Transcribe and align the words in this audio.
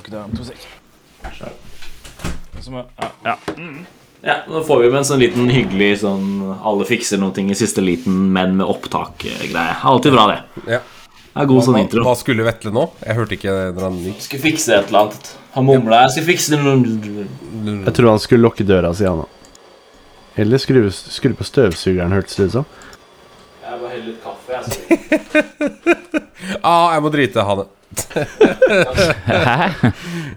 lukke 0.00 0.12
døren. 0.16 0.36
To 0.36 0.46
sek. 0.48 0.68
Ja. 1.40 1.52
Ja. 3.24 3.36
Mm. 3.56 3.82
Ja, 4.22 4.34
Nå 4.48 4.60
får 4.68 4.82
vi 4.82 4.88
med 4.92 4.98
en 5.00 5.06
sånn 5.08 5.20
liten 5.22 5.48
hyggelig 5.48 6.02
sånn 6.02 6.24
alle 6.60 6.84
fikser 6.84 7.20
noen 7.22 7.32
ting 7.36 7.48
i 7.52 7.56
siste 7.56 7.80
liten, 7.80 8.26
men 8.34 8.52
med 8.58 8.68
opptak-greie. 8.68 9.78
Alltid 9.88 10.12
bra, 10.12 10.26
det. 10.28 10.40
Ja. 10.74 10.80
Det 11.30 11.44
er 11.44 11.46
god 11.48 11.62
sånn 11.64 11.76
Hva, 11.78 11.82
intro. 11.86 12.02
hva 12.04 12.12
skulle 12.18 12.44
Vetle 12.44 12.72
nå? 12.74 12.82
Jeg 13.06 13.16
hørte 13.16 13.36
ikke 13.38 13.54
han 13.78 13.98
gikk. 14.02 14.20
Skal 14.26 14.42
fikse 14.42 14.74
et 14.76 14.90
eller 14.90 15.06
annet. 15.06 15.30
Han 15.54 15.66
mumla. 15.68 16.02
Jeg 16.04 16.16
skal 16.16 16.26
fikse 16.26 16.58
noe 16.58 16.74
Jeg 17.86 17.94
tror 17.96 18.10
han 18.10 18.22
skulle 18.22 18.44
lukke 18.44 18.66
døra 18.66 18.90
si, 18.98 19.06
han 19.08 19.22
òg. 19.24 19.36
Eller 20.40 20.60
skru, 20.62 20.82
skru 20.90 21.32
på 21.38 21.46
støvsugeren, 21.46 22.12
hørtes 22.12 22.36
det 22.38 22.50
ut 22.50 22.56
som. 22.58 22.68
Jeg 23.64 23.80
må 23.80 23.92
helle 23.94 24.10
litt 24.10 24.20
kaffe. 24.24 24.58
Jeg, 24.58 24.64
Ah, 26.66 26.90
jeg 26.96 27.04
må 27.04 27.12
drite, 27.14 27.44
Hanne. 27.90 29.92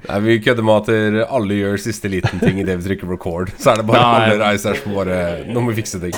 Nei, 0.08 0.20
Vi 0.26 0.38
kødder 0.44 0.66
med 0.66 0.90
at 0.90 1.30
alle 1.30 1.58
gjør 1.60 1.78
siste 1.82 2.10
liten 2.12 2.42
ting 2.42 2.60
idet 2.62 2.80
vi 2.82 2.88
trykker 2.92 3.10
record. 3.14 3.52
Så 3.62 3.72
er 3.74 3.78
det 3.82 3.88
bare 3.90 4.02
Nei. 4.02 4.24
alle 4.32 4.40
reiser 4.42 4.78
som 4.80 4.96
bare 4.98 5.18
Nå 5.50 5.62
må 5.62 5.68
vi 5.74 5.78
fikse 5.82 6.00
ting. 6.02 6.16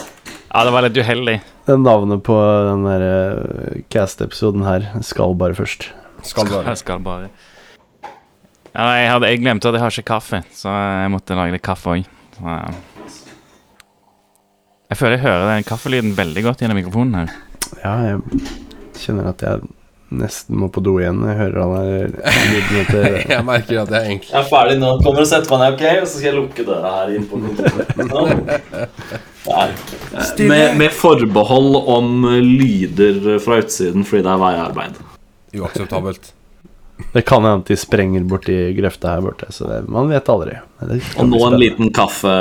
ja, 0.55 0.63
det 0.63 0.71
var 0.75 0.85
litt 0.87 0.97
uheldig. 1.01 1.37
Det 1.67 1.75
navnet 1.81 2.23
på 2.23 2.35
den 2.69 2.85
der 2.87 3.01
cast-episoden 3.91 4.63
her 4.67 4.81
skal 5.03 5.35
bare 5.39 5.55
først. 5.57 5.89
Skal 6.25 6.47
bare 6.49 6.75
skal 6.79 6.99
bare 7.05 7.27
ja, 8.75 8.85
jeg, 8.99 9.07
hadde, 9.07 9.27
jeg 9.31 9.39
glemte 9.39 9.69
at 9.69 9.75
jeg 9.77 9.83
har 9.85 9.93
ikke 9.93 10.09
kaffe, 10.09 10.39
så 10.51 10.67
jeg 10.73 11.11
måtte 11.13 11.35
lage 11.37 11.53
litt 11.55 11.63
kaffe 11.63 11.93
òg. 11.93 12.01
Jeg 14.91 14.97
føler 14.99 15.15
jeg 15.15 15.23
hører 15.23 15.45
den 15.53 15.63
kaffelyden 15.67 16.11
veldig 16.17 16.43
godt 16.43 16.59
gjennom 16.63 16.75
mikrofonen 16.81 17.15
her. 17.21 17.29
Ja, 17.79 17.93
jeg 18.09 18.17
kjenner 18.99 19.29
at 19.31 19.39
jeg 19.47 19.63
nesten 20.13 20.59
må 20.61 20.67
på 20.69 20.83
do 20.85 20.99
igjen 21.01 21.23
jeg 21.25 21.37
hører 21.39 21.61
han 21.63 21.73
er 21.79 22.11
lyden 22.51 22.85
til 22.91 23.05
Jeg 23.35 23.45
merker 23.47 23.81
at 23.81 23.93
jeg 23.95 24.11
egentlig 24.11 24.31
jeg 24.31 24.39
er 24.41 24.49
ferdig 24.51 24.77
nå. 24.81 24.91
Kommer 25.01 25.25
og 25.25 25.29
setter 25.29 25.49
meg 25.55 25.63
ned, 25.63 25.73
ok? 25.73 25.85
Og 26.03 26.07
så 26.07 26.13
skal 26.19 26.29
jeg 26.29 26.37
lukke 26.37 26.67
døra 26.67 26.93
her 26.99 27.15
inn 27.15 27.25
på 27.29 27.41
kontoret. 27.41 27.87
Med, 30.45 30.77
med 30.77 30.93
forbehold 30.93 31.75
om 31.97 32.25
lyder 32.41 33.35
fra 33.43 33.59
utsiden 33.63 34.05
fordi 34.07 34.25
det 34.25 34.33
er 34.33 34.41
veiarbeid. 34.45 35.03
uakseptabelt. 35.55 36.31
Det 37.11 37.25
kan 37.27 37.43
hende 37.43 37.65
de 37.67 37.75
sprenger 37.75 38.23
borti 38.23 38.55
grøfta 38.77 39.17
her 39.17 39.23
borte, 39.25 39.49
så 39.51 39.67
det, 39.67 39.81
man 39.91 40.07
vet 40.07 40.29
aldri. 40.31 40.55
Og 41.19 41.27
nå 41.27 41.41
en 41.43 41.57
liten 41.59 41.91
kaffe, 41.95 42.31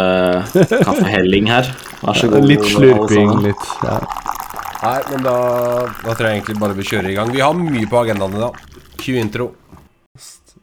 kaffehelling 0.70 1.50
her. 1.50 1.72
Vær 2.04 2.20
så 2.20 2.30
god. 2.30 2.46
Litt 2.46 2.62
slurping, 2.70 3.32
litt 3.42 3.64
ja. 3.82 3.98
Nei, 4.84 4.98
men 5.10 5.22
da, 5.24 5.34
da 6.04 6.12
tror 6.12 6.26
jeg 6.28 6.38
egentlig 6.40 6.58
bare 6.60 6.76
vi 6.76 6.84
kjører 6.84 7.08
i 7.10 7.14
gang. 7.16 7.30
Vi 7.32 7.40
har 7.40 7.54
mye 7.56 7.86
på 7.88 8.00
agendaen 8.02 8.34
i 8.36 8.42
dag. 8.42 8.58
Cue 9.00 9.20
intro. 9.20 9.46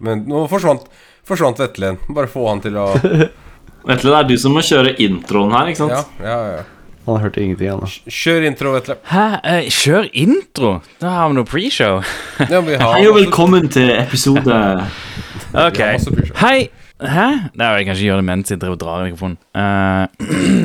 Men 0.01 0.23
nå 0.29 0.43
forsvant, 0.49 0.83
forsvant 1.27 1.61
Vetle. 1.61 1.95
Bare 2.13 2.29
få 2.29 2.45
han 2.49 2.61
til 2.63 2.77
å 2.77 2.91
Vetle, 3.89 4.11
det 4.11 4.17
er 4.19 4.27
du 4.29 4.35
som 4.37 4.53
må 4.53 4.61
kjøre 4.65 4.93
introen 5.01 5.55
her, 5.57 5.71
ikke 5.71 5.81
sant? 5.87 6.13
Ja, 6.21 6.27
ja, 6.27 6.59
ja. 6.59 6.61
Han 7.07 7.17
hørte 7.17 7.41
ingenting, 7.41 7.71
ennå. 7.73 7.87
Kjør 8.13 8.43
intro, 8.45 8.75
Vetle. 8.75 8.95
Hæ? 9.09 9.23
Eh, 9.41 9.69
kjør 9.73 10.05
intro! 10.21 10.75
Da 11.01 11.15
har 11.15 11.31
vi 11.31 11.39
noe 11.39 11.49
preshow. 11.49 12.03
Ja, 12.45 12.59
vi 12.61 12.77
har 12.81 12.93
Hei 12.93 13.07
og 13.09 13.17
velkommen 13.17 13.65
til 13.73 13.89
episode 13.95 14.53
Ok. 15.65 15.81
Ja, 15.81 15.95
masse 15.97 16.13
preshow. 16.13 16.37
Hei! 16.43 16.69
Hæ? 17.01 17.27
Det 17.53 17.61
er 17.65 17.69
jo 17.69 17.77
jeg 17.77 17.85
kan 17.85 17.95
ikke 17.95 18.05
gjøre 18.05 18.17
det 18.17 18.25
mens 18.25 18.51
jeg 18.51 18.61
driver 18.61 18.75
og 18.75 18.81
drar 18.81 19.01
i 19.01 19.09
mikrofonen. 19.09 19.37
Uh, 19.57 20.05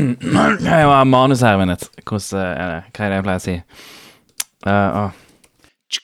jeg 0.64 0.88
har 0.88 1.04
manus 1.04 1.40
her, 1.40 1.56
Vinnet. 1.56 1.88
Hvordan 2.04 2.40
eh, 2.40 2.50
er 2.50 2.74
det? 2.74 2.82
Hva 2.92 3.04
er 3.04 3.08
det 3.08 3.16
jeg 3.16 3.26
pleier 3.28 3.40
å 3.40 3.46
si? 3.46 3.54
Uh, 4.66 4.98
oh. 5.00 5.25
Hei 5.86 5.94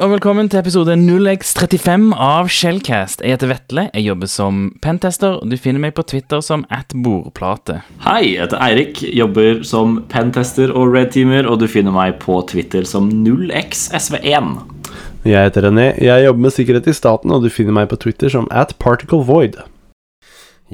og 0.00 0.08
velkommen 0.14 0.48
til 0.48 0.62
episode 0.62 0.96
0x35 0.96 2.16
av 2.16 2.48
Shellcast. 2.48 3.20
Jeg 3.20 3.36
heter 3.36 3.52
Vetle, 3.52 3.92
jeg 3.92 4.00
jobber 4.06 4.24
som 4.32 4.72
pentester, 4.80 5.36
og 5.36 5.52
du 5.52 5.60
finner 5.60 5.84
meg 5.84 5.92
på 5.98 6.06
Twitter 6.08 6.40
som 6.40 6.64
atbordplate. 6.72 7.82
Hei, 8.06 8.32
jeg 8.32 8.40
heter 8.46 8.64
Eirik, 8.64 9.04
jobber 9.12 9.60
som 9.68 10.00
pentester 10.08 10.72
og 10.72 10.96
redteamer, 10.96 11.44
og 11.44 11.60
du 11.60 11.68
finner 11.68 11.92
meg 11.92 12.16
på 12.24 12.40
Twitter 12.48 12.88
som 12.88 13.12
0xsv1. 13.12 14.56
Jeg 15.28 15.36
heter 15.50 15.68
René, 15.68 15.92
jeg 16.00 16.24
jobber 16.30 16.48
med 16.48 16.56
sikkerhet 16.56 16.88
i 16.88 16.96
staten, 16.96 17.28
og 17.28 17.44
du 17.44 17.52
finner 17.52 17.76
meg 17.76 17.92
på 17.92 18.00
Twitter 18.00 18.32
som 18.32 18.48
at 18.48 18.72
Particle 18.80 19.20
Void. 19.28 19.60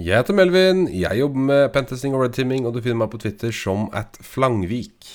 Jeg 0.01 0.17
heter 0.17 0.37
Melvin. 0.37 0.87
Jeg 0.97 1.19
jobber 1.19 1.49
med 1.51 1.67
pentesting 1.75 2.15
og 2.17 2.23
redteaming, 2.25 2.65
og 2.67 2.73
du 2.75 2.81
finner 2.81 3.03
meg 3.03 3.11
på 3.13 3.21
Twitter 3.21 3.53
som 3.53 3.89
at 3.97 4.17
Flangvik. 4.25 5.11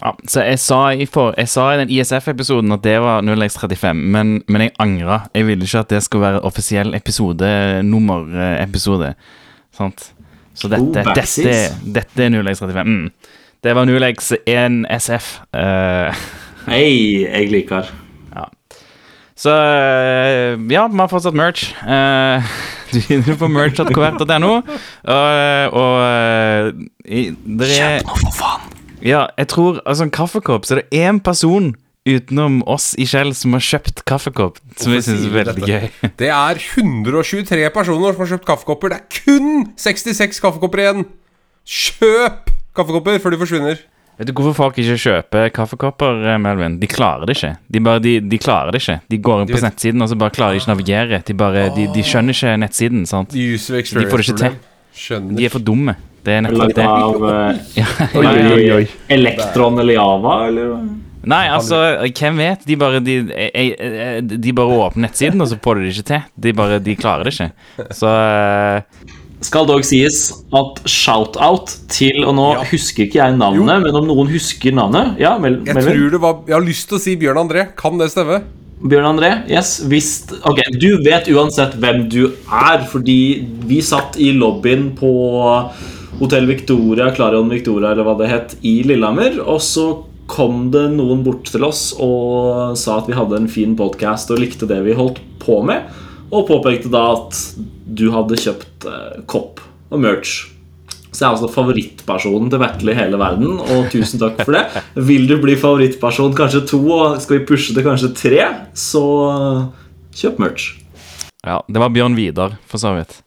Ja, 0.00 0.14
så 0.26 0.42
jeg 0.46 0.58
sa 0.58 0.78
i, 0.96 1.06
for, 1.06 1.34
jeg 1.38 1.50
sa 1.52 1.68
i 1.74 1.78
den 1.82 1.92
ISF-episoden 1.92 2.74
at 2.74 2.82
det 2.82 2.96
var 3.04 3.22
0x35, 3.22 3.92
men, 3.92 4.32
men 4.48 4.64
jeg 4.64 4.74
angra. 4.82 5.20
Jeg 5.36 5.46
ville 5.46 5.68
ikke 5.68 5.84
at 5.84 5.92
det 5.92 6.02
skulle 6.02 6.24
være 6.24 6.42
offisiell 6.48 6.96
episode, 6.98 7.46
nummerepisode. 7.86 9.12
Sant? 9.76 10.08
Så 10.54 10.68
dette, 10.68 11.04
Oh, 11.06 11.14
dette, 11.14 11.58
dette 11.94 12.26
er 12.26 12.34
0x35. 12.34 12.82
Mm. 12.82 13.10
Det 13.62 13.76
var 13.78 13.86
0x1SF. 13.86 15.28
Uh. 15.54 16.24
Hei, 16.66 17.22
jeg 17.28 17.52
liker. 17.52 17.92
Så 19.42 19.50
eh, 19.58 20.54
ja, 20.70 20.84
vi 20.86 21.00
har 21.02 21.10
fortsatt 21.10 21.34
merch. 21.38 21.64
Eh, 21.82 22.52
du 22.92 23.00
finner 23.02 23.26
det 23.32 23.38
på 23.40 23.48
merch.kvert.no. 23.50 24.52
Og, 24.62 25.38
og 25.82 25.94
eh, 26.06 26.68
i- 27.10 27.30
er 27.32 27.72
Kjøp 27.74 28.06
noe, 28.10 28.18
for 28.22 28.36
faen. 28.38 28.68
Ja, 29.02 29.24
jeg 29.40 29.48
tror 29.50 29.80
altså 29.82 30.04
en 30.06 30.12
kaffekopp 30.14 30.62
Så 30.68 30.76
det 30.78 30.84
er 30.94 31.08
én 31.10 31.16
person 31.26 31.72
utenom 32.06 32.60
oss 32.70 32.92
i 32.98 33.04
Shell 33.06 33.32
som 33.34 33.54
har 33.56 33.62
kjøpt 33.66 34.04
kaffekopp. 34.06 34.60
Som 34.78 34.92
Hvorfor 34.92 35.08
syns 35.08 35.24
er 35.26 35.34
veldig 35.34 35.54
dette? 35.58 35.66
gøy. 35.70 36.12
Det 36.22 36.30
er 36.34 36.58
123 36.62 37.66
personer 37.74 38.14
som 38.14 38.22
har 38.24 38.30
kjøpt 38.36 38.46
kaffekopper. 38.48 38.94
Det 38.94 38.98
er 38.98 39.20
kun 39.22 39.68
66 39.78 40.38
kaffekopper 40.42 40.82
igjen! 40.82 41.04
Kjøp 41.66 42.50
kaffekopper 42.74 43.18
før 43.22 43.34
de 43.36 43.38
forsvinner. 43.42 43.82
Vet 44.18 44.28
du 44.28 44.32
hvorfor 44.36 44.54
folk 44.54 44.76
ikke 44.78 44.98
kjøper 45.00 45.48
kaffekopper, 45.56 46.18
eh, 46.34 46.38
Melvin? 46.38 46.76
De 46.82 46.86
klarer 46.90 47.26
det 47.26 47.36
ikke. 47.38 47.54
De, 47.72 47.80
bare, 47.80 48.02
de, 48.04 48.12
de 48.20 48.38
klarer 48.38 48.70
det 48.74 48.82
ikke. 48.82 48.98
De 49.10 49.18
går 49.18 49.40
inn 49.42 49.48
på 49.50 49.56
vet- 49.56 49.64
nettsiden, 49.66 50.02
og 50.04 50.10
så 50.12 50.18
bare 50.20 50.34
klarer 50.36 50.54
de 50.56 50.60
ikke 50.62 50.68
å 50.70 50.74
navigere. 50.74 51.22
De, 51.26 51.36
bare, 51.40 51.64
de, 51.76 51.86
de 51.94 52.04
skjønner 52.06 52.36
ikke 52.36 52.56
nettsiden. 52.62 53.06
sant? 53.08 53.32
De 53.32 53.46
får 53.58 53.78
det 53.78 53.84
ikke 53.86 54.02
experience-problem. 54.04 54.58
Skjønner. 55.02 55.36
De 55.40 55.46
er 55.48 55.54
for 55.54 55.64
dumme. 55.64 55.96
Det 56.22 56.34
er 56.36 56.42
nettopp 56.44 56.74
det. 56.76 56.84
av 56.86 57.24
eh, 57.30 57.62
Ja. 57.80 57.86
Oi, 58.20 58.26
oi, 58.52 58.66
oi. 58.76 58.84
Elektron 59.16 59.80
eller 59.82 59.96
Java, 59.96 60.36
eller? 60.50 60.76
Nei, 61.32 61.44
altså, 61.54 61.78
hvem 62.18 62.38
vet? 62.42 62.64
De 62.66 62.76
bare, 62.78 62.98
de, 63.02 63.16
eh, 63.30 64.20
de 64.22 64.52
bare 64.58 64.78
åpner 64.86 65.06
nettsiden, 65.08 65.40
og 65.42 65.48
så 65.50 65.58
får 65.62 65.78
de 65.80 65.84
det 65.88 65.92
ikke 65.96 66.08
til. 66.12 66.24
De 66.46 66.52
bare, 66.58 66.78
de 66.82 66.96
klarer 66.98 67.26
det 67.30 67.32
ikke. 67.36 67.50
Så 67.94 68.10
Skal 69.42 69.66
dog 69.66 69.82
sies 69.84 70.30
at 70.54 70.80
shout-out 70.88 71.72
til 71.90 72.24
Og 72.24 72.34
nå 72.38 72.48
Ja. 72.54 72.64
husker 72.70 73.06
ikke 73.08 73.18
jeg 73.20 73.36
navnet, 73.38 73.82
men 73.82 73.94
om 73.98 74.06
noen 74.06 74.28
husker 74.30 74.72
navnet 74.72 75.18
Ja, 75.22 75.36
Mel 75.42 75.60
Jeg 75.66 75.74
tror 75.76 76.10
det 76.14 76.20
var 76.22 76.42
Jeg 76.46 76.54
har 76.58 76.66
lyst 76.66 76.88
til 76.88 76.98
å 76.98 77.02
si 77.02 77.16
Bjørn 77.16 77.40
André. 77.42 77.66
Kan 77.76 77.98
det 77.98 78.10
stemme? 78.14 78.42
Bjørn 78.82 79.06
André? 79.16 79.32
Yes, 79.50 79.80
visst 79.86 80.32
Ok, 80.44 80.58
du 80.78 80.96
vet 81.04 81.28
uansett 81.30 81.74
hvem 81.78 82.08
du 82.10 82.24
er, 82.50 82.86
fordi 82.90 83.18
vi 83.66 83.80
satt 83.80 84.16
i 84.18 84.32
lobbyen 84.34 84.88
på 84.98 85.10
Hotell 86.20 86.46
Victoria, 86.46 87.10
Clarion 87.14 87.48
Victoria, 87.50 87.92
eller 87.92 88.04
hva 88.06 88.16
det 88.18 88.28
het, 88.30 88.56
i 88.66 88.82
Lillehammer, 88.86 89.40
og 89.46 89.60
så 89.64 89.86
kom 90.30 90.70
det 90.72 90.84
noen 90.96 91.22
bort 91.26 91.44
til 91.50 91.64
oss 91.66 91.92
og 92.00 92.76
sa 92.78 92.98
at 93.00 93.08
vi 93.10 93.16
hadde 93.16 93.36
en 93.40 93.48
fin 93.50 93.74
podcast 93.76 94.30
og 94.32 94.38
likte 94.42 94.68
det 94.70 94.78
vi 94.86 94.94
holdt 94.98 95.18
på 95.42 95.58
med, 95.66 95.82
og 96.32 96.48
påpekte 96.48 96.90
da 96.92 97.04
at 97.14 97.38
du 97.84 98.08
hadde 98.14 98.40
kjøpt 98.40 98.88
eh, 98.88 99.20
kopp 99.30 99.60
og 99.92 100.00
merch. 100.02 100.48
Så 101.12 101.20
jeg 101.20 101.26
er 101.26 101.34
altså 101.34 101.50
favorittpersonen 101.52 102.48
til 102.52 102.62
Vetle 102.62 102.94
i 102.94 102.96
hele 102.96 103.18
verden, 103.20 103.58
og 103.60 103.90
tusen 103.92 104.20
takk 104.22 104.38
for 104.46 104.56
det. 104.56 104.82
Vil 105.10 105.26
du 105.28 105.36
bli 105.42 105.58
favorittperson 105.60 106.32
kanskje 106.36 106.64
to, 106.70 106.80
og 106.88 107.18
skal 107.20 107.38
vi 107.38 107.48
pushe 107.50 107.76
til 107.76 107.84
kanskje 107.84 108.14
tre, 108.16 108.46
så 108.72 109.04
kjøp 110.16 110.40
merch. 110.40 110.72
ja, 111.44 111.60
det 111.68 111.84
var 111.84 111.92
Bjørn 111.92 112.16
Vidar, 112.16 112.56
for 112.64 112.80
så 112.80 112.94
vidt. 112.96 113.20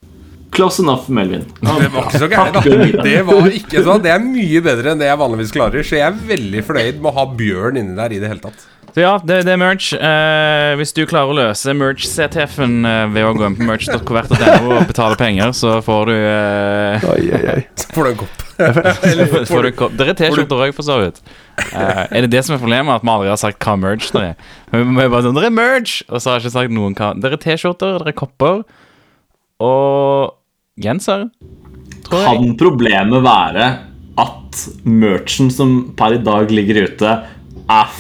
Close 0.56 0.82
enough, 0.82 1.10
Melvin. 1.12 1.44
Det 1.60 1.90
var 1.92 2.06
ikke 2.08 2.20
så 2.22 2.28
gærent, 2.32 2.56
da. 2.56 3.04
Det, 3.04 3.16
var 3.28 3.50
ikke 3.52 3.82
sånn. 3.84 4.04
det 4.06 4.14
er 4.14 4.22
mye 4.24 4.62
bedre 4.64 4.94
enn 4.94 5.02
det 5.02 5.10
jeg 5.10 5.20
vanligvis 5.20 5.52
klarer, 5.52 5.84
så 5.86 5.98
jeg 6.00 6.06
er 6.08 6.22
veldig 6.30 6.62
fornøyd 6.66 7.02
med 7.04 7.10
å 7.12 7.16
ha 7.18 7.26
Bjørn 7.38 7.82
inni 7.82 7.98
der 7.98 8.16
i 8.16 8.22
det 8.24 8.32
hele 8.32 8.46
tatt. 8.46 8.64
Så 8.96 9.02
ja, 9.04 9.18
det, 9.28 9.42
det 9.44 9.52
er 9.52 9.60
merch. 9.60 9.90
Eh, 9.92 10.74
hvis 10.80 10.94
du 10.96 11.02
klarer 11.04 11.34
å 11.34 11.36
løse 11.36 11.74
merch-CTF-en 11.76 12.86
eh, 12.88 13.02
ved 13.12 13.26
å 13.28 13.34
gå 13.36 13.50
inn 13.50 13.58
på 13.58 13.66
merch.covert.no 13.68 14.70
og 14.72 14.86
betale 14.88 15.18
penger, 15.20 15.52
så 15.52 15.74
får 15.84 16.08
du 16.08 16.14
eh, 16.16 17.04
Oi, 17.12 17.26
oi, 17.36 17.42
oi. 17.58 17.66
Så 17.76 17.90
får 17.92 18.08
du 18.08 18.12
en 18.14 18.22
kopp. 18.22 18.46
får, 19.34 19.46
får 19.50 19.68
du 19.68 19.84
Det 20.00 20.08
er 20.08 20.18
T-skjorter 20.22 20.64
òg, 20.70 20.72
for 20.80 20.88
så 20.88 21.02
vidt. 21.02 21.20
Eh, 21.66 22.02
er 22.08 22.24
det 22.24 22.32
det 22.38 22.46
som 22.48 22.56
er 22.56 22.64
problemet? 22.64 22.96
At 22.96 23.04
vi 23.04 23.14
aldri 23.18 23.34
har 23.34 23.44
sagt 23.44 23.68
hva 23.68 23.76
merch 23.84 24.10
det 24.16 24.24
er? 24.30 24.50
Vi 24.72 24.88
må 24.88 25.10
bare 25.12 25.26
sånn, 25.28 25.36
'Dere 25.36 25.52
er 25.52 25.58
merch! 25.60 26.00
Og 26.08 26.16
så 26.16 26.32
har 26.32 26.40
jeg 26.40 26.46
ikke 26.46 26.56
sagt 26.56 26.76
noen 26.80 26.96
hva 26.96 27.12
Dere 27.20 27.36
er 27.36 27.46
T-skjorter, 27.50 28.00
dere 28.00 28.16
er 28.16 28.20
kopper 28.24 28.64
og 29.60 30.36
genser. 30.80 31.28
Tror 32.08 32.24
jeg. 32.24 32.32
Kan 32.32 32.60
problemet 32.64 33.28
være 33.28 33.74
at 34.24 34.68
merchen 34.88 35.52
som 35.52 35.82
per 36.00 36.16
i 36.16 36.24
dag 36.24 36.48
ligger 36.48 36.86
ute, 36.88 37.18
er 37.66 37.98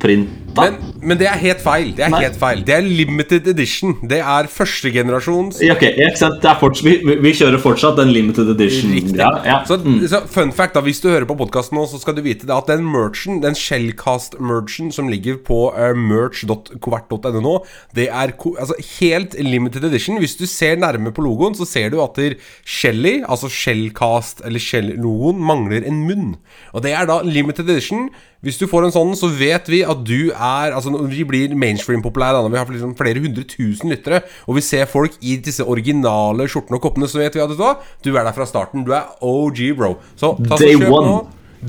feilprinta. 0.00 0.62
Men, 0.62 0.95
men 1.06 1.18
det 1.20 1.28
er 1.30 1.38
helt 1.40 1.62
feil. 1.62 1.92
Det 1.96 2.04
er 2.06 2.12
Nei. 2.12 2.22
helt 2.24 2.38
feil 2.40 2.62
Det 2.66 2.74
er 2.74 2.84
limited 2.84 3.46
edition. 3.52 3.94
Det 4.10 4.18
er 4.18 4.48
førstegenerasjons 4.50 5.60
Ja, 5.62 5.76
okay. 5.76 5.92
er 5.96 6.74
vi, 6.82 7.16
vi 7.22 7.32
kjører 7.36 7.60
fortsatt 7.62 7.98
den 8.00 8.10
limited 8.14 8.50
edition. 8.52 8.94
Ja, 9.16 9.30
ja. 9.46 9.60
Så, 9.68 9.78
så 10.10 10.22
fun 10.30 10.52
fact 10.56 10.76
da 10.76 10.82
Hvis 10.84 11.00
du 11.04 11.08
hører 11.12 11.28
på 11.28 11.38
podkasten 11.38 11.78
nå, 11.78 11.86
så 11.90 12.00
skal 12.02 12.16
du 12.18 12.22
vite 12.26 12.48
det 12.48 12.54
at 12.56 12.70
den 12.70 12.84
merchen 12.90 13.40
Den 13.44 13.56
Shellcast-merchen 13.58 14.92
som 14.94 15.10
ligger 15.12 15.38
på 15.46 15.70
uh, 15.76 15.92
merch.covert.no 15.96 17.42
nå, 17.46 17.56
det 17.96 18.08
er 18.08 18.32
altså, 18.32 18.74
helt 18.98 19.36
limited 19.40 19.84
edition. 19.86 20.18
Hvis 20.22 20.36
du 20.38 20.46
ser 20.50 20.78
nærme 20.80 21.12
på 21.14 21.24
logoen, 21.24 21.54
så 21.54 21.66
ser 21.68 21.90
du 21.92 22.00
at 22.02 22.16
der 22.18 22.36
Shelly, 22.64 23.20
altså 23.22 23.50
Shellcast 23.52 24.42
eller 24.46 24.62
Shell-logoen, 24.62 25.40
mangler 25.42 25.86
en 25.86 26.02
munn. 26.08 26.32
Og 26.72 26.82
det 26.86 26.96
er 26.96 27.06
da 27.08 27.20
limited 27.24 27.68
edition. 27.68 28.08
Hvis 28.44 28.60
du 28.60 28.66
får 28.70 28.86
en 28.86 28.94
sånn, 28.94 29.14
så 29.18 29.30
vet 29.32 29.68
vi 29.72 29.80
at 29.86 30.02
du 30.06 30.30
er 30.30 30.74
Altså 30.76 30.92
Vi 31.10 31.24
blir 31.28 31.54
mainstream-populære 31.58 32.36
da, 32.38 32.42
når 32.44 32.54
vi 32.54 32.60
har 32.60 32.72
liksom 32.76 32.96
flere 32.98 33.22
hundre 33.22 33.44
tusen 33.48 33.92
lyttere, 33.92 34.22
og 34.46 34.58
vi 34.58 34.64
ser 34.64 34.88
folk 34.90 35.16
i 35.20 35.36
disse 35.42 35.64
originale 35.64 36.48
skjortene 36.50 36.78
og 36.80 36.84
koppene, 36.86 37.08
så 37.10 37.20
vet 37.22 37.36
vi 37.36 37.42
at 37.44 37.50
vet 37.52 37.58
du 37.58 37.64
hva? 37.64 37.74
Du 38.04 38.12
er 38.14 38.22
der 38.26 38.36
fra 38.36 38.46
starten. 38.48 38.84
Du 38.86 38.92
er 38.96 39.08
OG, 39.20 39.62
bro. 39.78 39.96
Så 40.16 40.34
ta 40.42 40.56
så 40.56 40.64
Day 40.64 40.76
kjøp 40.78 40.94
one. 40.98 41.06
nå. 41.12 41.18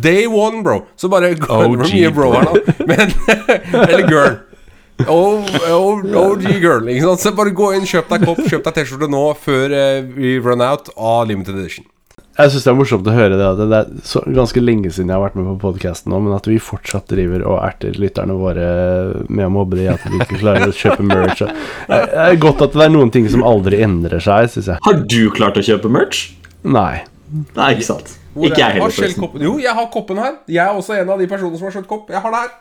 Day 0.08 0.28
one, 0.30 0.64
bro. 0.64 0.82
Så 1.00 1.10
bare 1.12 1.34
gå 1.40 1.62
OG, 1.68 1.88
mye 1.88 2.12
bro 2.14 2.32
her 2.36 2.48
nå. 2.50 2.58
Men 2.90 3.14
Eller 3.90 4.08
girl. 4.10 4.38
Oh, 5.06 5.46
oh, 5.70 6.00
OG 6.02 6.48
girl. 6.64 6.88
Ikke 6.90 7.06
sant? 7.06 7.22
Så 7.22 7.34
bare 7.38 7.54
gå 7.56 7.74
inn, 7.78 7.86
kjøp 7.86 8.10
deg 8.16 8.26
kopp, 8.26 8.42
kjøp 8.50 8.66
deg 8.66 8.80
T-skjorte 8.80 9.12
nå 9.14 9.28
før 9.44 9.76
eh, 9.78 10.00
vi 10.16 10.38
run 10.42 10.64
out 10.66 10.90
av 10.98 11.28
limited 11.30 11.60
edition. 11.60 11.86
Jeg 12.38 12.52
syns 12.54 12.66
det 12.68 12.70
er 12.70 12.76
morsomt 12.78 13.08
å 13.10 13.14
høre 13.16 13.38
det. 13.40 13.46
Det 13.58 13.78
er 13.80 13.88
så, 14.06 14.22
ganske 14.30 14.62
lenge 14.62 14.92
siden 14.94 15.10
jeg 15.10 15.18
har 15.18 15.24
vært 15.24 15.38
med 15.40 15.48
på 15.50 15.56
podkasten 15.64 16.14
nå, 16.14 16.20
men 16.22 16.36
at 16.36 16.46
vi 16.46 16.60
fortsatt 16.62 17.10
driver 17.10 17.42
og 17.50 17.58
erter 17.66 17.98
lytterne 17.98 18.36
våre 18.38 18.68
med 19.26 19.48
å 19.48 19.54
mobbe 19.56 19.80
de 19.80 19.88
at 19.90 20.06
de 20.06 20.20
ikke 20.22 20.38
klarer 20.44 20.70
å 20.70 20.76
kjøpe 20.76 21.06
merch. 21.08 21.42
Det 21.90 22.00
er 22.28 22.38
godt 22.42 22.62
at 22.68 22.78
det 22.78 22.86
er 22.86 22.94
noen 22.94 23.10
ting 23.14 23.26
som 23.34 23.46
aldri 23.48 23.82
endrer 23.82 24.22
seg, 24.22 24.52
syns 24.54 24.70
jeg. 24.70 24.84
Har 24.86 25.02
du 25.02 25.20
klart 25.34 25.58
å 25.58 25.66
kjøpe 25.66 25.90
merch? 25.90 26.28
Nei. 26.62 27.08
Nei, 27.58 27.72
ikke 27.74 27.90
sant. 27.90 28.14
Hvor 28.38 28.52
Ikke 28.52 28.62
jeg 28.62 28.78
heller, 28.78 28.94
forresten. 28.94 29.42
Jo, 29.42 29.58
jeg 29.62 29.74
har 29.74 29.90
koppen 29.94 30.22
her. 30.22 30.38
Jeg 30.46 30.62
er 30.62 30.78
også 30.78 30.94
en 31.00 31.10
av 31.10 31.18
de 31.18 31.26
personene 31.32 31.58
som 31.58 31.72
har 31.72 31.80
kjøpt 31.80 31.90
kopp. 31.90 32.12
Jeg 32.14 32.22
har 32.22 32.36
det 32.36 32.44
her. 32.46 32.54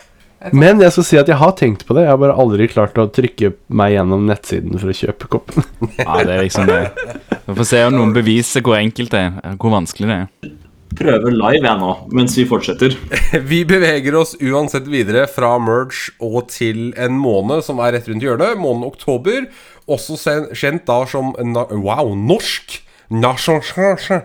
Men 0.52 0.80
jeg 0.84 0.92
skal 0.92 1.06
si 1.08 1.16
at 1.18 1.30
jeg 1.30 1.38
har 1.40 1.54
tenkt 1.56 1.86
på 1.88 1.94
det. 1.96 2.04
Jeg 2.04 2.12
har 2.12 2.20
bare 2.20 2.36
aldri 2.36 2.66
klart 2.68 2.98
å 3.00 3.06
trykke 3.12 3.54
meg 3.72 3.94
gjennom 3.96 4.26
nettsiden 4.28 4.76
for 4.78 4.92
å 4.92 4.96
kjøpe 4.96 5.30
koppen. 5.32 5.64
Ja, 6.02 6.20
det 6.22 6.34
er 6.36 6.44
liksom 6.44 6.68
det. 6.68 6.82
Vi 7.46 7.56
får 7.56 7.68
se 7.70 7.80
om 7.88 7.96
noen 7.96 8.12
beviser 8.16 8.62
hvor 8.66 8.76
enkelt 8.78 9.14
det 9.14 9.22
er, 9.30 9.56
hvor 9.60 9.72
vanskelig 9.74 10.10
det 10.10 10.18
er. 10.20 10.52
Prøver 10.96 11.34
live 11.34 11.66
jeg 11.66 11.80
nå, 11.80 11.90
mens 12.16 12.36
vi 12.38 12.44
fortsetter. 12.48 12.94
Vi 13.50 13.58
beveger 13.68 14.14
oss 14.16 14.36
uansett 14.40 14.86
videre 14.88 15.26
fra 15.28 15.50
merge 15.60 16.12
og 16.24 16.46
til 16.52 16.92
en 16.96 17.18
måned 17.20 17.64
som 17.66 17.82
er 17.84 17.96
rett 17.96 18.06
rundt 18.08 18.24
hjørnet. 18.24 18.56
Måneden 18.60 18.86
oktober. 18.92 19.48
Også 19.90 20.16
sen- 20.20 20.48
kjent 20.56 20.86
da 20.88 21.02
som 21.10 21.34
na 21.52 21.66
Wow, 21.74 22.14
norsk! 22.16 22.78
Nasjonal 23.12 24.22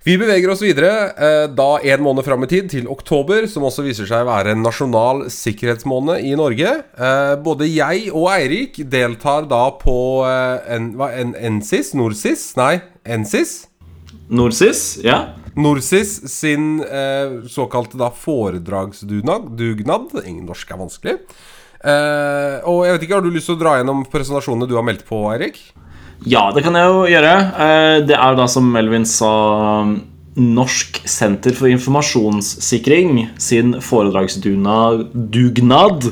Vi 0.00 0.14
beveger 0.16 0.48
oss 0.48 0.62
videre 0.64 0.90
eh, 1.12 1.46
da 1.52 1.74
en 1.84 2.00
måned 2.00 2.24
fram 2.24 2.46
i 2.46 2.48
tid, 2.48 2.70
til 2.72 2.86
oktober, 2.88 3.44
som 3.52 3.66
også 3.68 3.82
viser 3.84 4.06
seg 4.08 4.22
å 4.24 4.30
være 4.30 4.54
en 4.54 4.62
nasjonal 4.64 5.26
sikkerhetsmåned 5.28 6.24
i 6.24 6.30
Norge. 6.40 6.70
Eh, 6.96 7.32
både 7.44 7.68
jeg 7.68 8.06
og 8.08 8.30
Eirik 8.32 8.78
deltar 8.88 9.44
da 9.50 9.66
på 9.76 9.96
eh, 10.24 10.72
en, 10.72 10.94
en 11.04 11.34
NSIS? 11.58 11.92
Norsis? 12.00 12.46
Nei, 12.56 12.78
NSIS? 13.04 13.52
Norsis, 14.32 14.80
ja. 15.04 15.18
Norsis 15.60 16.14
sin 16.32 16.80
såkalte 17.50 17.98
da 18.00 18.08
foredragsdugnad. 18.14 19.50
Dugnad. 19.58 20.14
Ingen 20.22 20.46
norsk 20.48 20.70
er 20.70 20.80
vanskelig. 20.80 21.16
Og 22.70 22.80
jeg 22.86 22.94
vet 22.94 23.04
ikke, 23.04 23.18
Har 23.18 23.26
du 23.26 23.32
lyst 23.34 23.50
til 23.50 23.58
å 23.58 23.60
dra 23.60 23.74
gjennom 23.80 24.04
presentasjonene 24.08 24.70
du 24.70 24.76
har 24.78 24.86
meldt 24.86 25.02
på, 25.08 25.24
Eirik? 25.34 25.58
Ja, 26.28 26.50
det 26.52 26.60
kan 26.66 26.74
jeg 26.76 26.84
jo 26.90 27.04
gjøre. 27.08 27.34
Eh, 27.64 28.00
Det 28.06 28.16
er 28.16 28.34
da, 28.36 28.46
som 28.46 28.66
Melvin 28.72 29.06
sa, 29.08 29.86
Norsk 30.36 31.00
senter 31.10 31.52
for 31.56 31.66
informasjonssikring 31.68 33.30
sin 33.40 33.72
foredragsdugnad 33.82 36.04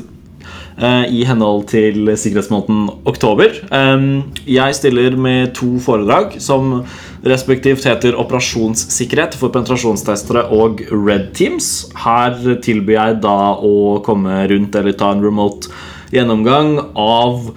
eh, 0.80 1.04
i 1.12 1.24
henhold 1.28 1.66
til 1.68 2.08
sikkerhetsmåneden 2.16 2.88
oktober. 3.06 3.52
Eh, 3.70 4.22
Jeg 4.46 4.74
stiller 4.74 5.16
med 5.16 5.52
to 5.54 5.78
foredrag 5.78 6.40
som 6.40 6.84
respektivt 7.22 7.84
heter 7.84 8.16
Operasjonssikkerhet 8.16 9.34
for 9.36 9.50
penetrasjonstestere 9.52 10.48
og 10.50 10.80
Red 10.90 11.34
Teams. 11.34 11.90
Her 11.94 12.34
tilbyr 12.64 12.94
jeg 12.96 13.20
da 13.22 13.54
å 13.60 14.00
komme 14.02 14.48
rundt 14.48 14.74
eller 14.74 14.92
ta 14.96 15.12
en 15.12 15.22
remote 15.24 15.68
gjennomgang 16.14 16.78
av 16.96 17.52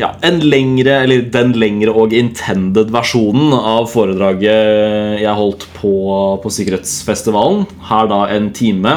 ja, 0.00 0.08
en 0.26 0.40
lengre, 0.42 0.96
eller 1.04 1.26
den 1.34 1.52
lengre 1.60 1.92
og 1.94 2.14
intended 2.16 2.90
versjonen 2.94 3.52
av 3.54 3.86
foredraget 3.92 5.20
jeg 5.20 5.38
holdt 5.38 5.66
på, 5.76 5.94
på 6.42 6.54
Sikkerhetsfestivalen. 6.56 7.66
Her 7.90 8.08
da 8.10 8.24
en 8.34 8.48
time 8.56 8.96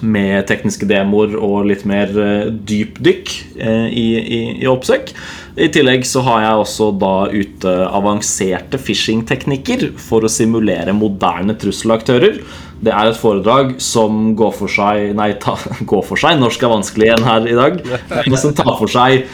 med 0.00 0.46
tekniske 0.48 0.88
demoer 0.88 1.36
og 1.38 1.66
litt 1.68 1.84
mer 1.88 2.10
eh, 2.20 2.48
dypdykk 2.48 3.32
eh, 3.60 3.86
i, 3.88 4.06
i, 4.20 4.40
i 4.62 4.68
oppsøk. 4.70 5.12
I 5.60 5.68
tillegg 5.72 6.06
så 6.08 6.22
har 6.24 6.44
jeg 6.44 6.62
også 6.62 6.88
da 7.00 7.14
ute 7.32 7.74
avanserte 7.90 8.80
phishing-teknikker 8.80 9.90
for 10.00 10.24
å 10.24 10.32
simulere 10.32 10.94
moderne 10.96 11.56
trusselaktører. 11.60 12.40
Det 12.80 12.94
er 12.94 13.10
et 13.10 13.20
foredrag 13.20 13.74
som 13.84 14.30
går 14.38 14.54
for 14.56 14.72
seg 14.72 15.12
Nei, 15.18 15.34
ta, 15.42 15.58
går 15.92 16.04
for 16.06 16.20
seg. 16.20 16.40
Norsk 16.40 16.64
er 16.64 16.74
vanskelig 16.76 17.10
igjen 17.10 17.28
her 17.28 17.48
i 17.50 17.58
dag. 17.58 17.80
Men 18.24 18.40
som 18.40 18.56
tar 18.56 18.76
for 18.78 18.90
seg 18.90 19.26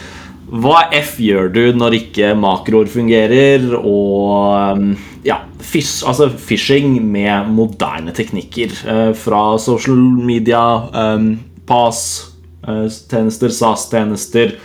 hva 0.47 0.85
F 0.95 1.17
gjør 1.19 1.49
du 1.51 1.63
når 1.75 1.97
ikke 1.97 2.31
makroer 2.39 2.87
fungerer, 2.91 3.65
og 3.75 4.77
um, 4.77 4.93
ja, 5.27 5.41
fish, 5.59 6.05
altså 6.07 6.29
phishing 6.31 7.01
med 7.03 7.49
moderne 7.51 8.13
teknikker. 8.15 8.71
eh, 8.87 9.13
fra 9.13 9.57
social 9.59 9.97
media, 9.97 10.61
um, 10.93 11.33
PAS-tjenester, 11.67 13.51
SAS-tjenester, 13.51 14.55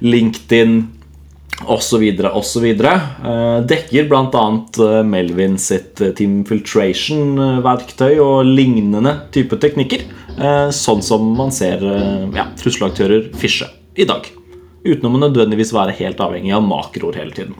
LinkedIn 0.00 0.78
osv. 1.66 2.06
osv. 2.32 2.66
Uh, 2.80 3.60
dekker 3.68 4.08
bl.a. 4.08 4.46
Uh, 4.80 5.02
Melvin 5.04 5.58
sitt 5.60 6.00
uh, 6.00 6.14
Team 6.16 6.40
Filtration-verktøy 6.48 8.16
og 8.16 8.48
lignende 8.48 9.18
type 9.34 9.60
teknikker. 9.60 10.08
eh, 10.38 10.68
sånn 10.70 11.02
som 11.02 11.32
man 11.34 11.50
ser 11.50 11.82
ja, 12.32 12.44
trusselaktører 12.56 13.32
fishe 13.36 13.66
i 13.98 14.06
dag. 14.06 14.37
Uten 14.86 15.08
å 15.08 15.18
nødvendigvis 15.18 15.72
være 15.74 15.96
helt 15.98 16.20
avhengig 16.22 16.54
av 16.54 16.66
makroer 16.66 17.18
hele 17.18 17.34
tiden. 17.34 17.56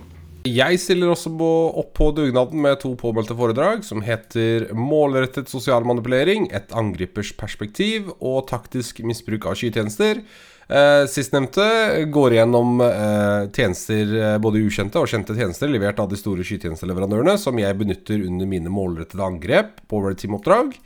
Jeg 0.49 0.79
stiller 0.81 1.11
også 1.13 1.33
på, 1.37 1.49
opp 1.83 1.91
på 1.99 2.11
dugnaden 2.17 2.63
med 2.63 2.79
to 2.81 2.93
påmeldte 2.97 3.35
foredrag 3.37 3.83
som 3.85 4.01
heter 4.07 4.71
'Målrettet 4.73 5.51
sosial 5.51 5.85
manipulering 5.85 6.49
et 6.55 6.71
angripers 6.73 7.33
perspektiv' 7.37 8.15
og 8.21 8.47
'Taktisk 8.49 9.03
misbruk 9.05 9.47
av 9.47 9.59
skytjenester'. 9.59 10.23
Eh, 10.69 11.07
Sistnevnte 11.09 11.65
går 12.13 12.33
igjennom 12.33 12.81
eh, 12.81 13.49
tjenester, 13.57 14.11
eh, 14.21 14.39
både 14.39 14.61
ukjente 14.61 15.01
og 15.01 15.09
kjente 15.09 15.33
tjenester 15.33 15.69
levert 15.69 15.99
av 15.99 16.11
de 16.11 16.17
store 16.21 16.45
skytjenesteleverandørene, 16.45 17.39
som 17.41 17.57
jeg 17.59 17.79
benytter 17.79 18.21
under 18.29 18.47
mine 18.47 18.69
målrettede 18.69 19.25
angrep 19.25 19.81
på 19.89 20.03
Red 20.05 20.21
Team-oppdrag. 20.21 20.77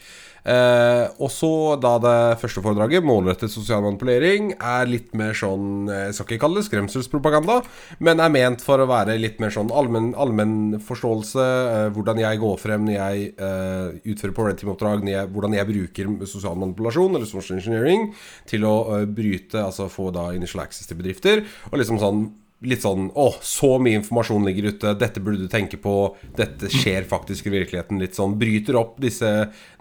Eh, 0.43 1.05
og 1.23 1.31
så 1.31 1.51
da 1.79 1.93
det 2.03 2.17
første 2.41 2.63
foredraget, 2.65 3.05
målrettet 3.07 3.53
sosial 3.53 3.85
manipulering, 3.85 4.53
er 4.59 4.91
litt 4.91 5.13
mer 5.19 5.37
sånn 5.39 5.87
eh, 5.87 6.09
Jeg 6.09 6.17
skal 6.17 6.27
ikke 6.27 6.43
kalle 6.43 6.59
det 6.59 6.67
skremselspropaganda, 6.67 7.61
men 8.03 8.23
er 8.23 8.33
ment 8.35 8.65
for 8.65 8.83
å 8.83 8.89
være 8.91 9.19
litt 9.23 9.39
mer 9.43 9.55
sånn 9.55 9.71
allmenn, 9.71 10.13
allmenn 10.19 10.81
forståelse. 10.83 11.47
Eh, 11.77 11.87
hvordan 11.95 12.23
jeg 12.25 12.43
går 12.43 12.59
frem 12.63 12.89
når 12.89 12.99
jeg 12.99 13.31
eh, 13.39 14.03
utfører 14.15 14.37
på 14.37 14.49
Red 14.49 14.63
Team-oppdrag, 14.63 15.07
hvordan 15.31 15.59
jeg 15.59 15.71
bruker 15.71 16.13
sosial 16.27 16.59
manipulasjon 16.59 17.19
eller 17.19 17.31
social 17.31 17.61
engineering 17.61 18.11
til 18.51 18.67
å 18.67 18.77
eh, 18.99 19.07
bryte, 19.07 19.63
altså 19.63 19.91
få 19.93 20.11
da 20.15 20.33
initial 20.35 20.67
access 20.67 20.91
til 20.91 20.99
bedrifter. 20.99 21.47
Og 21.71 21.79
liksom 21.79 22.03
sånn 22.03 22.27
litt 22.62 22.85
sånn 22.85 23.11
Å, 23.19 23.28
så 23.42 23.76
mye 23.83 23.99
informasjon 24.00 24.47
ligger 24.47 24.71
ute. 24.73 24.95
Dette 24.99 25.23
burde 25.23 25.45
du 25.45 25.50
tenke 25.50 25.78
på. 25.83 25.95
Dette 26.37 26.71
skjer 26.73 27.07
faktisk 27.11 27.49
i 27.49 27.54
virkeligheten. 27.57 28.00
Litt 28.02 28.19
sånn 28.19 28.38
bryter 28.40 28.78
opp 28.81 28.97
disse 29.02 29.31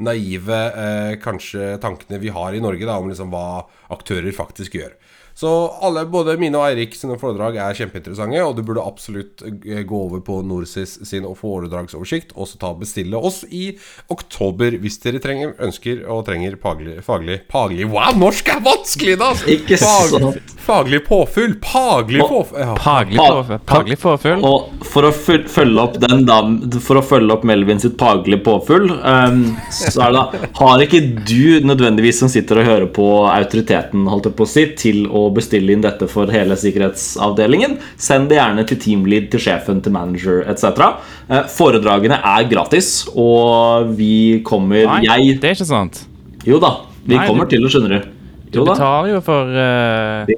naive 0.01 0.61
eh, 0.71 1.15
kanskje 1.21 1.75
tankene 1.83 2.21
vi 2.21 2.33
har 2.33 2.57
i 2.57 2.63
Norge 2.63 2.88
da 2.89 2.97
om 3.01 3.11
liksom 3.11 3.33
hva 3.33 3.65
aktører 3.93 4.33
faktisk 4.35 4.79
gjør. 4.79 4.95
Så 5.41 5.50
alle, 5.81 6.03
både 6.05 6.36
mine 6.38 6.60
og 6.60 6.67
Eirik 6.67 6.93
sine 6.93 7.15
foredrag 7.17 7.55
er 7.57 7.74
kjempeinteressante, 7.74 8.43
og 8.45 8.60
du 8.60 8.62
burde 8.65 8.83
absolutt 8.86 9.41
eh, 9.41 9.79
gå 9.89 10.01
over 10.05 10.21
på 10.21 10.36
Norsis 10.45 11.00
sin 11.07 11.25
foredragsoversikt 11.25 12.36
og 12.36 12.45
så 12.45 12.60
ta 12.62 12.69
og 12.75 12.83
bestille 12.83 13.17
oss 13.17 13.39
i 13.50 13.71
oktober 14.13 14.75
hvis 14.83 15.00
dere 15.01 15.21
trenger, 15.24 15.55
ønsker 15.65 16.03
og 16.05 16.27
trenger 16.27 16.60
faglig 16.62 17.00
Faglig, 17.01 17.39
faglig 17.50 17.88
Wow, 17.89 18.19
norsk 18.21 18.51
er 18.53 18.62
vanskelig, 18.67 19.15
da! 19.17 19.31
Ikke 19.55 19.79
Faglig, 19.81 20.19
sant. 20.27 20.53
faglig 20.62 21.00
påfyll. 21.07 21.55
Paglig 21.63 22.21
påfyll. 22.21 22.62
Ja. 22.62 22.75
Paglig 22.77 23.17
påfyll. 23.17 23.60
paglig 23.71 24.00
påfyll. 24.03 24.45
Og 24.45 24.86
for 24.91 25.10
å 25.10 25.12
følge 25.15 25.81
opp 25.88 25.98
den 26.05 26.24
da 26.29 26.38
For 26.86 27.01
å 27.01 27.03
følge 27.05 27.33
opp 27.33 27.48
Melvin 27.50 27.81
sitt 27.81 27.98
paglig 27.98 28.43
påfyll, 28.45 28.91
um, 28.93 29.41
så 29.74 30.05
er 30.05 30.13
det 30.13 30.21
da 30.21 30.51
Har 30.62 30.86
ikke 30.86 31.01
du 31.25 31.65
nødvendigvis 31.65 32.21
som 32.21 32.29
sitter 32.29 32.62
og 32.62 32.69
hører 32.69 32.88
på 32.93 33.10
autoriteten, 33.31 34.05
holdt 34.12 34.29
jeg 34.29 34.38
på 34.38 34.45
å 34.45 34.53
si, 34.53 34.67
til 34.77 35.03
å 35.10 35.30
bestille 35.35 35.73
inn 35.75 35.83
dette 35.83 36.07
for 36.11 36.31
hele 36.33 36.55
sikkerhetsavdelingen, 36.59 37.77
send 38.01 38.29
det 38.31 38.39
gjerne 38.39 38.65
til 38.69 38.79
teamlead, 38.81 39.29
til 39.33 39.43
sjefen, 39.43 39.81
til 39.83 39.95
manager 39.95 40.41
etc. 40.51 40.88
Eh, 41.29 41.43
Foredragene 41.51 42.21
er 42.21 42.47
gratis, 42.51 42.93
og 43.15 43.91
vi 43.97 44.41
kommer 44.47 44.88
Nei, 44.88 45.03
Jeg 45.07 45.38
det 45.41 45.51
er 45.51 45.59
ikke 45.59 45.69
sant. 45.69 46.03
Jo 46.47 46.59
da, 46.61 46.75
vi 47.05 47.15
Nei, 47.15 47.27
kommer 47.27 47.45
du- 47.45 47.55
til 47.55 47.63
det, 47.63 47.71
skjønner 47.73 47.95
du. 47.97 48.11
Jo 48.51 48.65
du 48.65 48.71
betaler 48.73 49.13
jo 49.13 49.21
for 49.23 49.47
uh... 49.47 50.27
Vi 50.27 50.35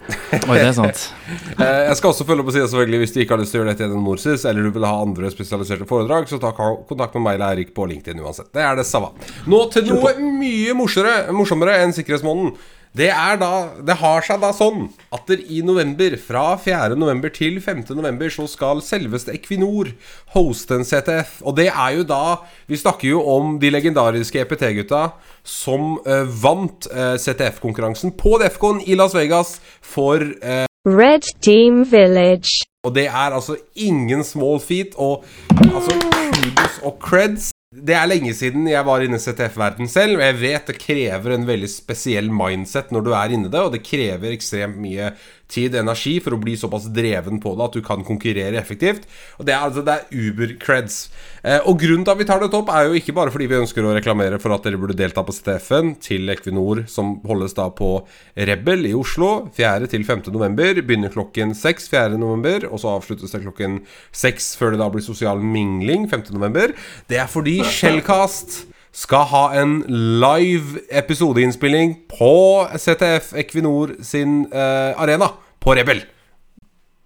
Oi, 0.45 0.57
det 0.59 0.69
er 0.69 0.77
sant. 0.77 0.99
Eh, 1.55 1.87
jeg 1.87 1.95
skal 1.97 2.09
også 2.11 2.25
følge 2.27 2.41
opp 2.43 2.49
og 2.51 2.55
si 2.55 2.59
at 2.59 2.67
selvfølgelig 2.67 2.99
hvis 2.99 3.13
du 3.15 3.19
ikke 3.21 3.35
har 3.35 3.39
lyst 3.39 3.51
til 3.53 3.57
å 3.57 3.59
gjøre 3.61 3.71
dette 3.71 3.83
gjennom 3.85 4.03
Morsis, 4.03 4.41
eller 4.49 4.61
du 4.65 4.71
vil 4.75 4.85
ha 4.85 4.93
andre 4.99 5.29
spesialiserte 5.31 5.85
foredrag, 5.87 6.23
så 6.27 6.35
ta 6.41 6.49
kontakt 6.53 7.13
med 7.15 7.23
meg 7.23 7.33
eller 7.37 7.47
Eirik 7.53 7.71
på 7.77 7.83
LinkedIn 7.87 8.19
uansett. 8.19 8.49
Det 8.53 8.63
er 8.65 8.75
det 8.75 8.85
samme. 8.89 9.09
Nå 9.47 9.59
til 9.71 9.83
noe 9.87 10.11
mye 10.19 10.73
morsommere, 10.75 11.31
morsommere 11.35 11.77
enn 11.85 11.95
Sikkerhetsmåneden. 11.95 12.51
Det 12.95 13.09
er 13.11 13.39
da 13.39 13.51
Det 13.83 13.97
har 13.99 14.23
seg 14.23 14.39
da 14.39 14.51
sånn 14.55 14.87
at 15.15 15.31
i 15.35 15.61
november, 15.65 16.15
fra 16.21 16.55
4. 16.61 16.95
november 16.95 17.31
til 17.33 17.57
5. 17.63 17.83
november, 17.97 18.29
så 18.31 18.45
skal 18.47 18.81
selveste 18.83 19.33
Equinor 19.35 19.91
hoste 20.35 20.77
en 20.77 20.87
CTF. 20.87 21.41
Og 21.43 21.57
det 21.57 21.67
er 21.71 21.97
jo 21.97 22.05
da 22.07 22.37
Vi 22.67 22.79
snakker 22.79 23.09
jo 23.09 23.23
om 23.35 23.57
de 23.59 23.71
legendariske 23.73 24.39
EPT-gutta 24.45 25.09
som 25.43 25.97
uh, 26.07 26.23
vant 26.23 26.87
uh, 26.91 27.17
CTF-konkurransen 27.19 28.15
på 28.17 28.39
Defcon 28.41 28.79
i 28.85 28.95
Las 28.95 29.15
Vegas 29.15 29.59
for 29.81 30.23
uh, 30.23 30.65
Red 30.85 31.27
Team 31.41 31.83
Village. 31.91 32.63
og 32.85 32.95
det 32.95 33.07
er 33.07 33.33
altså 33.33 33.55
ingen 33.75 34.23
small 34.23 34.59
feat. 34.59 34.95
Og 34.95 35.25
altså 35.49 35.99
kudos 35.99 36.79
og 36.83 36.97
creds. 37.01 37.51
Det 37.73 37.95
er 37.97 38.05
lenge 38.05 38.29
siden 38.37 38.67
jeg 38.69 38.85
var 38.85 39.01
inne 39.01 39.17
i 39.17 39.23
CTF-verden 39.23 39.89
selv, 39.89 40.19
og 40.19 40.23
jeg 40.23 40.37
vet 40.37 40.67
det 40.69 40.77
krever 40.79 41.33
en 41.33 41.47
veldig 41.47 41.69
spesiell 41.71 42.29
mindset 42.29 42.91
når 42.93 43.05
du 43.07 43.09
er 43.17 43.33
inne 43.33 43.49
i 43.49 43.51
det, 43.51 43.61
og 43.61 43.73
det 43.73 43.81
krever 43.83 44.35
ekstremt 44.35 44.77
mye 44.79 45.09
tid 45.51 45.75
og 45.75 45.83
energi 45.83 46.17
for 46.23 46.35
å 46.35 46.39
bli 46.41 46.55
såpass 46.59 46.87
dreven 46.93 47.39
på 47.43 47.53
det 47.55 47.67
at 47.67 47.77
du 47.77 47.83
kan 47.85 48.03
konkurrere 48.05 48.59
effektivt. 48.59 49.05
Og 49.39 49.47
det 49.47 49.55
er 49.55 49.65
altså 49.65 49.83
det 49.85 49.95
er 49.95 50.25
uber-creds. 50.25 50.97
Eh, 51.43 51.59
og 51.69 51.79
grunnen 51.81 52.05
til 52.05 52.15
at 52.15 52.21
vi 52.21 52.27
tar 52.29 52.41
dette 52.41 52.59
opp, 52.59 52.71
er 52.73 52.89
jo 52.89 52.99
ikke 52.99 53.15
bare 53.17 53.33
fordi 53.33 53.49
vi 53.51 53.59
ønsker 53.59 53.85
å 53.85 53.93
reklamere 53.95 54.39
for 54.41 54.55
at 54.55 54.65
dere 54.65 54.79
burde 54.81 54.97
delta 54.97 55.23
på 55.25 55.35
CTF-en 55.35 55.95
til 56.03 56.29
Equinor, 56.33 56.85
som 56.91 57.17
holdes 57.27 57.57
da 57.57 57.69
på 57.73 57.91
Rebel 58.35 58.89
i 58.89 58.95
Oslo 58.97 59.49
4. 59.55 59.89
til 59.91 60.05
5. 60.07 60.27
november. 60.35 60.81
Begynner 60.81 61.13
klokken 61.13 61.55
6 61.57 61.89
4. 61.93 62.21
november, 62.21 62.69
og 62.71 62.81
så 62.81 62.95
avsluttes 62.97 63.35
det 63.35 63.45
klokken 63.45 63.81
6 64.15 64.53
før 64.59 64.75
det 64.75 64.83
da 64.83 64.91
blir 64.93 65.05
sosial 65.05 65.43
mingling 65.43 66.09
5. 66.11 66.31
november. 66.35 66.73
Det 67.09 67.21
er 67.21 67.29
fordi 67.31 67.59
Shellcast 67.63 68.65
skal 68.95 69.27
ha 69.31 69.43
en 69.59 69.81
live 70.23 70.79
episodeinnspilling 70.87 71.97
på 72.11 72.35
CTF 72.79 73.33
Equinor 73.41 73.97
sin 74.05 74.45
uh, 74.53 74.95
arena 74.95 75.33
på 75.59 75.75
Rebel. 75.75 76.05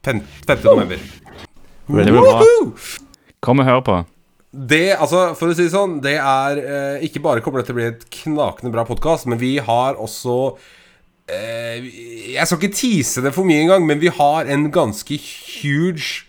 5. 0.05 0.21
5. 0.47 0.63
november. 0.63 1.01
Blir 1.89 2.13
bra. 2.13 2.45
Kom 3.41 3.63
og 3.63 3.67
hør 3.67 3.81
på. 3.83 3.97
Det, 4.49 4.95
altså, 4.97 5.33
for 5.37 5.51
å 5.51 5.55
si 5.55 5.67
det 5.67 5.73
sånn, 5.73 5.99
det 6.01 6.15
er 6.17 6.59
eh, 6.59 7.03
ikke 7.05 7.21
bare 7.21 7.41
kommer 7.45 7.61
det 7.61 7.67
til 7.67 7.75
å 7.75 7.77
bli 7.77 7.89
et 7.91 8.05
knakende 8.23 8.71
bra 8.73 8.81
podkast, 8.87 9.27
men 9.29 9.37
vi 9.41 9.51
har 9.61 9.99
også 10.01 10.37
eh, 11.29 11.85
Jeg 12.33 12.47
skal 12.49 12.57
ikke 12.57 12.79
tease 12.79 13.21
det 13.21 13.33
for 13.35 13.45
mye 13.45 13.61
engang, 13.67 13.85
men 13.85 14.01
vi 14.01 14.09
har 14.09 14.49
en 14.49 14.65
ganske 14.73 15.19
huge 15.21 16.25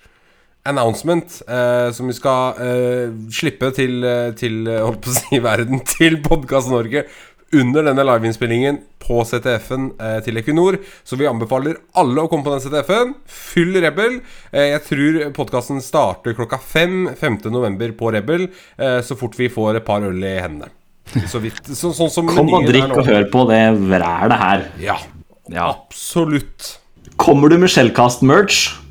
announcement 0.68 1.40
eh, 1.48 1.88
som 1.96 2.06
vi 2.10 2.14
skal 2.16 2.58
eh, 2.60 3.12
slippe 3.32 3.70
til, 3.76 4.02
eh, 4.04 4.30
til 4.38 4.66
eh, 4.68 4.82
holdt 4.84 5.02
på 5.06 5.12
å 5.12 5.18
si 5.18 5.38
verden, 5.50 5.80
til 5.88 6.18
Podkast 6.24 6.70
Norge 6.72 7.06
under 7.56 7.82
denne 7.82 8.04
liveinnspillingen 8.06 8.76
på 9.02 9.24
CTF-en 9.26 9.88
eh, 9.98 10.18
til 10.22 10.38
Equinor. 10.38 10.76
Så 11.02 11.16
vi 11.18 11.26
anbefaler 11.26 11.80
alle 11.98 12.22
å 12.22 12.28
komme 12.30 12.46
på 12.46 12.52
den 12.54 12.62
CTF-en. 12.62 13.14
Fyll 13.26 13.74
Rebel. 13.82 14.20
Eh, 14.52 14.68
jeg 14.76 14.84
tror 14.86 15.18
podkasten 15.40 15.80
starter 15.82 16.36
klokka 16.38 16.60
fem 16.62 17.08
5. 17.18 17.40
november 17.50 17.90
på 17.98 18.12
Rebel, 18.14 18.46
så 19.02 19.16
fort 19.18 19.34
vi 19.40 19.48
får 19.50 19.80
et 19.80 19.86
par 19.88 20.04
øl 20.06 20.20
i 20.22 20.36
hendene. 20.44 20.70
Så 21.26 21.40
vidt, 21.42 21.64
så, 21.74 21.90
sånn 21.96 22.12
som 22.12 22.28
Kom 22.30 22.52
og 22.54 22.68
drikk 22.68 22.92
og 22.94 23.08
hør 23.08 23.24
på 23.32 23.40
det 23.50 23.64
vrælet 23.80 24.38
her. 24.44 24.68
Ja, 24.84 24.98
Ja. 25.50 25.72
absolutt. 25.72 26.76
Kommer 27.18 27.50
du 27.50 27.56
med 27.58 27.72
Shellcast-merch, 27.72 28.60
er 28.70 28.89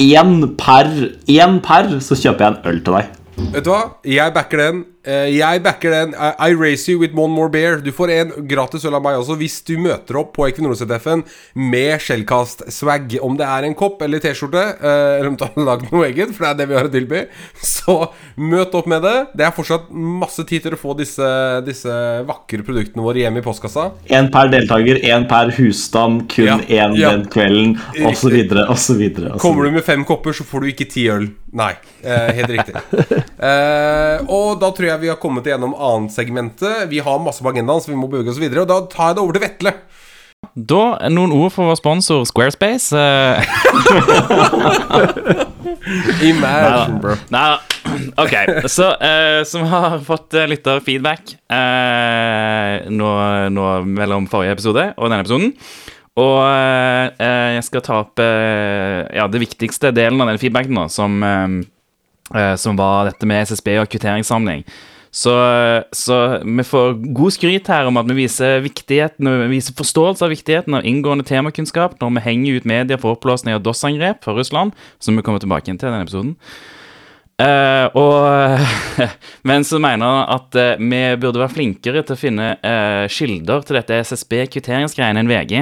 én 0.00 0.56
per, 0.58 0.86
én 1.28 1.58
per, 1.64 1.98
så 2.00 2.16
kjøper 2.18 2.46
jeg 2.46 2.54
en 2.54 2.70
øl 2.70 2.80
til 2.84 2.96
deg. 2.96 3.16
Vet 3.54 3.64
du 3.64 3.70
hva? 3.72 3.82
Jeg 4.04 4.34
backer 4.36 4.60
den. 4.60 4.84
Eh, 5.00 5.32
Jeg 5.32 5.62
backer 5.64 5.94
den. 5.94 6.12
I, 6.12 6.50
I 6.50 6.56
race 6.56 6.90
you 6.90 7.00
with 7.00 7.16
one 7.16 7.32
more 7.32 7.48
beer. 7.48 7.78
Du 7.80 7.92
får 7.92 8.12
en 8.12 8.32
gratis 8.48 8.84
øl 8.84 8.98
av 8.98 9.04
meg 9.04 9.16
også 9.16 9.36
hvis 9.40 9.60
du 9.64 9.76
møter 9.80 10.18
opp 10.20 10.34
på 10.36 10.44
Equinor-CTF-en 10.50 11.22
med 11.56 12.02
Shellcast-swag. 12.04 13.16
Om 13.24 13.38
det 13.40 13.48
er 13.48 13.68
en 13.68 13.76
kopp 13.78 14.02
eller 14.04 14.20
T-skjorte, 14.20 14.60
eh, 14.76 15.14
eller 15.18 15.30
om 15.30 15.38
du 15.40 15.46
har 15.46 15.68
lagd 15.70 15.88
noe 15.88 16.10
eget, 16.10 16.34
for 16.36 16.44
det 16.44 16.50
er 16.50 16.58
det 16.60 16.68
vi 16.68 16.76
har 16.76 16.90
å 16.90 16.92
tilby, 16.92 17.24
så 17.80 17.96
møt 18.36 18.76
opp 18.76 18.90
med 18.92 19.04
det. 19.06 19.16
Det 19.40 19.46
er 19.48 19.56
fortsatt 19.56 19.88
masse 19.90 20.44
tid 20.48 20.66
til 20.66 20.76
å 20.76 20.80
få 20.80 20.96
disse, 20.98 21.30
disse 21.64 21.96
vakre 22.28 22.64
produktene 22.66 23.04
våre 23.04 23.24
hjem 23.24 23.40
i 23.40 23.44
postkassa. 23.44 23.88
Én 24.12 24.28
per 24.32 24.52
deltaker, 24.52 25.00
én 25.00 25.24
per 25.30 25.54
husstand, 25.56 26.26
kun 26.32 26.66
én 26.68 26.98
ja. 26.98 27.14
den 27.14 27.24
kvelden, 27.32 27.78
osv., 28.04 28.36
osv. 28.68 29.06
Kommer 29.40 29.64
du 29.64 29.78
med 29.80 29.86
fem 29.86 30.04
kopper, 30.04 30.36
så 30.36 30.44
får 30.44 30.66
du 30.66 30.74
ikke 30.74 30.90
ti 30.92 31.08
øl. 31.12 31.30
Nei, 31.56 31.72
eh, 32.04 32.30
helt 32.36 32.52
riktig. 32.52 32.76
uh, 33.42 34.20
og 34.36 34.60
da 34.60 34.68
tror 34.70 34.86
jeg 34.86 34.89
vi 34.98 35.08
har 35.10 35.18
kommet 35.20 35.46
igjennom 35.46 35.74
annet 35.76 36.12
segmentet. 36.14 36.88
Vi 36.90 36.98
har 37.04 37.20
masse 37.22 37.42
på 37.44 37.50
agendaen, 37.52 37.80
så 37.82 37.92
vi 37.92 37.98
må 37.98 38.08
bevege 38.10 38.32
oss 38.32 38.40
videre. 38.40 38.64
Og 38.64 38.70
da 38.70 38.80
tar 38.90 39.12
jeg 39.12 39.18
det 39.18 39.22
over 39.24 39.36
til 39.36 39.44
Vetle. 39.44 39.72
Da 40.56 40.82
noen 41.12 41.34
ord 41.36 41.52
for 41.52 41.68
vår 41.68 41.76
sponsor 41.78 42.24
Squarespace. 42.26 42.96
eh, 42.96 43.44
Imagine, 46.30 46.98
bro. 47.02 47.14
Nei, 47.32 47.58
OK. 48.20 48.34
Så 48.72 48.88
uh, 48.88 49.42
som 49.48 49.68
har 49.68 50.00
fått 50.06 50.34
uh, 50.36 50.46
lytterfeedback 50.48 51.36
uh, 51.52 52.88
nå, 52.88 53.12
nå 53.52 53.68
mellom 53.84 54.26
forrige 54.32 54.56
episode 54.58 54.90
og 54.96 55.10
denne 55.10 55.22
episoden. 55.24 55.54
Og 56.20 56.40
eh, 56.42 57.06
eh, 57.22 57.50
jeg 57.54 57.64
skal 57.68 57.82
ta 57.86 58.00
opp 58.02 58.20
eh, 58.20 59.06
ja, 59.14 59.28
det 59.30 59.40
viktigste 59.40 59.92
delen 59.94 60.20
av 60.20 60.28
den 60.28 60.40
feedbacken, 60.42 60.74
nå, 60.76 60.88
som, 60.92 61.20
eh, 61.22 61.30
eh, 61.30 61.60
som 62.56 62.78
var 62.78 63.08
dette 63.08 63.26
med 63.26 63.42
SSB 63.48 63.72
og 63.80 63.88
kvitteringssamling. 63.90 64.64
Så, 65.10 65.32
så 65.90 66.16
vi 66.38 66.62
får 66.62 66.92
god 67.10 67.34
skryt 67.34 67.66
her 67.72 67.88
om 67.90 67.96
at 67.98 68.06
vi 68.06 68.14
viser 68.22 68.60
Vi 68.62 69.48
viser 69.50 69.74
forståelse 69.74 70.22
av 70.22 70.30
viktigheten 70.30 70.76
av 70.78 70.86
inngående 70.86 71.26
temakunnskap 71.26 71.96
når 71.98 72.12
vi 72.14 72.26
henger 72.28 72.60
ut 72.60 72.68
media 72.68 72.98
for 72.98 73.16
oppblåsning 73.16 73.56
av 73.56 73.64
DOS-angrep 73.64 74.22
for 74.22 74.38
Russland, 74.38 74.70
som 75.02 75.16
vi 75.16 75.22
kommer 75.26 75.42
tilbake 75.42 75.66
til 75.66 75.82
denne 75.82 76.04
episoden. 76.04 76.36
Uh, 77.40 77.88
og 77.96 78.60
Men 79.48 79.64
så 79.64 79.80
mener 79.80 80.04
han 80.04 80.34
at 80.36 80.56
uh, 80.58 80.76
vi 80.76 81.00
burde 81.20 81.40
være 81.40 81.54
flinkere 81.54 82.02
til 82.04 82.16
å 82.16 82.20
finne 82.20 82.50
uh, 82.60 83.06
kilder 83.10 83.64
til 83.64 83.78
dette 83.80 84.02
SSB-kvitteringsgreiene 84.10 85.22
enn 85.22 85.30
VG. 85.30 85.54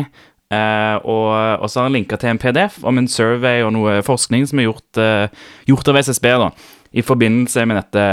Eh, 0.48 0.96
og, 1.04 1.68
så 1.68 1.80
har 1.80 1.88
han 1.90 1.96
linka 1.98 2.16
til 2.16 2.30
en 2.32 2.40
PDF 2.40 2.78
om 2.88 2.98
en 2.98 3.08
survey 3.08 3.60
og 3.60 3.74
noe 3.76 3.98
forskning 4.04 4.46
som 4.48 4.60
er 4.60 4.70
gjort, 4.70 5.00
eh, 5.02 5.28
gjort 5.68 5.90
av 5.92 6.00
SSB 6.00 6.28
da, 6.40 6.48
i 6.92 7.04
forbindelse 7.04 7.66
med 7.68 7.82
dette 7.82 8.04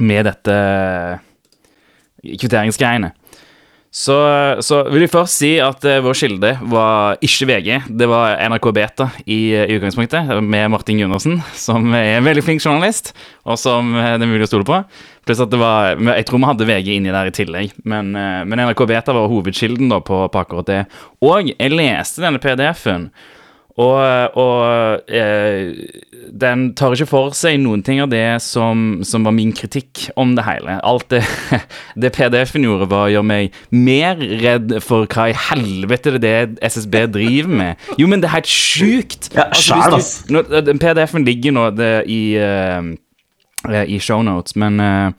med 0.00 0.26
dette 0.28 0.56
kvitteringsgreiene. 2.26 3.12
Så, 3.96 4.14
så 4.60 4.82
vil 4.90 5.06
jeg 5.06 5.12
først 5.14 5.38
si 5.40 5.54
at 5.62 5.84
eh, 5.88 6.02
vår 6.04 6.16
kilde 6.20 6.50
var 6.68 7.16
ikke 7.24 7.46
VG, 7.48 7.68
det 7.96 8.08
var 8.10 8.34
NRK 8.52 8.66
Beta 8.76 9.06
i, 9.24 9.54
i 9.56 9.78
utgangspunktet, 9.78 10.28
med 10.44 10.68
Martin 10.74 11.00
Gundersen, 11.00 11.38
som 11.56 11.88
er 11.96 12.18
en 12.18 12.26
veldig 12.26 12.44
flink 12.44 12.60
journalist, 12.60 13.14
og 13.48 13.56
som 13.60 13.94
eh, 13.96 14.18
det 14.18 14.26
er 14.26 14.28
mulig 14.28 14.44
å 14.44 14.50
stole 14.50 14.68
på. 14.68 14.82
Pluss 15.26 15.40
at 15.42 15.50
det 15.50 15.58
var 15.58 15.96
Jeg 15.96 16.26
tror 16.28 16.42
vi 16.42 16.50
hadde 16.50 16.68
VG 16.68 16.90
inni 16.98 17.14
der 17.14 17.30
i 17.30 17.34
tillegg, 17.38 17.72
men, 17.88 18.12
eh, 18.20 18.42
men 18.44 18.66
NRK 18.66 18.84
Beta 18.92 19.16
var 19.16 19.32
hovedkilden 19.32 19.88
da 19.88 20.02
på, 20.04 20.20
på 20.28 20.42
akkurat 20.44 20.68
det. 20.68 20.82
Og 21.24 21.48
jeg 21.54 21.72
leste 21.72 22.20
denne 22.26 22.42
PDF-en. 22.42 23.08
Og, 23.76 24.36
og 24.40 25.10
eh, 25.12 25.74
den 26.32 26.62
tar 26.78 26.94
ikke 26.96 27.08
for 27.10 27.34
seg 27.36 27.58
noen 27.60 27.82
ting 27.84 28.00
av 28.00 28.08
det 28.08 28.22
som, 28.40 29.02
som 29.04 29.26
var 29.28 29.34
min 29.36 29.52
kritikk 29.56 30.06
om 30.16 30.32
det 30.38 30.46
hele. 30.46 30.78
Alt 30.80 31.10
det, 31.12 31.20
det 32.02 32.12
PDF-en 32.16 32.64
gjorde, 32.64 32.88
var 32.88 33.06
å 33.08 33.12
gjøre 33.12 33.28
meg 33.28 33.58
mer 33.76 34.16
redd 34.40 34.78
for 34.84 35.04
hva 35.12 35.28
i 35.28 35.36
helvete 35.50 36.16
det 36.16 36.32
er 36.32 36.48
det 36.54 36.64
SSB 36.72 37.02
driver 37.18 37.52
med. 37.60 37.88
Jo, 38.00 38.08
men 38.08 38.24
det 38.24 38.30
er 38.30 38.38
helt 38.38 38.50
sjukt! 38.52 39.28
Ja, 39.36 39.50
altså, 39.52 40.24
du- 40.26 40.38
nå- 40.38 40.46
den 40.66 40.80
PDF-en 40.80 41.28
ligger 41.28 41.52
nå 41.56 41.68
det, 41.76 41.92
i 42.08 42.22
eh, 42.40 42.80
eh, 42.80 42.94
i 43.64 43.98
shownotes, 44.00 44.54
men 44.54 44.80
eh, 44.80 45.12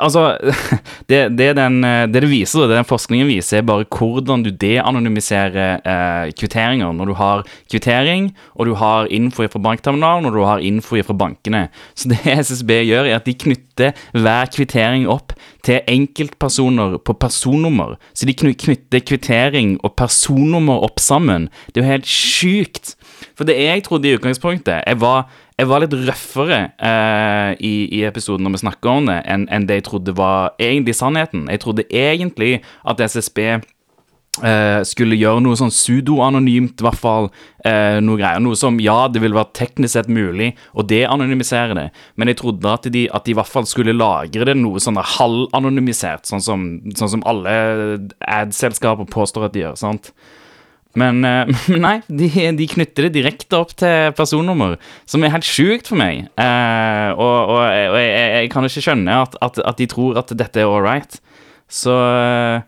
altså 0.00 0.36
det, 1.10 1.36
det, 1.38 1.52
den, 1.56 1.84
eh, 1.84 2.06
det 2.10 2.22
det 2.24 2.30
viser, 2.30 2.66
det 2.66 2.78
den 2.78 2.88
forskningen 2.88 3.28
viser, 3.28 3.60
er 3.60 3.66
bare 3.68 3.86
hvordan 3.86 4.42
du 4.42 4.50
de-anonymiserer 4.50 5.84
eh, 5.84 6.32
kvitteringer 6.38 6.94
når 6.96 7.12
du 7.12 7.14
har 7.18 7.44
kvittering, 7.70 8.32
og 8.56 8.66
du 8.66 8.74
har 8.80 9.10
info 9.12 9.46
fra 9.46 9.62
bankterminalen, 9.62 10.26
og 10.26 10.34
du 10.34 10.42
har 10.48 10.64
info 10.64 10.98
fra 11.02 11.14
bankene. 11.14 11.66
Så 11.94 12.10
det 12.10 12.22
SSB 12.46 12.80
gjør, 12.88 13.10
er 13.10 13.20
at 13.20 13.28
de 13.28 13.36
knytter 13.38 13.94
hver 14.16 14.50
kvittering 14.52 15.06
opp 15.10 15.36
til 15.62 15.84
enkeltpersoner 15.88 16.98
på 17.06 17.14
personnummer. 17.14 17.94
Så 18.16 18.26
de 18.26 18.34
knytter 18.34 19.04
kvittering 19.06 19.76
og 19.82 19.94
personnummer 20.00 20.82
opp 20.82 20.98
sammen. 21.00 21.48
Det 21.70 21.80
er 21.80 21.84
jo 21.84 21.92
helt 21.92 22.10
sjukt. 22.10 22.96
For 23.38 23.46
det 23.46 23.54
jeg 23.60 23.84
trodde 23.86 24.08
i 24.08 24.16
utgangspunktet 24.16 24.82
Jeg 24.86 24.98
var, 25.00 25.28
jeg 25.62 25.70
var 25.70 25.84
litt 25.84 25.94
røffere 25.94 26.60
eh, 26.82 27.52
i, 27.62 27.74
i 27.98 28.02
episoden 28.08 28.46
når 28.46 28.56
vi 28.56 28.64
snakker 28.64 28.96
om 28.96 29.10
det, 29.10 29.20
enn 29.30 29.46
en 29.52 29.68
det 29.68 29.82
jeg 29.82 29.88
trodde 29.90 30.16
var 30.18 30.56
egentlig 30.62 30.96
sannheten. 30.98 31.46
Jeg 31.52 31.62
trodde 31.62 31.86
egentlig 31.88 32.56
at 32.88 33.02
SSB 33.04 33.38
eh, 34.40 34.80
skulle 34.88 35.18
gjøre 35.20 35.42
noe 35.44 35.58
sånn 35.58 35.72
pseudo-anonymt, 35.72 36.80
i 36.80 36.86
hvert 36.86 37.00
fall. 37.00 37.30
eh, 37.62 38.00
noe 38.02 38.18
greier. 38.18 38.42
Noe 38.42 38.58
som, 38.58 38.80
ja, 38.82 39.06
det 39.06 39.22
ville 39.22 39.38
vært 39.38 39.54
teknisk 39.54 39.94
sett 39.94 40.10
mulig 40.10 40.50
å 40.74 40.82
det 40.82 41.04
anonymiserer 41.06 41.76
det, 41.78 41.88
men 42.18 42.32
jeg 42.32 42.40
trodde 42.40 42.72
at 42.72 42.88
de, 42.90 43.06
at 43.14 43.24
de 43.24 43.36
i 43.36 43.38
hvert 43.38 43.52
fall 43.52 43.68
skulle 43.70 43.94
lagre 43.94 44.48
det 44.48 44.56
noe 44.58 44.82
sånn 44.82 44.98
halvanonymisert, 44.98 46.26
sånn 46.26 46.42
som, 46.42 46.68
sånn 46.98 47.16
som 47.18 47.26
alle 47.28 47.54
ad-selskaper 48.18 49.06
påstår 49.12 49.46
at 49.46 49.54
de 49.54 49.66
gjør. 49.66 49.78
sant? 49.78 50.10
Men 50.98 51.22
uh, 51.28 51.62
nei, 51.72 51.98
de, 52.08 52.28
de 52.58 52.68
knytter 52.74 53.08
det 53.08 53.14
direkte 53.16 53.60
opp 53.60 53.74
til 53.80 54.12
personnummer, 54.18 54.78
som 55.08 55.24
er 55.24 55.34
helt 55.34 55.48
sjukt 55.48 55.88
for 55.88 56.00
meg. 56.00 56.26
Uh, 56.36 57.12
og 57.16 57.36
og, 57.52 57.60
jeg, 57.72 57.90
og 57.92 57.98
jeg, 58.02 58.32
jeg 58.36 58.52
kan 58.52 58.68
ikke 58.68 58.86
skjønne 58.88 59.20
at, 59.26 59.38
at, 59.44 59.62
at 59.72 59.80
de 59.80 59.88
tror 59.90 60.20
at 60.20 60.34
dette 60.36 60.60
er 60.62 60.68
all 60.68 60.84
right. 60.84 61.20
Så, 61.72 61.92
eh, 61.96 62.60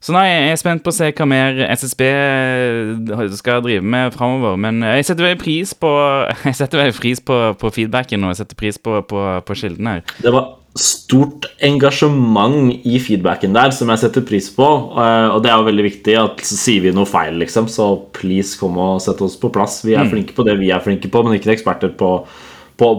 så 0.00 0.14
nei, 0.16 0.26
jeg 0.30 0.52
er 0.54 0.60
spent 0.60 0.84
på 0.84 0.92
å 0.92 0.96
se 0.96 1.10
hva 1.12 1.26
mer 1.28 1.58
SSB 1.76 2.04
skal 3.36 3.60
drive 3.64 3.84
med 3.84 4.14
framover. 4.14 4.56
Men 4.60 4.80
jeg 4.86 5.10
setter 5.10 5.26
veldig 5.28 5.42
pris 5.42 5.74
på 5.76 5.90
Jeg 6.48 6.56
setter 6.56 6.80
veldig 6.80 6.96
pris 6.96 7.20
på, 7.20 7.36
på 7.60 7.72
feedbacken, 7.74 8.24
og 8.24 8.32
jeg 8.32 8.42
setter 8.42 8.58
pris 8.62 8.80
på, 8.80 8.96
på, 9.10 9.26
på 9.44 9.58
kilden 9.60 9.90
her. 9.92 10.02
Det 10.24 10.32
var 10.32 10.56
stort 10.78 11.48
engasjement 11.66 12.86
i 12.86 13.00
feedbacken 13.02 13.56
der 13.56 13.72
som 13.74 13.90
jeg 13.90 14.04
setter 14.04 14.24
pris 14.26 14.46
på. 14.54 14.66
eh, 15.02 15.28
Og 15.34 15.42
det 15.42 15.50
er 15.50 15.58
jo 15.58 15.66
veldig 15.66 15.86
viktig 15.88 16.14
at 16.20 16.44
sier 16.46 16.84
vi 16.84 16.92
noe 16.94 17.08
feil, 17.10 17.36
liksom, 17.42 17.66
så 17.68 17.90
please 18.16 18.58
kom 18.60 18.78
og 18.80 19.00
sett 19.02 19.20
oss 19.24 19.36
på 19.40 19.50
plass. 19.52 19.80
Vi 19.84 19.98
er 19.98 20.08
flinke 20.10 20.36
på 20.36 20.46
det 20.46 20.56
vi 20.62 20.70
er 20.72 20.84
flinke 20.84 21.10
på, 21.10 21.24
men 21.26 21.36
ikke 21.36 21.52
eksperter 21.56 21.92
på, 21.98 22.12
på, 22.80 22.90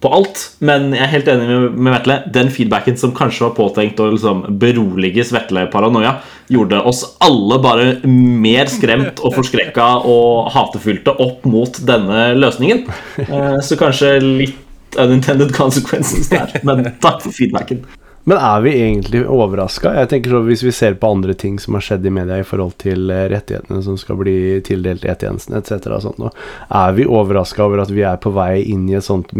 på 0.00 0.10
alt. 0.16 0.42
Men 0.64 0.90
jeg 0.96 1.04
er 1.04 1.12
helt 1.14 1.28
enig 1.28 1.48
med, 1.50 1.76
med 1.76 1.94
Vetle. 1.98 2.16
Den 2.32 2.50
feedbacken 2.54 2.96
som 3.00 3.12
kanskje 3.16 3.46
var 3.48 3.54
påtenkt 3.58 4.00
å 4.00 4.08
liksom 4.14 4.42
berolige 4.62 5.26
Svetle-paranoia, 5.28 6.16
gjorde 6.50 6.80
oss 6.88 7.04
alle 7.22 7.60
bare 7.62 7.90
mer 8.08 8.70
skremt 8.72 9.20
og 9.22 9.36
forskrekka 9.36 9.90
og 10.08 10.50
hatefylte 10.56 11.14
opp 11.22 11.44
mot 11.48 11.82
denne 11.86 12.30
løsningen. 12.40 12.86
Eh, 13.26 13.60
Så 13.62 13.78
kanskje 13.80 14.16
litt 14.24 14.98
unintended 14.98 15.52
consequences 15.54 16.28
der. 16.32 16.56
Men 16.66 16.88
takk 17.02 17.20
for 17.22 17.34
feedbacken. 17.36 17.84
Men 18.30 18.38
er 18.38 18.60
vi 18.62 18.72
egentlig 18.78 19.24
overraska? 19.26 19.90
Jeg 19.98 20.10
tenker 20.12 20.30
så 20.36 20.42
Hvis 20.46 20.62
vi 20.62 20.72
ser 20.74 20.94
på 21.00 21.10
andre 21.10 21.34
ting 21.34 21.58
som 21.58 21.74
har 21.74 21.82
skjedd 21.82 22.06
i 22.06 22.12
media 22.14 22.38
i 22.38 22.46
forhold 22.46 22.76
til 22.78 23.10
eh, 23.10 23.26
rettighetene 23.32 23.82
som 23.82 23.98
skal 23.98 24.20
bli 24.20 24.34
tildelt 24.66 25.02
E-tjenesten 25.08 25.58
etc., 25.58 25.90
er 25.90 26.94
vi 26.94 27.08
overraska 27.10 27.64
over 27.66 27.82
at 27.82 27.90
vi 27.90 28.06
er 28.06 28.20
på 28.22 28.30
vei 28.36 28.62
inn 28.70 28.86
i 28.90 28.98
et 29.00 29.06
sånt 29.06 29.34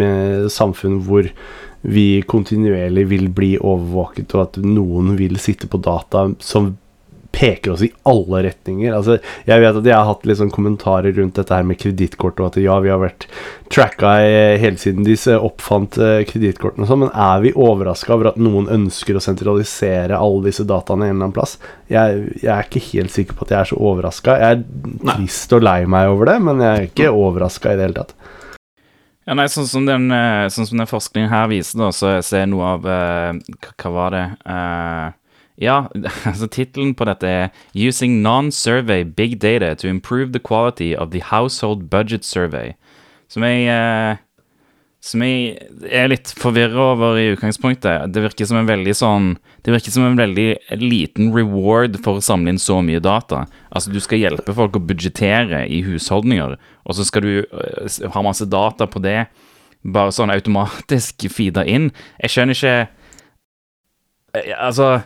samfunn 0.51 0.99
hvor 1.07 1.29
vi 1.81 2.23
kontinuerlig 2.29 3.07
vil 3.09 3.31
bli 3.33 3.55
overvåket, 3.57 4.35
og 4.35 4.43
at 4.43 4.59
noen 4.65 5.15
vil 5.21 5.39
sitte 5.41 5.71
på 5.71 5.81
data 5.81 6.27
som 6.45 6.75
peker 7.33 7.73
oss 7.73 7.83
i 7.87 7.91
alle 8.09 8.43
retninger. 8.49 8.93
Altså, 8.97 9.19
jeg 9.47 9.63
vet 9.63 9.77
at 9.79 9.87
jeg 9.87 9.95
har 9.97 10.09
hatt 10.09 10.25
litt 10.27 10.39
sånn 10.41 10.51
kommentarer 10.53 11.15
rundt 11.17 11.37
dette 11.39 11.55
her 11.55 11.63
med 11.69 11.79
kredittkort, 11.81 12.41
og 12.43 12.51
at 12.51 12.59
ja, 12.63 12.79
vi 12.83 12.91
har 12.93 12.99
vært 13.03 13.27
tracka 13.71 14.15
i- 14.27 14.59
hele 14.59 14.77
siden 14.83 15.05
de 15.07 15.15
oppfant 15.39 15.99
eh, 16.03 16.25
kredittkortene 16.27 16.83
og 16.85 16.91
sånn, 16.91 17.03
men 17.05 17.13
er 17.15 17.41
vi 17.45 17.53
overraska 17.55 18.15
over 18.17 18.33
at 18.33 18.41
noen 18.43 18.67
ønsker 18.69 19.15
å 19.17 19.23
sentralisere 19.23 20.19
alle 20.19 20.49
disse 20.51 20.67
dataene 20.67 21.07
en 21.07 21.15
eller 21.15 21.29
annen 21.29 21.37
plass? 21.37 21.57
Jeg, 21.89 22.27
jeg 22.43 22.51
er 22.57 22.67
ikke 22.67 22.85
helt 22.93 23.15
sikker 23.15 23.39
på 23.39 23.47
at 23.47 23.55
jeg 23.55 23.61
er 23.61 23.71
så 23.73 23.79
overraska. 23.79 24.37
Jeg 24.41 24.59
er 24.59 25.15
trist 25.15 25.53
og 25.57 25.63
lei 25.63 25.79
meg 25.87 26.11
over 26.11 26.33
det, 26.33 26.39
men 26.43 26.61
jeg 26.67 26.71
er 26.77 26.91
ikke 26.91 27.13
overraska 27.15 27.73
i 27.73 27.79
det 27.79 27.89
hele 27.89 28.01
tatt. 28.03 28.15
Ja, 29.29 29.35
nei, 29.39 29.45
sånn 29.53 29.69
som 29.69 29.85
den, 29.87 30.09
eh, 30.11 30.49
sånn 30.51 30.67
som 30.67 30.81
den 30.81 30.89
forskningen 30.91 31.31
her 31.31 31.47
viser, 31.53 31.79
da, 31.79 31.91
så, 31.95 32.17
så 32.25 32.41
er 32.41 32.49
noe 32.51 32.73
av 32.75 32.87
eh, 32.91 33.39
hva, 33.79 33.91
var 33.95 34.15
det? 34.17 34.23
Eh, 34.51 35.05
ja, 35.61 35.85
altså 36.31 36.49
tittelen 36.49 36.95
på 36.97 37.07
dette 37.09 37.29
er 37.29 37.49
'Using 37.75 38.21
non-survey 38.25 39.05
big 39.05 39.39
data 39.39 39.75
to 39.75 39.89
improve 39.89 40.33
the 40.33 40.41
quality 40.41 40.95
of 40.97 41.11
the 41.11 41.21
household 41.21 41.91
budget 41.91 42.23
survey'. 42.25 42.75
Som 43.29 43.43
jeg, 43.43 43.69
eh, 43.69 44.17
som 45.01 45.23
jeg 45.23 45.59
er 45.89 46.09
litt 46.09 46.35
forvirra 46.37 46.93
over 46.93 47.17
i 47.17 47.31
utgangspunktet. 47.37 48.13
Det 48.13 48.23
virker 48.23 48.47
som 48.47 48.59
en 48.59 48.67
veldig 48.67 48.95
sånn 48.95 49.39
Det 49.63 49.73
virker 49.73 49.93
som 49.93 50.05
en 50.05 50.17
veldig 50.17 50.57
liten 50.81 51.33
reward 51.35 52.03
for 52.03 52.17
å 52.17 52.25
samle 52.25 52.49
inn 52.49 52.59
så 52.59 52.81
mye 52.83 52.99
data. 52.99 53.47
Altså, 53.71 53.93
du 53.93 54.01
skal 54.01 54.19
hjelpe 54.19 54.55
folk 54.55 54.73
å 54.73 54.81
budsjettere 54.81 55.69
i 55.69 55.83
husholdninger, 55.85 56.57
og 56.87 56.95
så 56.95 57.05
skal 57.05 57.21
du 57.21 57.45
øh, 57.45 58.09
ha 58.09 58.23
masse 58.23 58.49
data 58.49 58.87
på 58.87 59.03
det. 59.05 59.27
Bare 59.85 60.13
sånn 60.13 60.33
automatisk 60.33 61.29
feeda 61.37 61.67
inn. 61.69 61.93
Jeg 62.23 62.31
skjønner 62.31 62.57
ikke 62.57 62.89
Eh, 64.35 64.55
Altså 64.59 65.01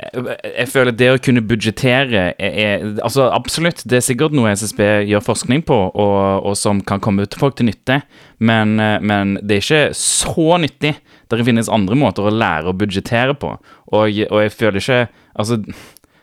jeg, 0.00 0.68
føler 0.70 0.94
det 0.96 1.08
å 1.12 1.20
kunne 1.22 1.42
budsjettere 1.44 2.22
er, 2.32 2.54
er 2.64 2.84
Altså, 3.04 3.26
absolutt, 3.34 3.82
det 3.88 3.98
er 3.98 4.06
sikkert 4.06 4.34
noe 4.36 4.52
SSB 4.56 4.82
gjør 5.10 5.24
forskning 5.26 5.64
på, 5.68 5.76
og, 5.76 6.46
og 6.46 6.56
som 6.58 6.80
kan 6.86 7.02
komme 7.04 7.26
til 7.28 7.42
folk 7.42 7.58
til 7.58 7.68
nytte, 7.68 8.00
men, 8.38 8.78
eh, 8.80 8.98
men 9.04 9.36
det 9.42 9.58
er 9.58 9.64
ikke 9.64 10.00
så 10.00 10.60
nyttig. 10.62 10.94
Det 11.30 11.46
finnes 11.46 11.70
andre 11.70 11.98
måter 11.98 12.26
å 12.26 12.34
lære 12.34 12.72
å 12.72 12.76
budsjettere 12.76 13.36
på, 13.38 13.54
og, 13.92 14.04
og 14.30 14.44
jeg 14.44 14.56
føler 14.56 14.82
ikke 14.82 15.02
Altså 15.40 15.60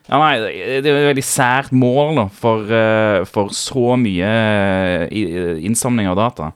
ja, 0.07 0.17
nei, 0.19 0.33
Det 0.39 0.87
er 0.87 0.97
et 0.97 1.07
veldig 1.09 1.23
sært 1.25 1.73
mål 1.75 2.17
da, 2.19 2.25
for, 2.31 2.67
eh, 2.71 3.23
for 3.27 3.51
så 3.55 3.95
mye 3.99 4.31
eh, 5.07 5.63
innsamling 5.67 6.09
av 6.11 6.17
data. 6.19 6.51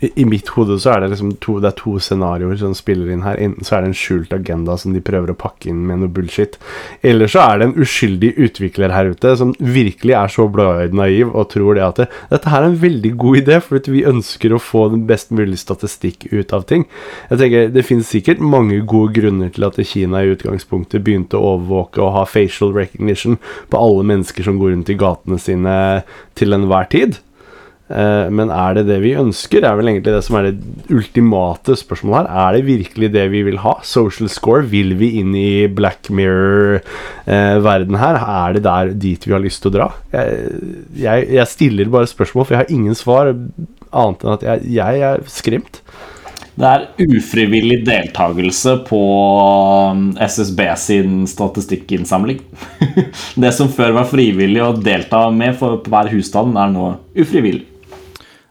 I, 0.00 0.10
I 0.22 0.24
mitt 0.28 0.48
hode 0.52 0.76
så 0.80 0.92
er 0.92 1.02
det 1.02 1.12
liksom 1.14 1.30
to, 1.40 1.56
det 1.62 1.70
er 1.70 1.76
to 1.78 1.94
scenarioer 2.02 2.58
som 2.60 2.74
spiller 2.76 3.08
inn 3.12 3.24
her. 3.24 3.38
Enten 3.40 3.64
så 3.64 3.78
er 3.78 3.84
det 3.84 3.92
en 3.92 3.96
skjult 3.96 4.34
agenda 4.36 4.76
som 4.80 4.92
de 4.92 5.02
prøver 5.04 5.32
å 5.32 5.38
pakke 5.38 5.70
inn 5.70 5.86
med 5.88 6.02
noe 6.02 6.12
bullshit. 6.12 6.58
Eller 7.06 7.30
så 7.32 7.44
er 7.46 7.60
det 7.60 7.68
en 7.68 7.86
uskyldig 7.86 8.34
utvikler 8.48 8.92
her 8.92 9.12
ute 9.14 9.32
som 9.40 9.54
virkelig 9.56 10.16
er 10.18 10.32
så 10.32 10.48
blåøyd 10.52 10.96
naiv 10.96 11.32
og 11.32 11.48
tror 11.54 11.78
det 11.78 11.86
at 11.86 12.02
det, 12.02 12.08
dette 12.32 12.52
her 12.52 12.62
er 12.62 12.70
en 12.70 12.78
veldig 12.82 13.14
god 13.22 13.40
idé, 13.40 13.60
for 13.64 13.90
vi 13.96 14.04
ønsker 14.08 14.52
å 14.52 14.60
få 14.62 14.86
den 14.92 15.06
best 15.08 15.32
mulige 15.34 15.62
statistikk 15.64 16.28
ut 16.32 16.52
av 16.56 16.66
ting. 16.68 16.86
Jeg 17.30 17.40
tenker 17.40 17.72
Det 17.76 17.86
finnes 17.86 18.12
sikkert 18.12 18.42
mange 18.42 18.82
gode 18.84 19.16
grunner 19.16 19.52
til 19.52 19.64
at 19.68 19.80
Kina 19.86 20.22
i 20.22 20.32
utgangspunktet 20.34 21.04
begynte 21.06 21.38
å 21.38 21.54
overvåke 21.56 22.02
og 22.04 22.14
ha 22.18 22.24
facial 22.28 22.74
recognition 22.76 23.40
på 23.72 23.80
alle 23.80 24.04
mennesker 24.12 24.44
som 24.44 24.60
går 24.60 24.74
rundt 24.74 24.92
i 24.92 24.98
gatene 24.98 25.40
sine 25.40 25.76
til 26.36 26.56
enhver 26.56 26.90
tid. 26.92 27.20
Eh, 27.88 28.28
Men 28.30 28.50
er 28.50 28.74
det 28.74 28.86
det 28.88 28.98
vi 29.04 29.14
ønsker? 29.18 29.62
Det 29.62 29.68
er 29.68 29.78
vel 29.78 29.92
egentlig 29.92 30.14
det 30.16 30.24
som 30.26 30.38
er 30.38 30.48
det 30.48 30.90
ultimate 30.90 31.76
spørsmålet 31.78 32.26
her. 32.26 32.48
Er 32.48 32.56
det 32.56 32.66
virkelig 32.66 33.12
det 33.14 33.26
vi 33.30 33.44
vil 33.46 33.60
ha? 33.62 33.76
Social 33.86 34.30
score? 34.32 34.66
Vil 34.66 34.96
vi 34.98 35.12
inn 35.20 35.34
i 35.38 35.66
Black 35.68 36.10
Mirror-verden 36.10 38.00
her? 38.02 38.18
Er 38.18 38.58
det 38.58 38.64
der 38.66 38.92
dit 39.06 39.26
vi 39.26 39.36
har 39.36 39.44
lyst 39.44 39.62
til 39.62 39.70
å 39.72 39.76
dra? 39.78 39.88
Jeg, 40.14 40.50
jeg, 40.98 41.30
jeg 41.38 41.52
stiller 41.52 41.94
bare 41.94 42.10
spørsmål, 42.10 42.48
for 42.48 42.56
jeg 42.56 42.64
har 42.64 42.74
ingen 42.74 42.98
svar 42.98 43.30
annet 43.30 44.24
enn 44.24 44.34
at 44.34 44.46
jeg, 44.46 44.68
jeg 44.76 45.08
er 45.12 45.26
skremt. 45.30 45.82
Det 46.56 46.64
er 46.64 46.86
ufrivillig 47.12 47.82
deltakelse 47.84 48.78
på 48.88 49.00
um, 49.92 50.06
SSB 50.16 50.62
sin 50.80 51.18
statistikkinnsamling. 51.28 52.40
Det 53.42 53.52
som 53.52 53.68
før 53.68 53.92
var 53.98 54.08
frivillig 54.08 54.62
å 54.64 54.72
delta 54.72 55.26
med 55.28 55.58
for 55.60 55.84
hver 55.84 56.08
husstand, 56.14 56.56
er 56.56 56.72
nå 56.72 56.94
ufrivillig. 57.12 57.66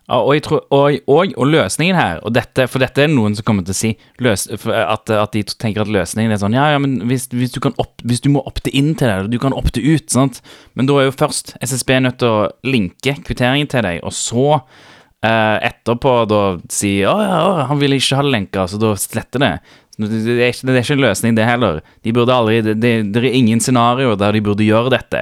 Og, 0.05 0.35
tror, 0.45 0.59
og, 0.69 0.99
og, 1.09 1.31
og 1.33 1.47
løsningen 1.49 1.97
her, 1.97 2.19
og 2.21 2.35
dette, 2.35 2.67
for 2.69 2.83
dette 2.83 3.01
er 3.01 3.09
noen 3.09 3.33
som 3.33 3.45
kommer 3.47 3.65
til 3.65 3.73
å 3.73 3.77
si 3.79 3.89
løs, 4.21 4.43
at, 4.53 5.09
at 5.09 5.33
de 5.33 5.41
tenker 5.49 5.81
at 5.81 5.89
løsningen 5.89 6.35
er 6.35 6.41
sånn 6.41 6.53
Ja, 6.53 6.67
ja, 6.75 6.81
men 6.81 6.99
hvis, 7.09 7.25
hvis, 7.33 7.55
du, 7.55 7.57
opp, 7.73 8.03
hvis 8.05 8.21
du 8.21 8.29
må 8.35 8.43
opte 8.45 8.69
inn 8.69 8.93
til 8.93 9.09
det, 9.09 9.31
du 9.33 9.39
kan 9.41 9.55
opte 9.57 9.81
ut, 9.81 10.05
sant 10.13 10.43
Men 10.77 10.85
da 10.85 10.99
er 11.01 11.07
jo 11.09 11.15
først 11.17 11.55
SSB 11.57 11.95
nødt 12.05 12.19
til 12.21 12.29
å 12.29 12.45
linke 12.69 13.15
kvitteringen 13.25 13.71
til 13.71 13.81
deg, 13.87 14.03
og 14.05 14.13
så 14.13 14.45
eh, 14.53 15.57
etterpå 15.71 16.13
da 16.29 16.43
si 16.69 16.99
Å 17.01 17.15
ja, 17.25 17.41
å, 17.41 17.65
han 17.71 17.81
vil 17.81 17.97
ikke 17.97 18.21
ha 18.21 18.27
lenka, 18.29 18.67
så 18.69 18.77
da 18.81 18.93
sletter. 18.99 19.41
Det 19.41 19.51
det 19.95 20.11
er, 20.11 20.49
ikke, 20.51 20.67
det 20.67 20.73
er 20.73 20.81
ikke 20.81 20.95
en 20.97 21.03
løsning, 21.05 21.35
det 21.37 21.45
heller. 21.47 21.77
De 22.03 22.11
burde 22.11 22.35
aldri, 22.35 22.57
det, 22.65 22.73
det, 22.83 22.89
det 23.15 23.21
er 23.21 23.37
ingen 23.37 23.61
scenario 23.63 24.17
der 24.19 24.35
de 24.35 24.41
burde 24.43 24.67
gjøre 24.67 24.91
dette. 24.91 25.21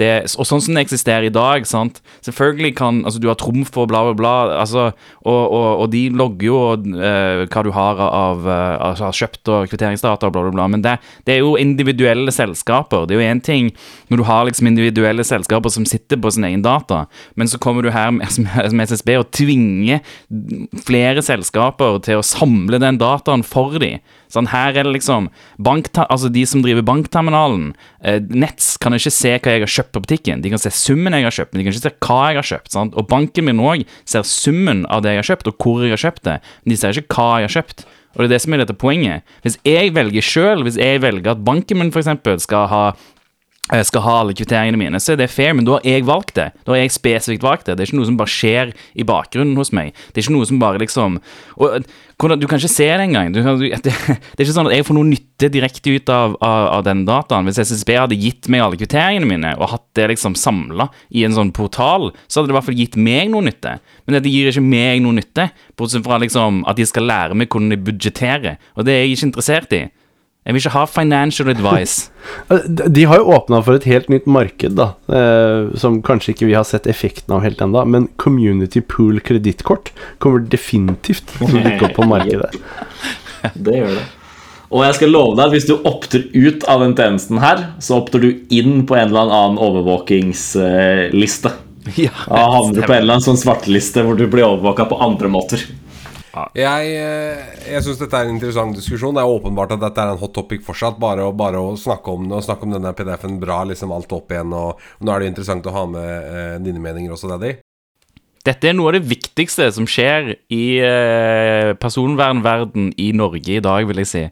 Det, 0.00 0.08
og 0.40 0.46
sånn 0.48 0.62
som 0.64 0.76
det 0.76 0.86
eksisterer 0.86 1.26
i 1.28 1.32
dag, 1.32 1.66
sant 1.68 2.00
Selvfølgelig 2.24 2.72
kan 2.78 3.02
Altså, 3.04 3.20
du 3.20 3.28
har 3.28 3.36
trumf 3.40 3.74
og 3.76 3.90
bla, 3.90 4.00
bla, 4.08 4.14
bla, 4.16 4.32
altså, 4.62 4.86
og, 5.20 5.40
og, 5.42 5.66
og 5.84 5.90
de 5.92 6.06
logger 6.16 6.46
jo 6.46 6.60
uh, 6.96 7.42
hva 7.44 7.64
du 7.66 7.70
har 7.76 8.00
av 8.06 8.46
uh, 8.46 8.88
altså, 8.88 9.10
kjøpt 9.22 9.50
og 9.52 9.68
kvitteringsdata 9.72 10.28
og 10.28 10.34
bla, 10.34 10.44
bla, 10.46 10.54
bla, 10.54 10.68
men 10.72 10.84
det, 10.84 10.96
det 11.28 11.36
er 11.36 11.42
jo 11.42 11.54
individuelle 11.60 12.32
selskaper. 12.34 13.04
Det 13.06 13.16
er 13.16 13.20
jo 13.20 13.34
én 13.34 13.42
ting 13.44 13.70
når 14.08 14.22
du 14.22 14.24
har 14.28 14.46
liksom 14.48 14.70
individuelle 14.70 15.26
selskaper 15.26 15.72
som 15.74 15.86
sitter 15.88 16.20
på 16.22 16.32
sin 16.32 16.46
egen 16.48 16.64
data, 16.64 17.04
men 17.36 17.50
så 17.50 17.60
kommer 17.62 17.84
du 17.84 17.92
her 17.92 18.10
med, 18.14 18.28
med 18.78 18.88
SSB 18.88 19.14
og 19.20 19.28
tvinger 19.34 20.02
flere 20.86 21.24
selskaper 21.24 22.00
til 22.06 22.20
å 22.20 22.26
samle 22.26 22.80
den 22.82 23.00
dataen 23.02 23.44
for 23.46 23.78
dem. 23.82 24.00
Sånn, 24.32 24.48
her 24.48 24.72
er 24.72 24.86
det 24.86 24.94
liksom 24.94 25.28
altså 25.60 26.30
De 26.32 26.44
som 26.48 26.62
driver 26.64 26.84
bankterminalen, 26.88 27.74
eh, 28.00 28.20
Nets, 28.20 28.76
kan 28.80 28.96
ikke 28.96 29.12
se 29.12 29.34
hva 29.36 29.56
jeg 29.56 29.64
har 29.66 29.74
kjøpt 29.76 29.92
på 29.92 30.04
butikken. 30.06 30.42
De 30.42 30.52
kan 30.52 30.62
se 30.62 30.72
summen 30.72 31.12
jeg 31.12 31.28
har 31.28 31.36
kjøpt, 31.36 31.52
men 31.52 31.60
de 31.60 31.66
kan 31.66 31.76
ikke 31.76 31.84
se 31.84 31.96
hva 32.06 32.20
jeg 32.30 32.40
har 32.40 32.48
kjøpt. 32.52 32.72
Sant? 32.72 32.94
Og 32.96 33.08
banken 33.08 33.44
min 33.44 33.60
òg 33.60 33.84
ser 34.08 34.24
summen 34.24 34.86
av 34.88 35.02
det 35.04 35.16
jeg 35.16 35.22
har 35.22 35.30
kjøpt, 35.32 35.50
og 35.52 35.58
hvor 35.60 35.84
jeg 35.84 35.92
har 35.92 36.04
kjøpt 36.06 36.24
det. 36.28 36.38
Men 36.62 36.72
de 36.72 36.80
ser 36.80 37.02
ikke 37.02 37.18
hva 37.18 37.42
jeg 37.42 37.50
har 37.50 37.56
kjøpt. 37.60 37.84
Og 38.12 38.20
det 38.20 38.26
er 38.26 38.32
det 38.34 38.42
som 38.44 38.52
er 38.52 38.60
dette 38.60 38.76
poenget. 38.76 39.24
Hvis 39.44 39.58
jeg 39.68 39.92
velger 39.96 40.24
sjøl, 40.24 40.64
hvis 40.66 40.76
jeg 40.80 41.00
velger 41.04 41.32
at 41.32 41.44
banken 41.44 41.80
min 41.80 41.92
f.eks. 41.92 42.10
skal 42.44 42.68
ha 42.68 42.84
skal 43.88 44.04
ha 44.04 44.14
alle 44.20 44.34
kvitteringene 44.36 44.76
mine, 44.80 45.00
så 45.00 45.14
er 45.14 45.22
det 45.22 45.30
fair, 45.32 45.54
men 45.56 45.64
da 45.64 45.78
har 45.78 45.86
jeg 45.88 46.04
valgt 46.04 46.34
det. 46.36 46.50
Da 46.66 46.74
har 46.74 46.82
jeg 46.82 46.92
spesifikt 46.92 47.44
valgt 47.44 47.68
det. 47.68 47.78
Det 47.78 47.84
er 47.84 47.90
ikke 47.90 48.00
noe 48.00 48.08
som 48.10 48.18
bare 48.20 48.32
skjer 48.32 48.72
i 48.92 49.06
bakgrunnen 49.08 49.56
hos 49.56 49.72
meg. 49.72 49.94
Det 50.10 50.20
er 50.20 50.26
ikke 50.26 50.34
noe 50.36 50.48
som 50.48 50.60
bare 50.60 50.82
liksom 50.82 51.16
og, 51.56 51.86
Du 52.22 52.46
kan 52.46 52.60
ikke 52.60 52.70
se 52.70 52.86
det 52.86 53.06
engang. 53.06 53.32
Det, 53.32 53.42
det 53.84 53.94
er 53.94 54.44
ikke 54.44 54.54
sånn 54.54 54.68
at 54.68 54.76
jeg 54.76 54.86
får 54.86 54.98
noe 54.98 55.08
nytte 55.08 55.48
direkte 55.52 55.96
ut 55.96 56.12
av, 56.12 56.36
av, 56.44 56.66
av 56.76 56.84
den 56.86 57.06
dataen. 57.08 57.48
Hvis 57.48 57.62
SSB 57.64 57.94
hadde 57.96 58.20
gitt 58.20 58.50
meg 58.52 58.62
alle 58.62 58.78
kvitteringene 58.78 59.30
mine, 59.30 59.54
og 59.56 59.72
hatt 59.72 59.88
det 59.98 60.10
liksom 60.12 60.36
samla 60.38 60.90
i 61.10 61.24
en 61.26 61.34
sånn 61.34 61.54
portal, 61.56 62.10
så 62.28 62.40
hadde 62.40 62.52
det 62.52 62.54
i 62.54 62.58
hvert 62.58 62.68
fall 62.68 62.78
gitt 62.78 63.00
meg 63.00 63.32
noe 63.32 63.48
nytte. 63.48 63.78
Men 64.04 64.20
det 64.20 64.30
gir 64.30 64.52
ikke 64.52 64.62
meg 64.68 65.02
noe 65.02 65.16
nytte, 65.16 65.48
bortsett 65.80 66.04
fra 66.06 66.20
liksom 66.22 66.62
at 66.68 66.78
de 66.78 66.86
skal 66.86 67.08
lære 67.08 67.40
meg 67.40 67.48
hvordan 67.48 67.72
de 67.72 67.82
budsjetterer. 67.88 68.62
Og 68.76 68.86
det 68.86 68.94
er 68.94 69.04
jeg 69.06 69.16
ikke 69.16 69.30
interessert 69.32 69.76
i. 69.80 69.82
Jeg 70.42 70.54
vil 70.56 70.62
ikke 70.64 70.74
ha 70.74 70.86
financial 70.90 71.52
advice. 71.52 72.08
Eh, 72.52 72.62
De 72.70 73.02
har 73.10 73.18
jo 73.18 73.32
åpna 73.34 73.58
for 73.66 73.74
et 73.74 73.84
helt 73.90 74.08
nytt 74.12 74.28
marked, 74.30 74.76
da, 74.78 74.92
eh, 75.10 75.72
som 75.78 75.96
kanskje 76.06 76.32
ikke 76.36 76.46
vi 76.46 76.54
har 76.54 76.62
sett 76.66 76.86
effekten 76.90 77.34
av 77.34 77.42
helt 77.42 77.58
ennå. 77.64 77.82
Men 77.86 78.06
Community 78.22 78.80
Pool 78.80 79.18
kredittkort 79.26 79.90
kommer 80.22 80.44
definitivt 80.46 81.26
til 81.34 81.46
å 81.48 81.62
dukke 81.66 81.88
opp 81.88 81.96
på 81.98 82.06
markedet. 82.06 82.52
Det 83.66 83.74
gjør 83.80 83.96
det. 83.98 84.04
Og 84.72 84.86
jeg 84.86 84.96
skal 85.00 85.10
love 85.12 85.34
deg 85.36 85.44
at 85.50 85.52
hvis 85.56 85.66
du 85.68 85.74
opter 85.88 86.22
ut 86.32 86.62
av 86.70 86.80
den 86.80 86.94
tjenesten 86.96 87.42
her, 87.42 87.66
så 87.82 87.98
opter 88.00 88.22
du 88.22 88.30
inn 88.54 88.86
på 88.88 88.96
en 88.96 89.10
eller 89.10 89.34
annen 89.34 89.58
overvåkingsliste. 89.60 91.52
ja, 92.06 92.14
Da 92.28 92.44
havner 92.54 92.78
du 92.78 92.82
på 92.86 92.94
en 92.94 93.02
eller 93.02 93.18
annen 93.18 93.26
sånn 93.26 93.40
svarteliste 93.40 94.04
hvor 94.06 94.16
du 94.16 94.24
blir 94.30 94.46
overvåka 94.46 94.86
på 94.88 95.00
andre 95.04 95.28
måter. 95.32 95.66
Jeg, 96.32 96.92
eh, 96.96 97.56
jeg 97.68 97.84
syns 97.84 97.98
dette 98.00 98.16
er 98.16 98.28
en 98.28 98.36
interessant 98.36 98.76
diskusjon. 98.76 99.12
Det 99.16 99.20
er 99.20 99.32
åpenbart 99.34 99.74
at 99.76 99.82
dette 99.82 100.00
er 100.00 100.14
en 100.14 100.20
hot 100.20 100.32
topic 100.32 100.64
fortsatt. 100.64 100.96
Bare 101.00 101.26
bare 101.36 101.60
å 101.60 101.74
snakke 101.76 102.14
om 102.14 102.24
det 102.30 102.38
og 102.38 102.46
snakke 102.46 102.64
om 102.64 102.72
denne 102.72 102.94
PDF-en 102.96 103.36
bra 103.42 103.60
liksom 103.68 103.92
alt 103.92 104.14
opp 104.16 104.32
igjen. 104.32 104.54
Og, 104.56 104.80
og 104.80 105.04
nå 105.04 105.12
er 105.12 105.22
det 105.22 105.32
interessant 105.32 105.68
å 105.68 105.76
ha 105.76 105.84
med 105.92 106.32
eh, 106.32 106.56
dine 106.64 106.80
meninger 106.82 107.12
også, 107.12 107.28
Daddy. 107.34 107.58
Dette 108.42 108.70
er 108.70 108.74
noe 108.74 108.90
av 108.90 108.96
det 108.96 109.06
viktigste 109.06 109.68
som 109.76 109.86
skjer 109.86 110.32
i 110.50 110.64
eh, 110.82 111.74
personvernverden 111.78 112.90
i 112.98 113.12
Norge 113.14 113.58
i 113.58 113.62
dag, 113.62 113.84
vil 113.86 114.02
jeg 114.02 114.10
si. 114.10 114.24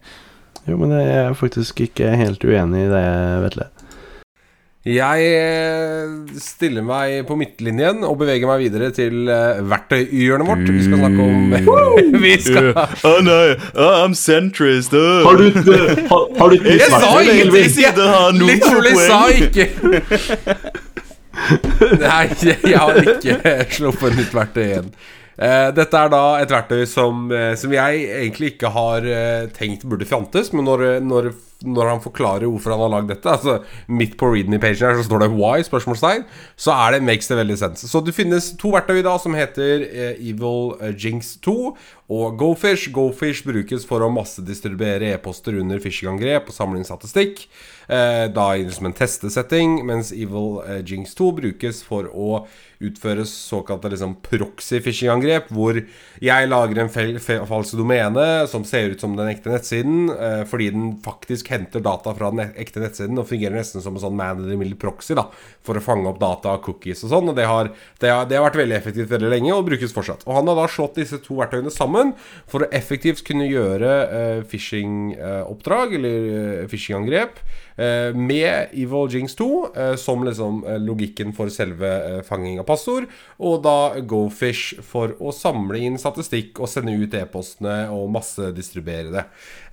Jo, 0.67 0.75
men 0.81 0.97
jeg 0.97 1.13
er 1.21 1.37
faktisk 1.37 1.85
ikke 1.85 2.11
helt 2.19 2.43
uenig 2.43 2.87
i 2.87 2.91
det, 2.91 3.05
Vetle. 3.45 3.69
Jeg 4.81 5.21
eh, 5.37 6.09
stiller 6.41 6.81
meg 6.81 7.21
på 7.29 7.35
midtlinjen 7.37 8.01
og 8.01 8.17
beveger 8.17 8.49
meg 8.49 8.63
videre 8.63 8.87
til 8.95 9.27
eh, 9.29 9.59
verktøyhjørnet 9.69 10.47
vårt. 10.49 10.63
Vi 10.73 10.81
skal 10.87 10.97
snakke 11.03 11.21
om 11.21 11.53
Vi 12.23 12.31
skal 12.41 12.71
Å 12.73 13.21
nei, 13.21 13.53
I'm 13.77 14.17
centrist. 14.17 14.89
Har 14.97 15.37
du 15.37 15.45
ikke 15.51 15.77
har, 16.09 16.25
har 16.39 16.49
du 16.49 16.55
Jeg 16.65 16.89
sa 16.89 17.21
ingenting! 17.21 17.69
Literally 18.41 18.97
sa 19.05 19.29
ikke 19.29 19.69
Nei, 22.01 22.25
jeg, 22.41 22.57
jeg 22.65 22.81
har 22.81 22.97
ikke 23.05 23.37
sluppet 23.77 24.17
nytt 24.17 24.33
verktøy 24.33 24.65
igjen. 24.65 24.89
Eh, 25.41 25.69
dette 25.73 25.97
er 25.97 26.09
da 26.13 26.25
et 26.37 26.51
verktøy 26.53 26.83
som, 26.85 27.23
eh, 27.33 27.55
som 27.57 27.71
jeg 27.73 28.03
egentlig 28.05 28.53
ikke 28.53 28.69
har 28.75 29.05
eh, 29.09 29.47
tenkt 29.55 29.87
burde 29.89 30.05
fjantes, 30.05 30.51
men 30.53 30.67
når, 30.69 30.83
når, 31.01 31.31
når 31.65 31.89
han 31.89 32.03
forklarer 32.03 32.45
hvorfor 32.45 32.75
han 32.75 32.83
har 32.83 32.91
lagd 32.93 33.09
dette, 33.09 33.25
altså 33.25 33.55
midt 33.89 34.19
på 34.21 34.29
readme-pagen 34.29 34.85
her 34.85 34.99
så 34.99 35.07
står 35.07 35.25
det 35.25 35.31
'why?' 35.33 35.65
spørsmålstegn, 35.65 36.27
så 36.53 36.77
er 36.77 36.93
det, 36.93 37.01
makes 37.09 37.31
det 37.31 37.39
veldig 37.41 37.57
sense. 37.57 37.89
Så 37.89 38.05
det 38.05 38.13
finnes 38.13 38.51
to 38.61 38.75
verktøy 38.75 39.01
da 39.01 39.17
som 39.17 39.33
heter 39.33 39.87
Evil 40.13 40.77
Jinx 40.93 41.39
2 41.41 41.57
og 42.11 42.37
GoFish. 42.37 42.91
GoFish 42.93 43.41
brukes 43.41 43.85
for 43.87 44.05
å 44.05 44.13
massedistribuere 44.13 45.15
e-poster 45.15 45.57
under 45.57 45.81
phishing-angrep 45.81 46.49
og 46.49 46.53
samle 46.53 46.77
inn 46.77 46.85
statistikk. 46.85 47.47
Da 47.89 48.27
da 48.31 48.55
det 48.55 48.73
som 48.73 48.85
en 48.87 48.95
testesetting, 48.95 49.81
mens 49.85 50.11
Evil 50.11 50.61
Jinx 50.85 51.15
2 51.15 51.31
brukes 51.41 51.81
for 51.83 52.07
å 52.13 52.45
utføre 52.87 53.25
såkalte 53.27 53.91
liksom 53.93 54.17
proxy-phishing-angrep, 54.25 55.51
hvor 55.53 55.79
jeg 56.21 56.49
lager 56.49 56.81
en 56.83 56.91
falsk 56.91 57.77
domene 57.79 58.27
som 58.51 58.65
ser 58.67 58.93
ut 58.93 59.03
som 59.03 59.15
den 59.17 59.31
ekte 59.31 59.53
nettsiden, 59.53 60.09
eh, 60.13 60.43
fordi 60.49 60.71
den 60.73 60.89
faktisk 61.05 61.51
henter 61.53 61.83
data 61.83 62.13
fra 62.17 62.31
den 62.33 62.53
ekte 62.59 62.83
nettsiden 62.83 63.19
og 63.21 63.29
fungerer 63.29 63.57
nesten 63.59 63.83
som 63.83 63.97
en 63.97 64.03
sånn 64.03 64.17
man 64.17 64.43
in 64.43 64.49
the 64.49 64.59
middle 64.59 64.79
proxy 64.79 65.17
da, 65.17 65.27
for 65.65 65.77
å 65.77 65.83
fange 65.83 66.09
opp 66.09 66.21
data, 66.21 66.57
og 66.57 66.65
cookies 66.65 67.03
og 67.05 67.13
sånn. 67.13 67.31
Og 67.31 67.37
det 67.37 67.47
har, 67.49 67.71
det, 68.01 68.11
har, 68.11 68.27
det 68.29 68.39
har 68.39 68.47
vært 68.49 68.61
veldig 68.61 68.77
effektivt 68.77 69.11
veldig 69.11 69.31
lenge 69.33 69.55
og 69.55 69.65
brukes 69.69 69.95
fortsatt. 69.95 70.25
Og 70.27 70.35
han 70.37 70.49
har 70.51 70.59
da 70.59 70.67
slått 70.71 70.99
disse 71.01 71.21
to 71.23 71.39
verktøyene 71.39 71.73
sammen 71.73 72.15
for 72.49 72.65
å 72.65 72.71
effektivt 72.75 73.23
kunne 73.27 73.49
gjøre 73.49 73.91
eh, 74.05 74.43
phishing-oppdrag, 74.51 75.97
eller 75.99 76.31
eh, 76.31 76.69
phishing-angrep, 76.71 77.41
eh, 77.75 78.09
med 78.15 78.73
Evil 78.73 79.11
Jinx 79.11 79.35
2 79.39 79.49
eh, 79.75 79.95
som 80.01 80.25
liksom 80.27 80.63
eh, 80.65 80.79
logikken 80.81 81.35
for 81.37 81.51
selve 81.53 82.21
fanging 82.27 82.59
av 82.61 82.67
passord, 82.71 83.09
og 83.37 83.59
da 83.65 84.01
GoFish 84.07 84.81
for 84.87 85.15
å 85.19 85.33
samle 85.35 85.83
inn 85.83 85.99
statistikk 86.01 86.61
og 86.61 86.71
sende 86.71 86.95
ut 86.95 87.19
e-postene 87.19 87.83
og 87.93 88.09
massedistribuere 88.15 89.11
det. 89.13 89.25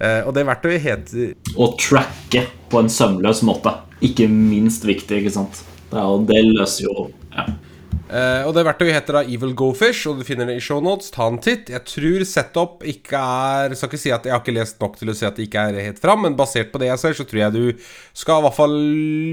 Eh, 0.03 0.21
og 0.27 0.35
det 0.37 0.47
verktøyet 0.49 0.85
heter 0.85 1.57
Å 1.59 1.73
tracke 1.79 2.45
på 2.69 2.83
en 2.83 2.93
sømløs 2.93 3.45
måte. 3.47 3.73
Ikke 4.05 4.29
minst 4.31 4.85
viktig, 4.87 5.23
ikke 5.23 5.35
sant. 5.39 5.63
Det, 5.89 6.05
det 6.29 6.45
løser 6.51 6.85
jo 6.85 7.09
ja. 7.33 7.49
Eh, 8.09 8.43
og 8.49 8.55
det 8.57 8.63
verktøyet 8.65 8.95
heter 8.97 9.19
da 9.19 9.21
Evil 9.29 9.51
Gofish, 9.59 10.07
og 10.09 10.17
du 10.17 10.25
finner 10.25 10.49
det 10.49 10.57
i 10.57 10.63
shownotes. 10.65 11.11
Ta 11.13 11.27
en 11.29 11.41
titt. 11.45 11.69
Jeg 11.69 11.85
tror 11.85 12.25
setup 12.25 12.87
ikke 12.89 13.21
er 13.21 13.75
Skal 13.77 13.91
ikke 13.91 14.01
si 14.01 14.13
at 14.15 14.25
jeg 14.25 14.33
har 14.33 14.41
ikke 14.41 14.57
lest 14.57 14.81
nok 14.81 14.97
til 14.97 15.13
å 15.13 15.17
si 15.17 15.27
at 15.29 15.37
det 15.37 15.49
ikke 15.49 15.67
er 15.69 15.83
helt 15.91 16.01
fram, 16.01 16.25
men 16.25 16.39
basert 16.39 16.73
på 16.73 16.81
det 16.81 16.89
jeg 16.89 17.03
ser, 17.03 17.19
så 17.19 17.27
tror 17.29 17.43
jeg 17.43 17.57
du 17.57 17.91
skal 18.17 18.41
i 18.41 18.47
hvert 18.47 18.57
fall 18.57 18.79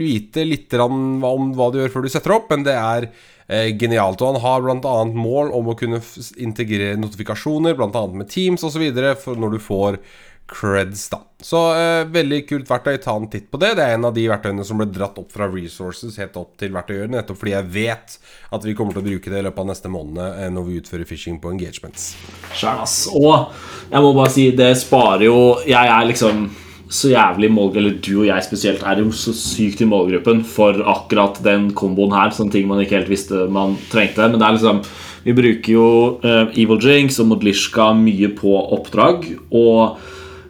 vite 0.02 0.44
litt 0.44 0.76
om 0.84 1.24
hva 1.56 1.70
du 1.72 1.80
gjør 1.80 1.94
før 1.94 2.06
du 2.06 2.12
setter 2.12 2.36
opp, 2.36 2.52
men 2.52 2.68
det 2.68 2.76
er 2.76 3.08
uh, 3.08 3.70
genialt. 3.80 4.20
Og 4.20 4.36
han 4.36 4.44
har 4.44 4.66
bl.a. 4.66 4.96
mål 5.16 5.54
om 5.56 5.72
å 5.72 5.78
kunne 5.80 6.02
integrere 6.36 7.00
notifikasjoner, 7.00 7.78
bl.a. 7.80 8.06
med 8.12 8.28
Teams 8.34 8.66
osv., 8.68 8.90
når 8.92 9.56
du 9.56 9.60
får 9.64 10.02
creds, 10.48 11.08
da. 11.10 11.22
Så 11.46 11.60
eh, 11.78 12.08
veldig 12.10 12.40
kult 12.50 12.70
verktøy. 12.70 12.96
Ta 13.02 13.16
en 13.18 13.28
titt 13.30 13.48
på 13.52 13.60
det. 13.62 13.76
Det 13.78 13.86
er 13.86 13.96
en 13.98 14.08
av 14.10 14.16
de 14.16 14.26
verktøyene 14.30 14.66
som 14.66 14.80
ble 14.82 14.88
dratt 14.94 15.18
opp 15.22 15.32
fra 15.34 15.48
resources 15.52 16.18
helt 16.22 16.38
opp 16.42 16.56
til 16.62 16.74
verktøyet, 16.74 17.12
nettopp 17.14 17.42
fordi 17.42 17.56
jeg 17.56 17.72
vet 17.76 18.18
at 18.56 18.66
vi 18.66 18.76
kommer 18.78 18.96
til 18.96 19.04
å 19.04 19.08
bruke 19.10 19.34
det 19.34 19.42
i 19.42 19.46
løpet 19.46 19.64
av 19.64 19.70
neste 19.72 19.92
måned 19.94 20.22
eh, 20.26 20.52
når 20.54 20.68
vi 20.68 20.82
utfører 20.82 21.10
phishing 21.10 21.40
på 21.42 21.54
engagements. 21.54 22.14
Sjæl, 22.54 22.84
ass. 22.86 23.00
Og 23.14 23.52
jeg 23.92 24.06
må 24.06 24.14
bare 24.18 24.34
si, 24.34 24.50
det 24.58 24.72
sparer 24.82 25.28
jo 25.28 25.40
Jeg 25.66 25.92
er 25.92 26.08
liksom 26.10 26.48
så 26.96 27.10
jævlig 27.10 27.50
målgruppe, 27.52 27.80
Eller 27.82 27.98
du 28.02 28.20
og 28.22 28.28
jeg 28.28 28.46
spesielt 28.46 28.84
er 28.86 29.02
jo 29.02 29.10
så 29.12 29.34
sykt 29.34 29.82
i 29.82 29.90
målgruppen 29.90 30.44
for 30.46 30.78
akkurat 30.86 31.40
den 31.44 31.72
komboen 31.74 32.14
her. 32.14 32.34
Sånne 32.34 32.54
ting 32.54 32.68
man 32.70 32.82
ikke 32.84 33.00
helt 33.00 33.10
visste 33.10 33.48
man 33.50 33.78
trengte. 33.92 34.30
Men 34.30 34.40
det 34.40 34.48
er 34.48 34.58
liksom 34.60 34.84
Vi 35.26 35.34
bruker 35.34 35.72
jo 35.74 35.88
eh, 36.22 36.54
Evil 36.54 36.78
Jinx 36.82 37.18
og 37.20 37.32
Modlishka 37.32 37.90
mye 37.98 38.30
på 38.38 38.54
oppdrag. 38.78 39.26
Og 39.50 39.98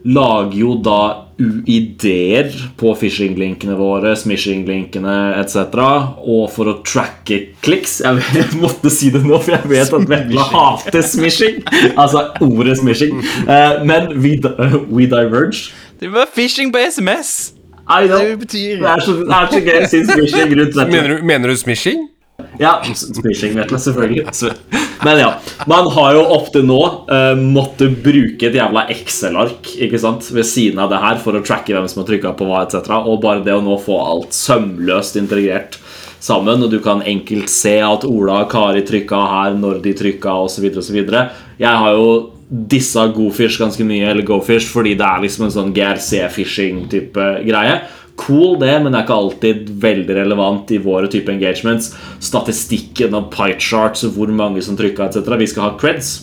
lager 0.05 0.53
jo 0.59 0.75
da 0.85 0.97
ideer 1.67 2.51
på 2.79 2.93
phishing-linkene 2.95 3.75
våre, 3.79 4.13
smishing-linkene 4.15 5.15
etc. 5.41 5.65
Og 6.23 6.45
for 6.53 6.69
å 6.71 6.75
tracke 6.87 7.39
kliks 7.65 7.97
Jeg, 8.05 8.21
jeg 8.37 8.59
måtte 8.61 8.91
si 8.93 9.09
det 9.11 9.23
nå, 9.25 9.39
for 9.43 9.55
jeg 9.57 9.67
vet 9.71 9.91
at 9.97 10.07
Vetle 10.11 10.45
hater 10.53 11.03
smishing. 11.03 11.59
Altså 11.99 12.27
ordet 12.45 12.77
smishing. 12.79 13.19
Eh, 13.47 13.81
men 13.87 14.13
we, 14.21 14.37
we 14.89 15.09
diverge. 15.11 15.71
Det 15.99 16.11
var 16.13 16.29
phishing 16.35 16.71
på 16.75 16.81
SMS! 16.91 17.51
I 17.85 18.07
know. 18.07 18.17
Det 18.17 18.39
betyr- 18.41 18.79
Det 18.81 18.87
er 18.89 18.99
så, 19.05 19.13
det 19.19 19.35
er 19.37 19.51
så 19.51 19.59
gøy. 19.61 19.75
å 19.83 19.89
si 19.91 19.99
smishing 20.07 20.55
rundt 20.57 20.73
dette. 20.73 20.87
Mener 20.91 21.11
du, 21.17 21.23
mener 21.23 21.51
du 21.53 21.57
smishing? 21.59 22.07
Ja, 22.59 22.77
s- 22.91 23.07
smishing, 23.17 23.55
vet 23.57 23.69
du, 23.69 23.77
selvfølgelig. 23.81 24.53
Men 25.05 25.19
ja, 25.19 25.29
man 25.67 25.89
har 25.93 26.13
jo 26.15 26.21
opp 26.37 26.47
til 26.53 26.63
nå 26.65 26.77
uh, 27.09 27.33
måttet 27.37 27.97
bruke 28.05 28.47
et 28.47 28.55
jævla 28.57 28.85
Excel-ark 28.93 29.73
ikke 29.85 29.99
sant, 30.01 30.29
ved 30.33 30.47
siden 30.47 30.79
av 30.81 30.89
det 30.93 31.01
her 31.03 31.19
for 31.21 31.35
å 31.37 31.43
tracke 31.45 31.75
hvem 31.75 31.87
som 31.91 32.01
har 32.03 32.07
trykka 32.09 32.31
på 32.39 32.47
hva, 32.49 32.63
etc. 32.65 32.89
Og 33.03 33.19
bare 33.23 33.43
det 33.45 33.53
å 33.57 33.61
nå 33.65 33.75
få 33.83 33.99
alt 34.01 34.33
sømløst 34.33 35.19
integrert 35.21 35.77
sammen, 36.25 36.63
og 36.65 36.71
du 36.71 36.79
kan 36.81 37.03
enkelt 37.05 37.51
se 37.53 37.75
at 37.85 38.05
Ola 38.07 38.39
og 38.45 38.49
Kari 38.49 38.81
trykka 38.87 39.19
her, 39.29 39.57
når 39.59 39.83
de 39.83 39.91
trykka, 39.99 40.31
osv., 40.47 40.71
osv. 40.81 40.97
Jeg 41.59 41.81
har 41.83 41.91
jo 41.93 42.07
dissa 42.49 43.07
Gofish 43.13 43.59
ganske 43.61 43.85
mye, 43.85 44.07
eller 44.09 44.25
Gofish, 44.25 44.65
fordi 44.71 44.95
det 44.97 45.05
er 45.05 45.21
liksom 45.27 45.45
en 45.47 45.53
sånn 45.53 45.73
GRC-fishing-type 45.75 47.27
greie. 47.45 47.77
Cool 48.19 48.55
det, 48.61 48.71
men 48.81 48.93
det 48.93 48.99
er 49.01 49.05
ikke 49.05 49.17
alltid 49.19 49.73
veldig 49.83 50.15
relevant 50.17 50.71
i 50.71 50.79
våre 50.81 51.09
type 51.11 51.31
engagements. 51.33 51.91
Statistikken 52.23 53.17
og 53.17 53.31
pie 53.33 53.57
charts 53.59 54.05
og 54.07 54.15
hvor 54.15 54.31
mange 54.31 54.63
som 54.65 54.77
trykka 54.79 55.09
etc. 55.09 55.35
Vi 55.41 55.51
skal 55.51 55.67
ha 55.67 55.75
creds. 55.79 56.15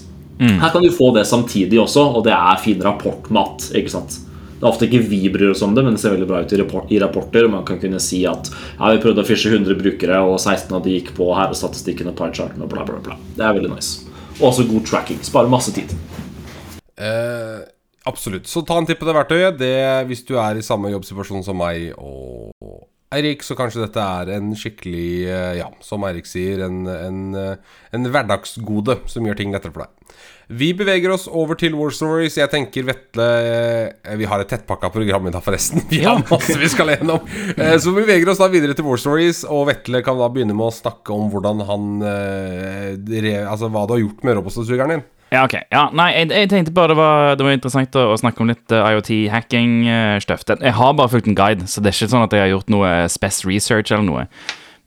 Her 0.43 0.73
kan 0.73 0.83
du 0.83 0.91
få 0.91 1.13
det 1.15 1.23
samtidig 1.29 1.79
også, 1.79 2.03
og 2.17 2.25
det 2.27 2.33
er 2.35 2.63
fin 2.63 2.81
rapportmat. 2.83 3.69
ikke 3.79 3.93
sant? 3.93 4.17
Det 4.63 4.67
er 4.69 4.71
ofte 4.71 4.87
ikke 4.87 5.03
vi 5.11 5.21
bryr 5.31 5.51
oss 5.51 5.63
om 5.67 5.75
det, 5.75 5.83
men 5.83 5.97
det 5.97 6.03
ser 6.03 6.15
veldig 6.15 6.27
bra 6.31 6.41
ut 6.43 6.53
i, 6.55 6.59
rapport, 6.61 6.91
i 6.91 6.99
rapporter. 7.03 7.49
Man 7.51 7.65
kan 7.67 7.81
kunne 7.83 8.01
si 8.03 8.21
at 8.31 8.51
ja, 8.51 8.93
vi 8.93 9.01
prøvde 9.03 9.23
å 9.23 9.27
fishe 9.27 9.51
100 9.51 9.75
brukere, 9.79 10.21
og 10.23 10.39
16 10.39 10.77
av 10.79 10.85
de 10.85 10.97
gikk 10.97 11.13
på 11.17 11.29
her, 11.35 11.51
og 11.51 11.59
statistikken 11.59 12.11
og 12.11 12.17
pie 12.19 12.35
charten 12.39 12.63
og 12.63 12.71
bla, 12.71 12.85
bla, 12.87 13.01
bla. 13.03 13.19
Det 13.37 13.43
er 13.47 13.57
veldig 13.59 13.73
nice. 13.75 14.07
Og 14.41 14.49
også 14.53 14.67
god 14.71 14.87
tracking. 14.89 15.19
Sparer 15.27 15.51
masse 15.51 15.75
tid. 15.75 15.95
Eh, 16.95 17.59
absolutt. 18.09 18.49
Så 18.51 18.65
ta 18.67 18.79
en 18.79 18.89
titt 18.89 19.01
på 19.01 19.09
det 19.09 19.17
verktøyet. 19.17 19.59
Det, 19.61 19.75
hvis 20.11 20.25
du 20.29 20.37
er 20.41 20.59
i 20.59 20.65
samme 20.67 20.93
jobbsituasjon 20.95 21.45
som 21.47 21.59
meg 21.61 21.93
og 21.97 22.53
Eirik, 23.13 23.43
så 23.45 23.57
kanskje 23.57 23.83
dette 23.83 24.01
er 24.01 24.31
en 24.39 24.53
skikkelig, 24.57 25.09
eh, 25.29 25.55
ja, 25.59 25.69
som 25.85 26.05
Eirik 26.09 26.29
sier, 26.29 26.63
en, 26.65 26.87
en, 26.89 27.19
eh, 27.37 27.75
en 27.93 28.09
hverdagsgode 28.09 29.03
som 29.11 29.29
gjør 29.29 29.37
ting 29.37 29.53
lettere 29.53 29.75
for 29.75 29.85
deg. 29.85 30.17
Vi 30.53 30.71
beveger 30.77 31.13
oss 31.13 31.27
over 31.29 31.57
til 31.61 31.77
War 31.79 31.93
Stories. 31.95 32.37
Jeg 32.37 32.51
tenker 32.53 32.85
Vetle 32.85 33.27
eh, 33.49 34.17
Vi 34.21 34.27
har 34.29 34.43
et 34.43 34.51
tettpakka 34.53 34.91
program 34.93 35.29
i 35.29 35.33
dag, 35.33 35.45
forresten. 35.45 35.85
Vi 35.93 36.03
har 36.05 36.25
masse 36.29 36.57
vi 36.61 36.69
skal 36.73 36.95
gjennom. 36.95 37.25
Så 37.81 37.93
vi 37.93 38.03
beveger 38.03 38.33
oss 38.33 38.41
da 38.41 38.49
videre 38.53 38.77
til 38.77 38.87
War 38.89 39.01
Stories, 39.01 39.45
og 39.49 39.67
Vetle 39.69 40.03
kan 40.05 40.21
da 40.21 40.29
begynne 40.33 40.57
med 40.57 40.71
å 40.71 40.75
snakke 40.75 41.15
om 41.15 41.29
hvordan 41.33 41.65
han 41.69 41.89
Altså 42.03 43.69
hva 43.73 43.85
du 43.87 43.97
har 43.97 44.03
gjort 44.07 44.25
med 44.25 44.41
robotstøvsugeren 44.41 44.97
din. 44.97 45.05
Ja, 45.33 45.47
ok. 45.47 45.55
Ja, 45.73 45.87
nei, 45.97 46.11
jeg, 46.13 46.29
jeg 46.37 46.51
tenkte 46.53 46.75
bare 46.77 46.93
det 46.93 46.99
var, 46.99 47.37
det 47.41 47.47
var 47.47 47.55
interessant 47.57 47.97
å, 47.97 48.11
å 48.13 48.19
snakke 48.21 48.45
om 48.45 48.51
litt 48.53 48.75
uh, 48.75 48.85
IoT-hacking-støff. 48.91 50.45
jeg 50.53 50.75
har 50.77 50.99
bare 50.99 51.13
fulgt 51.13 51.31
en 51.31 51.39
guide, 51.39 51.69
så 51.71 51.81
det 51.81 51.89
er 51.89 51.97
ikke 51.97 52.13
sånn 52.13 52.27
at 52.27 52.37
jeg 52.37 52.45
har 52.45 52.53
gjort 52.53 52.73
noe 52.75 52.91
spes 53.13 53.41
research 53.49 53.95
eller 53.95 54.05
noe. 54.05 54.27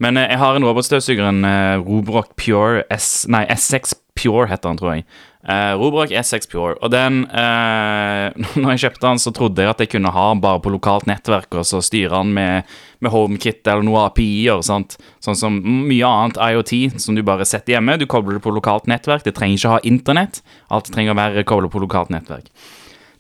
Men 0.04 0.18
eh, 0.20 0.28
jeg 0.32 0.42
har 0.42 0.58
en 0.58 0.66
robotstøvsuger, 0.68 1.30
en 1.30 1.46
uh, 1.48 1.84
Robrock 1.86 2.36
Pure 2.40 2.84
S... 2.94 3.26
Nei, 3.32 3.46
S6 3.54 3.96
Pure 4.16 4.48
heter 4.48 4.72
den, 4.72 4.80
tror 4.80 4.92
jeg. 4.94 5.06
Uh, 5.46 5.76
Robrock 5.80 6.12
S6 6.12 6.50
Pure. 6.52 6.76
Og 6.84 6.92
den 6.92 7.24
uh, 7.32 8.34
Når 8.58 8.74
jeg 8.74 8.84
kjøpte 8.86 9.06
den, 9.06 9.22
så 9.22 9.34
trodde 9.36 9.64
jeg 9.64 9.72
at 9.72 9.84
jeg 9.84 9.94
kunne 9.94 10.14
ha 10.16 10.28
den 10.34 10.44
bare 10.44 10.62
på 10.64 10.74
lokalt 10.74 11.08
nettverk, 11.10 11.52
og 11.56 11.68
så 11.68 11.82
styre 11.86 12.18
den 12.18 12.34
med, 12.36 12.78
med 13.04 13.14
HomeKit 13.14 13.64
eller 13.72 13.86
noe 13.88 14.08
API-er. 14.10 14.64
sant? 14.66 14.98
Sånn 15.24 15.40
som 15.40 15.60
mye 15.64 16.10
annet 16.10 16.42
IoT 16.42 17.00
som 17.02 17.16
du 17.16 17.24
bare 17.26 17.48
setter 17.48 17.78
hjemme. 17.78 18.00
Du 18.02 18.08
kobler 18.10 18.40
det 18.40 18.46
på 18.46 18.56
lokalt 18.56 18.90
nettverk. 18.92 19.24
Det 19.28 19.36
trenger 19.38 19.62
ikke 19.62 19.76
ha 19.78 19.84
internett. 19.88 20.42
Alt 20.74 20.92
trenger 20.92 21.16
å 21.16 21.22
være 21.22 21.48
koblet 21.48 21.72
på 21.72 21.84
lokalt 21.84 22.12
nettverk. 22.12 22.52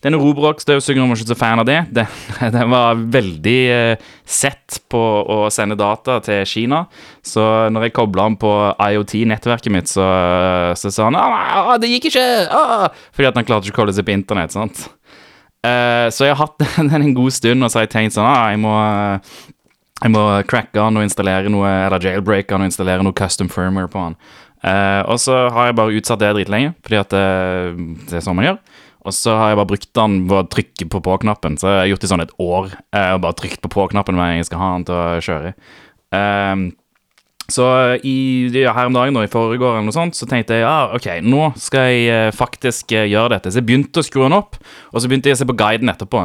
Denne 0.05 0.19
Robrock-støvsugeren 0.21 1.09
var 1.09 1.17
ikke 1.17 1.31
så 1.31 1.37
fan 1.39 1.61
av 1.63 1.65
det. 1.65 1.79
Den, 1.97 2.51
den 2.53 2.69
var 2.69 2.99
veldig 3.15 3.59
eh, 3.73 4.03
sett 4.21 4.77
på 4.91 4.99
å 5.01 5.37
sende 5.53 5.77
data 5.79 6.19
til 6.25 6.43
Kina. 6.49 6.83
Så 7.25 7.41
når 7.73 7.87
jeg 7.87 7.95
kobla 7.97 8.27
den 8.29 8.37
på 8.41 8.51
IoT-nettverket 8.85 9.73
mitt, 9.73 9.89
så, 9.89 10.05
så 10.77 10.91
sa 10.93 11.07
han 11.09 11.17
ah, 11.17 11.73
det 11.81 11.89
gikk 11.95 12.11
ikke! 12.11 12.27
Ah! 12.53 12.85
Fordi 13.15 13.31
at 13.31 13.39
han 13.39 13.47
klarte 13.47 13.71
ikke 13.71 13.79
å 13.79 13.81
koble 13.81 13.97
seg 13.97 14.05
på 14.05 14.13
internett. 14.13 14.53
sant? 14.53 14.85
Eh, 15.65 16.07
så 16.13 16.29
jeg 16.29 16.35
har 16.35 16.43
hatt 16.43 16.61
den 16.77 16.93
en 17.01 17.17
god 17.17 17.33
stund, 17.33 17.65
og 17.65 17.73
så 17.73 17.81
har 17.81 17.87
jeg 17.87 17.95
tenkt 17.97 18.17
sånn 18.17 18.29
jeg 18.29 18.61
må 18.61 18.77
jeg 20.03 20.11
må 20.11 20.21
cracke 20.45 20.75
den 20.75 20.99
og 20.99 21.05
installere 21.05 21.47
noe 21.49 21.69
Eller 21.85 22.03
jailbreake 22.03 22.51
den 22.51 22.65
og 22.65 22.67
installere 22.67 23.05
noe 23.05 23.15
custom 23.15 23.47
firmware 23.49 23.87
på 23.89 24.01
den. 24.09 24.17
Eh, 24.65 25.01
og 25.07 25.19
så 25.21 25.45
har 25.53 25.69
jeg 25.69 25.77
bare 25.77 25.99
utsatt 25.99 26.21
det 26.21 26.33
dritlenge, 26.35 26.73
fordi 26.83 26.99
at 26.99 27.13
det, 27.13 27.27
det 28.09 28.19
er 28.19 28.25
sånn 28.25 28.37
man 28.37 28.49
gjør. 28.49 28.59
Og 29.05 29.13
så 29.13 29.35
har 29.37 29.51
jeg 29.51 29.59
bare 29.59 29.69
brukt 29.69 29.91
den 29.97 30.15
ved 30.29 30.39
å 30.39 30.47
trykke 30.49 30.87
på 30.89 31.01
på-knappen. 31.05 31.59
Så 31.61 31.69
jeg 31.69 31.81
har 31.81 31.91
gjort 31.91 32.05
det 32.05 32.09
i 32.09 32.13
sånn 32.13 32.25
et 32.25 32.33
år. 32.41 32.71
Jeg 32.95 33.17
og 33.17 33.21
bare 33.25 33.39
trykt 33.41 33.61
på 33.61 33.71
på-knappen 33.75 34.17
når 34.17 34.33
jeg 34.33 34.49
skal 34.49 34.63
ha 34.63 34.71
den 34.73 34.87
til 34.89 34.97
å 34.97 35.21
kjøre. 35.27 35.53
Um, 36.15 36.65
så 37.51 37.65
i, 38.01 38.49
ja, 38.57 38.73
her 38.73 38.89
om 38.89 38.95
dagen, 38.95 39.13
da, 39.13 39.21
i 39.21 39.29
foregår 39.29 39.75
eller 39.75 39.85
noe 39.85 39.93
sånt, 39.93 40.17
så 40.17 40.25
tenkte 40.29 40.57
jeg 40.57 40.63
ja, 40.63 40.89
ok, 40.97 41.07
nå 41.21 41.51
skal 41.61 41.91
jeg 41.91 42.07
eh, 42.09 42.29
faktisk 42.33 42.95
eh, 42.97 43.05
gjøre 43.11 43.35
dette. 43.35 43.51
Så 43.53 43.61
jeg 43.61 43.67
begynte 43.67 44.01
å 44.01 44.05
skru 44.05 44.23
den 44.23 44.37
opp, 44.37 44.57
og 44.89 44.97
så 44.97 45.11
begynte 45.11 45.29
jeg 45.29 45.37
å 45.37 45.41
se 45.43 45.47
på 45.51 45.57
guiden 45.59 45.91
etterpå. 45.93 46.23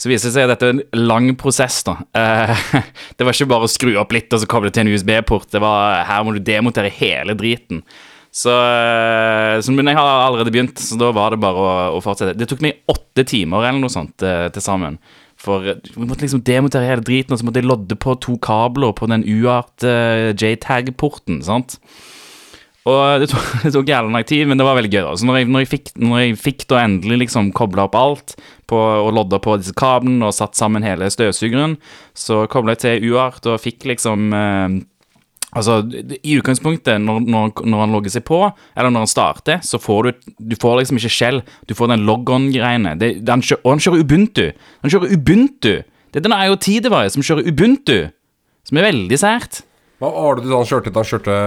Så 0.00 0.08
viser 0.08 0.30
det 0.30 0.36
seg 0.36 0.46
at 0.46 0.54
dette 0.54 0.68
er 0.68 0.76
en 0.76 1.08
lang 1.10 1.32
prosess. 1.40 1.80
da. 1.88 1.96
Eh, 2.14 2.62
det 3.18 3.26
var 3.26 3.34
ikke 3.34 3.50
bare 3.50 3.66
å 3.66 3.72
skru 3.72 3.96
opp 3.98 4.14
litt 4.14 4.30
og 4.30 4.44
så 4.44 4.50
koble 4.50 4.70
til 4.70 4.86
en 4.86 4.94
USB-port. 4.94 5.50
Det 5.50 5.62
var, 5.64 6.04
Her 6.06 6.22
må 6.22 6.36
du 6.36 6.42
demontere 6.44 6.92
hele 7.00 7.34
driten. 7.38 7.82
Så, 8.30 8.50
eh, 8.50 9.56
så 9.60 9.72
Men 9.74 9.90
jeg 9.90 9.98
har 9.98 10.26
allerede 10.26 10.52
begynt, 10.54 10.78
så 10.78 10.98
da 10.98 11.10
var 11.14 11.34
det 11.34 11.40
bare 11.42 11.64
å, 11.64 11.72
å 11.96 12.04
fortsette. 12.04 12.38
Det 12.38 12.46
tok 12.50 12.62
meg 12.62 12.84
åtte 12.90 13.26
timer 13.26 13.66
eller 13.66 13.82
noe 13.82 13.92
sånt 13.92 14.22
eh, 14.22 14.46
til 14.54 14.64
sammen. 14.64 15.00
For 15.40 15.66
eh, 15.66 15.80
vi 15.96 16.06
måtte 16.06 16.26
liksom 16.26 16.44
demontere 16.46 16.88
hele 16.88 17.04
driten, 17.06 17.34
og 17.34 17.40
så 17.40 17.48
måtte 17.48 17.62
jeg 17.62 17.70
lodde 17.70 17.98
på 17.98 18.14
to 18.22 18.36
kabler 18.42 18.94
på 18.96 19.10
den 19.10 19.26
UART 19.26 19.86
eh, 19.88 20.30
JTAG-porten. 20.36 21.42
sant? 21.46 21.80
Og 22.88 23.20
det 23.20 23.28
tok, 23.32 23.48
det 23.64 23.74
tok 23.74 23.90
jævlig 23.90 24.14
lang 24.14 24.28
tid, 24.28 24.46
men 24.48 24.60
det 24.60 24.66
var 24.68 24.78
veldig 24.78 24.92
gøy. 24.92 25.02
da 25.04 25.16
Så 25.18 25.28
når 25.28 25.40
jeg, 25.40 25.50
når 25.50 25.64
jeg, 25.64 25.70
fikk, 25.74 25.92
når 26.00 26.22
jeg 26.22 26.38
fikk 26.40 26.66
da 26.70 26.84
endelig 26.84 27.20
liksom 27.24 27.50
kobla 27.56 27.88
opp 27.88 27.98
alt 27.98 28.36
på, 28.70 28.78
og 28.78 29.10
lodda 29.16 29.40
på 29.42 29.58
disse 29.60 29.74
kablene 29.76 30.28
og 30.28 30.36
satt 30.36 30.58
sammen 30.58 30.86
hele 30.86 31.10
støvsugeren, 31.12 31.76
så 32.16 32.44
kobla 32.52 32.76
jeg 32.76 32.84
til 32.84 33.10
UART 33.10 33.50
og 33.50 33.60
fikk 33.60 33.90
liksom 33.90 34.30
eh, 34.36 34.80
Altså, 35.56 35.80
I 36.22 36.36
utgangspunktet, 36.38 37.00
når, 37.02 37.24
når, 37.26 37.64
når 37.66 37.80
han 37.82 37.94
logger 37.94 38.12
seg 38.14 38.24
på, 38.28 38.38
eller 38.76 38.92
når 38.94 39.06
han 39.06 39.10
starter, 39.10 39.62
så 39.66 39.80
får 39.82 40.06
du 40.06 40.34
Du 40.52 40.56
får 40.60 40.78
liksom 40.80 41.00
ikke 41.00 41.12
skjell. 41.14 41.42
Du 41.66 41.74
får 41.74 41.90
den 41.90 42.06
log-on-greiene. 42.06 42.94
Og 42.94 43.70
han 43.72 43.82
kjører 43.82 44.04
Ubuntu. 44.04 44.44
Han 44.84 44.94
kjører 44.94 45.16
Ubuntu. 45.16 45.72
Det 46.10 46.20
er 46.20 46.26
den 46.26 46.36
IoT-device 46.36 47.16
som 47.16 47.26
kjører 47.26 47.50
Ubuntu. 47.50 47.98
Som 48.66 48.78
er 48.78 48.90
veldig 48.90 49.18
sært. 49.18 49.62
Hva 50.00 50.10
var 50.14 50.38
det 50.38 50.46
du 50.46 50.52
sa 50.52 50.60
han 50.62 50.70
kjørte? 50.70 50.94
Han 50.96 51.10
kjørte 51.10 51.38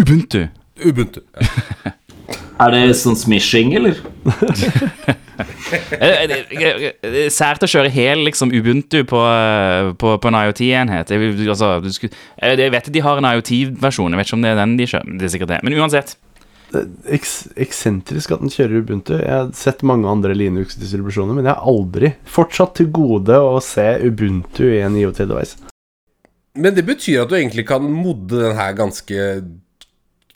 Ubuntu. 0.00 0.42
Ubuntu. 0.84 1.20
Er 2.56 2.72
det 2.72 2.82
sånn 2.96 3.16
smishing, 3.20 3.74
eller? 3.76 3.98
Eh, 6.00 6.22
er 7.04 7.32
sært 7.32 7.64
å 7.66 7.68
kjøre 7.68 7.90
hel 7.92 8.22
liksom, 8.24 8.52
Ubuntu 8.56 9.02
på, 9.08 9.20
eh, 9.28 9.90
på, 10.00 10.14
på 10.22 10.30
en 10.30 10.38
IoT-enhet. 10.40 11.12
Jeg, 11.12 11.34
altså, 11.52 11.74
du 11.84 11.90
skulle- 11.92 12.16
eh, 12.40 12.56
jeg 12.56 12.72
vet 12.72 12.88
at 12.88 12.94
de 12.94 13.02
har 13.04 13.20
en 13.20 13.28
IoT-versjon. 13.28 14.14
Jeg 14.14 14.22
vet 14.22 14.30
ikke 14.30 14.38
om 14.38 14.46
det 14.46 14.54
er 14.54 14.62
den 14.62 14.76
de 14.80 14.88
kjører. 14.88 15.18
Det 15.20 15.28
er 15.28 15.34
sikkert 15.34 15.52
det. 15.52 15.60
Men 15.66 15.76
uansett. 15.82 16.16
Eks 17.12 17.34
eksentrisk 17.62 18.32
at 18.34 18.40
den 18.42 18.50
kjører 18.52 18.80
Ubuntu. 18.82 19.12
Jeg 19.20 19.30
har 19.30 19.52
sett 19.56 19.84
mange 19.86 20.08
andre 20.10 20.34
Linux-distribusjoner, 20.34 21.36
men 21.36 21.44
jeg 21.46 21.54
har 21.54 21.68
aldri 21.68 22.14
fortsatt 22.24 22.74
til 22.80 22.88
gode 22.88 23.36
å 23.36 23.60
se 23.64 23.84
Ubuntu 24.08 24.64
i 24.72 24.80
en 24.84 24.96
IoT-device. 24.98 25.60
Men 26.56 26.72
det 26.74 26.86
betyr 26.88 27.22
at 27.22 27.28
du 27.30 27.36
egentlig 27.36 27.66
kan 27.68 27.84
modde 27.84 28.40
den 28.40 28.56
her 28.56 28.72
ganske 28.72 29.28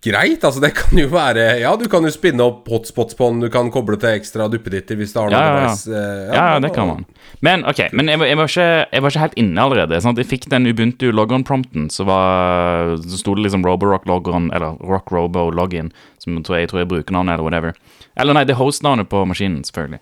greit. 0.03 0.45
Altså 0.47 0.61
det 0.65 0.71
kan 0.79 0.99
jo 0.99 1.09
være 1.13 1.59
Ja, 1.61 1.75
du 1.77 1.85
kan 1.93 2.03
jo 2.07 2.11
spinne 2.15 2.41
opp 2.47 2.69
hotspots 2.73 3.17
på 3.19 3.29
den, 3.31 3.41
du 3.45 3.49
kan 3.53 3.69
koble 3.75 3.99
til 4.01 4.15
ekstra 4.17 4.47
duppeditter 4.53 4.97
hvis 4.97 5.13
du 5.13 5.21
har 5.21 5.29
noe 5.31 5.37
Ja, 5.37 5.51
ja, 5.61 5.67
ja. 5.67 5.75
eh, 5.75 6.35
Ja, 6.35 6.45
ja, 6.55 6.59
det 6.65 6.73
kan 6.77 6.89
man. 6.89 7.05
Men 7.45 7.65
ok, 7.69 7.83
men 7.93 8.09
jeg, 8.09 8.19
var- 8.21 8.27
jeg, 8.31 8.37
var, 8.41 8.49
ikke, 8.51 8.69
jeg 8.93 9.03
var 9.05 9.11
ikke 9.15 9.25
helt 9.27 9.39
inne 9.41 9.61
allerede. 9.63 10.01
Sånn 10.03 10.17
at 10.17 10.23
Jeg 10.25 10.31
fikk 10.33 10.49
den 10.53 10.67
Ubuntu 10.71 11.07
logon-prompten, 11.13 11.89
så, 11.93 12.05
var- 12.09 12.97
så 13.05 13.21
sto 13.21 13.35
det 13.37 13.45
liksom 13.47 13.65
Roborock 13.65 14.07
logon, 14.09 14.51
eller 14.53 14.77
Rock 14.81 15.13
Robo 15.13 15.51
login, 15.51 15.93
som 16.19 16.37
jeg 16.37 16.45
tror 16.45 16.59
jeg, 16.61 16.69
tror 16.73 16.83
jeg 16.85 16.89
bruker 16.91 17.13
navnet, 17.17 17.35
eller 17.39 17.45
whatever. 17.47 17.73
Eller 18.19 18.35
nei, 18.37 18.45
det 18.45 18.57
er 18.57 18.61
host-navnet 18.61 19.09
på 19.09 19.23
maskinen, 19.29 19.63
selvfølgelig. 19.65 20.01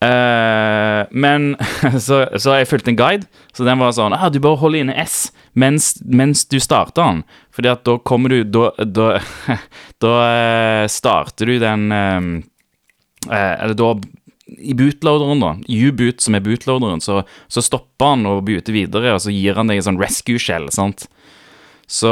Eh, 0.00 1.06
men 1.10 1.56
så, 2.06 2.22
så 2.40 2.54
jeg 2.56 2.68
fulgt 2.70 2.88
en 2.88 2.96
guide, 2.96 3.26
så 3.52 3.66
den 3.66 3.82
var 3.82 3.92
sånn 3.92 4.14
ah, 4.16 4.30
Du 4.32 4.38
bare 4.40 4.56
holder 4.56 4.86
inne 4.86 4.94
S 5.02 5.26
mens, 5.52 5.92
mens 6.00 6.46
du 6.48 6.56
starter 6.62 7.02
den. 7.02 7.20
Fordi 7.52 7.72
at 7.74 7.84
da 7.84 7.98
kommer 8.00 8.32
du 8.32 8.44
Da, 8.48 8.70
da, 8.80 9.10
da 10.04 10.14
eh, 10.30 10.86
starter 10.88 11.52
du 11.52 11.58
den 11.60 11.92
eh, 11.92 12.22
Eller 13.28 13.76
da 13.76 13.92
i 14.50 14.74
bootloaderen, 14.74 15.38
da, 15.38 15.50
U-boot, 15.62 16.18
som 16.24 16.34
er 16.34 16.42
bootloaderen, 16.42 16.98
så, 17.04 17.20
så 17.46 17.62
stopper 17.62 18.16
han 18.16 18.26
og 18.26 18.40
booter 18.48 18.74
videre, 18.74 19.12
og 19.14 19.20
så 19.22 19.30
gir 19.30 19.54
han 19.54 19.70
deg 19.70 19.78
en 19.78 19.86
sånn 19.86 20.00
rescue-shell, 20.00 20.66
sant. 20.74 21.04
Så, 21.90 22.10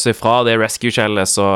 så 0.00 0.12
fra 0.16 0.38
det 0.46 0.54
rescue-skjellet 0.56 1.28
så, 1.28 1.46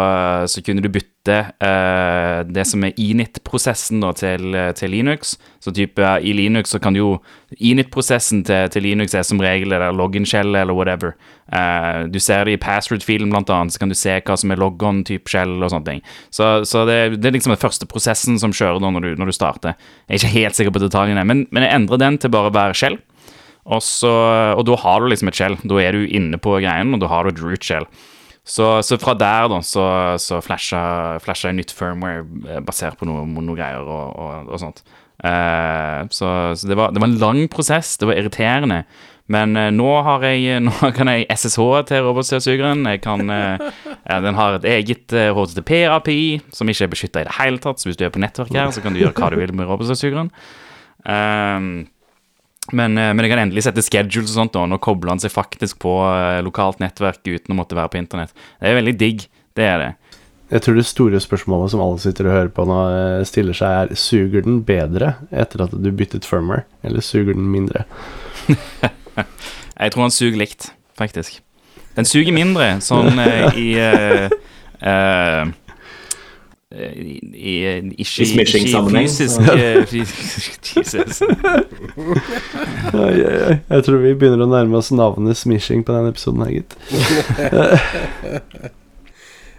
så 0.44 0.60
kunne 0.60 0.82
du 0.84 0.90
bytte 0.92 1.38
eh, 1.40 2.40
det 2.44 2.66
som 2.68 2.82
er 2.84 2.98
init-prosessen 3.00 4.02
til, 4.18 4.58
til 4.76 4.92
Linux. 4.92 5.38
Så 5.64 5.72
type 5.72 6.04
eh, 6.04 6.26
i 6.28 6.34
Linux 6.36 6.74
så 6.74 6.80
kan 6.82 6.92
du 6.92 7.00
jo 7.00 7.12
Init-prosessen 7.52 8.42
til, 8.48 8.68
til 8.72 8.84
Linux 8.84 9.14
er 9.16 9.24
som 9.24 9.40
regel 9.40 9.72
eller 9.72 9.96
login-skjellet 9.96 10.62
eller 10.66 10.76
whatever. 10.76 11.14
Eh, 11.48 12.04
du 12.12 12.18
ser 12.20 12.44
det 12.44 12.58
i 12.58 12.60
password-filen 12.60 13.32
blant 13.32 13.48
annet, 13.52 13.72
så 13.72 13.80
kan 13.80 13.92
du 13.92 13.96
se 13.96 14.18
hva 14.20 14.36
som 14.40 14.52
er 14.52 14.60
logon-type 14.60 15.32
skjell 15.32 15.56
og 15.62 15.72
sånne 15.72 15.88
ting. 15.88 16.04
Så, 16.28 16.50
så 16.68 16.84
det, 16.88 16.98
det 17.22 17.30
er 17.30 17.36
liksom 17.38 17.54
den 17.54 17.62
første 17.62 17.88
prosessen 17.88 18.36
som 18.40 18.52
kjører 18.56 18.84
da 18.84 18.92
når 18.92 19.06
du, 19.06 19.10
når 19.20 19.32
du 19.32 19.36
starter. 19.36 19.80
Jeg 20.08 20.18
er 20.18 20.20
ikke 20.20 20.36
helt 20.36 20.60
sikker 20.60 20.76
på 20.76 20.84
detaljene, 20.84 21.24
men, 21.28 21.46
men 21.48 21.64
jeg 21.64 21.76
endrer 21.78 22.04
den 22.04 22.20
til 22.20 22.32
bare 22.36 22.52
å 22.52 22.56
være 22.56 22.76
shell. 22.76 23.00
Og, 23.62 23.82
så, 23.84 24.10
og 24.56 24.64
da 24.66 24.78
har 24.82 25.02
du 25.02 25.12
liksom 25.12 25.30
et 25.30 25.38
shell. 25.38 25.58
Da 25.62 25.78
er 25.82 25.94
du 25.94 26.06
inne 26.06 26.40
på 26.42 26.56
greien, 26.58 26.94
og 26.96 27.02
da 27.02 27.10
har 27.12 27.24
du 27.24 27.32
et 27.32 27.44
root 27.44 27.66
shell. 27.66 27.86
Så, 28.42 28.66
så 28.82 28.98
fra 28.98 29.14
der 29.14 29.46
da, 29.52 29.60
så, 29.62 29.84
så 30.18 30.40
flasha, 30.42 30.82
flasha 31.22 31.52
nytt 31.54 31.70
firmware 31.78 32.24
eh, 32.50 32.58
basert 32.66 32.98
på 32.98 33.06
noe, 33.06 33.22
noe 33.22 33.54
greier 33.54 33.86
og, 33.86 34.18
og, 34.18 34.50
og 34.50 34.62
sånt. 34.62 34.82
Uh, 35.22 36.02
så 36.10 36.50
så 36.58 36.66
det, 36.66 36.74
var, 36.74 36.90
det 36.90 36.98
var 36.98 37.06
en 37.06 37.20
lang 37.20 37.44
prosess, 37.46 37.94
det 38.00 38.08
var 38.10 38.18
irriterende. 38.18 38.80
Men 39.30 39.54
uh, 39.54 39.68
nå 39.70 39.86
har 40.02 40.26
jeg 40.26 40.58
Nå 40.66 40.90
kan 40.96 41.12
jeg 41.12 41.28
SSH 41.30 41.86
til 41.86 42.02
robotstøvsugeren. 42.08 42.82
Jeg 42.90 43.04
kan 43.06 43.30
ja, 43.30 44.18
Den 44.26 44.34
har 44.34 44.58
et 44.58 44.66
eget 44.66 45.14
HTTP-API 45.14 46.40
som 46.50 46.68
ikke 46.68 46.88
er 46.88 46.94
beskytta 46.96 47.22
i 47.22 47.30
det 47.30 47.38
hele 47.38 47.62
tatt. 47.62 47.78
Så 47.78 47.92
hvis 47.92 48.00
du 48.00 48.08
er 48.08 48.10
på 48.10 48.24
nettverk 48.24 48.50
her, 48.58 48.74
så 48.74 48.82
kan 48.82 48.90
du 48.90 49.04
gjøre 49.04 49.14
hva 49.14 49.30
du 49.30 49.38
vil 49.38 49.54
med 49.54 49.70
robotstøvsugeren. 49.70 50.34
Um, 51.06 51.86
men, 52.70 52.94
eh, 52.98 53.10
men 53.10 53.24
jeg 53.24 53.32
kan 53.32 53.42
endelig 53.42 53.64
sette 53.66 53.82
schedules 53.82 54.30
og 54.30 54.38
sånt, 54.38 54.54
da, 54.54 54.62
nå 54.68 54.78
kobler 54.82 55.14
han 55.14 55.22
seg 55.22 55.34
faktisk 55.34 55.80
på 55.82 55.96
eh, 56.06 56.38
lokalt 56.46 56.78
nettverk 56.82 57.24
uten 57.26 57.54
å 57.54 57.58
måtte 57.58 57.78
være 57.78 57.90
på 57.90 57.98
internett. 57.98 58.34
Det 58.60 58.70
er 58.70 58.78
veldig 58.78 58.96
digg. 59.00 59.26
Det 59.58 59.66
er 59.66 59.82
det. 59.82 59.90
Jeg 60.52 60.64
tror 60.66 60.76
det 60.76 60.84
store 60.84 61.20
spørsmålet 61.24 61.72
som 61.72 61.80
alle 61.80 62.00
sitter 62.00 62.28
og 62.28 62.36
hører 62.36 62.52
på 62.54 62.66
nå, 62.68 62.78
eh, 62.92 63.24
stiller 63.28 63.56
seg, 63.56 63.72
er 63.72 63.98
suger 63.98 64.44
den 64.46 64.60
bedre 64.68 65.14
etter 65.32 65.64
at 65.66 65.74
du 65.74 65.90
byttet 65.90 66.28
firmware, 66.28 66.66
eller 66.86 67.04
suger 67.04 67.34
den 67.34 67.48
mindre? 67.50 67.86
Jeg 69.82 69.94
tror 69.94 70.04
han 70.06 70.14
suger 70.14 70.38
likt, 70.38 70.70
faktisk. 71.00 71.40
Den 71.96 72.06
suger 72.08 72.32
mindre, 72.36 72.76
sånn 72.84 73.18
i 73.58 73.72
uh, 73.76 74.28
eh, 74.80 75.50
i, 76.72 77.18
i, 77.20 77.54
ikke, 78.00 78.22
I 78.24 78.28
smishing-sammenheng, 78.32 79.08
fysisk 79.90 80.70
eh, 80.72 80.76
Jesus. 80.78 81.22
Jeg 83.72 83.86
tror 83.86 83.98
vi 84.02 84.14
begynner 84.16 84.46
å 84.46 84.50
nærme 84.50 84.78
oss 84.80 84.92
navnet 84.94 85.40
smishing 85.40 85.84
på 85.84 85.96
denne 85.96 86.12
episoden 86.14 86.46
her, 86.46 86.54
gitt. 86.60 86.72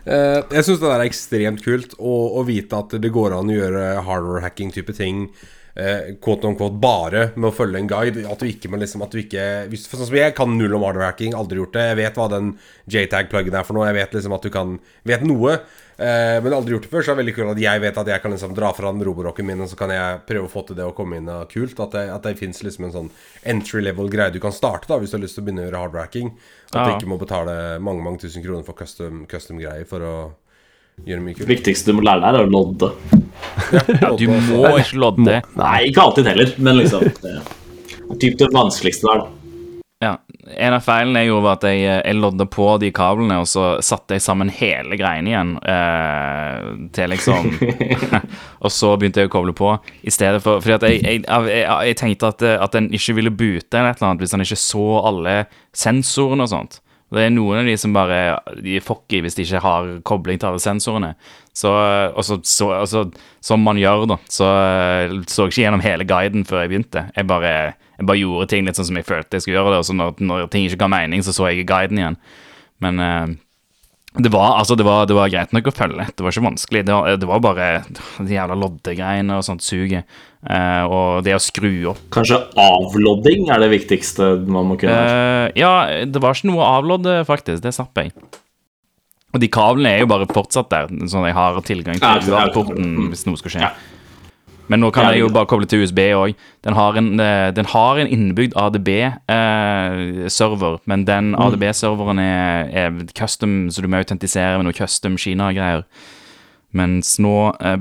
Eh, 0.04 0.42
jeg 0.52 0.66
syns 0.68 0.82
det 0.82 0.90
der 0.90 1.00
er 1.00 1.08
ekstremt 1.08 1.62
kult 1.64 1.94
å, 1.96 2.14
å 2.36 2.42
vite 2.44 2.76
at 2.76 2.92
det 3.00 3.08
går 3.16 3.38
an 3.38 3.48
å 3.48 3.54
gjøre 3.56 3.84
hardware-hacking-type 4.04 4.92
ting. 4.98 5.30
Uh, 5.74 6.14
quote 6.22 6.46
on 6.46 6.54
quote 6.54 6.78
bare 6.78 7.32
med 7.34 7.48
å 7.50 7.56
følge 7.56 7.80
en 7.82 7.88
guide. 7.90 8.26
At 8.30 8.44
du 8.44 8.46
ikke 8.46 8.70
må 8.70 8.78
liksom 8.78 9.02
At 9.02 9.16
du 9.16 9.18
ikke 9.24 9.46
hvis, 9.72 9.88
for 9.90 9.98
Sånn 9.98 10.12
som 10.12 10.18
jeg 10.20 10.36
kan 10.38 10.52
null 10.54 10.76
om 10.78 10.84
hardware-hacking, 10.86 11.34
aldri 11.34 11.58
gjort 11.58 11.74
det. 11.74 11.86
Jeg 11.88 11.98
vet 11.98 12.20
hva 12.20 12.28
den 12.30 12.52
JTAG-pluggen 12.94 13.58
er 13.58 13.66
for 13.66 13.78
noe. 13.78 13.88
Jeg 13.90 13.98
vet 13.98 14.14
liksom 14.20 14.36
at 14.38 14.46
du 14.46 14.52
kan 14.54 14.76
Vet 15.10 15.26
noe. 15.26 15.56
eh, 15.98 16.38
men 16.46 16.54
aldri 16.54 16.76
gjort 16.76 16.86
det 16.86 16.92
før, 16.92 17.02
så 17.06 17.12
er 17.12 17.18
det 17.18 17.24
veldig 17.24 17.34
kult 17.40 17.52
at 17.56 17.64
jeg 17.64 17.82
vet 17.82 17.98
at 18.04 18.12
jeg 18.14 18.22
kan 18.22 18.34
liksom 18.34 18.54
dra 18.58 18.70
fra 18.74 18.92
den 18.94 19.06
roborocken 19.06 19.46
min, 19.46 19.62
og 19.62 19.70
så 19.70 19.78
kan 19.78 19.94
jeg 19.94 20.22
prøve 20.30 20.48
å 20.50 20.52
få 20.52 20.64
til 20.68 20.78
det 20.78 20.86
å 20.86 20.94
komme 20.98 21.18
inn 21.18 21.30
og 21.30 21.50
kult. 21.50 21.82
At 21.82 21.98
det, 21.98 22.06
at 22.14 22.30
det 22.30 22.36
fins 22.38 22.62
liksom 22.66 22.88
en 22.88 22.96
sånn 22.96 23.12
entry 23.50 23.82
level-greie 23.86 24.34
du 24.34 24.40
kan 24.44 24.54
starte 24.54 24.90
da 24.90 25.00
hvis 25.02 25.14
du 25.14 25.18
har 25.18 25.26
lyst 25.26 25.38
til 25.40 25.46
å 25.46 25.50
begynne 25.50 25.66
å 25.66 25.68
gjøre 25.72 25.84
hardware-hacking. 25.88 26.32
At 26.74 26.86
du 26.86 26.94
ikke 26.96 27.10
må 27.10 27.18
betale 27.22 27.58
mange 27.82 28.06
mange 28.06 28.22
tusen 28.22 28.46
kroner 28.46 28.66
for 28.66 28.78
custom, 28.78 29.26
custom 29.30 29.62
for 29.90 30.06
å 30.06 30.16
gjøre 31.06 31.22
mye 31.26 31.34
Det 31.34 31.42
kult. 31.44 31.50
viktigste 31.54 31.92
du 31.92 31.98
må 32.00 32.06
lære 32.08 32.24
deg, 32.24 32.40
er 32.40 32.48
å 32.48 32.52
lodde. 32.54 32.92
Du 34.20 34.28
må 34.30 34.66
ikke 34.80 35.00
lodde. 35.02 35.40
Nei, 35.60 35.78
ikke 35.90 36.02
alltid 36.08 36.28
heller, 36.32 36.54
men 36.58 36.82
liksom 36.84 37.08
Det 37.24 37.38
er 37.40 38.20
typ 38.22 38.38
det 38.40 38.52
vanskeligste 38.54 39.10
der. 39.10 39.24
Ja, 40.04 40.18
En 40.60 40.74
av 40.76 40.82
feilene 40.84 41.22
jeg 41.22 41.30
gjorde, 41.30 41.44
var 41.46 41.54
at 41.56 41.64
jeg, 41.70 41.84
jeg 41.88 42.16
lodde 42.20 42.46
på 42.52 42.66
de 42.82 42.90
kablene, 42.92 43.38
og 43.40 43.48
så 43.48 43.78
satte 43.80 44.18
jeg 44.18 44.24
sammen 44.26 44.50
hele 44.52 44.98
greiene 45.00 45.32
igjen 45.32 45.54
eh, 45.64 46.66
til 46.92 47.14
liksom 47.14 47.48
Og 48.68 48.74
så 48.76 48.92
begynte 49.00 49.24
jeg 49.24 49.32
å 49.32 49.34
koble 49.34 49.56
på, 49.56 49.72
i 50.04 50.12
stedet 50.12 50.44
for 50.44 50.60
Fordi 50.60 50.76
at 50.76 50.84
jeg, 50.90 51.00
jeg, 51.08 51.24
jeg, 51.24 51.64
jeg 51.88 51.98
tenkte 52.02 52.34
at, 52.34 52.44
at 52.68 52.76
den 52.76 52.92
ikke 52.92 53.16
ville 53.22 53.32
bute 53.32 53.80
eller 53.80 53.94
et 53.96 54.02
eller 54.02 54.10
annet 54.12 54.26
hvis 54.26 54.36
den 54.36 54.44
ikke 54.44 54.60
så 54.60 54.88
alle 55.08 55.38
sensorene 55.72 56.44
og 56.44 56.52
sånt. 56.52 56.82
Det 57.14 57.24
er 57.28 57.34
noen 57.34 57.62
av 57.62 57.68
de 57.70 57.76
som 57.78 57.94
bare 57.94 58.40
De 58.64 58.78
er 58.78 58.84
fucky 58.84 59.20
hvis 59.24 59.38
de 59.38 59.46
ikke 59.46 59.62
har 59.64 59.90
kobling 60.08 60.40
til 60.42 60.50
alle 60.50 60.62
sensorene. 60.64 61.14
Så, 61.54 61.70
og 61.70 62.26
så, 62.26 62.40
så, 62.48 62.70
og 62.80 62.88
så, 62.90 63.04
som 63.44 63.62
man 63.62 63.78
gjør, 63.78 64.08
da, 64.10 64.18
så 64.32 64.50
så 65.30 65.46
jeg 65.46 65.54
ikke 65.54 65.62
gjennom 65.62 65.86
hele 65.86 66.08
guiden 66.10 66.48
før 66.50 66.64
jeg 66.64 66.74
begynte. 66.74 67.06
Jeg 67.14 67.30
bare, 67.30 67.54
jeg 68.00 68.10
bare 68.10 68.22
gjorde 68.24 68.50
ting 68.50 68.66
litt 68.66 68.80
sånn 68.80 68.90
som 68.90 68.98
jeg 68.98 69.08
følte 69.08 69.38
jeg 69.38 69.46
skulle 69.46 69.60
gjøre 69.60 69.76
det, 69.76 69.82
og 69.84 69.88
så 69.90 69.98
når, 70.00 70.16
når 70.26 70.50
ting 70.54 70.66
ikke 70.66 70.82
ga 70.82 70.90
mening, 70.96 71.22
så 71.26 71.36
så 71.36 71.52
jeg 71.52 71.62
i 71.62 71.68
guiden 71.70 72.02
igjen. 72.02 72.20
Men 72.84 73.04
eh, 73.04 73.36
det 74.14 74.30
var, 74.30 74.60
altså, 74.60 74.76
det 74.78 74.86
var, 74.86 75.08
det 75.10 75.16
var 75.18 75.32
greit 75.34 75.56
nok 75.56 75.72
å 75.72 75.74
følge. 75.74 76.06
Det 76.14 76.22
var 76.22 76.36
ikke 76.36 76.46
vanskelig. 76.46 76.84
Det 76.86 76.94
var, 76.94 77.16
det 77.18 77.30
var 77.30 77.42
bare 77.42 77.70
de 78.20 78.36
jævla 78.36 78.58
loddegreiene 78.62 79.40
og 79.40 79.46
sånt 79.48 79.66
suget. 79.66 80.06
Eh, 80.44 80.84
og 80.86 81.24
det 81.26 81.34
å 81.34 81.40
skru 81.40 81.72
opp 81.94 82.02
Kanskje 82.12 82.36
avlodding 82.60 83.48
er 83.54 83.62
det 83.64 83.70
viktigste 83.72 84.34
man 84.44 84.68
må 84.70 84.78
kunne. 84.78 84.94
Eh, 84.94 85.48
ja, 85.58 86.04
det 86.06 86.22
var 86.22 86.38
ikke 86.38 86.52
noe 86.52 86.62
å 86.62 86.72
avlodde, 86.82 87.22
faktisk. 87.26 87.64
Det 87.64 87.74
slapp 87.74 87.98
jeg. 88.04 88.14
Og 89.34 89.42
de 89.42 89.50
kablene 89.50 89.96
er 89.96 90.04
jo 90.04 90.12
bare 90.12 90.30
fortsatt 90.30 90.70
der, 90.70 90.94
sånn 91.10 91.26
at 91.26 91.32
jeg 91.32 91.40
har 91.40 91.60
tilgang 91.66 91.98
til 91.98 92.06
ja, 92.06 92.36
UART-porten 92.36 92.92
mm. 92.92 93.10
hvis 93.16 93.26
noe 93.26 93.42
skal 93.42 93.56
skje. 93.56 93.66
Ja. 93.66 93.74
Men 94.72 94.80
nå 94.80 94.94
kan 94.96 95.10
jeg 95.12 95.20
jo 95.20 95.28
bare 95.36 95.44
koble 95.52 95.68
til 95.68 95.82
USB 95.84 96.00
òg. 96.16 96.32
Den, 96.64 96.74
har 96.78 96.96
en, 96.98 97.10
eh, 97.20 97.50
den 97.52 97.66
har 97.74 97.98
en 98.00 98.08
innebygd 98.08 98.54
ADB-server, 98.56 99.20
men 100.88 101.04
den 101.06 101.32
Mm. 101.34 101.40
ADB-serveren 101.42 102.20
er, 102.20 102.70
er 102.72 102.92
custom, 103.18 103.70
så 103.70 103.82
du 103.82 103.88
må 103.88 103.98
autentisere 104.00 104.58
med 104.58 104.66
noe 104.68 104.74
custom 104.78 105.18
Kina-greier. 105.18 105.84
Mens 106.74 107.20
nå 107.22 107.54
eh, 107.62 107.78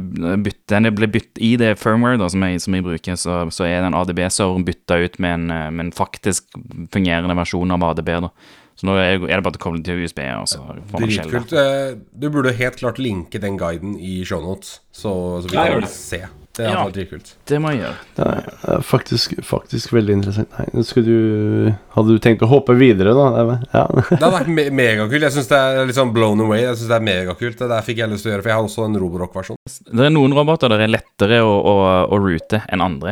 den 0.69 0.91
ble 0.95 1.07
bytt 1.09 1.39
i 1.41 1.55
det 1.57 1.79
firmware 1.81 2.19
da, 2.21 2.27
som, 2.29 2.43
jeg, 2.45 2.61
som 2.61 2.75
jeg 2.77 2.85
bruker, 2.85 3.15
så, 3.17 3.39
så 3.55 3.65
er 3.65 3.81
den 3.87 3.95
ADB-serveren 3.97 4.65
bytta 4.67 4.99
ut 5.07 5.17
med 5.23 5.33
en, 5.39 5.47
eh, 5.51 5.71
med 5.71 5.85
en 5.87 5.93
faktisk 5.97 6.45
fungerende 6.93 7.37
versjon 7.39 7.71
av 7.73 7.83
ADB. 7.93 8.11
da. 8.27 8.31
Så 8.77 8.87
nå 8.89 8.93
er, 8.99 9.19
det 9.21 9.43
bare 9.45 9.57
å 9.57 9.63
koble 9.63 9.83
til 9.85 10.03
USB. 10.05 10.19
og 10.35 10.49
så 10.49 10.59
får 10.91 11.01
man 11.01 11.09
skjelle. 11.09 11.31
Dritkult. 11.31 11.53
Eh, 11.53 11.95
Du 12.19 12.29
burde 12.31 12.53
helt 12.57 12.77
klart 12.81 12.99
linke 12.99 13.39
den 13.41 13.57
guiden 13.61 13.97
i 14.01 14.25
shownotes, 14.25 14.81
så, 14.93 15.41
så 15.43 15.49
vi 15.49 15.57
kan 15.57 15.81
det. 15.81 15.89
se. 15.93 16.23
Det 16.53 16.67
hadde 16.67 16.77
Ja. 16.77 16.85
vært 16.85 16.97
dritkult. 16.99 17.29
Det 17.49 17.59
må 17.65 17.71
jeg 17.73 17.81
gjøre. 17.81 17.97
Det 18.17 18.27
er 18.75 18.83
faktisk, 18.85 19.33
faktisk 19.49 19.93
veldig 19.95 20.17
interessant. 20.19 20.51
Nei, 20.59 20.67
du 21.07 21.75
Hadde 21.95 22.09
du 22.13 22.19
tenkt 22.19 22.43
å 22.45 22.49
hoppe 22.49 22.75
videre, 22.77 23.15
da? 23.17 23.27
Ja. 23.73 23.87
Det 23.89 24.19
hadde 24.21 24.33
vært 24.37 24.49
me 24.53 24.67
megakult. 24.71 25.21
Jeg 25.23 25.33
syns 25.33 25.49
det 25.49 25.59
er 25.59 25.87
litt 25.89 25.97
sånn 25.97 26.13
blown 26.13 26.41
away. 26.45 26.61
Jeg 26.61 26.77
synes 26.77 26.89
det 26.93 26.99
er 26.99 27.07
megakult. 27.09 27.57
Det 27.59 27.69
der 27.73 27.83
fikk 27.87 27.97
jeg 28.03 28.11
lyst 28.13 28.23
til 28.27 28.33
å 28.33 28.35
gjøre, 28.37 28.43
for 28.43 28.53
jeg 28.53 28.59
har 28.59 28.69
også 28.69 28.85
en 28.85 29.01
Roborock-versjon. 29.01 29.57
Det 29.93 30.07
er 30.07 30.13
noen 30.13 30.33
roboter 30.37 30.69
der 30.73 30.85
er 30.85 30.93
lettere 30.93 31.41
å, 31.45 31.53
å, 31.57 31.75
å 32.13 32.21
rute 32.21 32.63
enn 32.69 32.85
andre. 32.85 33.12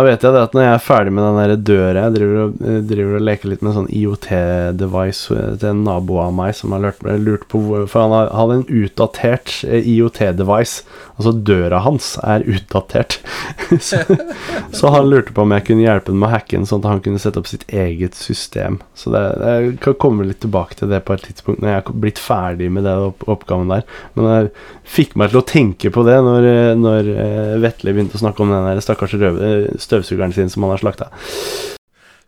Da 0.00 0.04
vet 0.06 0.22
jeg 0.24 0.32
det 0.32 0.40
at 0.40 0.54
når 0.56 0.62
jeg 0.64 0.72
er 0.72 0.80
ferdig 0.80 1.10
med 1.12 1.26
den 1.26 1.38
der 1.38 1.50
døra 1.68 2.02
Jeg 2.06 2.14
driver 2.14 2.38
og, 2.46 2.60
driver 2.88 3.16
og 3.18 3.24
leker 3.26 3.50
litt 3.50 3.60
med 3.60 3.68
en 3.70 3.76
sånn 3.82 3.90
IOT-device 3.98 5.40
til 5.60 5.66
en 5.68 5.82
nabo 5.84 6.16
av 6.22 6.32
meg 6.38 6.54
som 6.56 6.72
har 6.72 6.80
lurt, 6.86 7.02
lurt 7.20 7.44
på 7.52 7.60
hvor 7.66 7.84
For 7.90 8.06
han 8.06 8.30
hadde 8.32 8.56
en 8.62 8.64
utdatert 8.80 9.58
eh, 9.68 9.84
IOT-device. 9.92 10.86
Altså 11.20 11.34
døra 11.36 11.82
hans 11.84 12.14
er 12.24 12.46
utdatert. 12.48 13.18
så, 13.90 14.00
så 14.72 14.92
han 14.94 15.10
lurte 15.10 15.34
på 15.36 15.44
om 15.44 15.52
jeg 15.52 15.66
kunne 15.68 15.84
hjelpe 15.84 16.14
ham 16.14 16.22
med 16.22 16.30
å 16.30 16.32
hacke 16.32 16.56
den, 16.56 16.64
sånn 16.70 16.80
at 16.80 16.88
han 16.94 17.02
kunne 17.04 17.20
sette 17.20 17.42
opp 17.42 17.50
sitt 17.50 17.66
eget 17.68 18.16
system. 18.16 18.80
Så 18.96 19.12
det, 19.12 19.20
jeg 19.44 19.74
kan 19.84 19.98
komme 20.00 20.24
litt 20.30 20.40
tilbake 20.46 20.80
til 20.80 20.88
det 20.88 21.02
på 21.04 21.18
et 21.18 21.26
tidspunkt 21.28 21.60
når 21.60 21.74
jeg 21.74 21.82
er 21.82 22.00
blitt 22.06 22.22
ferdig 22.22 22.70
med 22.72 22.88
den 22.88 23.10
opp 23.10 23.28
oppgaven 23.28 23.68
der. 23.74 23.84
Men 24.16 24.30
jeg 24.32 24.50
fikk 24.96 25.12
meg 25.20 25.34
til 25.34 25.42
å 25.42 25.46
tenke 25.46 25.92
på 25.92 26.06
det 26.08 26.16
når, 26.24 26.48
eh, 26.54 26.72
når 26.80 27.12
eh, 27.12 27.54
Vetle 27.66 27.92
begynte 27.92 28.16
å 28.16 28.24
snakke 28.24 28.46
om 28.46 28.56
den 28.56 28.70
der 28.70 28.80
stakkars 28.88 29.18
røv- 29.20 29.42
eh, 29.44 29.68
støvsugeren 29.90 30.34
sin 30.36 30.50
som 30.52 30.64
han 30.66 30.76
har 30.76 30.82
slakta. 30.86 31.10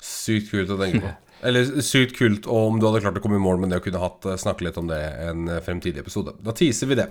Sykt 0.02 0.50
kult 0.52 0.72
å 0.74 0.80
tenke 0.80 1.02
på. 1.04 1.12
Eller 1.42 1.66
sykt 1.82 2.14
kult 2.14 2.44
om 2.46 2.76
du 2.78 2.84
hadde 2.86 3.00
klart 3.02 3.16
å 3.18 3.22
komme 3.24 3.34
i 3.34 3.42
mål 3.42 3.56
med 3.58 3.72
det 3.72 3.80
og 3.80 3.86
kunne 3.88 3.98
hatt, 3.98 4.26
eh, 4.30 4.36
snakke 4.38 4.62
litt 4.62 4.76
om 4.78 4.86
det 4.86 4.98
en 5.24 5.48
eh, 5.50 5.62
fremtidig 5.66 6.04
episode. 6.04 6.36
Da 6.38 6.54
teaser 6.54 6.86
vi 6.86 6.98
det. 7.00 7.08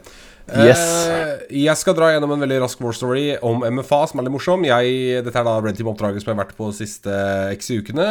Yes. 0.55 0.83
Eh, 1.11 1.33
jeg 1.65 1.75
skal 1.81 1.97
dra 1.97 2.13
gjennom 2.13 2.31
en 2.37 2.45
veldig 2.45 2.61
rask 2.63 2.79
war 2.79 2.95
story 2.95 3.25
om 3.43 3.65
MFA, 3.67 4.05
som 4.07 4.21
er 4.21 4.29
litt 4.29 4.35
morsom. 4.37 4.63
Jeg, 4.69 5.25
dette 5.25 5.35
er 5.35 5.49
da 5.49 5.57
Red 5.59 5.75
Team-oppdraget 5.81 6.23
som 6.23 6.31
jeg 6.31 6.37
har 6.37 6.45
vært 6.45 6.55
på 6.55 6.69
de 6.71 6.79
siste 6.79 7.17
x 7.57 7.73
ukene. 7.75 8.07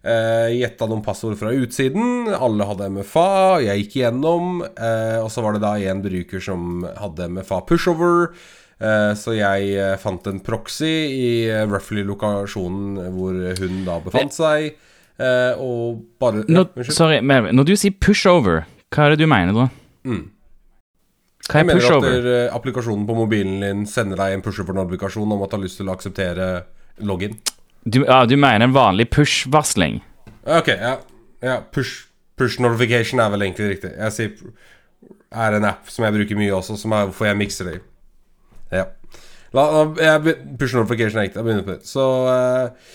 Gjetta 0.00 0.86
noen 0.88 1.02
passord 1.04 1.36
fra 1.36 1.50
utsiden. 1.52 2.30
Alle 2.32 2.64
hadde 2.64 2.88
MFA. 2.94 3.60
Jeg 3.66 3.82
gikk 3.82 3.98
igjennom. 3.98 4.62
eh, 4.64 5.18
og 5.20 5.28
så 5.28 5.44
var 5.44 5.52
det 5.52 5.60
da 5.60 5.74
en 5.92 6.00
bruker 6.00 6.40
som 6.40 6.86
hadde 6.96 7.28
MFA 7.36 7.60
pushover. 7.68 8.30
Eh, 8.80 9.12
så 9.20 9.34
jeg 9.36 9.74
eh, 9.76 9.96
fant 10.00 10.26
en 10.30 10.38
proxy 10.40 10.88
i 11.12 11.30
uh, 11.52 11.66
roughly 11.68 12.00
lokasjonen 12.08 12.96
hvor 13.12 13.36
hun 13.60 13.82
da 13.84 13.98
befant 14.00 14.32
seg. 14.32 14.70
eh, 15.20 15.52
og 15.60 15.98
bare 16.20 16.46
ja, 16.48 16.62
Unnskyld. 16.64 16.94
sorry, 16.96 17.18
Melvin. 17.20 17.56
Når 17.60 17.68
du 17.68 17.74
sier 17.76 17.92
pushover, 18.00 18.62
hva 18.88 19.04
er 19.10 19.14
det 19.14 19.20
du 19.20 19.28
mener 19.28 19.52
da? 19.52 19.66
Mm. 20.08 20.22
Hva 21.50 21.58
Jeg 21.58 21.60
er 21.60 21.66
mener 21.68 21.76
at 21.76 21.84
pushover? 21.84 22.16
der, 22.24 22.30
eh, 22.46 22.54
applikasjonen 22.56 23.04
på 23.08 23.18
mobilen 23.18 23.60
din 23.64 23.84
sender 23.86 24.16
deg 24.16 24.38
en 24.38 24.42
pushover-notifikasjon 24.46 25.32
om 25.36 25.42
at 25.44 25.50
du 25.52 25.56
har 25.58 25.64
lyst 25.66 25.76
til 25.82 25.90
å 25.90 25.96
akseptere 25.98 26.48
login. 27.04 27.36
Du, 27.84 28.00
ja, 28.04 28.22
du 28.28 28.36
mener 28.36 28.64
en 28.64 28.72
vanlig 28.76 29.10
push-varsling? 29.12 30.00
Ok, 30.48 30.68
ja. 30.72 30.96
ja 31.44 31.60
push, 31.72 32.06
push 32.40 32.60
notification 32.60 33.20
er 33.20 33.30
vel 33.32 33.44
egentlig 33.44 33.74
riktig. 33.74 33.92
Jeg 33.96 34.16
sier 34.16 34.52
er 35.30 35.56
en 35.60 35.64
app 35.68 35.88
som 35.92 36.04
jeg 36.08 36.16
bruker 36.16 36.38
mye 36.40 36.52
også, 36.56 36.76
som 36.80 36.92
er 36.96 37.06
hvorfor 37.08 37.28
jeg 37.28 37.38
mikser 37.40 37.68
det 37.68 37.76
i. 37.78 37.80
Ja. 38.70 38.88
La, 39.56 39.64
jeg, 39.98 40.34
push 40.58 40.76
notification 40.78 41.18
er 41.18 41.26
riktig. 41.26 41.40
Jeg 41.40 41.46
begynner 41.46 41.66
på 41.66 41.74
det. 41.74 41.86
Så 41.88 42.04
eh, 42.30 42.92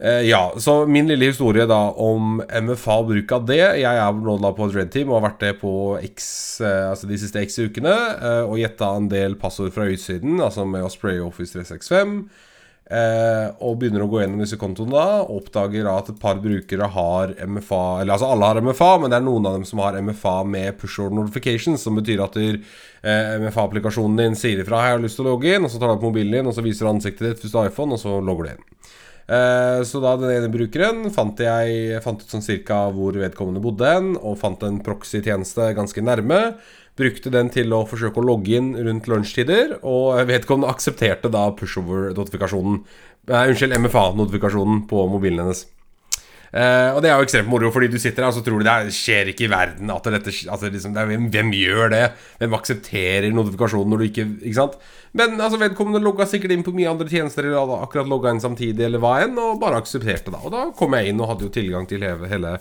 eh, 0.00 0.22
ja, 0.30 0.40
så 0.62 0.78
min 0.88 1.10
lille 1.10 1.28
historie 1.28 1.66
da 1.68 1.80
om 2.00 2.38
MFA 2.40 2.96
og 3.02 3.10
bruk 3.10 3.34
av 3.36 3.44
det. 3.50 3.60
Jeg 3.82 4.00
er 4.06 4.22
nå 4.24 4.38
da 4.40 4.54
på 4.56 4.70
et 4.70 4.78
Red 4.78 4.94
Team 4.94 5.12
og 5.12 5.20
har 5.20 5.26
vært 5.28 5.44
det 5.44 5.52
på 5.60 5.74
X, 6.08 6.30
eh, 6.64 6.86
altså 6.88 7.10
de 7.10 7.20
siste 7.20 7.44
X 7.44 7.60
ukene. 7.60 7.98
eh, 8.16 8.40
og 8.46 8.56
gjetta 8.62 8.94
en 8.96 9.10
del 9.12 9.36
passord 9.40 9.74
fra 9.76 9.90
utsiden, 9.90 10.40
altså 10.40 10.64
med 10.68 10.86
å 10.86 10.92
spraye 10.92 11.20
Office 11.26 11.52
365. 11.58 12.16
Eh, 12.90 13.48
og 13.62 13.76
begynner 13.78 14.02
å 14.02 14.08
gå 14.10 14.18
gjennom 14.20 14.40
disse 14.42 14.58
kontoene 14.58 14.90
da 14.90 15.20
og 15.22 15.36
oppdager 15.36 15.86
at 15.86 16.08
et 16.10 16.18
par 16.20 16.40
brukere 16.42 16.88
har 16.90 17.30
MFA 17.46 18.02
Eller 18.02 18.16
altså 18.16 18.32
alle 18.34 18.48
har 18.50 18.58
MFA, 18.58 18.88
men 18.98 19.12
det 19.12 19.20
er 19.20 19.24
noen 19.28 19.46
av 19.46 19.54
dem 19.54 19.66
som 19.68 19.80
har 19.84 19.96
MFA 20.02 20.34
med 20.50 20.80
push 20.80 20.98
order 20.98 21.20
notifications, 21.20 21.84
som 21.86 21.96
betyr 21.96 22.24
at 22.26 22.36
eh, 22.42 23.38
MFA-applikasjonen 23.44 24.18
din 24.18 24.36
sier 24.38 24.64
ifra 24.64 24.80
at 24.80 24.90
jeg 24.90 24.98
har 24.98 25.06
lyst 25.06 25.20
til 25.20 25.28
å 25.28 25.30
logge 25.30 25.54
inn', 25.54 25.68
og 25.68 25.70
så 25.70 25.78
tar 25.78 25.92
du 25.92 25.94
opp 25.94 26.08
mobilen 26.08 26.40
din, 26.40 26.50
og 26.50 26.58
så 26.58 26.66
viser 26.66 26.84
du 26.84 26.92
ansiktet 26.92 27.28
ditt 27.28 27.46
hvis 27.46 27.54
du 27.54 27.60
har 27.60 27.70
iPhone, 27.70 27.94
og 27.94 28.02
så 28.02 28.18
logger 28.18 28.50
du 28.50 28.52
inn. 28.56 28.68
Eh, 29.32 29.80
så 29.86 30.02
da 30.02 30.16
den 30.18 30.34
ene 30.34 30.50
brukeren 30.52 31.06
fant 31.14 31.38
jeg 31.40 32.02
fant 32.02 32.20
ut 32.20 32.34
sånn 32.34 32.44
cirka 32.44 32.88
hvor 32.92 33.14
vedkommende 33.14 33.62
bodde 33.62 33.94
hen, 33.94 34.14
og 34.18 34.40
fant 34.42 34.66
en 34.66 34.82
proxy-tjeneste 34.82 35.70
ganske 35.78 36.02
nærme. 36.02 36.42
Brukte 36.98 37.32
den 37.32 37.48
til 37.52 37.72
å 37.72 37.84
forsøke 37.88 38.20
å 38.20 38.26
logge 38.26 38.58
inn 38.58 38.74
rundt 38.76 39.08
lunsjtider, 39.08 39.78
og 39.80 40.18
vedkommende 40.28 40.72
aksepterte 40.72 41.30
da 41.32 41.46
pushover-notifikasjonen 41.56 42.82
Nei, 43.30 43.44
Unnskyld, 43.52 43.76
MFA-notifikasjonen 43.78 44.80
på 44.90 45.04
mobilen 45.06 45.44
hennes. 45.44 45.60
Eh, 46.52 46.90
og 46.92 46.98
det 47.00 47.08
er 47.08 47.16
jo 47.16 47.24
ekstremt 47.24 47.48
moro, 47.48 47.70
fordi 47.72 47.88
du 47.88 47.96
sitter 47.96 48.26
her 48.26 48.28
og 48.28 48.36
så 48.36 48.42
tror 48.44 48.60
du 48.60 48.66
det 48.66 48.72
er- 48.72 48.90
skjer 48.92 49.30
ikke 49.32 49.46
i 49.46 49.52
verden 49.52 49.88
at 49.90 50.04
dette 50.04 50.28
altså 50.52 50.68
liksom, 50.68 50.92
det 50.92 51.00
er, 51.00 51.06
hvem, 51.08 51.30
hvem 51.32 51.52
gjør 51.56 51.88
det? 51.94 52.02
Hvem 52.42 52.56
aksepterer 52.58 53.32
notifikasjonen 53.32 53.88
når 53.88 53.98
du 54.02 54.04
ikke 54.10 54.26
Ikke 54.42 54.58
sant? 54.58 54.76
Men 55.14 55.40
altså, 55.40 55.58
vedkommende 55.60 56.02
logga 56.04 56.26
sikkert 56.28 56.52
inn 56.52 56.64
på 56.64 56.74
mye 56.76 56.90
andre 56.90 57.08
tjenester, 57.08 57.44
eller 57.44 57.64
hadde 57.64 57.80
akkurat 57.84 58.08
logga 58.08 58.30
inn 58.32 58.40
samtidig, 58.40 58.84
eller 58.84 59.00
hva 59.00 59.14
enn, 59.24 59.36
og 59.36 59.60
bare 59.60 59.80
aksepterte 59.80 60.32
det. 60.32 60.40
Og 60.44 60.52
da 60.52 60.70
kom 60.76 60.92
jeg 60.96 61.08
inn 61.08 61.20
og 61.20 61.28
hadde 61.28 61.44
jo 61.48 61.52
tilgang 61.52 61.88
til 61.88 62.00
hele, 62.04 62.28
hele 62.28 62.54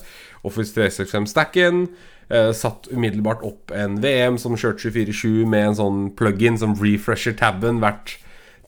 Office 0.43 0.75
365-stacken. 0.75 1.85
Uh, 2.31 2.51
satt 2.55 2.87
umiddelbart 2.91 3.43
opp 3.43 3.71
en 3.75 3.97
VM 4.03 4.37
som 4.39 4.55
kjørte 4.55 4.87
24-7 4.91 5.45
med 5.51 5.65
en 5.69 5.79
sånn 5.79 6.03
plug-in 6.15 6.59
som 6.59 6.75
refresher 6.79 7.35
taben 7.35 7.81
hvert 7.83 8.17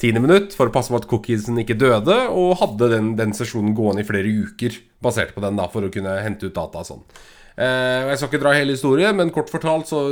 tiende 0.01 0.23
minutt 0.23 0.55
for 0.57 0.69
å 0.69 0.73
passe 0.73 0.91
på 0.93 0.99
at 0.99 1.07
cookiesen 1.09 1.59
ikke 1.61 1.77
døde, 1.79 2.17
og 2.33 2.57
hadde 2.61 2.89
den, 2.95 3.13
den 3.19 3.35
sesjonen 3.37 3.75
gående 3.77 4.03
i 4.03 4.07
flere 4.07 4.31
uker 4.47 4.79
basert 5.03 5.33
på 5.35 5.43
den, 5.43 5.59
da, 5.59 5.69
for 5.71 5.85
å 5.85 5.93
kunne 5.93 6.17
hente 6.23 6.49
ut 6.49 6.57
data 6.57 6.81
og 6.81 6.89
sånn. 6.89 7.05
Eh, 7.53 8.09
jeg 8.09 8.19
skal 8.19 8.31
ikke 8.31 8.43
dra 8.43 8.53
hele 8.57 8.75
historien, 8.75 9.15
men 9.17 9.33
kort 9.33 9.51
fortalt, 9.53 9.89
så 9.91 10.05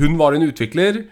hun 0.00 0.18
var 0.20 0.36
en 0.36 0.46
utvikler. 0.48 1.02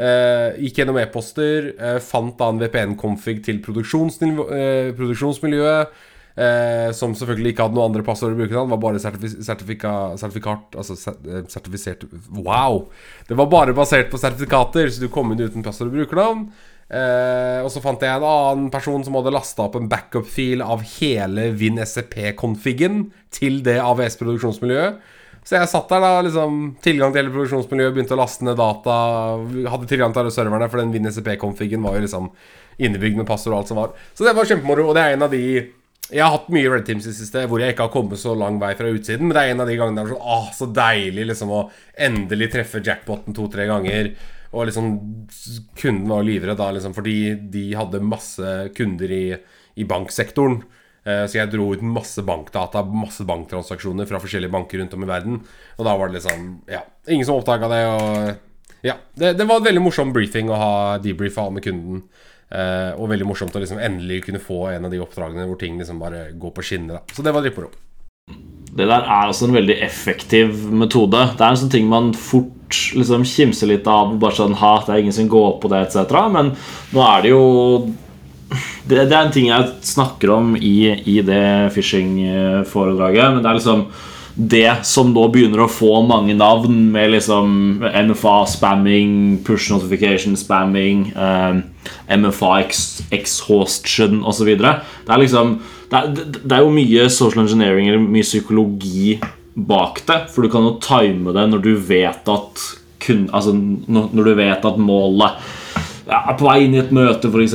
Eh, 0.00 0.60
gikk 0.64 0.80
gjennom 0.80 0.98
e-poster, 1.00 1.72
eh, 1.76 1.98
fant 2.02 2.36
da 2.38 2.48
en 2.50 2.62
VPN-config 2.62 3.44
til 3.46 3.60
eh, 3.60 4.94
produksjonsmiljøet. 4.96 6.00
Eh, 6.40 6.88
som 6.94 7.12
selvfølgelig 7.18 7.52
ikke 7.52 7.64
hadde 7.66 7.76
noen 7.76 7.90
andre 7.90 8.04
passord 8.06 8.32
å 8.32 8.38
bruke. 8.38 8.54
Den 8.54 8.70
var 8.70 8.80
bare 8.80 9.00
sertifi 9.02 9.42
sertifika 9.44 9.90
sertifikat 10.16 10.76
Altså 10.78 10.94
eh, 11.26 11.42
sertifisert 11.50 12.06
Wow! 12.30 12.84
Det 13.28 13.36
var 13.36 13.50
bare 13.50 13.74
basert 13.76 14.12
på 14.12 14.20
sertifikater, 14.20 14.88
så 14.88 15.02
du 15.02 15.10
kom 15.12 15.34
inn 15.34 15.42
uten 15.42 15.66
passord 15.66 15.90
og 15.90 15.98
brukernavn. 15.98 16.46
Eh, 16.90 17.60
og 17.62 17.70
så 17.70 17.82
fant 17.84 18.02
jeg 18.02 18.18
en 18.18 18.26
annen 18.26 18.70
person 18.74 19.04
som 19.06 19.14
hadde 19.14 19.32
lasta 19.34 19.68
opp 19.68 19.76
en 19.78 19.88
backup-fil 19.90 20.64
av 20.64 20.82
hele 20.98 21.52
Win 21.54 21.78
SCP-konfigen 21.78 23.04
til 23.34 23.60
det 23.66 23.78
AVS-produksjonsmiljøet. 23.84 24.98
Så 25.46 25.56
jeg 25.56 25.70
satt 25.70 25.88
der, 25.88 26.02
da, 26.04 26.22
liksom 26.26 26.56
tilgang 26.84 27.14
til 27.14 27.22
hele 27.22 27.32
produksjonsmiljøet, 27.34 27.94
begynte 27.96 28.16
å 28.16 28.20
laste 28.20 28.44
ned 28.44 28.58
data. 28.60 28.96
Hadde 29.72 29.88
tilgang 29.88 30.12
til 30.12 30.24
alle 30.24 30.34
serverne, 30.34 30.68
for 30.70 30.82
den 30.82 30.92
Win 30.94 31.08
SCP-konfigen 31.10 31.86
var 31.86 31.96
jo 31.96 32.04
liksom 32.04 32.26
innebygd 32.80 33.22
med 33.22 33.28
passord 33.28 33.54
og 33.54 33.62
alt 33.62 33.70
som 33.70 33.80
var. 33.80 33.94
Så 34.16 34.26
det 34.26 34.34
var 34.36 34.48
kjempemoro, 34.50 34.90
og 34.90 34.98
det 34.98 35.04
er 35.04 35.16
en 35.16 35.28
av 35.28 35.32
de 35.32 35.44
jeg 36.10 36.24
har 36.24 36.32
hatt 36.34 36.48
mye 36.50 36.66
Red 36.66 36.88
Teams 36.88 37.04
i 37.06 37.12
siste 37.14 37.44
hvor 37.46 37.62
jeg 37.62 37.70
ikke 37.70 37.84
har 37.86 37.92
kommet 37.94 38.18
så 38.18 38.32
lang 38.34 38.56
vei 38.58 38.72
fra 38.74 38.88
utsiden, 38.90 39.28
men 39.28 39.36
det 39.36 39.44
er 39.44 39.52
en 39.52 39.62
av 39.62 39.70
de 39.70 39.76
gangene 39.78 40.00
der 40.00 40.08
er 40.08 40.16
sånn 40.16 40.32
Åh, 40.34 40.48
så 40.56 40.66
deilig 40.74 41.26
liksom 41.28 41.52
å 41.54 41.60
endelig 42.08 42.48
treffe 42.50 42.82
jackpoten 42.82 43.36
to-tre 43.36 43.68
ganger. 43.70 44.10
Og 44.50 44.66
liksom 44.66 44.90
Kunden 45.78 46.08
var 46.10 46.24
livredd 46.26 46.58
da, 46.58 46.70
liksom, 46.74 46.94
fordi 46.96 47.16
de 47.52 47.64
hadde 47.78 48.02
masse 48.02 48.54
kunder 48.76 49.12
i, 49.14 49.24
i 49.78 49.86
banksektoren. 49.86 50.60
Eh, 51.04 51.24
Så 51.30 51.38
jeg 51.38 51.52
dro 51.52 51.70
ut 51.72 51.82
masse 51.86 52.22
bankdata, 52.26 52.82
masse 52.84 53.24
banktransaksjoner 53.28 54.08
fra 54.10 54.20
forskjellige 54.22 54.52
banker 54.52 54.82
rundt 54.82 54.96
om 54.96 55.06
i 55.06 55.10
verden. 55.10 55.40
Og 55.78 55.86
da 55.86 55.94
var 55.96 56.10
det 56.10 56.18
liksom 56.20 56.48
Ja, 56.68 56.82
ingen 57.08 57.26
som 57.28 57.38
oppdaga 57.38 57.70
det. 57.70 57.84
Og 57.94 58.86
ja, 58.86 58.96
det, 59.14 59.36
det 59.38 59.46
var 59.46 59.60
en 59.60 59.68
veldig 59.68 59.84
morsom 59.84 60.12
briefing 60.16 60.50
å 60.50 60.58
ha 60.58 60.72
debrief 60.98 61.38
med 61.52 61.64
kunden. 61.64 62.02
Eh, 62.50 62.90
og 62.98 63.12
veldig 63.12 63.28
morsomt 63.28 63.54
å 63.54 63.60
liksom 63.62 63.78
endelig 63.78 64.24
kunne 64.26 64.42
få 64.42 64.64
en 64.72 64.88
av 64.88 64.90
de 64.90 64.98
oppdragene 64.98 65.46
hvor 65.46 65.58
ting 65.60 65.78
liksom 65.78 66.00
bare 66.02 66.32
går 66.34 66.54
på 66.56 66.64
skinner. 66.66 66.98
Da. 66.98 67.14
Så 67.14 67.22
det 67.22 67.32
var 67.36 67.46
dritmoro. 67.46 67.70
Det 68.70 68.86
der 68.86 69.06
er 69.06 69.30
også 69.30 69.46
en 69.48 69.54
veldig 69.54 69.76
effektiv 69.82 70.64
metode. 70.74 71.20
Det 71.38 71.44
er 71.44 71.54
en 71.54 71.60
sånn 71.62 71.72
ting 71.72 71.86
man 71.90 72.10
fort 72.18 72.50
liksom 72.96 73.26
kimse 73.28 73.68
litt 73.68 73.86
av. 73.90 74.14
Bare 74.20 74.36
sånn, 74.36 74.56
ha, 74.60 74.74
det 74.86 74.92
er 74.94 75.00
ingen 75.04 75.16
som 75.16 75.28
går 75.30 75.58
på 75.62 75.66
det, 75.72 75.80
etc. 75.88 76.14
Men 76.32 76.46
nå 76.94 77.00
er 77.06 77.18
det 77.24 77.30
jo 77.34 77.44
det, 78.50 79.06
det 79.06 79.14
er 79.14 79.22
en 79.22 79.34
ting 79.34 79.48
jeg 79.50 79.72
snakker 79.86 80.30
om 80.34 80.56
i, 80.56 80.90
i 81.06 81.20
det 81.26 81.70
phishing-foredraget. 81.74 83.34
Men 83.34 83.42
det 83.42 83.50
er 83.50 83.56
liksom 83.60 83.80
det 84.34 84.84
som 84.86 85.12
nå 85.12 85.28
begynner 85.32 85.60
å 85.64 85.68
få 85.70 86.02
mange 86.06 86.34
navn, 86.38 86.92
med 86.94 87.10
liksom 87.14 87.80
MFA-spamming, 87.82 89.38
push 89.46 89.70
notification 89.72 90.36
spamming, 90.38 91.12
eh, 91.12 91.54
MFA-exhaustion 92.16 94.24
osv. 94.24 94.48
Det 94.56 95.10
er 95.10 95.18
liksom 95.20 95.60
det 95.90 95.98
er, 95.98 96.06
det 96.46 96.54
er 96.54 96.60
jo 96.62 96.70
mye 96.70 97.10
social 97.10 97.42
engineering 97.42 97.88
eller 97.90 97.98
mye 98.04 98.22
psykologi 98.22 99.18
bak 99.54 100.02
det. 100.06 100.20
For 100.34 100.42
du 100.42 100.52
kan 100.52 100.66
jo 100.66 100.76
time 100.82 101.34
det 101.36 101.46
når 101.50 101.64
du 101.64 101.72
vet 101.76 102.30
at 102.30 102.66
kun, 103.00 103.28
altså, 103.32 103.54
når 103.54 104.24
du 104.24 104.34
vet 104.36 104.64
at 104.68 104.80
målet 104.80 105.40
ja, 106.10 106.34
på 106.36 106.46
vei 106.48 106.64
inn 106.66 106.74
i 106.74 106.80
et 106.82 106.90
møte, 106.94 107.30
f.eks. 107.30 107.54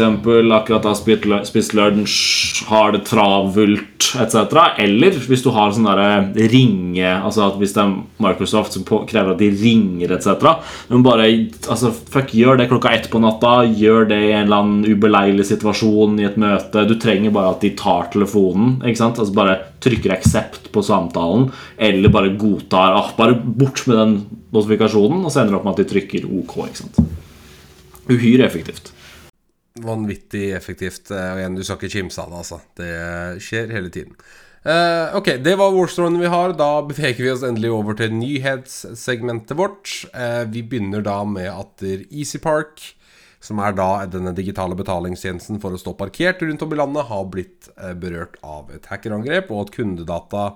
Akkurat 0.56 0.88
har 0.88 0.96
spist 0.98 1.26
lu- 1.28 1.42
spist 1.48 1.76
lunsj, 1.78 2.64
har 2.70 2.96
det 2.96 3.04
travelt 3.10 4.08
etc. 4.16 4.56
Eller 4.82 5.16
hvis 5.28 5.44
du 5.44 5.50
har 5.56 5.74
sånn 5.76 5.88
derre 5.88 6.48
ringe 6.52 7.10
Altså 7.18 7.46
at 7.48 7.58
hvis 7.60 7.74
det 7.76 7.82
er 7.84 7.96
Microsoft 8.24 8.76
som 8.76 8.86
krever 8.86 9.34
at 9.34 9.42
de 9.42 9.50
ringer 9.60 10.14
etc. 10.16 10.46
Men 10.92 11.04
bare 11.06 11.28
altså, 11.68 11.92
fuck, 11.92 12.32
gjør 12.36 12.60
det 12.62 12.70
klokka 12.72 12.94
ett 12.96 13.10
på 13.12 13.22
natta. 13.24 13.58
Gjør 13.68 14.10
det 14.12 14.22
i 14.24 14.32
en 14.34 14.46
eller 14.48 14.62
annen 14.62 14.96
ubeleilig 14.96 15.48
situasjon 15.52 16.20
i 16.22 16.28
et 16.30 16.40
møte. 16.42 16.86
Du 16.88 16.96
trenger 17.02 17.34
bare 17.36 17.56
at 17.56 17.66
de 17.66 17.74
tar 17.78 18.10
telefonen. 18.14 18.80
Ikke 18.86 19.02
sant? 19.02 19.20
Altså 19.20 19.36
Bare 19.36 19.60
trykker 19.84 20.16
accept 20.16 20.72
på 20.74 20.82
samtalen, 20.86 21.50
eller 21.78 22.12
bare 22.14 22.32
godtar 22.40 22.96
ah, 22.98 23.12
Bare 23.18 23.36
bort 23.36 23.84
med 23.90 24.00
den 24.00 24.16
notifikasjonen, 24.56 25.26
og 25.26 25.32
så 25.32 25.44
ender 25.44 25.56
det 25.56 25.60
opp 25.60 25.68
med 25.68 25.76
at 25.76 25.84
de 25.84 25.92
trykker 25.92 26.28
OK. 26.40 26.58
ikke 26.70 26.84
sant? 26.86 27.25
Uhyre 28.12 28.46
effektivt. 28.46 28.92
Vanvittig 29.82 30.54
effektivt. 30.56 31.12
eh, 31.12 31.32
Og 31.34 31.40
igjen, 31.42 31.56
du 31.56 31.64
skal 31.64 31.80
ikke 31.82 31.98
kimse 32.00 32.22
av 32.22 32.32
det, 32.32 32.42
altså. 32.44 32.60
Det 32.80 32.92
skjer 33.44 33.74
hele 33.76 33.90
tiden. 33.90 34.16
Uh, 34.66 35.14
ok, 35.20 35.28
det 35.46 35.58
var 35.60 35.76
Warstrongen 35.76 36.18
vi 36.24 36.30
har. 36.32 36.56
Da 36.58 36.82
beveger 36.82 37.22
vi 37.22 37.30
oss 37.30 37.44
endelig 37.46 37.70
over 37.70 37.94
til 37.94 38.16
nyhetssegmentet 38.18 39.54
vårt. 39.60 39.92
Uh, 40.10 40.42
vi 40.50 40.64
begynner 40.66 41.04
da 41.06 41.20
med 41.30 41.52
at 41.52 41.84
EasyPark, 41.86 42.82
som 43.46 43.62
er 43.62 43.76
da 43.78 44.08
denne 44.10 44.34
digitale 44.34 44.74
betalingstjenesten 44.74 45.62
for 45.62 45.76
å 45.76 45.78
stå 45.78 45.94
parkert 46.00 46.42
rundt 46.42 46.66
om 46.66 46.74
i 46.74 46.80
landet, 46.80 47.06
har 47.12 47.30
blitt 47.30 47.70
uh, 47.78 47.94
berørt 47.94 48.40
av 48.42 48.74
et 48.74 48.90
hackerangrep, 48.90 49.54
og 49.54 49.68
at 49.68 49.76
kundedata 49.76 50.48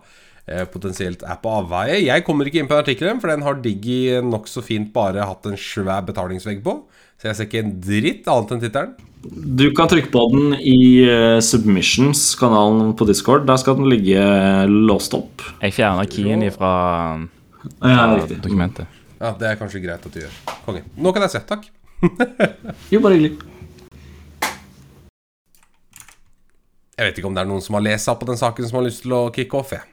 eh, 0.49 0.65
potensielt 0.65 1.21
er 1.21 1.37
på 1.43 1.51
avveie. 1.59 1.99
Jeg 2.01 2.25
kommer 2.25 2.49
ikke 2.49 2.63
inn 2.63 2.71
på 2.71 2.79
artikkelen, 2.81 3.21
for 3.21 3.29
den 3.29 3.45
har 3.45 3.61
Diggi 3.61 4.17
nokså 4.25 4.65
fint 4.65 4.89
bare 4.95 5.27
hatt 5.29 5.45
en 5.45 5.59
svær 5.59 6.01
betalingsvegg 6.07 6.63
på. 6.65 6.79
Så 7.19 7.27
jeg 7.27 7.35
ser 7.35 7.47
ikke 7.49 7.61
en 7.65 7.71
dritt 7.83 8.27
annet 8.31 8.51
enn 8.55 8.61
tittelen. 8.63 8.93
Du 9.59 9.65
kan 9.75 9.89
trykke 9.91 10.07
på 10.13 10.21
den 10.31 10.53
i 10.55 10.75
eh, 11.03 11.39
Submissions-kanalen 11.43 12.93
på 12.95 13.07
Discord. 13.09 13.43
Der 13.49 13.59
skal 13.59 13.75
den 13.75 13.89
ligge 13.91 14.15
eh, 14.15 14.63
låst 14.71 15.11
opp. 15.17 15.43
Jeg 15.59 15.75
fjerna 15.75 16.05
keyen 16.07 16.45
fra 16.55 16.71
Ja, 17.83 18.05
riktig. 18.15 18.39
dokumentet. 18.45 18.87
Ja, 19.19 19.33
det 19.35 19.49
er 19.49 19.59
kanskje 19.59 19.81
greit 19.83 20.05
at 20.07 20.15
du 20.15 20.21
gjør. 20.21 20.37
Konge. 20.63 20.85
Nå 20.95 21.11
kan 21.11 21.25
jeg 21.27 21.35
se. 21.35 21.43
Takk. 21.49 21.67
Jo, 22.93 23.01
bare 23.03 23.17
hyggelig. 23.19 23.35
Jeg 26.99 27.07
vet 27.09 27.19
ikke 27.19 27.27
om 27.29 27.35
det 27.35 27.43
er 27.43 27.47
noen 27.51 27.63
som 27.63 27.75
har 27.75 27.83
lest 27.83 28.07
seg 28.07 28.13
opp 28.15 28.23
på 28.23 28.27
den 28.31 28.39
saken 28.39 28.67
som 28.67 28.79
har 28.79 28.87
lyst 28.87 29.03
til 29.03 29.13
å 29.15 29.25
kicke 29.35 29.59
off. 29.59 29.75
Jeg. 29.75 29.83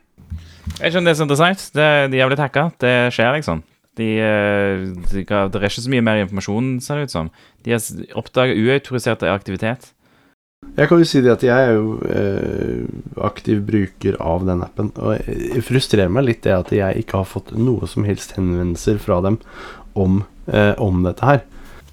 Jeg 0.81 0.93
skjønner 0.95 1.11
det 1.11 1.15
er 1.17 1.19
så 1.21 1.27
interessant. 1.27 1.67
Det, 1.75 1.89
de 2.15 2.23
har 2.23 2.31
blitt 2.31 2.43
hacka. 2.43 2.69
Det 2.83 2.95
skjer, 3.15 3.35
liksom. 3.39 3.63
De, 3.97 4.09
eh, 4.21 4.87
de, 5.13 5.25
det 5.25 5.61
er 5.61 5.69
ikke 5.71 5.85
så 5.87 5.93
mye 5.93 6.05
mer 6.05 6.23
informasjon, 6.23 6.73
ser 6.85 7.01
det 7.01 7.09
ut 7.09 7.15
som. 7.15 7.31
De 7.65 7.73
har 7.73 8.17
oppdaga 8.21 8.57
uautorisert 8.57 9.25
aktivitet. 9.31 9.93
Jeg 10.77 10.91
kan 10.91 11.01
jo 11.01 11.07
si 11.09 11.23
det 11.25 11.33
at 11.33 11.45
jeg 11.47 11.69
er 11.71 11.77
jo 11.79 11.97
eh, 12.11 12.85
aktiv 13.25 13.63
bruker 13.65 14.17
av 14.21 14.45
den 14.49 14.65
appen. 14.65 14.91
Og 15.01 15.25
det 15.25 15.65
frustrerer 15.65 16.13
meg 16.13 16.27
litt 16.27 16.43
det 16.45 16.53
at 16.57 16.73
jeg 16.75 17.05
ikke 17.05 17.23
har 17.23 17.29
fått 17.29 17.55
noe 17.57 17.89
som 17.89 18.05
helst 18.09 18.35
henvendelser 18.37 18.99
fra 19.01 19.23
dem 19.25 19.39
om, 19.97 20.25
eh, 20.51 20.75
om 20.83 21.01
dette 21.07 21.25
her. 21.25 21.45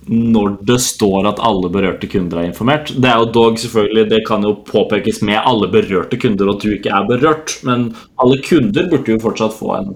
Når 0.03 0.57
det 0.67 0.81
står 0.83 1.29
at 1.29 1.39
alle 1.39 1.69
berørte 1.71 2.09
kunder 2.11 2.41
er 2.41 2.49
informert. 2.49 2.91
Det 2.91 3.07
er 3.07 3.21
jo 3.21 3.29
dog 3.37 3.59
selvfølgelig, 3.61 4.09
det 4.11 4.23
kan 4.27 4.43
jo 4.43 4.57
påpekes 4.67 5.21
med 5.23 5.39
alle 5.39 5.69
berørte 5.71 6.19
kunder 6.19 6.51
at 6.51 6.65
du 6.65 6.73
ikke 6.73 6.91
er 6.91 7.07
berørt, 7.07 7.55
men 7.63 7.93
alle 8.19 8.41
kunder 8.43 8.89
burde 8.91 9.15
jo 9.15 9.23
fortsatt 9.23 9.55
få 9.55 9.77
en 9.77 9.93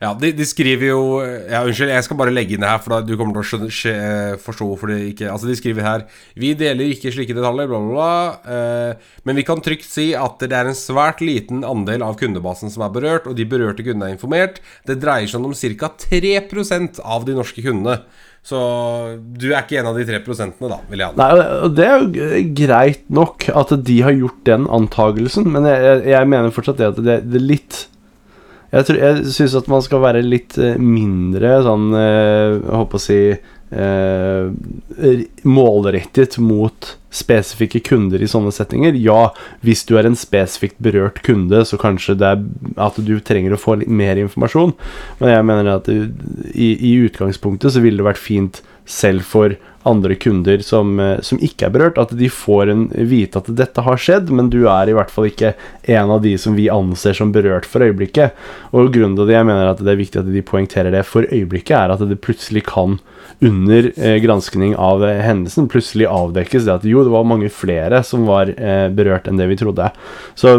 Ja, 0.00 0.14
de, 0.16 0.30
de 0.32 0.46
skriver 0.48 0.88
jo 0.88 1.00
Ja, 1.20 1.60
unnskyld, 1.66 1.90
jeg 1.92 2.04
skal 2.06 2.16
bare 2.16 2.32
legge 2.32 2.56
inn 2.56 2.64
det 2.64 2.70
her, 2.70 2.80
for 2.80 2.94
da 2.94 3.00
du 3.04 3.12
kommer 3.20 3.36
til 3.36 3.42
å 3.42 3.48
skjønne, 3.50 3.68
skje, 3.74 3.94
forstå 4.40 4.68
hvorfor 4.70 4.92
det 4.94 5.00
ikke 5.10 5.28
Altså, 5.28 5.50
de 5.50 5.56
skriver 5.58 5.84
her 5.84 6.06
Vi 6.40 6.54
deler 6.56 6.94
ikke 6.94 7.12
slike 7.12 7.36
detaljer, 7.36 7.68
bla, 7.68 7.82
bla, 7.84 7.92
bla. 7.98 8.54
Eh, 8.56 9.12
men 9.28 9.36
vi 9.36 9.44
kan 9.46 9.60
trygt 9.64 9.84
si 9.88 10.10
at 10.16 10.40
det 10.40 10.56
er 10.56 10.70
en 10.70 10.78
svært 10.78 11.20
liten 11.24 11.60
andel 11.68 12.04
av 12.06 12.16
kundebasen 12.20 12.72
som 12.72 12.86
er 12.86 12.94
berørt, 12.94 13.28
og 13.28 13.36
de 13.36 13.44
berørte 13.48 13.84
kundene 13.84 14.08
er 14.08 14.16
informert. 14.16 14.62
Det 14.88 14.96
dreier 15.02 15.28
seg 15.28 15.44
om 15.44 15.52
ca. 15.52 15.92
3% 16.06 17.02
av 17.04 17.28
de 17.28 17.36
norske 17.36 17.64
kundene. 17.64 18.00
Så 18.46 18.56
du 19.36 19.50
er 19.50 19.60
ikke 19.60 19.82
en 19.82 19.90
av 19.90 19.98
de 19.98 20.06
3 20.08 20.22
da, 20.24 20.78
vil 20.88 21.02
jeg 21.02 21.10
anta. 21.10 21.20
Nei, 21.20 21.46
og- 21.60 21.74
det 21.76 21.84
er 21.86 22.00
jo 22.00 22.54
greit 22.56 23.04
nok 23.10 23.48
at 23.52 23.84
de 23.84 24.00
har 24.00 24.16
gjort 24.16 24.44
den 24.44 24.66
antagelsen, 24.66 25.44
men 25.52 25.68
jeg, 25.68 26.06
jeg, 26.08 26.28
mener 26.28 26.50
fortsatt 26.50 26.80
det 26.80 26.88
at 26.88 27.04
det, 27.04 27.18
det 27.30 27.42
litt 27.42 27.86
Jeg, 28.70 28.86
tror- 28.86 29.00
jeg 29.02 29.24
syns 29.34 29.54
at 29.58 29.68
man 29.72 29.82
skal 29.82 30.02
være 30.04 30.22
litt 30.22 30.54
eh, 30.62 30.76
mindre 30.78 31.56
sånn 31.66 31.88
Jeg 31.96 32.60
holdt 32.70 32.92
på 32.92 33.00
å 33.00 33.02
si 33.02 33.16
eh, 33.34 35.24
målrettet 35.46 36.36
mot 36.42 36.92
spesifikke 37.10 37.80
kunder 37.82 38.22
i 38.22 38.28
sånne 38.30 38.52
settinger. 38.54 38.94
Ja, 39.02 39.32
hvis 39.66 39.82
du 39.88 39.96
er 39.98 40.06
en 40.06 40.18
spesifikt 40.18 40.78
berørt 40.82 41.18
kunde, 41.26 41.64
så 41.66 41.78
kanskje 41.80 42.14
det 42.20 42.28
er 42.30 42.44
at 42.86 42.98
du 43.02 43.16
trenger 43.26 43.56
å 43.56 43.60
få 43.60 43.80
litt 43.80 43.90
mer 43.90 44.20
informasjon. 44.22 44.76
Men 45.18 45.32
jeg 45.34 45.48
mener 45.50 45.72
at 45.74 45.90
det, 45.90 45.98
i, 46.54 46.70
i 46.92 46.94
utgangspunktet 47.08 47.74
så 47.74 47.82
ville 47.82 47.98
det 48.02 48.06
vært 48.12 48.22
fint 48.22 48.62
selv 48.90 49.26
for 49.26 49.56
andre 49.88 50.14
kunder 50.14 50.58
som, 50.58 51.00
eh, 51.00 51.20
som 51.20 51.38
ikke 51.38 51.66
er 51.66 51.74
berørt, 51.74 51.98
at 51.98 52.12
de 52.16 52.28
får 52.28 52.72
en, 52.72 52.86
vite 53.10 53.40
at 53.40 53.48
dette 53.56 53.84
har 53.86 54.00
skjedd, 54.00 54.30
men 54.30 54.50
du 54.52 54.66
er 54.68 54.90
i 54.90 54.96
hvert 54.96 55.12
fall 55.12 55.30
ikke 55.30 55.54
en 55.82 56.10
av 56.16 56.22
de 56.22 56.36
som 56.38 56.56
vi 56.58 56.68
anser 56.72 57.16
som 57.16 57.32
berørt 57.32 57.68
for 57.68 57.84
øyeblikket. 57.86 58.36
Og 58.72 58.92
grunnen 58.92 59.16
til 59.16 59.30
det 59.30 59.38
jeg 59.38 59.48
mener 59.48 59.70
at 59.70 59.80
det 59.80 59.94
er 59.94 60.02
viktig 60.02 60.20
at 60.22 60.28
de 60.30 60.44
poengterer 60.44 60.92
det 60.94 61.06
for 61.08 61.24
øyeblikket, 61.28 61.76
er 61.76 61.94
at 61.94 62.04
det 62.08 62.20
plutselig 62.20 62.66
kan 62.68 62.98
under 63.40 63.92
eh, 63.96 64.16
granskning 64.16 64.76
av 64.76 65.04
eh, 65.04 65.20
hendelsen 65.24 65.68
plutselig 65.68 66.06
avdekkes 66.10 66.66
det 66.66 66.74
at 66.74 66.84
jo, 66.88 67.00
det 67.06 67.12
var 67.12 67.28
mange 67.28 67.48
flere 67.52 68.02
som 68.04 68.26
var 68.28 68.50
eh, 68.52 68.88
berørt 68.92 69.30
enn 69.30 69.40
det 69.40 69.46
vi 69.48 69.56
trodde. 69.60 69.86
Så 70.36 70.52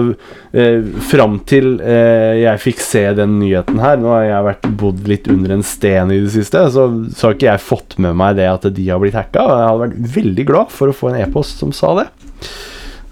eh, 0.52 0.82
fram 1.12 1.40
til 1.50 1.76
eh, 1.78 2.42
jeg 2.42 2.64
fikk 2.64 2.82
se 2.82 3.04
den 3.18 3.38
nyheten 3.42 3.82
her 3.82 4.00
Nå 4.02 4.10
har 4.14 4.26
jeg 4.26 4.48
vært 4.48 4.70
bodd 4.82 5.06
litt 5.10 5.30
under 5.32 5.54
en 5.58 5.66
sten 5.66 6.14
i 6.14 6.22
det 6.24 6.34
siste, 6.34 6.64
så, 6.74 6.88
så 7.14 7.30
har 7.30 7.38
ikke 7.38 7.52
jeg 7.52 7.66
fått 7.68 7.98
med 8.02 8.18
meg 8.18 8.40
det 8.40 8.50
at 8.50 8.66
de 8.74 8.88
har 8.90 9.02
blitt 9.04 9.11
hacka. 9.18 9.46
Og 9.46 9.54
jeg 9.56 9.70
hadde 9.70 9.86
vært 9.86 10.12
veldig 10.18 10.46
glad 10.50 10.74
for 10.74 10.92
å 10.92 10.96
få 10.96 11.12
en 11.12 11.22
e-post 11.22 11.62
som 11.62 11.74
sa 11.76 11.94
det. 12.02 12.10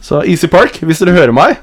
Så 0.04 0.24
Easy 0.26 0.48
Park, 0.52 0.80
hvis 0.86 1.02
dere 1.04 1.18
hører 1.18 1.36
meg, 1.36 1.60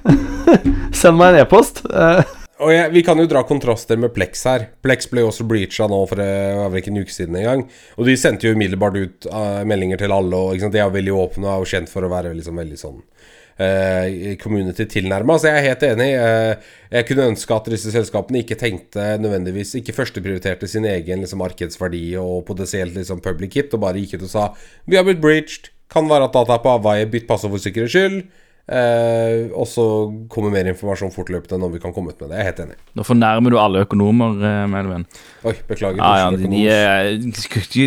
send 1.01 1.18
meg 1.18 1.34
en 1.34 1.45
e-post. 1.47 1.82
Eh, 1.89 2.22
Og 2.62 2.70
jeg, 2.72 2.89
Vi 2.95 3.03
kan 3.05 3.18
jo 3.20 3.26
dra 3.28 3.43
kontraster 3.45 3.99
med 4.01 4.14
Plex 4.16 4.45
her. 4.49 4.68
Plex 4.84 5.11
ble 5.11 5.24
jo 5.24 5.30
også 5.32 5.45
breacha 5.49 5.89
nå 5.91 5.99
for 6.09 6.22
eh, 6.24 6.61
var 6.62 6.78
ikke 6.80 6.93
en 6.95 7.03
uke 7.03 7.12
siden 7.12 7.37
engang. 7.37 7.66
Og 7.97 8.09
de 8.09 8.14
sendte 8.16 8.49
jo 8.49 8.57
umiddelbart 8.57 8.97
ut 8.97 9.28
uh, 9.28 9.61
meldinger 9.68 10.01
til 10.01 10.14
alle. 10.14 10.37
Og? 10.37 10.64
De 10.72 10.80
er 10.80 10.95
veldig 10.95 11.16
åpne 11.16 11.59
og 11.61 11.68
kjent 11.68 11.93
for 11.93 12.07
å 12.07 12.12
være 12.12 12.32
liksom 12.37 12.57
veldig 12.62 12.80
sånn 12.80 13.03
community 14.43 14.85
tilnærma. 14.85 15.39
Så 15.41 15.49
jeg 15.49 15.61
er 15.61 15.69
helt 15.71 15.85
enig. 15.89 16.09
Eh, 16.21 16.73
jeg 16.93 17.07
kunne 17.09 17.29
ønske 17.33 17.57
at 17.57 17.71
disse 17.73 17.93
selskapene 17.95 18.43
ikke 18.43 18.59
tenkte 18.61 19.17
nødvendigvis 19.19 19.75
Ikke 19.81 19.95
førsteprioriterte 19.97 20.69
sin 20.69 20.85
egen 20.85 21.25
liksom, 21.25 21.41
markedsverdi 21.41 22.05
og 22.21 22.45
potensielt 22.47 22.95
liksom, 22.95 23.23
public 23.25 23.57
hit, 23.57 23.75
og 23.75 23.83
bare 23.87 24.03
gikk 24.03 24.21
ut 24.21 24.27
og 24.29 24.33
sa 24.33 24.49
Vi 24.87 24.99
har 24.99 25.07
blitt 25.07 25.23
breached. 25.25 25.71
Kan 25.91 26.11
være 26.11 26.29
at 26.29 26.35
data 26.35 26.57
er 26.57 26.65
på 26.65 26.75
avveie. 26.77 27.09
Bytt 27.09 27.29
passord 27.29 27.55
for 27.55 27.63
sikkerhets 27.63 27.95
skyld. 27.95 28.21
Eh, 28.67 29.47
og 29.55 29.69
så 29.71 29.85
kommer 30.33 30.51
mer 30.51 30.67
informasjon 30.73 31.13
fortløpende 31.15 31.61
når 31.63 31.77
vi 31.77 31.81
kan 31.85 31.95
komme 31.95 32.11
ut 32.11 32.21
med 32.21 32.33
det. 32.33 32.37
Jeg 32.37 32.43
er 32.43 32.51
helt 32.51 32.63
enig. 32.65 32.79
Nå 32.99 33.05
fornærmer 33.07 33.55
du 33.55 33.59
alle 33.63 33.85
økonomer, 33.87 34.35
eh, 34.43 34.65
Melvin. 34.73 35.07
Oi, 35.47 35.55
beklager. 35.69 36.03
Ja, 36.03 36.27
ja, 36.27 36.31
de, 36.35 36.65
er, 36.67 37.13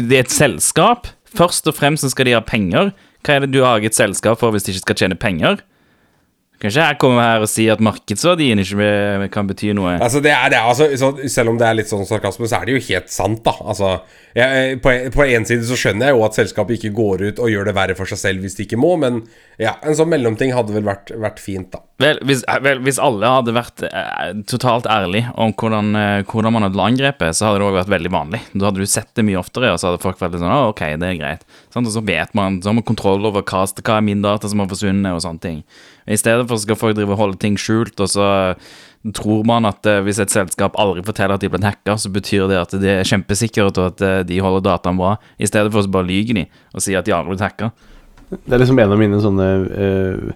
det 0.07 0.15
er 0.15 0.23
et 0.23 0.31
selskap. 0.31 1.11
Først 1.35 1.67
og 1.67 1.75
fremst 1.77 2.07
skal 2.09 2.29
de 2.29 2.37
ha 2.37 2.41
penger. 2.41 2.93
Hva 3.25 3.35
er 3.35 3.45
det 3.45 3.51
du 3.53 3.63
har 3.65 3.83
et 3.83 3.97
selskap 3.97 4.39
for 4.39 4.55
hvis 4.55 4.67
de 4.67 4.75
ikke 4.75 4.87
skal 4.87 5.03
tjene 5.03 5.19
penger? 5.19 5.61
Kanskje 6.59 6.83
jeg 6.83 6.97
kommer 6.99 7.23
her 7.23 7.43
og 7.45 7.47
sier 7.47 7.77
at 7.77 7.81
markedsverdien 7.83 8.59
ikke 8.59 9.29
kan 9.31 9.47
bety 9.47 9.69
noe. 9.77 9.93
Altså, 9.95 10.19
det 10.23 10.33
er, 10.35 10.49
det 10.51 10.57
er, 10.59 10.67
altså, 10.67 11.29
selv 11.31 11.53
om 11.53 11.59
det 11.59 11.69
er 11.69 11.77
litt 11.77 11.87
sånn 11.87 12.03
sarkasme, 12.07 12.49
så 12.51 12.57
er 12.57 12.67
det 12.67 12.75
jo 12.75 12.81
helt 12.89 13.13
sant, 13.13 13.39
da. 13.45 13.53
Altså, 13.63 13.93
jeg, 14.35 14.75
på, 14.83 14.91
på 15.15 15.23
en 15.23 15.47
side 15.47 15.63
så 15.69 15.77
skjønner 15.79 16.09
jeg 16.09 16.17
jo 16.17 16.25
at 16.27 16.35
selskapet 16.35 16.75
ikke 16.75 16.91
går 16.97 17.23
ut 17.29 17.39
og 17.39 17.53
gjør 17.53 17.69
det 17.69 17.75
verre 17.79 17.95
for 17.95 18.11
seg 18.11 18.19
selv 18.19 18.43
hvis 18.43 18.59
de 18.59 18.65
ikke 18.67 18.79
må, 18.79 18.91
men 18.99 19.21
ja, 19.55 19.77
en 19.87 19.95
sånn 19.95 20.11
mellomting 20.11 20.51
hadde 20.55 20.75
vel 20.75 20.83
vært, 20.89 21.13
vært 21.15 21.39
fint, 21.39 21.71
da. 21.71 21.79
Vel, 21.99 22.19
hvis, 22.27 22.43
vel, 22.63 22.83
hvis 22.83 22.99
alle 23.03 23.31
hadde 23.31 23.55
vært 23.55 23.81
eh, 23.87 24.35
totalt 24.47 24.87
ærlig 24.87 25.25
om 25.39 25.55
hvordan, 25.59 25.95
eh, 25.99 26.21
hvordan 26.27 26.55
man 26.55 26.67
hadde 26.67 26.83
angrepet, 26.83 27.35
så 27.35 27.47
hadde 27.49 27.59
det 27.59 27.69
også 27.69 27.79
vært 27.81 27.95
veldig 27.95 28.11
vanlig. 28.15 28.43
Da 28.53 28.67
hadde 28.67 28.83
du 28.83 28.87
sett 28.87 29.11
det 29.19 29.25
mye 29.27 29.39
oftere, 29.39 29.71
og 29.71 29.79
så 29.79 29.89
hadde 29.89 30.03
folk 30.03 30.19
vært 30.19 30.35
litt 30.35 30.43
sånn 30.43 30.55
Å, 30.55 30.69
ok, 30.73 30.85
det 30.99 31.09
er 31.09 31.19
greit. 31.19 31.43
Sånn, 31.69 31.85
og 31.85 31.93
så 31.93 32.01
vet 32.01 32.31
man, 32.37 32.57
så 32.61 32.71
har 32.71 32.77
man 32.79 32.85
kontroll 32.87 33.27
over 33.29 33.43
hva, 33.45 33.65
hva 33.67 33.97
er 33.97 34.05
min 34.05 34.23
data 34.25 34.49
som 34.49 34.61
har 34.63 34.69
forsvunnet, 34.71 35.13
og 35.13 35.21
sånne 35.21 35.43
ting. 35.43 35.59
I 36.09 36.17
stedet 36.17 36.47
for 36.49 36.61
skal 36.61 36.79
folk 36.79 36.97
drive 36.97 37.13
og 37.13 37.21
holde 37.21 37.41
ting 37.41 37.59
skjult, 37.61 37.99
og 38.01 38.09
så 38.09 38.29
tror 39.15 39.45
man 39.47 39.67
at 39.69 39.85
uh, 39.87 40.01
hvis 40.03 40.19
et 40.19 40.33
selskap 40.33 40.75
aldri 40.81 41.05
forteller 41.07 41.37
at 41.37 41.43
de 41.43 41.51
blitt 41.51 41.67
hacka, 41.67 41.95
så 42.01 42.11
betyr 42.11 42.49
det 42.51 42.57
at 42.59 42.73
de 42.81 42.89
er 42.97 43.07
kjempesikre 43.07 43.69
og 43.69 43.79
at 43.85 44.03
uh, 44.03 44.17
de 44.27 44.41
holder 44.43 44.65
dataen 44.65 44.99
bra. 44.99 45.13
I 45.39 45.47
stedet 45.47 45.71
for 45.71 45.85
så 45.85 45.93
bare 45.93 46.09
lyger 46.09 46.41
de 46.41 46.49
og 46.73 46.83
sier 46.83 46.99
at 46.99 47.07
de 47.07 47.15
aldri 47.15 47.35
blitt 47.35 47.45
hacka. 47.45 47.71
Det 48.29 48.53
er 48.53 48.61
liksom 48.61 48.79
en 48.81 48.93
av 48.93 48.99
mine 49.01 49.19
sånne 49.23 49.45
eh, 49.73 50.33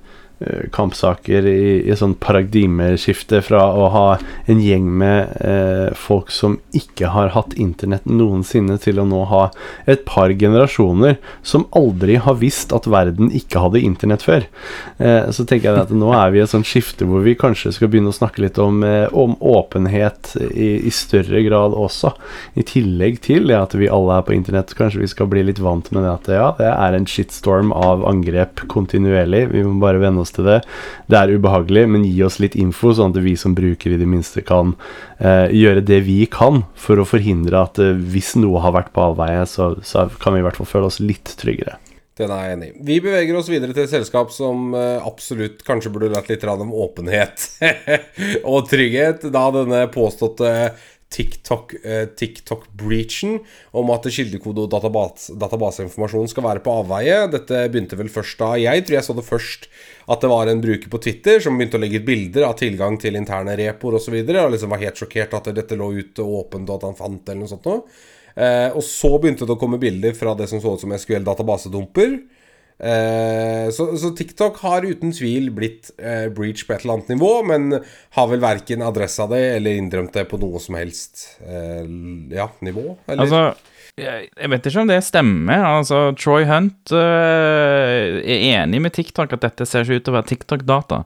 kampsaker 0.73 1.47
i, 1.47 1.83
i 1.87 1.95
sånn 1.97 2.15
paradigmeskifte 2.21 3.41
fra 3.45 3.63
å 3.73 3.89
ha 3.93 4.05
en 4.49 4.61
gjeng 4.63 4.89
med 4.99 5.33
eh, 5.43 5.93
folk 5.97 6.31
som 6.33 6.57
ikke 6.75 7.11
har 7.13 7.33
hatt 7.35 7.55
internett 7.59 8.05
noensinne, 8.09 8.77
til 8.81 8.99
å 9.01 9.07
nå 9.07 9.23
ha 9.31 9.43
et 9.89 10.03
par 10.07 10.33
generasjoner 10.33 11.17
som 11.45 11.67
aldri 11.75 12.17
har 12.21 12.39
visst 12.41 12.73
at 12.75 12.87
verden 12.89 13.31
ikke 13.35 13.61
hadde 13.63 13.83
internett 13.83 14.25
før. 14.25 14.47
Eh, 14.97 15.29
så 15.33 15.45
tenker 15.47 15.69
jeg 15.69 15.85
at 15.85 15.93
nå 15.95 16.11
er 16.17 16.33
vi 16.33 16.41
i 16.41 16.45
et 16.45 16.51
sånt 16.51 16.67
skifte 16.67 17.07
hvor 17.07 17.23
vi 17.25 17.35
kanskje 17.39 17.73
skal 17.75 17.91
begynne 17.91 18.11
å 18.13 18.17
snakke 18.17 18.43
litt 18.43 18.59
om, 18.61 18.83
eh, 18.87 19.07
om 19.11 19.35
åpenhet 19.39 20.35
i, 20.49 20.87
i 20.87 20.93
større 20.93 21.43
grad 21.45 21.75
også. 21.77 22.13
I 22.59 22.65
tillegg 22.67 23.21
til 23.25 23.53
ja, 23.53 23.63
at 23.67 23.75
vi 23.77 23.91
alle 23.91 24.19
er 24.19 24.27
på 24.27 24.35
internett. 24.35 24.75
Kanskje 24.77 25.03
vi 25.03 25.11
skal 25.11 25.29
bli 25.31 25.45
litt 25.47 25.61
vant 25.63 25.89
med 25.93 26.05
det 26.05 26.13
at 26.13 26.31
ja, 26.33 26.49
det 26.59 26.69
er 26.71 26.97
en 26.97 27.09
shitstorm 27.09 27.73
av 27.75 28.05
angrep 28.09 28.65
kontinuerlig. 28.71 29.45
Vi 29.53 29.63
må 29.65 29.77
bare 29.83 30.01
venne 30.01 30.23
oss 30.23 30.32
til 30.35 30.49
det. 30.49 30.59
Det 31.11 31.19
er 31.19 31.33
ubehagelig, 31.35 31.85
men 31.95 32.07
gi 32.07 32.23
oss 32.25 32.39
litt 32.43 32.57
info, 32.59 32.93
sånn 32.95 33.15
at 33.15 33.21
vi 33.23 33.35
som 33.39 33.55
bruker 33.57 33.93
i 33.93 34.01
det 34.01 34.09
minste 34.09 34.43
kan 34.45 34.75
eh, 35.19 35.47
gjøre 35.53 35.85
det 35.85 36.03
vi 36.07 36.23
kan 36.31 36.63
for 36.79 37.01
å 37.01 37.07
forhindre 37.07 37.63
at 37.63 37.81
eh, 37.81 37.95
hvis 37.95 38.33
noe 38.41 38.61
har 38.63 38.75
vært 38.75 38.93
på 38.95 39.07
avveie, 39.11 39.45
så, 39.49 39.73
så 39.85 40.09
kan 40.21 40.35
vi 40.35 40.43
i 40.43 40.47
hvert 40.47 40.59
fall 40.59 40.69
føle 40.69 40.91
oss 40.91 41.01
litt 41.03 41.35
tryggere. 41.39 41.79
Den 42.13 42.29
er 42.29 42.43
jeg 42.45 42.55
enig 42.55 42.67
i. 42.67 42.73
Vi 42.85 42.95
beveger 43.01 43.37
oss 43.39 43.47
videre 43.49 43.73
til 43.73 43.87
et 43.87 43.93
selskap 43.93 44.29
som 44.33 44.75
eh, 44.77 45.01
absolutt 45.01 45.63
kanskje 45.65 45.89
burde 45.95 46.11
lært 46.13 46.29
litt 46.29 46.45
om 46.45 46.73
åpenhet 46.85 47.47
og 48.51 48.67
trygghet, 48.69 49.25
da 49.33 49.47
denne 49.55 49.87
påståtte 49.93 50.51
TikTok, 51.13 51.75
eh, 51.85 52.05
TikTok-breachen 52.17 53.37
om 53.77 53.91
at 53.93 54.07
kildekode 54.09 54.65
og 54.65 54.71
database, 54.73 55.35
databaseinformasjon 55.37 56.31
skal 56.31 56.47
være 56.47 56.63
på 56.65 56.73
avveie. 56.81 57.19
Dette 57.31 57.67
begynte 57.69 57.99
vel 57.99 58.09
først 58.09 58.39
da 58.41 58.53
Jeg 58.57 58.85
tror 58.85 58.97
jeg 58.97 59.07
så 59.07 59.15
det 59.17 59.27
først 59.27 59.67
at 60.09 60.23
det 60.23 60.31
var 60.31 60.49
en 60.49 60.63
bruker 60.63 60.89
på 60.89 61.01
Twitter 61.01 61.39
som 61.43 61.57
begynte 61.57 61.77
å 61.77 61.83
legge 61.83 62.01
ut 62.01 62.07
bilder 62.07 62.47
av 62.49 62.57
tilgang 62.59 62.97
til 62.99 63.15
interne 63.19 63.55
repoer 63.59 63.99
osv. 63.99 64.01
Og, 64.01 64.05
så 64.07 64.15
videre, 64.17 64.43
og 64.43 64.55
liksom 64.55 64.73
var 64.73 64.81
helt 64.81 64.99
sjokkert 64.99 65.37
at 65.37 65.53
dette 65.55 65.77
lå 65.79 65.91
ute 65.95 66.25
åpent, 66.25 66.67
og 66.69 66.75
at 66.75 66.89
han 66.89 66.97
fant 66.97 67.21
det 67.21 67.31
eller 67.31 67.45
noe 67.45 67.53
sånt 67.53 67.69
noe. 67.69 67.85
Eh, 68.33 68.69
og 68.73 68.81
så 68.81 69.13
begynte 69.21 69.45
det 69.45 69.53
å 69.53 69.61
komme 69.61 69.79
bilder 69.81 70.15
fra 70.17 70.33
det 70.37 70.49
som 70.49 70.61
så 70.61 70.73
ut 70.73 70.81
som 70.81 70.93
SQL-databasedumper. 70.97 72.17
Eh, 72.79 73.69
så, 73.71 73.89
så, 73.97 74.09
TikTok 74.17 74.57
har 74.63 74.85
uten 74.85 75.13
tvil 75.15 75.51
blitt 75.55 75.91
eh, 75.97 76.25
breach 76.33 76.65
på 76.67 76.73
et 76.75 76.83
eller 76.83 76.97
annet 76.97 77.13
nivå, 77.13 77.33
men 77.47 77.77
har 78.17 78.31
vel 78.31 78.41
verken 78.43 78.83
adressa 78.85 79.27
det 79.31 79.43
eller 79.57 79.77
innrømt 79.79 80.15
det 80.15 80.25
på 80.31 80.39
noe 80.41 80.61
som 80.63 80.79
helst 80.79 81.27
eh, 81.45 81.85
ja, 82.33 82.49
nivå? 82.65 82.97
Eller? 83.05 83.23
Altså, 83.27 83.73
jeg, 83.93 84.49
vet 84.49 84.65
ikke 84.65 84.81
om 84.81 84.89
det 84.89 85.03
stemmer. 85.05 85.67
Altså, 85.69 86.01
Troy 86.17 86.47
Hunt 86.49 86.91
øh, 86.97 88.19
er 88.25 88.45
enig 88.63 88.81
med 88.81 88.95
TikTok 88.95 89.35
at 89.37 89.45
dette 89.45 89.69
ser 89.69 89.85
ikke 89.85 90.01
ut 90.01 90.07
til 90.07 90.13
å 90.13 90.17
være 90.17 90.29
TikTok-data. 90.31 91.03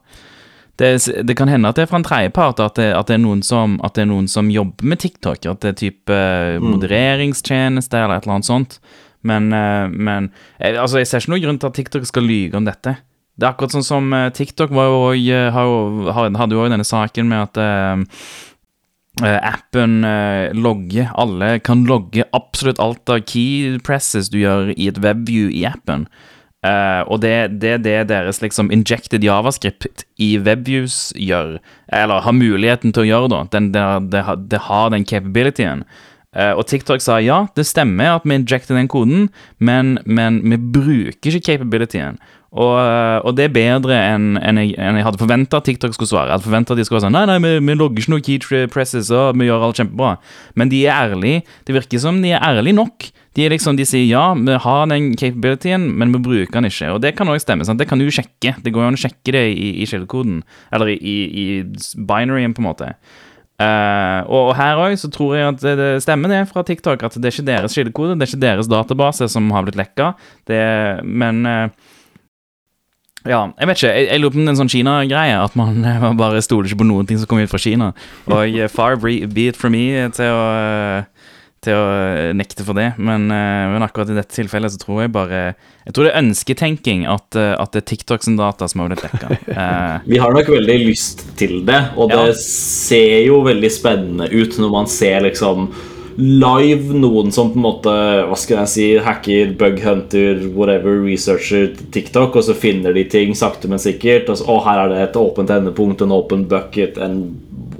Det, 0.77 0.91
det, 1.25 1.33
kan 1.35 1.49
hende 1.49 1.71
at 1.71 1.75
det 1.75 1.87
er 1.87 1.89
fra 1.89 1.97
en 1.99 2.05
tredjepart, 2.05 2.59
at, 2.61 2.77
det, 2.77 2.91
at, 2.93 3.09
det 3.09 3.15
er 3.17 3.23
noen 3.23 3.41
som, 3.43 3.79
at 3.83 3.97
det 3.97 4.05
er 4.05 4.11
noen 4.11 4.27
som 4.29 4.51
jobber 4.53 4.87
med 4.87 5.01
TikTok. 5.01 5.49
At 5.49 5.65
det 5.65 5.73
er 5.73 5.79
type 5.81 6.15
øh, 6.15 6.61
modereringstjeneste 6.63 7.99
eller 7.99 8.19
et 8.21 8.27
eller 8.27 8.37
annet 8.37 8.49
sånt. 8.49 8.79
Men, 9.27 9.51
øh, 9.53 9.91
men 9.91 10.31
jeg, 10.59 10.77
altså, 10.77 11.01
jeg 11.01 11.09
ser 11.09 11.23
ikke 11.23 11.35
noen 11.35 11.45
grunn 11.45 11.61
til 11.61 11.71
at 11.71 11.79
TikTok 11.79 12.09
skal 12.09 12.27
lyge 12.27 12.57
om 12.57 12.67
dette. 12.67 12.97
Det 13.37 13.45
er 13.45 13.53
akkurat 13.53 13.75
sånn 13.75 13.85
som 13.85 14.13
øh, 14.15 14.29
TikTok 14.33 14.73
var 14.73 14.89
jo, 14.89 15.41
har, 15.53 16.37
hadde 16.39 16.57
jo 16.57 16.63
òg 16.63 16.71
denne 16.73 16.87
saken 16.87 17.29
med 17.31 17.49
at 17.49 17.65
Uh, 19.17 19.39
appen 19.41 20.03
uh, 20.05 20.53
logger 20.53 21.07
Alle 21.17 21.55
kan 21.65 21.87
logge 21.89 22.21
absolutt 22.37 22.77
alt 22.77 23.09
av 23.09 23.23
key 23.25 23.79
presses 23.81 24.29
du 24.29 24.43
gjør 24.43 24.75
i 24.75 24.91
et 24.91 24.99
webview 25.01 25.49
i 25.49 25.63
appen. 25.65 26.05
Uh, 26.65 27.01
og 27.09 27.23
det 27.23 27.31
er 27.31 27.49
det, 27.49 27.73
det 27.85 27.95
deres 28.11 28.43
liksom 28.43 28.69
injected 28.73 29.25
javascript 29.25 30.05
i 30.21 30.35
webviews 30.37 31.15
gjør, 31.17 31.57
eller 31.93 32.25
har 32.25 32.35
muligheten 32.35 32.93
til 32.93 33.07
å 33.07 33.09
gjøre, 33.09 33.31
da. 33.33 33.41
Den, 33.55 33.71
det, 33.73 34.21
det, 34.51 34.61
har 34.67 34.93
den 34.93 35.05
capabilityen. 35.05 35.85
Og 36.57 36.67
TikTok 36.69 37.01
sa 37.01 37.19
ja, 37.23 37.45
det 37.57 37.65
stemmer 37.65 38.17
at 38.17 38.25
vi 38.27 38.37
injecter 38.37 38.77
den 38.77 38.89
koden, 38.91 39.29
men, 39.57 39.97
men 40.05 40.41
vi 40.45 40.59
bruker 40.59 41.37
ikke 41.37 41.53
capabilityen. 41.53 42.19
Og, 42.57 42.77
og, 43.27 43.33
det 43.35 43.49
er 43.49 43.53
bedre 43.53 43.97
enn 44.15 44.37
en 44.39 44.59
jeg, 44.61 44.71
en 44.79 44.95
jeg, 44.97 45.05
hadde 45.05 45.19
forventa 45.19 45.59
TikTok 45.61 45.93
skulle 45.93 46.09
svare. 46.09 46.31
Jeg 46.31 46.47
hadde 46.47 46.63
at 46.63 46.79
de 46.79 46.85
skulle 46.87 47.01
være 47.01 47.05
sånn 47.09 47.17
Nei, 47.17 47.25
nei, 47.27 47.37
vi, 47.43 47.51
vi 47.67 47.75
logger 47.75 48.01
ikke 48.01 48.13
noe 48.13 48.23
key 48.23 48.67
presses, 48.71 49.11
og 49.11 49.37
vi 49.37 49.49
gjør 49.49 49.67
alt 49.67 49.81
kjempebra. 49.81 50.15
Men 50.57 50.71
de 50.71 50.79
er 50.87 50.95
ærlige. 50.95 51.43
Det 51.67 51.75
virker 51.75 52.01
som 52.01 52.21
de 52.23 52.31
er 52.31 52.43
ærlige 52.45 52.77
nok. 52.79 53.09
De 53.37 53.45
er 53.45 53.53
liksom, 53.53 53.77
de 53.77 53.85
sier 53.85 54.07
ja, 54.07 54.31
vi 54.33 54.55
har 54.63 54.87
den 54.89 55.11
capabilityen, 55.19 55.89
men 55.99 56.15
vi 56.15 56.23
bruker 56.23 56.57
den 56.57 56.71
ikke. 56.71 56.95
Og 56.95 57.03
det 57.03 57.13
kan 57.19 57.29
òg 57.29 57.43
stemme. 57.43 57.67
sant? 57.67 57.83
Det 57.83 57.89
kan 57.89 58.01
du 58.01 58.07
sjekke. 58.07 58.55
Det 58.63 58.73
går 58.73 58.85
jo 58.85 58.89
an 58.93 58.97
å 58.97 59.03
sjekke 59.03 59.35
det 59.35 59.45
i, 59.51 59.69
i 59.83 59.89
kildekoden. 59.89 60.39
Eller 60.73 60.95
i, 60.95 60.97
i, 60.97 61.17
i 61.43 62.03
binaryen, 62.09 62.55
på 62.55 62.63
en 62.63 62.69
måte. 62.71 62.93
Uh, 63.57 64.21
og 64.29 64.51
her 64.53 64.77
òg 64.77 64.93
så 65.01 65.09
tror 65.09 65.31
jeg 65.33 65.49
at 65.49 65.61
det, 65.63 65.71
det 65.79 65.89
stemmer 66.05 66.29
det 66.29 66.43
fra 66.51 66.61
TikTok, 66.61 67.01
at 67.01 67.15
det 67.17 67.25
er 67.25 67.33
ikke 67.33 67.47
deres 67.47 67.73
kildekode, 67.73 68.13
det 68.13 68.27
er 68.27 68.29
ikke 68.29 68.43
deres 68.43 68.69
database 68.69 69.25
som 69.33 69.47
har 69.55 69.65
blitt 69.65 69.79
lekka. 69.79 70.11
Det, 70.45 70.59
men 71.01 71.41
uh, 71.49 71.95
ja, 73.27 73.41
jeg 73.57 73.67
vet 73.69 73.81
ikke. 73.81 73.93
Jeg, 73.95 74.07
jeg 74.11 74.21
lurer 74.21 74.35
på 74.35 74.39
om 74.39 74.45
det 74.45 74.51
er 74.51 74.55
en 74.55 74.61
sånn 74.61 74.71
Kina-greie. 74.71 75.39
At 75.41 75.57
man, 75.59 75.81
man, 76.05 76.19
bare 76.19 76.43
stoler 76.45 76.69
ikke 76.69 76.83
på 76.83 76.89
noen 76.91 77.09
ting 77.09 77.19
som 77.19 77.29
kommer 77.29 77.49
ut 77.49 77.53
fra 77.53 77.61
Kina. 77.61 77.91
Og 78.29 78.61
far 78.71 79.01
be 79.01 79.49
it 79.49 79.59
from 79.59 79.73
me 79.75 79.89
til 80.15 80.37
å, 80.37 80.45
til 81.65 81.77
å 81.77 81.87
nekte 82.37 82.65
for 82.67 82.77
det. 82.77 82.91
Men, 82.97 83.27
men, 83.27 83.83
akkurat 83.85 84.11
i 84.13 84.17
dette 84.17 84.35
tilfellet 84.35 84.73
så 84.73 84.81
tror 84.81 85.03
jeg 85.03 85.13
bare 85.15 85.41
Jeg 85.87 85.95
tror 85.95 86.07
det 86.07 86.11
er 86.13 86.21
ønsketenking 86.21 87.05
at, 87.09 87.37
at 87.37 87.73
det 87.73 87.81
er 87.81 87.87
TikTok 87.93 88.25
som 88.25 88.37
data 88.39 88.67
som 88.69 88.83
har 88.83 88.91
blitt 88.91 89.05
dekka. 89.07 89.59
Vi 90.11 90.21
har 90.21 90.35
nok 90.35 90.49
veldig 90.53 90.79
lyst 90.85 91.25
til 91.39 91.61
det, 91.67 91.81
og 91.97 92.13
det 92.13 92.23
ja. 92.31 92.39
ser 92.43 93.21
jo 93.25 93.43
veldig 93.47 93.71
spennende 93.73 94.31
ut 94.33 94.57
når 94.61 94.73
man 94.73 94.91
ser 94.91 95.23
liksom 95.25 95.69
live 96.17 96.97
noen 96.97 97.29
som 97.31 97.51
på 97.53 97.59
en 97.59 97.65
måte 97.65 97.93
Hva 98.27 98.37
skal 98.39 98.63
jeg 98.63 98.71
si 98.71 98.85
hacker, 99.05 99.53
bughunter, 99.59 100.41
whatever, 100.55 100.97
researcher 101.05 101.69
TikTok, 101.93 102.35
og 102.35 102.47
så 102.47 102.57
finner 102.57 102.95
de 102.95 103.05
ting 103.09 103.35
sakte, 103.37 103.69
men 103.69 103.81
sikkert. 103.81 104.31
Og 104.31 104.39
så, 104.39 104.47
å, 104.49 104.59
her 104.65 104.85
er 104.85 104.93
det 104.93 105.03
et 105.05 105.19
åpent 105.21 105.53
endepunkt, 105.53 106.01
en 106.01 106.15
åpen 106.17 106.47
bucket, 106.49 106.97
en 106.97 107.21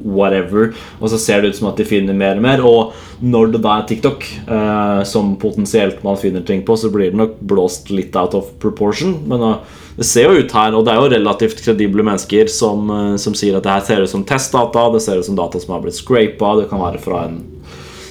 whatever. 0.04 0.74
Og 1.00 1.12
så 1.12 1.20
ser 1.22 1.41
det 1.41 1.54
ut 1.54 1.60
som 1.60 1.70
at 1.72 1.80
de 1.80 1.88
finner 1.88 2.18
mer 2.18 2.38
og 2.39 2.45
mer. 2.45 2.64
Og 2.66 3.24
når 3.24 3.54
det 3.56 3.64
da 3.66 3.78
er 3.78 3.88
TikTok 3.89 4.28
eh, 4.45 5.02
som 5.10 5.36
potensielt 5.41 6.04
man 6.06 6.20
finner 6.22 6.45
ting 6.45 6.64
på, 6.68 6.78
så 6.78 6.91
blir 6.93 7.12
det 7.12 7.20
nok 7.20 7.38
blåst 7.50 7.91
litt 7.93 8.16
out 8.20 8.38
of 8.38 8.54
proportion. 8.64 9.18
Men 9.30 9.43
uh, 9.43 9.84
det 9.98 10.06
ser 10.06 10.30
jo 10.30 10.43
ut 10.43 10.54
her, 10.54 10.78
og 10.78 10.86
det 10.86 10.93
er 10.93 11.02
jo 11.02 11.12
relativt 11.16 11.62
kredible 11.66 12.06
mennesker 12.06 12.50
som, 12.54 12.89
uh, 12.91 13.14
som 13.22 13.36
sier 13.38 13.58
at 13.58 13.66
det 13.66 13.74
her 13.74 13.86
ser 13.88 14.06
ut 14.06 14.14
som 14.14 14.26
testdata, 14.28 14.88
det 14.93 15.04
ser 15.06 15.22
ut 15.22 15.28
som 15.28 15.38
data 15.38 15.62
som 15.62 15.74
har 15.76 15.86
blitt 15.86 15.98
scrapa, 15.98 16.56
det 16.62 16.68
kan 16.72 16.84
være 16.84 17.02
fra 17.02 17.24
en 17.28 17.39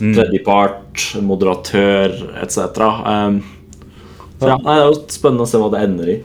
mm. 0.01 0.15
tredjepart, 0.17 1.11
moderatør 1.23 2.17
etc. 2.43 2.83
Um, 3.07 3.45
så 4.37 4.51
ja, 4.51 4.57
Det 4.61 4.73
er 4.75 4.83
jo 4.83 4.97
spennende 5.15 5.47
å 5.47 5.49
se 5.49 5.61
hva 5.63 5.71
det 5.73 5.85
ender 5.87 6.11
i. 6.13 6.17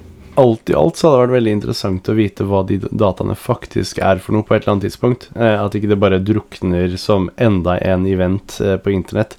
Alt 0.41 0.71
i 0.71 0.75
alt 0.77 0.97
så 0.97 1.07
hadde 1.07 1.17
det 1.17 1.25
vært 1.25 1.37
veldig 1.37 1.53
interessant 1.57 2.09
å 2.09 2.17
vite 2.17 2.45
hva 2.49 2.63
de 2.65 2.79
dataene 2.89 3.35
faktisk 3.37 3.99
er 4.01 4.21
for 4.23 4.33
noe 4.33 4.47
på 4.47 4.55
et 4.55 4.63
eller 4.63 4.75
annet 4.75 4.87
tidspunkt. 4.87 5.27
Eh, 5.35 5.57
at 5.59 5.75
ikke 5.77 5.91
det 5.91 5.99
bare 6.01 6.21
drukner 6.23 6.95
som 7.01 7.29
enda 7.37 7.77
en 7.77 8.07
event 8.09 8.57
eh, 8.63 8.77
på 8.81 8.93
internett. 8.95 9.37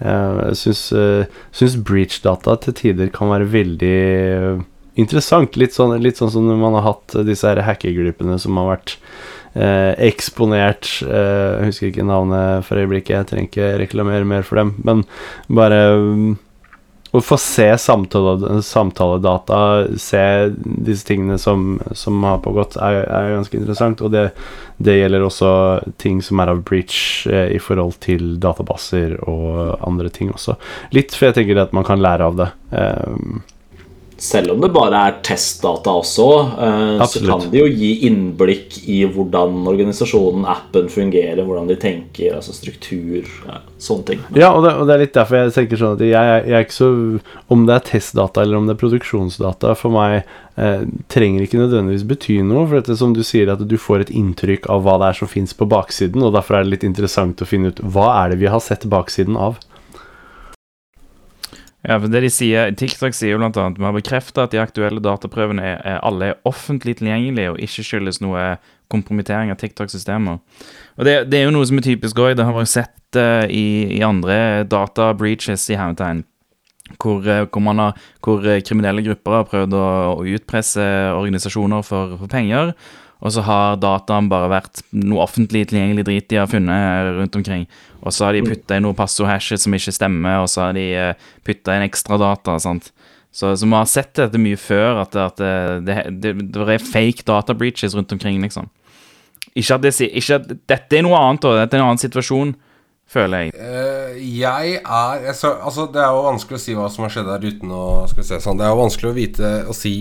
Eh, 0.00 0.40
jeg 0.54 0.76
eh, 0.96 1.40
syns 1.52 1.76
breach-data 1.84 2.56
til 2.64 2.78
tider 2.78 3.12
kan 3.12 3.32
være 3.34 3.50
veldig 3.52 3.98
interessant. 5.00 5.58
Litt 5.60 5.76
sånn, 5.76 5.98
litt 6.02 6.20
sånn 6.20 6.32
som 6.32 6.48
når 6.48 6.60
man 6.60 6.78
har 6.78 6.88
hatt 6.88 7.20
disse 7.28 7.48
her 7.48 7.62
hackergruppene 7.66 8.38
som 8.40 8.58
har 8.60 8.72
vært 8.74 8.96
eh, 9.54 9.92
eksponert 10.10 10.88
eh, 11.06 11.58
Jeg 11.60 11.70
husker 11.70 11.90
ikke 11.90 12.06
navnet 12.08 12.66
for 12.68 12.80
øyeblikket, 12.80 13.16
jeg 13.16 13.30
trenger 13.30 13.50
ikke 13.50 13.72
reklamere 13.84 14.28
mer 14.28 14.46
for 14.46 14.62
dem, 14.62 14.74
men 14.86 15.04
bare 15.52 15.82
um, 15.96 16.30
å 17.10 17.20
få 17.24 17.36
se 17.42 17.66
samtale, 17.78 18.60
samtaledata, 18.62 19.60
se 19.98 20.22
disse 20.62 21.06
tingene 21.08 21.38
som, 21.42 21.80
som 21.92 22.22
har 22.22 22.38
pågått, 22.44 22.76
er, 22.78 23.02
er, 23.02 23.32
ganske 23.34 23.58
interessant. 23.58 24.02
Og 24.06 24.12
det, 24.14 24.28
det, 24.78 24.98
gjelder 25.00 25.26
også 25.26 25.52
ting 26.02 26.20
som 26.22 26.42
er 26.42 26.52
av 26.52 26.62
breach 26.66 27.26
eh, 27.30 27.48
i 27.56 27.60
forhold 27.62 27.98
til 28.04 28.36
databaser 28.42 29.18
og 29.26 29.80
andre 29.86 30.12
ting 30.14 30.30
også. 30.34 30.54
Litt, 30.94 31.16
for 31.16 31.30
jeg 31.30 31.40
tenker 31.40 31.64
at 31.64 31.74
man 31.76 31.86
kan 31.88 32.02
lære 32.02 32.30
av 32.30 32.38
det. 32.38 32.50
Um, 32.70 33.40
selv 34.20 34.52
om 34.52 34.60
det 34.60 34.68
bare 34.74 34.98
er 35.08 35.14
testdata 35.24 35.94
også, 36.02 36.26
eh, 36.60 37.04
så 37.08 37.22
kan 37.24 37.46
det 37.48 37.62
jo 37.62 37.68
gi 37.72 37.90
innblikk 38.04 38.76
i 38.84 38.98
hvordan 39.08 39.62
organisasjonen, 39.70 40.44
appen, 40.44 40.90
fungerer, 40.92 41.40
hvordan 41.46 41.70
de 41.70 41.78
tenker, 41.80 42.34
altså 42.36 42.52
struktur, 42.52 43.24
sånne 43.80 44.06
ting. 44.10 44.20
Ja, 44.36 44.50
og 44.52 44.66
det, 44.66 44.74
og 44.76 44.84
det, 44.84 44.94
er 44.94 45.02
litt 45.06 45.16
derfor 45.16 45.40
jeg 45.40 45.54
tenker 45.56 45.80
sånn 45.80 45.96
at 45.96 46.04
jeg, 46.04 46.12
jeg, 46.12 46.52
er 46.52 46.66
ikke 46.66 46.76
så 46.76 46.90
Om 47.50 47.64
det 47.68 47.74
er 47.78 47.86
testdata 47.88 48.44
eller 48.44 48.60
om 48.60 48.68
det 48.68 48.76
er 48.76 48.82
produksjonsdata, 48.82 49.72
for 49.80 49.96
meg 49.96 50.18
eh, 50.20 50.84
trenger 51.08 51.46
ikke 51.46 51.62
nødvendigvis 51.62 52.04
bety 52.12 52.40
noe. 52.44 52.66
For 52.66 52.76
dette 52.82 52.98
som 53.00 53.16
du 53.16 53.24
sier, 53.24 53.48
at 53.48 53.64
du 53.64 53.76
får 53.80 54.04
et 54.04 54.14
inntrykk 54.20 54.68
av 54.68 54.84
hva 54.84 54.98
det 55.00 55.14
er 55.14 55.20
som 55.22 55.32
fins 55.32 55.56
på 55.56 55.68
baksiden, 55.70 56.20
og 56.26 56.36
derfor 56.36 56.60
er 56.60 56.68
det 56.68 56.76
litt 56.76 56.88
interessant 56.92 57.40
å 57.40 57.48
finne 57.48 57.72
ut 57.72 57.80
hva 57.80 58.12
er 58.20 58.34
det 58.34 58.42
vi 58.44 58.52
har 58.52 58.60
sett 58.64 58.84
baksiden 58.84 59.40
av. 59.40 59.56
Ja, 61.80 61.96
for 61.96 62.12
det 62.12 62.20
de 62.26 62.28
sier, 62.32 62.74
TikTok 62.76 63.14
sier 63.16 63.32
jo 63.32 63.40
annet 63.40 63.78
Vi 63.78 63.86
har 63.86 63.94
bekreftet 63.96 64.42
at 64.42 64.52
de 64.52 64.60
aktuelle 64.60 65.00
dataprøvene 65.00 65.64
er, 65.64 65.78
er 65.80 66.02
alle 66.04 66.32
er 66.32 66.40
offentlig 66.48 66.98
tilgjengelige 66.98 67.54
og 67.54 67.62
ikke 67.64 67.84
skyldes 67.86 68.20
noe 68.20 68.58
kompromittering 68.90 69.52
av 69.52 69.60
TikTok-systemer. 69.60 70.40
Og 70.98 71.06
det, 71.06 71.14
det 71.30 71.40
er 71.40 71.46
jo 71.46 71.54
noe 71.54 71.68
som 71.68 71.78
er 71.78 71.86
typisk 71.86 72.18
òg. 72.20 72.34
Det 72.36 72.44
har 72.44 72.56
vært 72.56 72.72
sett 72.72 73.18
uh, 73.18 73.46
i, 73.46 73.96
i 73.96 74.02
andre 74.04 74.66
data 74.68 75.12
breaches 75.16 75.68
i 75.70 75.78
hermetegn. 75.78 76.24
Hvor, 76.98 77.22
eh, 77.22 77.44
hvor, 77.46 77.62
har, 77.78 77.98
hvor 78.18 78.46
eh, 78.50 78.64
kriminelle 78.66 79.04
grupper 79.06 79.36
har 79.36 79.44
prøvd 79.46 79.76
å, 79.78 79.84
å 80.18 80.24
utpresse 80.26 80.82
organisasjoner 81.14 81.84
for, 81.86 82.16
for 82.18 82.32
penger. 82.32 82.72
Og 83.20 83.34
så 83.34 83.44
har 83.44 83.76
dataen 83.80 84.30
bare 84.30 84.48
vært 84.48 84.80
noe 84.96 85.26
offentlig 85.26 85.66
tilgjengelig 85.68 86.06
drit 86.08 86.28
de 86.32 86.38
har 86.40 86.48
funnet 86.48 87.10
rundt 87.18 87.36
omkring. 87.36 87.66
Og 88.00 88.14
så 88.16 88.26
har 88.26 88.36
de 88.36 88.46
putta 88.46 88.78
inn 88.78 88.86
noe 88.86 88.96
passordhashes 88.96 89.66
som 89.66 89.76
ikke 89.76 89.92
stemmer, 89.92 90.40
og 90.40 90.48
så 90.48 90.66
har 90.66 90.76
de 90.76 90.86
uh, 90.96 91.28
putta 91.44 91.76
inn 91.76 91.84
ekstra 91.84 92.16
data. 92.20 92.56
sant? 92.62 92.88
Så, 93.30 93.52
så 93.56 93.66
vi 93.66 93.76
har 93.76 93.86
sett 93.86 94.14
dette 94.16 94.40
mye 94.40 94.58
før, 94.58 95.02
at, 95.04 95.14
at 95.20 95.38
det, 95.84 95.96
det, 96.16 96.32
det, 96.40 96.64
er 96.64 96.82
fake 96.82 97.26
data 97.28 97.54
breaches 97.54 97.94
rundt 97.94 98.12
omkring, 98.16 98.40
liksom. 98.42 98.70
Ikke 99.54 99.76
at, 99.76 99.84
det, 99.84 99.94
ikke 100.00 100.40
at 100.40 100.50
dette 100.70 100.98
er 100.98 101.04
noe 101.04 101.18
annet, 101.18 101.44
og 101.44 101.56
Dette 101.58 101.76
er 101.76 101.82
en 101.82 101.90
annen 101.90 102.00
situasjon, 102.00 102.54
føler 103.10 103.46
jeg. 103.46 103.54
Uh, 103.58 104.16
jeg 104.16 104.78
er 104.80 105.32
så, 105.34 105.56
Altså, 105.58 105.88
det 105.92 106.00
er 106.02 106.14
jo 106.14 106.26
vanskelig 106.28 106.58
å 106.58 106.62
si 106.62 106.76
hva 106.78 106.86
som 106.92 107.06
har 107.06 107.14
skjedd 107.14 107.30
der 107.30 107.46
uten 107.50 107.74
å 107.74 107.84
Skal 108.10 108.22
vi 108.22 108.28
se 108.28 108.38
sånn 108.44 108.60
Det 108.60 108.66
er 108.68 108.70
jo 108.70 108.78
vanskelig 108.84 109.10
å 109.10 109.16
vite 109.16 109.50
å 109.66 109.74
si 109.74 109.94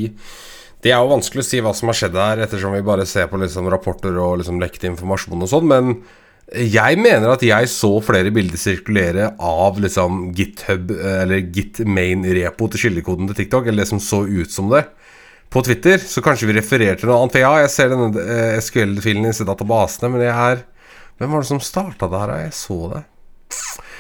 det 0.84 0.94
er 0.94 1.02
jo 1.02 1.12
vanskelig 1.12 1.44
å 1.44 1.48
si 1.50 1.60
hva 1.64 1.74
som 1.76 1.92
har 1.92 1.98
skjedd 2.00 2.16
her, 2.16 2.46
ettersom 2.46 2.76
vi 2.76 2.86
bare 2.88 3.08
ser 3.10 3.28
på 3.32 3.40
liksom 3.42 3.68
rapporter 3.72 4.16
og 4.16 4.40
liksom 4.40 4.62
lekte 4.62 4.88
informasjon 4.88 5.44
og 5.44 5.52
sånn, 5.52 5.68
men 5.68 5.94
jeg 6.50 6.98
mener 6.98 7.30
at 7.30 7.44
jeg 7.46 7.68
så 7.70 7.92
flere 8.02 8.32
bilder 8.34 8.58
sirkulere 8.58 9.28
av 9.38 9.78
liksom 9.82 10.32
GitHub, 10.38 10.90
eller 10.90 11.44
Git 11.54 11.84
main-repo 11.86 12.72
til 12.74 12.88
kildekoden 12.88 13.30
til 13.30 13.38
TikTok, 13.38 13.68
eller 13.70 13.86
det 13.86 13.92
som 13.92 14.02
så 14.02 14.24
ut 14.26 14.50
som 14.50 14.72
det, 14.72 14.88
på 15.54 15.62
Twitter. 15.66 16.02
Så 16.02 16.24
kanskje 16.26 16.50
vi 16.50 16.58
refererer 16.58 16.98
til 16.98 17.12
noe 17.12 17.20
annet. 17.20 17.38
For 17.38 17.44
ja, 17.44 17.54
jeg 17.62 17.74
ser 17.74 17.94
denne 17.94 18.24
eh, 18.24 18.58
SQL-filen 18.66 19.28
i 19.28 19.30
disse 19.30 19.46
databasene, 19.46 20.12
men 20.14 20.26
jeg 20.26 20.34
er 20.34 20.66
Hvem 21.20 21.34
var 21.36 21.42
det 21.44 21.50
som 21.50 21.60
starta 21.60 22.08
det 22.08 22.20
her? 22.22 22.30
Jeg 22.46 22.54
så 22.56 22.76
det. 22.94 23.02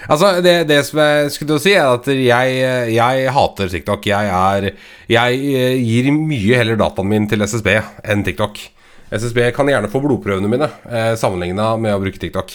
Altså, 0.07 0.31
det, 0.45 0.55
det, 0.69 0.79
som 0.87 1.01
jeg 1.03 1.31
skulle 1.33 1.51
til 1.51 1.57
å 1.57 1.63
si, 1.63 1.75
er 1.75 1.91
at 1.91 2.09
jeg, 2.13 2.57
jeg 2.95 3.31
hater 3.35 3.71
TikTok. 3.73 4.09
Jeg, 4.09 4.33
er, 4.39 4.69
jeg 5.11 5.39
eh, 5.59 5.77
gir 5.83 6.11
mye 6.15 6.59
heller 6.61 6.79
dataen 6.79 7.09
min 7.11 7.27
til 7.29 7.43
SSB 7.45 7.73
enn 8.05 8.23
TikTok. 8.27 8.61
SSB 9.09 9.49
kan 9.55 9.69
gjerne 9.69 9.89
få 9.91 10.01
blodprøvene 10.03 10.51
mine 10.51 10.69
eh, 10.87 11.15
sammenligna 11.19 11.73
med 11.81 11.97
å 11.97 12.01
bruke 12.01 12.21
TikTok. 12.21 12.53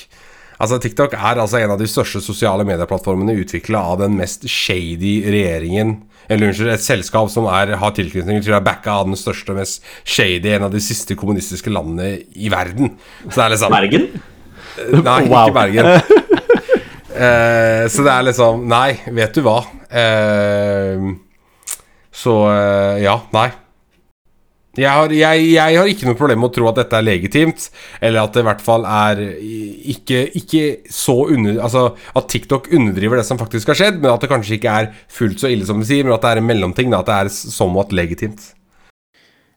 Altså, 0.62 0.78
TikTok 0.78 1.16
er 1.18 1.40
altså 1.42 1.58
en 1.60 1.74
av 1.74 1.80
de 1.80 1.88
største 1.90 2.22
sosiale 2.22 2.64
medieplattformene 2.66 3.34
utvikla 3.42 3.80
av 3.90 3.98
den 4.04 4.14
mest 4.14 4.46
shady 4.48 5.16
regjeringen 5.26 5.96
Eller 6.30 6.48
unnskyld, 6.52 6.70
et 6.72 6.84
selskap 6.84 7.28
som 7.32 7.48
er, 7.50 7.74
har 7.80 7.96
tilknytning 7.96 8.38
til 8.40 8.54
å 8.56 8.62
backa 8.64 9.00
av 9.02 9.10
den 9.10 9.18
største, 9.18 9.52
mest 9.58 9.82
shady, 10.08 10.54
en 10.54 10.70
av 10.70 10.72
de 10.72 10.80
siste 10.80 11.18
kommunistiske 11.20 11.68
landene 11.74 12.22
i 12.32 12.48
verden. 12.52 12.94
Så 13.26 13.34
det 13.34 13.44
er 13.44 13.52
liksom 13.56 13.74
Bergen? 13.74 14.06
Nei, 15.04 15.18
Wow. 15.28 15.50
ikke 15.50 15.58
Bergen. 15.58 16.22
Eh, 17.14 17.84
så 17.86 18.02
det 18.02 18.10
er 18.10 18.24
liksom 18.26 18.64
Nei, 18.70 18.96
vet 19.14 19.36
du 19.36 19.44
hva. 19.46 19.60
Eh, 19.86 21.04
så 22.14 22.38
eh, 22.50 23.04
ja, 23.04 23.18
nei. 23.34 23.50
Jeg 24.74 24.90
har, 24.90 25.12
jeg, 25.14 25.42
jeg 25.52 25.76
har 25.78 25.86
ikke 25.86 26.08
noe 26.08 26.18
problem 26.18 26.40
med 26.42 26.48
å 26.48 26.54
tro 26.56 26.66
at 26.66 26.78
dette 26.80 26.98
er 26.98 27.06
legitimt, 27.06 27.68
eller 28.02 28.24
at 28.24 28.34
det 28.34 28.42
i 28.42 28.46
hvert 28.48 28.64
fall 28.64 28.86
er 28.90 29.20
ikke, 29.94 30.24
ikke 30.40 30.64
så 30.90 31.14
under... 31.30 31.60
Altså 31.62 31.84
at 31.94 32.26
TikTok 32.32 32.66
underdriver 32.74 33.20
det 33.20 33.26
som 33.28 33.38
faktisk 33.38 33.70
har 33.70 33.78
skjedd, 33.78 34.00
men 34.02 34.10
at 34.10 34.26
det 34.26 34.32
kanskje 34.32 34.56
ikke 34.58 34.74
er 34.82 34.90
fullt 35.06 35.44
så 35.44 35.52
ille 35.54 35.68
som 35.68 35.78
de 35.78 35.86
sier, 35.86 36.02
men 36.02 36.16
at 36.16 36.26
det 36.26 36.34
er 36.34 36.42
en 36.42 36.50
mellomting, 36.50 36.90
da, 36.90 37.04
at 37.04 37.12
det 37.12 37.20
er 37.20 37.32
somewhat 37.54 37.94
legitimt. 37.94 38.50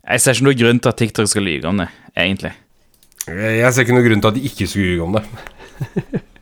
Jeg 0.05 0.21
ser 0.21 0.37
ikke 0.37 0.51
noen 0.51 0.61
grunn 0.61 0.85
til 0.85 0.93
at 0.93 1.01
TikTok 1.01 1.33
skal 1.33 1.49
lyge 1.49 1.73
om 1.73 1.81
det, 1.81 1.89
egentlig. 2.13 2.53
Jeg 3.25 3.73
ser 3.73 3.87
ikke 3.87 3.97
noen 3.97 4.09
grunn 4.11 4.21
til 4.21 4.35
at 4.35 4.37
de 4.37 4.49
ikke 4.53 4.69
skulle 4.69 4.93
lyve 4.93 5.09
om 5.09 5.17
det. 5.17 6.27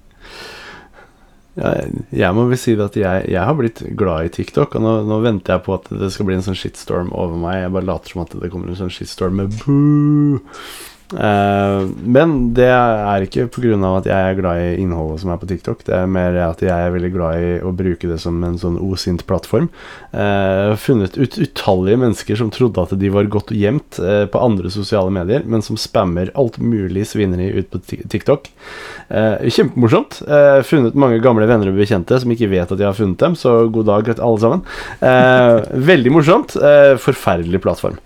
Ja, 1.56 1.70
jeg 2.12 2.36
må 2.36 2.50
vel 2.50 2.60
si 2.60 2.74
at 2.84 2.98
jeg, 3.00 3.28
jeg 3.32 3.40
har 3.48 3.56
blitt 3.56 3.80
glad 3.96 4.28
i 4.28 4.34
TikTok, 4.34 4.76
og 4.76 4.84
nå, 4.84 4.96
nå 5.08 5.20
venter 5.24 5.56
jeg 5.56 5.64
på 5.68 5.78
at 5.78 5.88
det 6.02 6.10
skal 6.12 6.28
bli 6.28 6.36
en 6.36 6.44
sånn 6.44 6.58
shitstorm 6.60 7.14
over 7.16 7.40
meg. 7.40 7.62
Jeg 7.62 7.76
bare 7.78 7.88
later 7.88 8.12
som 8.12 8.26
at 8.26 8.36
det 8.42 8.52
kommer 8.52 8.72
en 8.72 8.82
sånn 8.82 8.92
shitstorm 8.92 9.40
med 9.40 9.56
boo. 9.62 10.42
Eh, 11.14 11.84
men 12.02 12.34
det 12.58 12.66
er 12.72 13.26
ikke 13.26 13.46
pga. 13.54 13.76
at 14.00 14.08
jeg 14.10 14.16
er 14.32 14.38
glad 14.40 14.62
i 14.62 14.82
innholdet 14.82 15.22
som 15.22 15.32
er 15.32 15.38
på 15.42 15.50
TikTok. 15.50 15.84
Det 15.86 15.94
er 15.94 16.08
mer 16.10 16.36
at 16.48 16.64
jeg 16.66 16.74
er 16.74 16.94
veldig 16.94 17.12
glad 17.14 17.44
i 17.44 17.52
å 17.62 17.74
bruke 17.76 18.10
det 18.10 18.18
som 18.22 18.42
en 18.44 18.58
sånn 18.58 18.80
osint 18.82 19.26
plattform. 19.28 19.70
Eh, 20.14 20.24
Jeg 20.26 20.72
har 20.72 20.82
funnet 20.82 21.18
ut 21.18 21.38
utallige 21.38 22.00
mennesker 22.02 22.36
som 22.40 22.50
trodde 22.50 22.82
at 22.82 22.96
de 22.98 23.10
var 23.14 23.30
godt 23.30 23.54
gjemt 23.54 24.00
eh, 24.00 24.26
på 24.26 24.42
andre 24.42 24.72
sosiale 24.74 25.12
medier, 25.14 25.46
men 25.46 25.62
som 25.62 25.78
spammer 25.78 26.32
alt 26.36 26.58
mulig 26.58 27.06
svineri 27.08 27.52
ut 27.60 27.70
på 27.70 27.82
TikTok. 27.86 28.50
Kjempemorsomt. 29.10 30.22
Eh, 30.26 30.62
funnet 30.66 30.98
mange 30.98 31.22
gamle 31.22 31.46
venner 31.48 31.70
og 31.70 31.78
bekjente 31.78 32.18
som 32.22 32.32
ikke 32.34 32.50
vet 32.50 32.72
at 32.72 32.80
jeg 32.82 32.90
har 32.90 32.98
funnet 32.98 33.22
dem, 33.22 33.36
så 33.38 33.68
god 33.70 33.86
dag 33.92 34.10
alle 34.16 34.42
sammen. 34.42 34.66
Veldig 35.86 36.12
morsomt. 36.14 36.58
Forferdelig 37.02 37.62
plattform. 37.62 38.00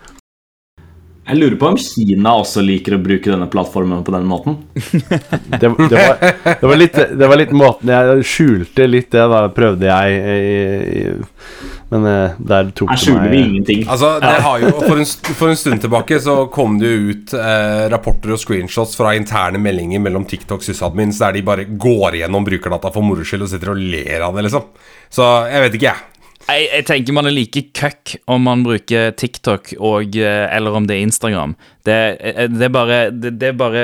Jeg 1.29 1.37
lurer 1.37 1.57
på 1.61 1.67
om 1.69 1.77
Kina 1.77 2.31
også 2.41 2.63
liker 2.65 2.95
å 2.97 3.01
bruke 3.03 3.29
denne 3.29 3.45
plattformen 3.51 4.01
på 4.05 4.13
den 4.15 4.25
måten. 4.29 4.57
Det, 4.73 5.59
det, 5.61 5.93
var, 5.93 6.15
det, 6.45 6.65
var 6.65 6.79
litt, 6.79 6.95
det 7.19 7.27
var 7.29 7.37
litt 7.37 7.51
måten 7.53 7.91
jeg 7.93 8.23
skjulte 8.25 8.87
litt 8.89 9.11
det, 9.13 9.25
da 9.29 9.43
prøvde 9.53 9.89
jeg. 9.89 10.17
I, 10.17 11.03
i, 11.03 11.75
men 11.89 12.05
eh, 12.05 12.35
der 12.37 12.69
tok 12.77 12.91
det 12.91 12.99
skjuler 13.01 13.31
vi 13.31 13.41
ingenting. 13.43 13.85
Altså, 13.89 14.11
det 14.21 14.35
har 14.45 14.61
jo, 14.61 14.73
for, 14.77 14.97
en, 15.01 15.07
for 15.29 15.53
en 15.53 15.57
stund 15.57 15.81
tilbake 15.85 16.19
så 16.21 16.35
kom 16.53 16.77
det 16.81 16.91
jo 16.91 17.13
ut 17.13 17.33
eh, 17.37 17.85
rapporter 17.93 18.35
og 18.35 18.41
screenshots 18.41 18.97
fra 18.97 19.15
interne 19.17 19.61
meldinger 19.61 20.01
mellom 20.03 20.27
TikTok 20.29 20.65
sysadmins 20.65 21.21
der 21.21 21.37
de 21.37 21.45
bare 21.45 21.65
går 21.69 22.21
gjennom 22.21 22.45
brukerdata 22.45 22.93
for 22.93 23.05
moro 23.05 23.25
skyld 23.25 23.47
og 23.47 23.51
sitter 23.53 23.73
og 23.73 23.81
ler 23.81 24.25
av 24.25 24.37
det, 24.37 24.45
liksom. 24.49 24.69
Så 25.13 25.25
jeg 25.49 25.65
vet 25.65 25.79
ikke, 25.79 25.93
jeg. 25.93 26.18
Jeg, 26.49 26.65
jeg 26.71 26.85
tenker 26.87 27.13
man 27.13 27.29
er 27.29 27.33
like 27.35 27.61
køkk 27.77 28.15
om 28.31 28.47
man 28.47 28.63
bruker 28.65 29.11
TikTok 29.17 29.73
og, 29.77 30.15
eh, 30.17 30.45
eller 30.55 30.77
om 30.79 30.87
det 30.89 30.95
er 30.97 31.05
Instagram. 31.05 31.53
Det, 31.85 31.97
eh, 32.25 32.47
det, 32.49 32.63
er 32.65 32.73
bare, 32.73 32.99
det, 33.13 33.35
det 33.41 33.51
er 33.51 33.57
bare 33.59 33.83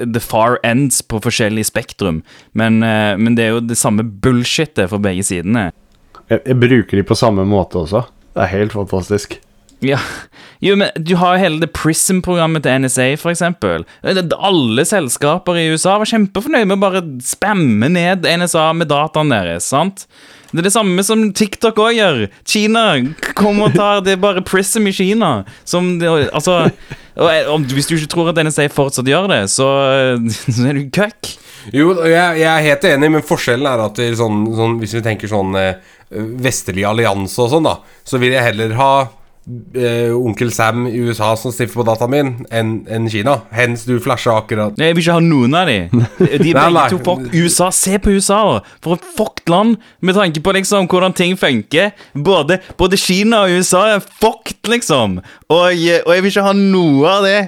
the 0.00 0.22
far 0.22 0.56
ends 0.64 1.02
på 1.04 1.20
forskjellig 1.24 1.66
spektrum. 1.68 2.22
Men, 2.56 2.80
eh, 2.86 3.16
men 3.20 3.36
det 3.36 3.44
er 3.44 3.56
jo 3.56 3.64
det 3.64 3.76
samme 3.76 4.06
bullshitet 4.06 4.88
for 4.92 5.02
begge 5.02 5.26
sidene. 5.28 5.68
jeg, 6.30 6.40
jeg 6.40 6.60
bruker 6.62 6.96
de 6.96 7.04
på 7.06 7.18
samme 7.18 7.44
måte 7.44 7.84
også. 7.84 8.06
Det 8.32 8.44
er 8.46 8.54
helt 8.54 8.72
fantastisk. 8.72 9.38
Ja, 9.84 9.98
jo, 10.64 10.76
men 10.80 10.88
du 10.96 11.16
har 11.20 11.36
jo 11.36 11.42
hele 11.42 11.60
det 11.60 11.72
Prism-programmet 11.76 12.64
til 12.64 12.80
NSA, 12.80 13.10
for 13.20 13.32
eksempel. 13.32 13.84
Alle 14.02 14.86
selskaper 14.88 15.58
i 15.60 15.66
USA 15.68 15.98
var 16.00 16.08
kjempefornøyd 16.08 16.70
med 16.70 16.78
å 16.78 16.84
bare 16.86 17.02
spamme 17.24 17.90
ned 17.92 18.24
NSA 18.24 18.70
med 18.78 18.88
dataen 18.92 19.34
deres, 19.34 19.68
sant? 19.68 20.06
Det 20.52 20.62
er 20.62 20.68
det 20.68 20.72
samme 20.72 21.02
som 21.04 21.26
TikTok 21.36 21.76
òg 21.82 21.96
gjør. 21.98 22.20
Kina 22.48 22.84
kom 23.36 23.58
og 23.66 23.74
tar 23.74 23.98
Det 24.06 24.14
er 24.14 24.20
bare 24.22 24.44
Prism 24.46 24.86
i 24.88 24.92
Kina 24.94 25.42
som 25.68 25.98
Altså 26.06 26.70
om, 27.16 27.64
Hvis 27.66 27.90
du 27.90 27.96
ikke 27.96 28.12
tror 28.12 28.30
at 28.30 28.38
NSA 28.46 28.68
fortsatt 28.72 29.10
gjør 29.10 29.28
det, 29.32 29.42
så, 29.52 29.66
så 30.46 30.68
er 30.70 30.78
du 30.78 30.86
køkk. 30.94 31.32
Jo, 31.74 31.90
jeg, 32.06 32.38
jeg 32.40 32.48
er 32.48 32.64
helt 32.68 32.88
enig, 32.92 33.10
men 33.16 33.26
forskjellen 33.26 33.66
er 33.66 33.84
at 33.88 34.00
sånn, 34.20 34.42
sånn, 34.54 34.76
hvis 34.78 34.94
vi 34.94 35.02
tenker 35.02 35.30
sånn 35.30 35.56
eh, 35.58 35.80
vestlig 36.44 36.84
allianse 36.86 37.40
og 37.42 37.50
sånn, 37.56 37.66
da, 37.66 37.78
så 38.06 38.20
vil 38.22 38.36
jeg 38.36 38.44
heller 38.52 38.76
ha 38.78 38.90
eh, 39.74 40.12
onkel 40.14 40.50
Sam 40.54 40.86
i 40.90 40.98
USA 41.06 41.32
som 41.38 41.52
stifter 41.54 41.78
på 41.78 41.86
dataen 41.86 42.12
min, 42.12 42.32
enn 42.50 42.72
en 42.92 43.08
Kina. 43.10 43.38
Hens 43.54 43.84
du 43.86 43.96
flasha 44.02 44.34
akkurat 44.40 44.76
Nei, 44.78 44.90
Jeg 44.90 44.98
vil 44.98 45.04
ikke 45.06 45.16
ha 45.18 45.24
noen 45.24 45.56
av 45.58 45.70
de. 45.70 45.78
De 45.92 46.34
er 46.34 46.42
begge 46.42 46.70
nei. 46.74 46.86
to 46.92 47.00
fuck 47.06 47.26
USA. 47.34 47.70
Se 47.74 47.98
på 48.02 48.16
USA, 48.16 48.40
da. 48.50 48.76
For 48.84 48.98
et 48.98 49.06
fucked 49.16 49.50
land, 49.52 49.76
med 50.00 50.18
tanke 50.18 50.42
på 50.42 50.56
liksom 50.56 50.88
hvordan 50.90 51.14
ting 51.16 51.36
funker. 51.38 51.92
Både, 52.14 52.60
både 52.78 52.98
Kina 53.00 53.44
og 53.46 53.58
USA 53.60 53.86
er 53.96 54.02
fucked, 54.04 54.66
liksom. 54.72 55.20
Og, 55.48 55.62
og 55.62 55.76
jeg 55.76 56.24
vil 56.24 56.32
ikke 56.32 56.48
ha 56.48 56.56
noe 56.56 57.16
av 57.18 57.26
det 57.26 57.38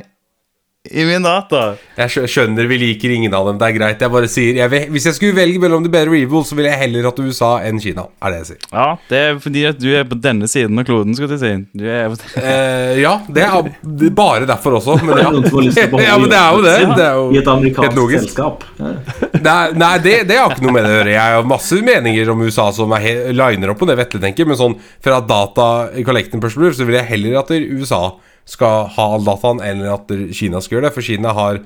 i 0.91 1.05
min 1.09 1.25
data. 1.25 1.63
Jeg 1.99 2.29
skjønner 2.31 2.69
vi 2.71 2.79
liker 2.81 3.13
ingen 3.13 3.35
av 3.37 3.49
dem, 3.51 3.59
det 3.61 3.69
er 3.69 3.77
greit. 3.77 4.03
Jeg 4.05 4.13
bare 4.13 4.31
sier 4.31 4.61
jeg 4.61 4.73
vil, 4.73 4.87
Hvis 4.95 5.09
jeg 5.11 5.19
skulle 5.19 5.37
velge 5.37 5.61
mellom 5.63 5.85
The 5.85 5.93
Better 5.93 6.15
Evil, 6.17 6.45
så 6.47 6.57
ville 6.59 6.73
jeg 6.73 6.81
heller 6.85 7.09
hatt 7.11 7.21
USA 7.21 7.51
enn 7.69 7.81
Kina. 7.83 8.07
Er 8.23 8.35
det 8.35 8.41
jeg 8.43 8.49
sier. 8.53 8.69
Ja, 8.73 8.87
det 9.11 9.23
er 9.25 9.41
fordi 9.43 9.65
at 9.69 9.81
du 9.83 9.89
er 9.93 10.07
på 10.09 10.19
denne 10.23 10.49
siden 10.51 10.81
av 10.81 10.87
kloden, 10.89 11.17
skulle 11.19 11.37
jeg 11.37 11.43
si. 11.45 11.55
Du 11.79 11.85
er 11.87 12.09
Eh, 12.39 13.01
ja, 13.03 13.15
det 13.29 13.45
er 13.45 13.69
bare 14.17 14.47
derfor 14.49 14.79
også, 14.79 14.97
men 15.05 15.17
Det 15.17 15.25
ja. 15.25 15.31
ja, 16.09 16.17
men 16.19 16.31
det 16.31 16.39
er 16.39 16.55
jo 16.55 16.63
det. 16.65 16.77
Det 16.97 17.05
er 17.05 17.19
jo 17.19 17.27
I 17.33 17.41
et 17.41 17.51
amerikansk 17.53 18.15
selskap. 18.15 18.65
Nei, 18.79 19.59
nei 19.79 19.93
det, 20.05 20.15
det 20.29 20.39
har 20.39 20.55
ikke 20.55 20.65
noe 20.67 20.77
med 20.77 20.87
det 20.87 20.93
å 20.93 20.97
gjøre. 20.99 21.15
Jeg 21.15 21.37
har 21.37 21.51
masse 21.53 21.83
meninger 21.89 22.33
om 22.33 22.47
USA 22.47 22.69
som 22.75 22.95
er 22.97 23.33
liner 23.35 23.75
opp 23.75 23.83
på 23.83 23.89
det 23.89 23.99
Vetle 23.99 24.23
tenker, 24.23 24.49
men 24.49 24.59
sånn 24.59 24.79
fra 25.05 25.21
data 25.25 25.69
collecting 26.07 26.43
perspektiv 26.43 26.79
så 26.79 26.89
vil 26.89 26.99
jeg 27.01 27.11
heller 27.13 27.39
at 27.43 27.53
USA 27.53 28.03
skal 28.49 28.89
ha 28.95 29.07
all 29.15 29.27
dataen 29.27 29.61
enn 29.65 29.85
at 29.93 30.11
Kina 30.37 30.63
skal 30.65 30.79
gjøre 30.79 30.89
det. 30.89 30.95
For 30.97 31.05
Kina 31.05 31.35
har 31.37 31.61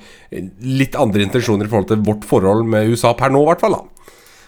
litt 0.67 0.99
andre 0.99 1.23
intensjoner 1.29 1.69
i 1.69 1.73
forhold 1.73 1.93
til 1.93 2.05
vårt 2.07 2.27
forhold 2.29 2.67
med 2.69 2.91
USA 2.91 3.15
per 3.19 3.31
nå, 3.31 3.45
i 3.45 3.51
hvert 3.53 3.63
fall. 3.63 3.79
da 3.79 3.93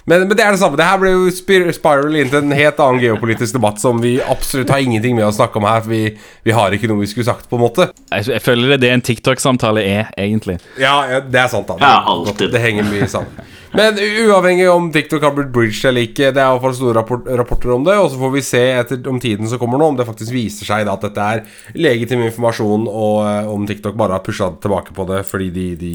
Men, 0.04 0.26
men 0.28 0.36
det 0.36 0.44
er 0.44 0.52
det 0.52 0.60
samme. 0.60 0.76
Det 0.76 0.84
her 0.84 1.00
ble 1.00 1.14
jo 1.14 1.30
spiral 1.32 2.16
inn 2.20 2.28
til 2.28 2.42
en 2.42 2.52
helt 2.56 2.80
annen 2.84 3.00
geopolitisk 3.00 3.56
debatt 3.56 3.80
som 3.80 4.02
vi 4.04 4.18
absolutt 4.20 4.72
har 4.72 4.84
ingenting 4.84 5.16
med 5.16 5.24
å 5.28 5.32
snakke 5.32 5.60
om 5.60 5.68
her, 5.68 5.80
for 5.84 5.94
vi, 5.94 6.02
vi 6.44 6.56
har 6.56 6.76
ikke 6.76 6.90
noe 6.90 7.00
vi 7.00 7.08
skulle 7.08 7.28
sagt, 7.28 7.48
på 7.48 7.56
en 7.56 7.64
måte. 7.64 7.88
Jeg, 8.10 8.28
jeg 8.34 8.44
føler 8.44 8.74
det 8.74 8.78
er 8.78 8.84
det 8.84 8.92
en 8.98 9.04
TikTok-samtale 9.08 9.84
er, 9.88 10.12
egentlig. 10.20 10.58
Ja, 10.80 10.98
ja 11.08 11.22
det 11.24 11.40
er 11.40 11.52
sant, 11.52 11.72
da. 11.72 11.78
Ja, 11.80 12.34
det, 12.36 12.50
Det 12.52 12.60
henger 12.60 12.88
mye 12.90 13.08
sammen. 13.10 13.44
Men 13.74 13.96
uavhengig 13.98 14.68
om 14.70 14.92
TikTok 14.94 15.24
har 15.26 15.32
blitt 15.34 15.50
bridged 15.54 15.88
eller 15.88 16.06
ikke, 16.06 16.28
det 16.30 16.38
er 16.38 16.46
i 16.46 16.52
hvert 16.52 16.62
fall 16.62 16.76
store 16.78 16.98
rapport 17.00 17.24
rapporter 17.40 17.72
om 17.74 17.86
det, 17.86 17.96
og 17.98 18.12
så 18.12 18.20
får 18.20 18.30
vi 18.36 18.42
se 18.46 18.62
etter 18.76 19.08
om 19.10 19.18
tiden 19.22 19.50
som 19.50 19.58
kommer 19.58 19.80
nå, 19.80 19.88
om 19.90 19.98
det 19.98 20.06
faktisk 20.06 20.30
viser 20.36 20.68
seg 20.68 20.84
da 20.86 20.94
at 20.94 21.08
dette 21.08 21.24
er 21.32 21.42
legitim 21.74 22.22
informasjon, 22.28 22.86
og 22.86 23.16
eh, 23.26 23.50
om 23.50 23.66
TikTok 23.66 23.98
bare 23.98 24.14
har 24.14 24.22
pusha 24.22 24.52
tilbake 24.62 24.94
på 24.94 25.08
det 25.10 25.24
fordi 25.26 25.50
de, 25.56 25.66
de 25.80 25.94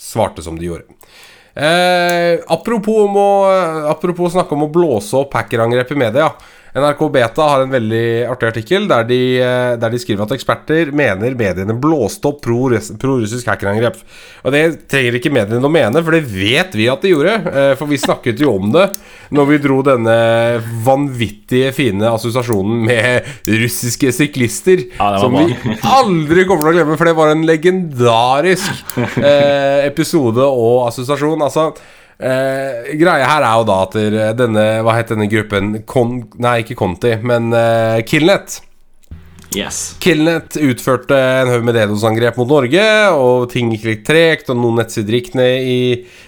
svarte 0.00 0.40
som 0.46 0.56
de 0.56 0.70
gjorde. 0.70 0.88
Eh, 1.54 2.38
apropos, 2.46 3.04
om 3.08 3.16
å, 3.18 3.30
apropos 3.90 4.32
snakke 4.36 4.54
om 4.54 4.68
å 4.68 4.72
blåse 4.72 5.16
opp 5.18 5.34
hackerangrep 5.34 5.90
i 5.94 6.00
media. 6.04 6.30
NRK 6.70 7.00
Beta 7.10 7.42
har 7.50 7.64
en 7.64 7.72
veldig 7.72 8.02
artig 8.30 8.46
artikkel 8.52 8.84
der 8.90 9.02
de, 9.08 9.16
eh, 9.42 9.72
der 9.80 9.90
de 9.90 9.98
skriver 9.98 10.22
at 10.22 10.34
eksperter 10.36 10.92
mener 10.94 11.34
mediene 11.34 11.74
blåste 11.82 12.28
opp 12.30 12.38
pro-russ- 12.44 12.92
pro-russisk 13.00 13.48
hackerangrep. 13.50 13.96
Og 14.44 14.54
det 14.54 14.62
trenger 14.90 15.18
ikke 15.18 15.32
mediene 15.34 15.66
å 15.66 15.72
mene, 15.72 15.98
for 16.06 16.14
det 16.14 16.22
vet 16.30 16.76
vi 16.78 16.86
at 16.92 17.02
de 17.02 17.10
gjorde. 17.10 17.34
eh, 17.50 17.74
For 17.74 17.90
vi 17.90 17.98
snakket 17.98 18.38
jo 18.38 18.54
om 18.60 18.70
det 18.70 18.86
når 19.34 19.46
vi 19.50 19.58
dro 19.66 19.80
denne 19.82 20.14
vanvittige 20.86 21.72
fine 21.74 22.06
assosiasjonen 22.06 22.84
med 22.86 23.26
russiske 23.46 24.12
syklister. 24.14 24.86
Ja, 24.98 25.18
som 25.18 25.32
bra. 25.34 25.46
vi 25.46 25.76
aldri 25.98 26.44
kommer 26.46 26.70
til 26.70 26.72
å 26.72 26.76
glemme, 26.78 26.96
for 26.98 27.04
det 27.10 27.16
var 27.18 27.34
en 27.34 27.46
legendarisk 27.46 28.96
eh, 29.18 29.86
episode 29.90 30.46
og 30.46 30.86
assosiasjon. 30.88 31.42
Altså, 31.46 31.72
eh, 32.20 32.90
greia 33.00 33.28
her 33.28 33.44
er 33.46 33.60
jo 33.60 33.66
da 33.68 33.78
at 33.86 33.96
denne 34.38 34.64
Hva 34.84 34.96
het 34.96 35.12
denne 35.12 35.28
gruppen? 35.30 35.72
Kon, 35.88 36.18
nei, 36.40 36.60
ikke 36.64 36.78
Conti, 36.78 37.16
men 37.22 37.52
eh, 37.56 38.00
Killnet. 38.08 38.60
Yes. 39.56 39.96
Killnet 39.98 40.54
utførte 40.62 41.16
en 41.18 41.48
haug 41.50 41.64
med 41.66 41.74
DDoS-angrep 41.74 42.36
mot 42.38 42.52
Norge, 42.52 42.84
og 43.18 43.48
ting 43.50 43.72
gikk 43.74 43.88
litt 43.88 44.04
tregt, 44.06 44.50
og 44.52 44.60
noen 44.60 44.78
nettsider 44.78 45.16
gikk 45.18 45.32
ned 45.38 45.66
i 45.66 45.80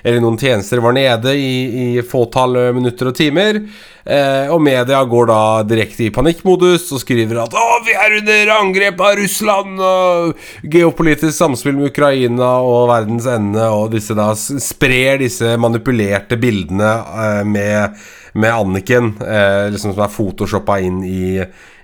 Eller 0.02 0.18
noen 0.18 0.38
tjenester 0.40 0.82
var 0.82 0.96
nede 0.96 1.36
i, 1.38 1.52
i 1.94 2.02
fåtall 2.02 2.58
minutter 2.74 3.12
og 3.12 3.14
timer. 3.14 3.60
Eh, 4.02 4.50
og 4.50 4.58
media 4.64 4.98
går 5.06 5.28
da 5.30 5.42
direkte 5.62 6.08
i 6.08 6.10
panikkmodus 6.10 6.88
og 6.90 6.98
skriver 7.04 7.44
at 7.44 7.54
'Å, 7.54 7.66
vi 7.86 7.94
er 7.94 8.16
under 8.18 8.50
angrep 8.56 9.00
av 9.00 9.14
Russland', 9.20 9.78
og 9.78 10.34
geopolitisk 10.66 11.36
samspill 11.36 11.78
med 11.78 11.92
Ukraina 11.92 12.56
og 12.58 12.88
verdens 12.90 13.28
ende, 13.30 13.68
og 13.70 13.92
disse 13.94 14.16
da 14.18 14.32
sprer 14.34 15.22
disse 15.22 15.54
manipulerte 15.54 16.34
bildene 16.34 16.90
eh, 16.98 17.44
med, 17.46 17.94
med 18.34 18.50
Anniken, 18.50 19.14
eh, 19.22 19.70
liksom 19.70 19.94
som 19.94 20.02
er 20.02 20.16
photoshoppa 20.16 20.80
inn 20.82 21.04
i 21.06 21.22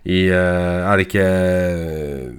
i 0.09 0.22
eh, 0.32 0.86
Er 0.88 0.96
det 0.96 1.09
ikke 1.09 1.26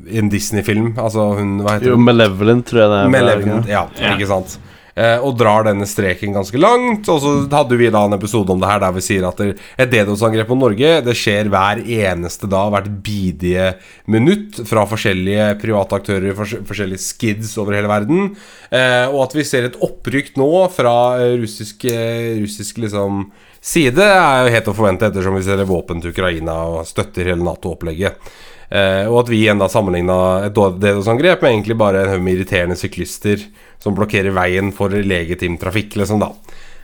i 0.10 0.18
en 0.22 0.32
Disney-film? 0.34 0.94
Altså 0.98 1.28
hun 1.38 1.60
Hva 1.62 1.78
heter 1.78 1.92
Jo, 1.94 2.00
hun? 2.00 2.08
Malevolent, 2.10 2.66
tror 2.70 2.82
jeg 2.86 2.90
det 2.96 3.04
er. 3.04 3.14
Malevolent. 3.14 3.70
Ja, 3.70 3.84
Ja. 4.00 4.16
ikke 4.18 4.30
sant. 4.32 4.58
Eh, 5.00 5.22
og 5.24 5.38
drar 5.40 5.64
denne 5.64 5.86
streken 5.88 6.34
ganske 6.36 6.60
langt. 6.60 7.08
Og 7.08 7.22
så 7.24 7.32
hadde 7.54 7.78
vi 7.80 7.88
da 7.94 8.02
en 8.10 8.16
episode 8.18 8.52
om 8.52 8.60
det 8.60 8.68
her 8.68 8.82
der 8.84 8.92
vi 8.98 9.04
sier 9.06 9.28
at 9.30 9.38
det, 9.40 9.54
et 9.80 9.92
DDoS-angrep 9.94 10.50
på 10.50 10.58
Norge 10.60 10.90
Det 11.06 11.14
skjer 11.16 11.48
hver 11.54 11.80
eneste 11.86 12.50
dag, 12.52 12.72
hvert 12.74 12.90
bidige 13.06 13.70
minutt, 14.12 14.60
fra 14.68 14.84
forskjellige 14.90 15.54
private 15.62 16.02
aktører, 16.02 16.36
forskjellige 16.36 17.00
skids 17.06 17.54
over 17.62 17.78
hele 17.78 17.88
verden. 17.92 18.34
Eh, 18.74 19.06
og 19.14 19.28
at 19.30 19.38
vi 19.38 19.46
ser 19.48 19.70
et 19.70 19.78
opprykk 19.80 20.34
nå 20.42 20.50
fra 20.74 20.98
eh, 21.22 21.38
russisk, 21.46 21.86
eh, 21.86 22.42
russisk 22.42 22.82
liksom 22.84 23.30
side, 23.62 24.04
er 24.04 24.46
jo 24.46 24.54
helt 24.56 24.70
å 24.72 24.76
forvente 24.78 25.10
ettersom 25.10 25.36
vi 25.38 25.44
selger 25.48 25.68
våpen 25.70 26.02
til 26.02 26.14
Ukraina 26.14 26.56
og 26.70 26.88
støtter 26.88 27.32
hele 27.32 27.44
Nato-opplegget. 27.44 28.32
Eh, 28.70 29.06
og 29.10 29.24
at 29.24 29.32
vi 29.32 29.42
igjen 29.44 29.62
da 29.62 29.68
sammenligna 29.72 30.16
et 30.46 30.56
DDoS-angrep 30.56 31.42
med 31.42 31.56
egentlig 31.56 31.78
bare 31.80 32.04
en 32.04 32.14
haug 32.14 32.22
med 32.26 32.38
irriterende 32.38 32.78
syklister 32.78 33.42
som 33.82 33.96
blokkerer 33.98 34.36
veien 34.36 34.70
for 34.76 34.94
legitim 34.94 35.58
trafikk, 35.62 35.98
liksom, 35.98 36.22
da. 36.22 36.34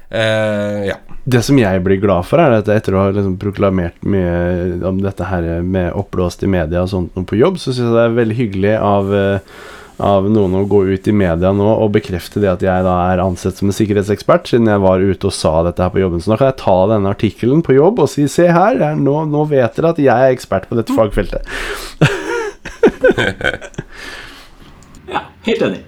Eh, 0.10 0.86
ja. 0.90 0.98
Det 1.26 1.42
som 1.46 1.58
jeg 1.58 1.82
blir 1.86 1.98
glad 2.02 2.26
for, 2.30 2.42
er 2.42 2.60
at 2.60 2.70
etter 2.70 2.96
å 2.96 3.06
ha 3.06 3.14
liksom 3.14 3.38
proklamert 3.42 4.04
mye 4.06 4.82
om 4.86 5.00
dette 5.02 5.26
her 5.26 5.64
med 5.66 5.94
oppblåst 5.98 6.46
i 6.46 6.50
media 6.52 6.84
og 6.86 6.92
sånt 6.92 7.18
på 7.30 7.40
jobb, 7.40 7.58
så 7.62 7.72
syns 7.72 7.88
jeg 7.88 7.96
det 7.96 8.04
er 8.04 8.20
veldig 8.20 8.38
hyggelig 8.38 8.76
av, 8.78 9.14
eh, 9.14 9.64
av 10.04 10.26
noen 10.28 10.56
å 10.60 10.66
gå 10.68 10.82
ut 10.90 11.08
i 11.08 11.14
media 11.16 11.52
nå 11.56 11.68
og 11.80 11.94
bekrefte 11.96 12.42
det 12.44 12.50
at 12.52 12.64
jeg 12.66 12.84
da 12.84 12.96
er 13.14 13.22
ansett 13.24 13.56
som 13.60 13.70
en 13.72 13.76
sikkerhetsekspert, 13.78 14.50
siden 14.52 14.68
jeg 14.72 14.82
var 14.84 15.00
ute 15.04 15.30
og 15.30 15.36
sa 15.36 15.54
dette 15.68 15.84
her 15.86 15.94
på 15.94 16.02
jobben. 16.02 16.24
Så 16.24 16.34
da 16.34 16.40
kan 16.42 16.52
jeg 16.52 16.60
ta 16.64 16.76
denne 16.92 17.14
artikkelen 17.16 17.64
på 17.66 17.78
jobb 17.78 18.02
og 18.04 18.12
si 18.12 18.28
se 18.32 18.50
her, 18.52 18.82
er 18.84 19.00
nå, 19.00 19.16
nå 19.32 19.46
vet 19.52 19.78
dere 19.78 19.94
at 19.94 20.02
jeg 20.04 20.12
er 20.12 20.36
ekspert 20.36 20.68
på 20.72 20.80
dette 20.80 20.96
fagfeltet. 20.96 21.48
Ja, 25.06 25.20
helt 25.46 25.62
enig. 25.62 25.82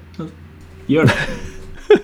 Gjør 0.87 1.09
det. 1.09 1.15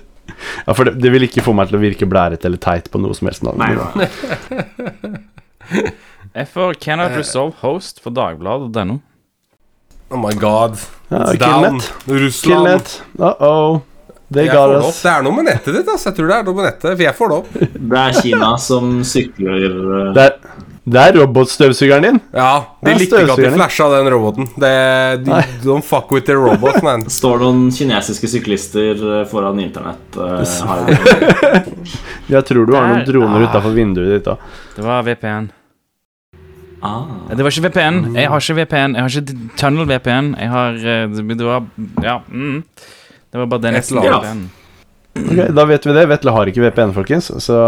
Ja, 0.66 0.74
For 0.74 0.84
det, 0.88 0.96
det 1.00 1.10
vil 1.14 1.24
ikke 1.26 1.44
få 1.44 1.54
meg 1.56 1.70
til 1.70 1.78
å 1.78 1.82
virke 1.82 2.08
blærete 2.08 2.48
eller 2.48 2.60
teit 2.60 2.90
på 2.92 2.98
noe 3.00 3.14
som 3.16 3.28
helst. 3.30 3.44
Nei, 3.46 3.70
nei. 3.78 4.08
Jeg 6.34 6.48
får 6.50 6.76
Cannot 6.82 7.14
Resolve 7.16 7.56
Host 7.62 8.00
for 8.04 8.14
Dagbladet.no. 8.16 8.98
Oh 10.10 10.20
my 10.20 10.34
god. 10.38 10.76
Ja, 11.08 11.16
It's 11.32 11.38
down. 11.38 11.62
Killnet. 11.64 11.92
Russland. 12.06 12.66
Killnet. 12.66 13.02
Uh-oh. 13.18 13.80
They 14.34 14.46
got 14.48 14.70
det 14.72 14.78
us. 14.88 15.02
Det 15.02 15.10
er 15.12 15.22
noe 15.22 15.36
med 15.36 15.46
nettet 15.50 15.74
ditt, 15.76 15.88
ass. 15.92 16.04
Jeg 16.08 16.16
tror 16.16 16.30
det 16.30 16.36
er 16.40 16.46
noe 16.48 16.56
med 16.58 16.64
nettet, 16.70 16.86
for 16.96 17.02
jeg 17.04 17.14
får 17.18 17.32
det 17.32 17.36
opp. 17.40 17.56
Det 17.94 17.98
er 18.00 18.14
Kina 18.24 18.52
som 18.58 18.94
sykler 19.06 19.66
eh, 19.68 20.06
Det 20.16 20.24
er, 20.24 20.62
det 20.84 21.02
er 21.02 21.18
robotstøvsugeren 21.20 22.06
din. 22.08 22.20
Ja, 22.34 22.48
De 22.84 22.94
likte 22.98 23.20
ikke 23.22 23.36
at 23.36 23.42
de 23.44 23.52
flasha 23.54 23.86
den 23.92 24.08
roboten. 24.12 24.48
Det, 24.60 24.72
de, 25.24 25.38
don't 25.64 25.84
fuck 25.86 26.10
with 26.12 26.26
the 26.28 26.36
robot, 26.36 26.80
man. 26.84 27.04
står 27.18 27.44
noen 27.44 27.66
kinesiske 27.72 28.28
syklister 28.34 29.04
eh, 29.20 29.26
foran 29.30 29.60
internett. 29.64 30.16
uh, 30.16 30.40
Jeg 32.34 32.44
tror 32.48 32.64
du 32.66 32.74
har 32.76 32.88
noen 32.90 33.04
droner 33.06 33.46
utafor 33.46 33.76
vinduet 33.76 34.16
ditt 34.18 34.32
òg. 34.34 34.48
Det 34.76 34.84
var 34.88 35.04
VPN. 35.06 35.52
Ah. 36.84 37.06
Det 37.30 37.44
var 37.44 37.54
ikke 37.54 37.68
VPN. 37.68 38.02
Jeg 38.14 38.30
har 38.30 38.44
ikke 38.44 38.58
VPN. 38.60 38.98
Jeg 38.98 39.06
har 39.06 39.16
ikke 39.22 39.56
Tunnel 39.60 39.88
VPN. 39.88 40.34
Jeg 40.40 40.52
har 40.52 40.84
eh, 40.94 41.08
Det 41.08 41.40
var 41.46 41.64
Ja. 42.02 42.18
Mm. 42.28 42.62
Det 43.34 43.40
var 43.40 43.50
bare 43.50 43.66
den 43.66 43.74
jeg. 43.74 43.90
VPN. 43.90 44.44
Ok, 45.14 45.38
da 45.54 45.64
vet 45.66 45.86
vi 45.86 45.94
det. 45.94 46.08
Vetle 46.10 46.32
har 46.34 46.50
ikke 46.50 46.64
VPN, 46.68 46.94
folkens. 46.94 47.30
Så 47.42 47.58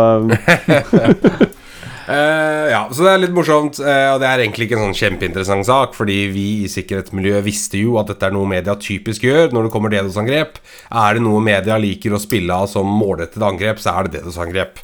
Uh, 2.07 2.67
ja, 2.75 2.85
så 2.95 3.03
det 3.03 3.12
er 3.12 3.23
litt 3.25 3.35
morsomt, 3.35 3.81
Uh, 3.83 4.14
og 4.14 4.21
det 4.23 4.29
er 4.29 4.43
egentlig 4.45 4.69
ikke 4.69 4.77
en 4.79 4.85
sånn 4.85 4.99
kjempeinteressant 4.99 5.67
sak, 5.67 5.95
fordi 5.99 6.19
vi 6.31 6.47
i 6.62 6.71
sikkerhetsmiljøet 6.71 7.43
visste 7.47 7.81
jo 7.83 7.97
at 7.99 8.12
dette 8.12 8.29
er 8.29 8.35
noe 8.35 8.47
media 8.51 8.77
typisk 8.79 9.27
gjør 9.27 9.51
når 9.55 9.67
det 9.67 9.73
kommer 9.75 9.91
DDoS-angrep. 9.91 10.61
Er 10.91 11.19
det 11.19 11.25
noe 11.27 11.43
media 11.43 11.79
liker 11.83 12.14
å 12.14 12.23
spille 12.23 12.55
av 12.55 12.71
som 12.71 12.87
målrettede 12.87 13.47
angrep, 13.47 13.83
så 13.83 13.97
er 13.97 14.07
det 14.07 14.21
DDoS-angrep. 14.21 14.83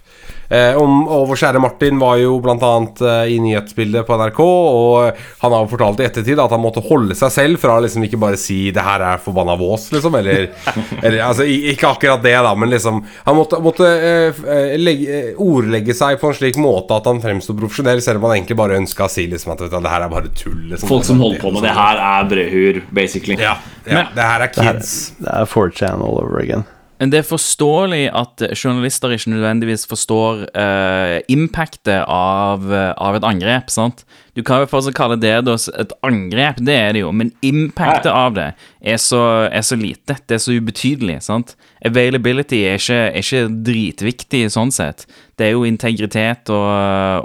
Eh, 0.53 0.77
om, 0.77 1.07
og 1.09 1.29
vår 1.31 1.39
kjære 1.41 1.61
Martin 1.63 2.01
var 2.01 2.19
jo 2.21 2.35
bl.a. 2.45 2.73
Eh, 3.09 3.33
i 3.33 3.39
nyhetsbildet 3.41 4.05
på 4.09 4.17
NRK, 4.21 4.41
og 4.43 5.23
han 5.41 5.55
har 5.55 5.63
jo 5.65 5.71
fortalt 5.71 6.03
i 6.03 6.07
ettertid 6.09 6.43
at 6.43 6.53
han 6.53 6.61
måtte 6.61 6.83
holde 6.85 7.17
seg 7.17 7.33
selv 7.33 7.63
fra 7.63 7.79
liksom 7.81 8.05
ikke 8.05 8.21
bare 8.21 8.41
si 8.41 8.71
'det 8.73 8.85
her 8.85 9.05
er 9.13 9.23
forbanna 9.23 9.57
vås', 9.57 9.91
liksom, 9.95 10.15
eller, 10.19 10.49
eller 11.03 11.19
altså, 11.25 11.45
Ikke 11.45 11.89
akkurat 11.89 12.23
det, 12.23 12.35
da, 12.35 12.55
men 12.55 12.71
liksom 12.71 13.05
Han 13.25 13.37
måtte, 13.37 13.61
måtte 13.63 13.87
eh, 13.87 14.43
eh, 14.57 14.77
legge, 14.79 15.07
eh, 15.31 15.41
ordlegge 15.41 15.95
seg 15.95 16.21
på 16.21 16.29
en 16.29 16.35
slik 16.37 16.57
måte 16.61 16.97
at 16.97 17.07
han 17.07 17.23
fremsto 17.23 17.57
profesjonell, 17.57 18.03
selv 18.03 18.21
om 18.21 18.29
han 18.29 18.39
egentlig 18.39 18.57
bare 18.57 18.77
ønska 18.81 19.07
å 19.07 19.13
si 19.13 19.27
liksom 19.31 19.53
at 19.55 19.65
vet 19.65 19.71
du, 19.73 19.81
det 19.81 19.95
her 19.95 20.05
er 20.05 20.13
bare 20.13 20.33
tull. 20.37 20.61
Liksom. 20.69 20.89
Folk 20.89 21.05
som 21.05 21.21
holder 21.23 21.41
på 21.41 21.53
med 21.55 21.63
det 21.63 21.75
her, 21.77 21.97
er 21.97 22.29
brødhur, 22.29 22.83
basically. 22.93 23.39
Ja, 23.41 23.57
ja 23.87 23.95
Men- 24.03 24.15
det 24.15 24.23
her 24.23 24.41
er 24.41 24.53
kids. 24.53 25.13
det 25.19 25.33
er 25.33 25.45
4chan 25.47 26.03
all 26.03 26.21
over 26.21 26.41
again. 26.43 26.65
Men 27.03 27.11
det 27.11 27.19
er 27.19 27.27
forståelig 27.27 28.05
at 28.15 28.45
journalister 28.55 29.11
ikke 29.11 29.33
nødvendigvis 29.33 29.89
forstår 29.91 30.45
uh, 30.55 31.17
impactet 31.27 32.05
av, 32.07 32.69
eh, 32.71 32.93
av 32.95 33.19
et 33.19 33.25
angrep. 33.27 33.73
sant? 33.75 34.05
Du 34.39 34.45
kan 34.47 34.63
jo 34.63 34.69
fortsatt 34.71 34.95
kalle 34.95 35.17
det 35.19 35.33
et 35.35 35.95
angrep, 36.07 36.61
det 36.63 36.77
er 36.79 36.95
det 36.95 37.03
jo, 37.03 37.11
men 37.11 37.33
impactet 37.43 38.07
av 38.07 38.37
det 38.37 38.47
er 38.79 39.03
så, 39.03 39.49
er 39.51 39.67
så 39.67 39.75
lite. 39.77 40.15
Det 40.31 40.39
er 40.39 40.45
så 40.47 40.55
ubetydelig. 40.55 41.19
sant? 41.27 41.57
Availability 41.85 42.63
er 42.71 42.79
ikke, 42.79 43.01
er 43.11 43.19
ikke 43.19 43.51
dritviktig 43.67 44.47
sånn 44.55 44.71
sett. 44.71 45.09
Det 45.35 45.51
er 45.51 45.57
jo 45.57 45.67
integritet 45.67 46.55
og, 46.55 46.71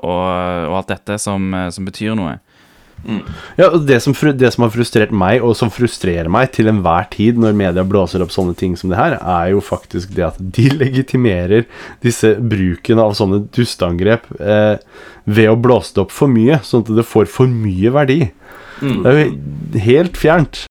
og, 0.02 0.26
og 0.72 0.80
alt 0.82 0.90
dette 0.96 1.22
som, 1.22 1.54
som 1.70 1.86
betyr 1.86 2.18
noe. 2.18 2.40
Ja, 3.58 3.70
og 3.70 3.86
det 3.88 4.00
som, 4.04 4.16
det 4.36 4.50
som 4.54 4.66
har 4.66 4.72
frustrert 4.74 5.14
meg, 5.16 5.44
og 5.46 5.56
som 5.56 5.72
frustrerer 5.72 6.30
meg 6.34 6.50
til 6.56 6.70
enhver 6.72 7.08
tid 7.14 7.40
når 7.40 7.56
media 7.58 7.86
blåser 7.88 8.24
opp 8.26 8.34
sånne 8.34 8.56
ting 8.58 8.76
som 8.80 8.92
det 8.92 9.00
her, 9.00 9.18
er 9.22 9.52
jo 9.54 9.62
faktisk 9.64 10.16
det 10.18 10.26
at 10.28 10.40
de 10.40 10.68
legitimerer 10.82 11.68
disse 12.06 12.34
bruken 12.42 13.02
av 13.04 13.16
sånne 13.18 13.46
dusteangrep 13.56 14.28
eh, 14.42 14.76
ved 15.28 15.52
å 15.52 15.60
blåse 15.60 15.96
det 15.96 16.04
opp 16.06 16.16
for 16.16 16.32
mye, 16.32 16.60
sånn 16.66 16.86
at 16.86 16.96
det 17.00 17.08
får 17.08 17.30
for 17.32 17.52
mye 17.52 17.94
verdi. 17.96 18.22
Det 18.82 19.10
er 19.10 19.18
jo 19.18 19.84
helt 19.88 20.20
fjernt. 20.20 20.66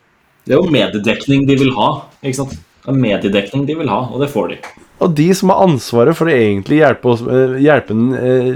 Det 0.47 0.55
er 0.55 0.61
jo 0.62 0.70
mediedekning 0.70 1.47
de 1.49 1.57
vil 1.59 1.72
ha. 1.74 1.91
ikke 2.22 2.39
sant? 2.45 2.59
Det 2.85 2.93
er 2.93 3.01
mediedekning 3.03 3.64
de 3.66 3.74
vil 3.81 3.91
ha, 3.91 4.05
og 4.12 4.22
det 4.22 4.29
får 4.31 4.53
de. 4.53 4.61
Og 5.05 5.12
de 5.12 5.26
som 5.36 5.53
har 5.53 5.62
ansvaret 5.66 6.16
for 6.16 6.28
å 6.28 6.32
egentlig 6.32 6.80
hjelpe, 6.80 7.12
oss, 7.12 7.22
eh, 7.28 7.57
hjelpe 7.61 7.92
den 7.92 8.14
eh, 8.16 8.53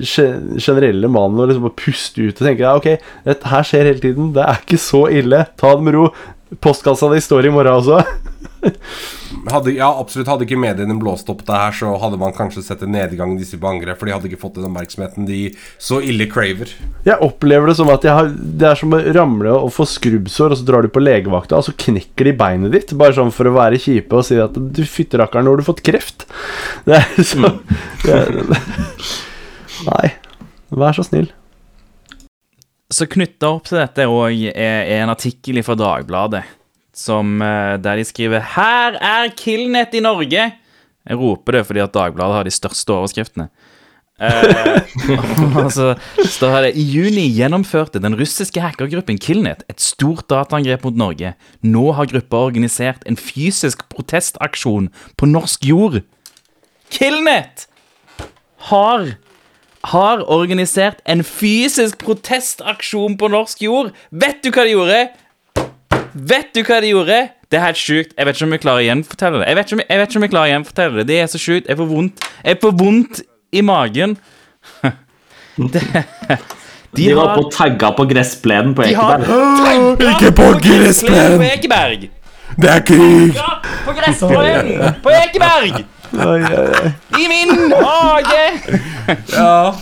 generelle 0.57 1.11
mannen 1.13 1.43
å 1.43 1.49
liksom 1.51 1.69
puste 1.77 2.25
ut 2.25 2.41
og 2.41 2.47
tenke 2.47 2.65
ja, 2.65 2.75
ok, 2.79 3.11
dette 3.27 3.53
her 3.53 3.67
skjer 3.67 3.91
hele 3.91 4.05
tiden, 4.05 4.31
det 4.37 4.47
er 4.47 4.63
ikke 4.63 4.81
så 4.81 5.05
ille, 5.13 5.45
ta 5.61 5.75
det 5.77 5.85
med 5.89 5.99
ro. 5.99 6.07
Postkassa 6.65 7.11
di 7.13 7.21
står 7.23 7.47
i 7.47 7.53
morgen 7.55 7.77
også. 7.83 8.01
Hadde, 9.51 9.73
ja, 9.73 9.89
absolutt. 10.01 10.29
Hadde 10.29 10.45
ikke 10.45 10.59
mediene 10.61 10.97
blåst 11.01 11.29
opp 11.33 11.43
det 11.47 11.57
her, 11.57 11.75
så 11.75 11.95
hadde 12.03 12.19
man 12.21 12.35
kanskje 12.37 12.63
sett 12.67 12.83
en 12.85 12.93
nedgang 12.93 13.35
i 13.35 13.41
disse 13.41 13.59
på 13.61 13.69
angrep, 13.71 13.99
for 14.01 14.09
de 14.09 14.15
hadde 14.15 14.29
ikke 14.29 14.41
fått 14.43 14.59
den 14.59 14.69
oppmerksomheten 14.69 15.29
de 15.29 15.39
så 15.81 16.01
ille 16.05 16.27
craver. 16.31 16.75
Jeg 17.07 17.17
opplever 17.25 17.71
det 17.71 17.79
som 17.79 17.91
at 17.93 18.05
jeg 18.07 18.17
har, 18.17 18.31
det 18.31 18.69
er 18.69 18.81
som 18.81 18.97
å 18.97 19.01
ramle 19.17 19.55
og 19.57 19.73
få 19.77 19.87
skrubbsår, 19.89 20.53
og 20.53 20.61
så 20.61 20.69
drar 20.69 20.85
du 20.85 20.93
på 20.93 21.03
legevakta, 21.03 21.61
og 21.61 21.69
så 21.71 21.77
knekker 21.87 22.31
de 22.31 22.37
beinet 22.43 22.77
ditt, 22.77 22.95
bare 23.01 23.17
sånn 23.17 23.33
for 23.35 23.49
å 23.49 23.57
være 23.57 23.81
kjipe 23.81 24.21
og 24.21 24.27
si 24.29 24.39
at 24.43 24.57
du 24.57 24.83
fytterakkeren, 24.85 25.49
nå 25.49 25.57
har 25.57 25.63
du 25.63 25.69
fått 25.71 25.85
kreft. 25.87 26.29
Det 26.87 26.97
er 26.97 27.27
så 27.27 27.51
det 28.05 28.15
er, 28.15 28.39
Nei. 29.87 30.09
Vær 30.71 30.95
så 30.97 31.05
snill. 31.05 31.29
Så 32.91 33.07
knytta 33.11 33.51
opp 33.55 33.69
til 33.69 33.79
dette 33.79 34.07
òg 34.11 34.49
er 34.51 34.89
en 35.01 35.13
artikkel 35.13 35.61
fra 35.67 35.77
Dagbladet 35.79 36.43
som, 37.01 37.41
eh, 37.43 37.77
der 37.81 37.97
de 37.97 38.05
skriver 38.05 38.41
'Her 38.41 38.99
er 39.01 39.33
Killnet 39.37 39.95
i 39.95 40.05
Norge'. 40.05 40.53
Jeg 41.09 41.17
roper 41.17 41.53
det 41.53 41.67
fordi 41.67 41.81
at 41.81 41.93
Dagbladet 41.93 42.37
har 42.37 42.45
de 42.45 42.51
største 42.51 42.93
overskriftene. 42.93 43.49
Eh, 44.21 44.83
altså, 45.65 45.95
så 46.21 46.29
står 46.29 46.61
det 46.67 46.77
I 46.77 46.85
juni 46.85 47.25
gjennomførte 47.33 48.03
den 48.03 48.19
russiske 48.21 48.61
hackergruppen 48.61 49.19
Killnet 49.19 49.65
et 49.73 49.81
stort 49.81 50.29
dataangrep 50.29 50.85
mot 50.85 50.97
Norge. 50.97 51.35
Nå 51.63 51.93
har 51.97 52.11
gruppa 52.11 52.45
organisert 52.51 53.03
en 53.07 53.17
fysisk 53.17 53.89
protestaksjon 53.89 54.91
på 55.17 55.27
norsk 55.27 55.65
jord. 55.65 56.03
Killnet 56.93 57.67
har 58.69 59.17
har 59.85 60.21
organisert 60.29 61.01
en 61.09 61.23
fysisk 61.25 62.03
protestaksjon 62.05 63.17
på 63.17 63.31
norsk 63.33 63.63
jord. 63.65 63.95
Vet 64.13 64.43
du 64.45 64.51
hva 64.53 64.67
de 64.67 64.75
gjorde? 64.75 64.99
Vet 66.21 66.51
du 66.55 66.61
hva 66.67 66.81
de 66.83 66.91
gjorde? 66.91 67.19
Det 67.51 67.59
er 67.59 67.65
helt 67.65 67.81
sjukt. 67.81 68.13
Jeg 68.17 68.27
vet 68.27 68.37
ikke 68.37 68.47
om 68.47 68.53
jeg 68.55 68.63
klarer 68.63 68.83
å 68.83 68.87
gjenfortelle 68.87 69.41
det. 69.41 69.47
Jeg 69.49 69.57
vet 69.59 69.71
ikke 69.71 69.77
om 69.77 69.83
jeg, 69.83 70.01
vet 70.01 70.11
ikke 70.11 70.21
om 70.21 70.27
jeg 70.27 70.33
klarer 70.35 70.51
å 70.51 70.53
gjenfortelle 70.53 70.99
det. 71.01 71.07
Det 71.09 71.19
er 71.21 71.31
så 71.33 71.41
sjukt. 71.41 71.69
Jeg 71.71 71.81
får 71.81 71.89
vondt 71.91 72.27
Jeg 72.45 72.61
får 72.63 72.75
vondt 72.83 73.23
i 73.51 73.63
magen. 73.67 74.17
Det, 75.61 75.83
De 76.97 77.15
var 77.15 77.35
oppe 77.35 77.43
og 77.45 77.51
tagga 77.53 77.91
på 77.93 78.05
gressplenen 78.09 78.73
på 78.75 78.87
de 78.87 78.95
har 78.97 79.21
Ekeberg. 79.21 80.07
Ikke 80.09 80.31
på 80.39 80.47
gressplenen! 80.65 81.37
På 81.37 81.49
Ekeberg! 81.51 82.07
Det 82.57 82.71
er 82.71 82.85
krig! 82.87 83.37
På 83.85 83.95
gressplenen 83.99 84.97
på 85.05 85.13
Ekeberg! 85.19 85.83
I 87.21 87.29
min 87.31 87.53
hage! 87.77 88.47
Ja. 89.35 89.73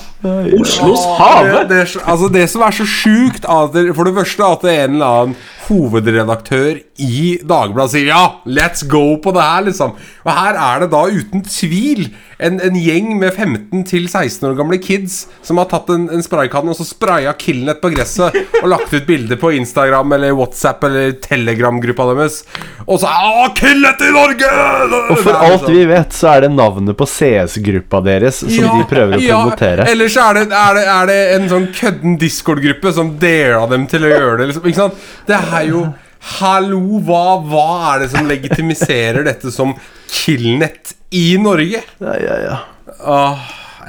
Oslos 0.58 1.04
hage. 1.20 1.52
det, 1.68 1.68
det, 1.70 2.02
altså 2.02 2.28
det 2.32 2.48
som 2.50 2.64
er 2.66 2.74
så 2.74 2.84
sjukt 2.84 3.46
For 3.46 4.08
det 4.08 4.14
første 4.16 4.48
at 4.50 4.66
det 4.66 4.74
er 4.74 4.88
en 4.88 4.98
eller 4.98 5.06
annen 5.20 5.36
hovedredaktør 5.68 6.80
i 6.98 7.38
Dagbladet 7.46 7.94
sier 7.94 8.10
ja, 8.10 8.22
let's 8.48 8.84
go 8.88 9.18
på 9.22 9.32
det 9.36 9.44
her, 9.44 9.66
liksom. 9.68 9.94
Og 10.24 10.32
her 10.34 10.58
er 10.58 10.84
det 10.84 10.90
da 10.94 11.04
uten 11.06 11.44
tvil 11.46 12.08
en, 12.38 12.60
en 12.62 12.76
gjeng 12.78 13.16
med 13.18 13.34
15-16 13.34 14.46
år 14.46 14.54
gamle 14.58 14.78
kids 14.82 15.24
som 15.42 15.58
har 15.58 15.66
tatt 15.70 15.88
en, 15.90 16.06
en 16.14 16.22
spraykanne 16.22 16.70
og 16.70 16.78
så 16.78 16.86
spraya 16.86 17.32
Killnet 17.38 17.80
på 17.82 17.90
gresset 17.90 18.36
og 18.60 18.68
lagt 18.70 18.92
ut 18.94 19.06
bilder 19.08 19.38
på 19.40 19.50
Instagram 19.58 20.14
eller 20.14 20.36
WhatsApp 20.38 20.86
eller 20.86 21.16
Telegram-gruppa 21.22 22.06
deres. 22.12 22.40
Og 22.86 23.00
så 23.02 23.10
Å, 23.10 23.48
Killnet 23.58 24.04
i 24.06 24.12
Norge! 24.14 24.52
Og 25.08 25.18
for 25.24 25.34
alt 25.34 25.66
vi 25.66 25.82
vet, 25.88 26.14
så 26.14 26.30
er 26.34 26.46
det 26.46 26.52
navnet 26.54 26.98
på 26.98 27.08
CS-gruppa 27.08 28.02
deres 28.06 28.40
som 28.44 28.68
de 28.78 28.86
prøver 28.90 29.18
å 29.18 29.22
promotere. 29.24 29.88
Ellers 29.90 30.18
er 30.22 30.38
det, 30.38 30.46
er, 30.52 30.78
det, 30.78 30.86
er 30.94 31.10
det 31.10 31.18
en 31.34 31.48
sånn 31.50 31.68
kødden 31.74 32.18
Discord-gruppe 32.22 32.94
som 32.94 33.12
dela 33.20 33.64
dem 33.70 33.88
til 33.90 34.06
å 34.06 34.12
gjøre 34.12 34.38
det. 34.40 34.50
Liksom. 34.52 34.70
Ikke 34.70 34.82
sant? 34.84 35.06
Det 35.28 35.42
er 35.62 35.68
jo 35.72 35.82
Hallo, 36.38 36.98
hva, 37.06 37.38
hva 37.46 37.66
er 37.94 38.00
det 38.02 38.08
som 38.10 38.26
legitimiserer 38.26 39.22
dette 39.28 39.52
som 39.54 39.70
Killnet 40.10 40.96
i 41.14 41.36
Norge? 41.40 41.78
Ja, 42.02 42.14
ja, 42.18 42.38
ja. 42.42 42.56
Åh, 42.98 43.38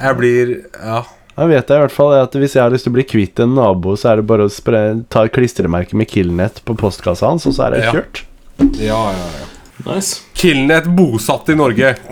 jeg 0.00 0.16
blir 0.20 0.52
Ja. 0.78 1.00
Da 1.40 1.46
vet 1.48 1.70
jeg 1.72 1.78
i 1.78 1.80
hvert 1.86 1.94
fall 1.94 2.12
at 2.20 2.34
hvis 2.36 2.52
jeg 2.54 2.60
har 2.62 2.70
lyst 2.74 2.84
til 2.84 2.92
å 2.92 2.96
bli 2.98 3.04
kvitt 3.08 3.40
en 3.40 3.54
nabo, 3.56 3.94
så 3.96 4.10
er 4.12 4.16
det 4.20 4.26
bare 4.28 4.44
å 4.44 4.50
spre, 4.52 4.80
ta 5.08 5.22
et 5.24 5.32
klistremerke 5.32 5.96
med 5.96 6.08
Killnet 6.10 6.60
på 6.68 6.74
postkassa 6.76 7.30
hans, 7.30 7.46
og 7.48 7.54
så 7.56 7.64
er 7.66 7.70
det 7.78 7.84
Ja. 7.86 7.92
kjørt. 7.96 8.20
Ja, 8.76 9.00
ja, 9.16 9.28
ja. 9.40 9.46
Nice. 9.86 10.18
Killnet 10.36 10.84
bosatt 10.92 11.48
i 11.48 11.54
Norge. 11.56 11.94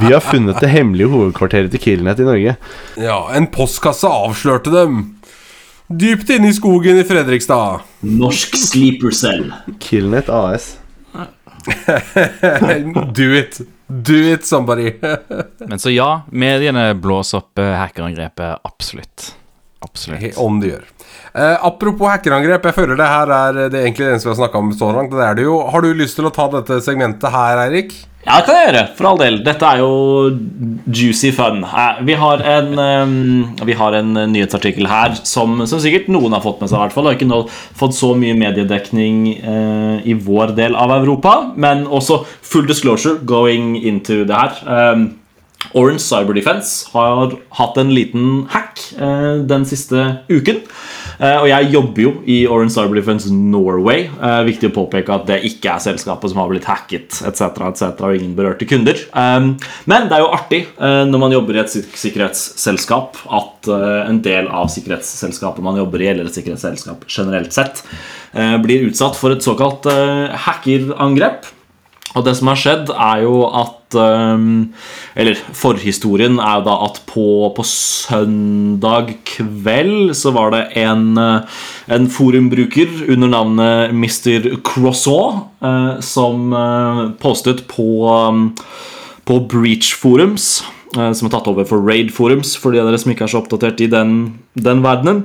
Vi 0.00 0.12
har 0.12 0.20
funnet 0.24 0.56
det 0.60 0.68
hemmelige 0.72 1.10
hovedkvarteret 1.12 1.70
til 1.74 1.80
Killnet 1.82 2.20
i 2.22 2.24
Norge. 2.24 2.54
Ja, 3.00 3.18
en 3.36 3.46
postkasse 3.52 4.08
avslørte 4.08 4.72
dem. 4.72 5.02
Dypt 5.90 6.30
inne 6.30 6.48
i 6.48 6.52
skogen 6.54 6.98
i 6.98 7.04
Fredrikstad. 7.04 7.80
Norsk 8.06 8.54
sleeper 8.56 9.10
cell. 9.10 9.48
Killnet 9.82 10.28
AS. 10.30 10.76
Do 13.16 13.34
it. 13.34 13.58
Do 13.86 14.14
it, 14.14 14.46
somebody. 14.46 14.92
Men 15.58 15.78
så 15.78 15.90
ja, 15.90 16.22
mediene 16.30 16.94
blåser 16.94 17.42
opp 17.42 17.58
eh, 17.58 17.72
hackerangrepet. 17.74 18.62
Absolutt. 18.62 19.32
Absolutt. 19.82 20.38
Om 20.38 20.60
det 20.62 20.70
gjør. 20.70 20.86
Eh, 21.34 21.56
apropos 21.66 22.12
hackerangrep, 22.12 22.70
jeg 22.70 22.78
føler 22.78 23.00
det 23.00 23.10
her 23.10 23.34
er 23.34 23.58
det 23.58 23.82
egentlig 23.82 24.06
det 24.06 24.12
eneste 24.12 24.28
vi 24.28 24.34
har 24.36 24.40
snakka 24.44 24.62
om 24.62 24.70
så 24.76 24.92
langt. 24.94 25.10
Det 25.10 25.26
er 25.26 25.40
det 25.40 25.48
jo. 25.48 25.58
Har 25.74 25.82
du 25.82 25.90
lyst 25.90 26.20
til 26.20 26.30
å 26.30 26.32
ta 26.38 26.46
dette 26.54 26.78
segmentet 26.86 27.34
her, 27.34 27.64
Eirik? 27.66 27.96
Ja, 28.20 28.34
det 28.36 28.44
kan 28.44 28.56
jeg 28.58 28.66
gjøre, 28.68 28.82
for 28.98 29.08
all 29.08 29.20
del. 29.20 29.38
Dette 29.46 29.64
er 29.64 29.78
jo 29.80 29.92
juicy 30.92 31.30
fun. 31.32 31.62
Eh, 31.64 32.02
Vi 32.04 32.16
har 32.20 32.42
en, 32.44 32.74
vi 33.64 33.76
har 33.78 33.96
en 33.96 34.12
nyhetsartikkel 34.34 34.86
her 34.90 35.16
som, 35.24 35.62
som 35.66 35.80
sikkert 35.80 36.10
noen 36.12 36.36
har 36.36 36.44
fått 36.44 36.60
med 36.60 36.68
seg. 36.68 36.76
i 36.76 36.82
hvert 36.84 36.96
fall 36.98 37.08
har 37.08 37.16
ikke 37.16 37.40
fått 37.80 37.96
så 37.96 38.12
mye 38.20 38.36
mediedekning 38.36 39.22
eh, 39.40 40.04
i 40.04 40.14
vår 40.14 40.52
del 40.58 40.76
av 40.76 40.92
Europa. 40.98 41.54
Men 41.56 41.86
også 41.88 42.20
full 42.42 42.68
disclosure 42.68 43.22
going 43.24 43.72
into 43.80 44.24
det 44.28 44.36
her. 44.36 45.08
Orange 45.76 46.00
Cyber 46.02 46.34
Defense 46.34 46.88
har 46.94 47.34
hatt 47.58 47.76
en 47.78 47.92
liten 47.94 48.46
hack 48.52 48.80
eh, 48.98 49.40
den 49.48 49.64
siste 49.68 50.20
uken. 50.30 50.62
Eh, 51.20 51.36
og 51.36 51.48
jeg 51.50 51.68
jobber 51.74 52.02
jo 52.02 52.12
i 52.32 52.38
Orange 52.48 52.72
Star 52.74 52.88
Defense 52.94 53.32
Norway. 53.34 54.06
Eh, 54.08 54.40
viktig 54.48 54.70
å 54.70 54.76
påpeke 54.78 55.12
at 55.12 55.26
det 55.28 55.40
ikke 55.50 55.74
er 55.74 55.84
selskapet 55.84 56.32
som 56.32 56.40
har 56.40 56.48
blitt 56.52 56.68
hacket 56.68 57.20
etc. 57.28 57.44
etc. 57.68 57.84
og 58.08 58.16
ingen 58.16 58.32
berørte 58.38 58.68
kunder. 58.68 58.96
Um, 59.12 59.52
men 59.90 60.08
det 60.08 60.16
er 60.16 60.24
jo 60.24 60.32
artig 60.32 60.62
eh, 60.64 61.02
når 61.10 61.24
man 61.24 61.36
jobber 61.36 61.58
i 61.58 61.62
et 61.64 61.76
sikkerhetsselskap 61.76 63.20
at 63.40 63.68
en 63.70 64.22
del 64.24 64.48
av 64.48 64.70
sikkerhetsselskapet 64.72 65.64
man 65.64 65.76
jobber 65.76 66.00
i, 66.00 66.08
eller 66.14 66.30
et 66.30 66.36
sikkerhetsselskap 66.36 67.04
generelt 67.10 67.52
sett, 67.52 67.82
blir 68.64 68.86
utsatt 68.86 69.18
for 69.18 69.34
et 69.34 69.44
såkalt 69.44 69.84
hackerangrep. 70.46 71.48
Og 72.18 72.24
det 72.26 72.32
som 72.38 72.48
har 72.50 72.58
skjedd, 72.58 72.90
er 72.90 73.22
jo 73.22 73.44
at 73.46 73.94
um, 73.94 74.70
Eller 75.18 75.38
forhistorien 75.56 76.40
er 76.42 76.58
jo 76.58 76.66
da 76.66 76.76
at 76.88 77.00
på, 77.10 77.26
på 77.54 77.66
søndag 77.66 79.12
kveld 79.28 80.14
så 80.18 80.32
var 80.34 80.52
det 80.54 80.62
en, 80.80 81.12
eh, 81.18 81.62
en 81.94 82.08
forumbruker 82.10 83.10
under 83.10 83.30
navnet 83.30 83.94
Mr. 83.94 84.48
Croissant 84.66 85.50
eh, 85.62 86.00
som 86.02 86.54
eh, 86.54 87.02
postet 87.22 87.64
på, 87.70 87.88
um, 88.06 88.48
på 89.26 89.40
Breach 89.50 89.92
Forums, 89.98 90.60
som 90.90 91.26
er 91.28 91.30
tatt 91.30 91.46
over 91.50 91.66
for 91.68 91.82
Raid 91.86 92.10
Forums, 92.14 92.56
for 92.58 92.74
de 92.74 92.80
av 92.82 92.88
dere 92.88 92.98
som 92.98 93.12
ikke 93.12 93.28
er 93.28 93.30
så 93.30 93.42
oppdatert 93.44 93.82
i 93.84 93.86
den, 93.90 94.16
den 94.58 94.82
verdenen, 94.82 95.22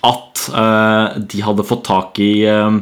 at 0.00 0.46
de 1.28 1.42
hadde 1.44 1.66
fått 1.66 1.84
tak 1.88 2.20
i 2.22 2.46
eh, 2.48 2.78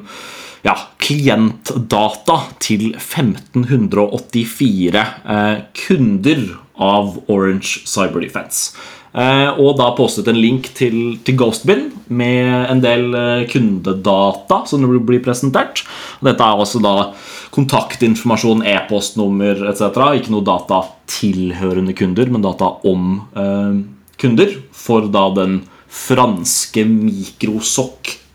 ja, 0.64 0.74
klientdata 1.02 2.38
til 2.62 2.94
1584 2.96 4.98
eh, 4.98 5.58
kunder 5.84 6.44
av 6.80 7.18
Orange 7.28 7.84
Cyber 7.86 8.20
Defense. 8.24 8.72
Eh, 9.14 9.60
og 9.62 9.76
da 9.78 9.92
postet 9.94 10.26
en 10.30 10.40
link 10.40 10.72
til, 10.74 11.18
til 11.22 11.36
Ghostbin 11.38 11.92
med 12.10 12.70
en 12.72 12.80
del 12.82 13.14
eh, 13.14 13.44
kundedata 13.50 14.66
som 14.66 14.82
blir 15.06 15.22
presentert. 15.22 15.84
Dette 16.24 16.42
er 16.42 16.58
også 16.58 16.82
da 16.82 17.12
kontaktinformasjon, 17.54 18.64
e-postnummer 18.66 19.68
etc. 19.70 19.84
Ikke 20.18 20.34
noe 20.34 20.42
data 20.46 20.82
tilhørende 21.06 21.94
kunder, 21.94 22.26
men 22.32 22.42
data 22.42 22.72
om 22.90 23.22
eh, 23.38 23.74
kunder 24.18 24.50
for 24.74 25.06
da 25.14 25.30
den 25.36 25.62
franske 25.94 26.82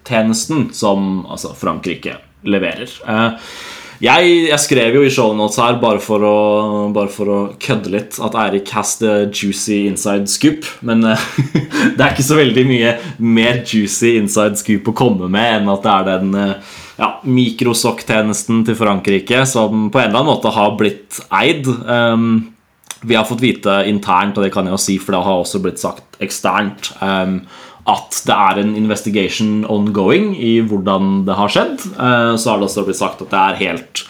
mikrosokk-tjenesten 0.10 0.74
som 0.74 1.26
altså 1.30 1.53
Frankrike 1.55 2.18
leverer. 2.43 2.89
Eh, 3.07 3.32
jeg, 3.99 4.47
jeg 4.47 4.60
skrev 4.64 4.95
jo 4.95 5.03
i 5.03 5.12
shownotes 5.12 5.60
her, 5.60 5.76
bare 5.82 5.99
for, 5.99 6.24
å, 6.24 6.89
bare 6.95 7.12
for 7.12 7.28
å 7.28 7.39
kødde 7.60 7.91
litt, 7.91 8.20
at 8.24 8.36
Eirik 8.36 8.70
has 8.72 8.97
the 8.99 9.28
juicy 9.28 9.88
inside 9.88 10.30
scoop. 10.30 10.66
Men 10.82 11.03
eh, 11.03 11.26
det 11.97 11.99
er 11.99 12.14
ikke 12.14 12.30
så 12.30 12.39
veldig 12.39 12.66
mye 12.68 12.93
mer 13.20 13.64
juicy 13.66 14.18
inside 14.18 14.60
scoop 14.60 14.88
å 14.88 14.95
komme 14.95 15.30
med 15.30 15.60
enn 15.60 15.74
at 15.74 15.84
det 15.84 15.95
er 15.95 16.07
den, 16.14 16.32
eh, 16.36 16.78
ja, 16.99 17.14
mikrosokk-tjenesten 17.24 18.64
til 18.68 18.80
Frankrike, 18.80 19.43
som 19.47 19.89
på 19.91 19.99
en 19.99 20.10
eller 20.10 20.22
annen 20.22 20.32
måte 20.32 20.55
har 20.55 20.78
blitt 20.80 21.20
eid. 21.36 21.68
Um, 21.68 22.55
vi 23.07 23.16
har 23.16 23.28
fått 23.28 23.43
vite 23.43 23.82
internt, 23.88 24.36
og 24.36 24.43
det 24.43 24.51
kan 24.51 24.68
jeg 24.68 24.76
jo 24.76 24.82
si, 24.84 24.97
for 24.99 25.16
det 25.16 25.24
har 25.24 25.39
også 25.39 25.62
blitt 25.64 25.80
sagt 25.80 26.20
eksternt, 26.24 26.91
um, 26.99 27.39
at 27.89 28.21
det 28.27 28.35
er 28.35 28.61
en 28.61 28.75
investigation 28.77 29.63
ongoing 29.69 30.31
i 30.37 30.59
hvordan 30.61 31.23
det 31.27 31.37
har 31.39 31.53
skjedd. 31.53 31.83
Uh, 31.97 32.35
så 32.37 32.53
har 32.53 32.61
det 32.61 32.69
også 32.69 32.85
blitt 32.87 33.01
sagt 33.01 33.23
at 33.25 33.33
det 33.33 33.41
er 33.41 33.59
helt, 33.63 34.03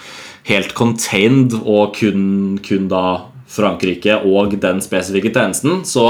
helt 0.49 0.75
contained 0.77 1.55
og 1.63 1.95
kun, 1.99 2.59
kun 2.65 2.91
da 2.91 3.05
Frankrike 3.49 4.19
og 4.27 4.53
den 4.61 4.83
spesifikke 4.83 5.31
tjenesten. 5.33 5.81
Så 5.87 6.05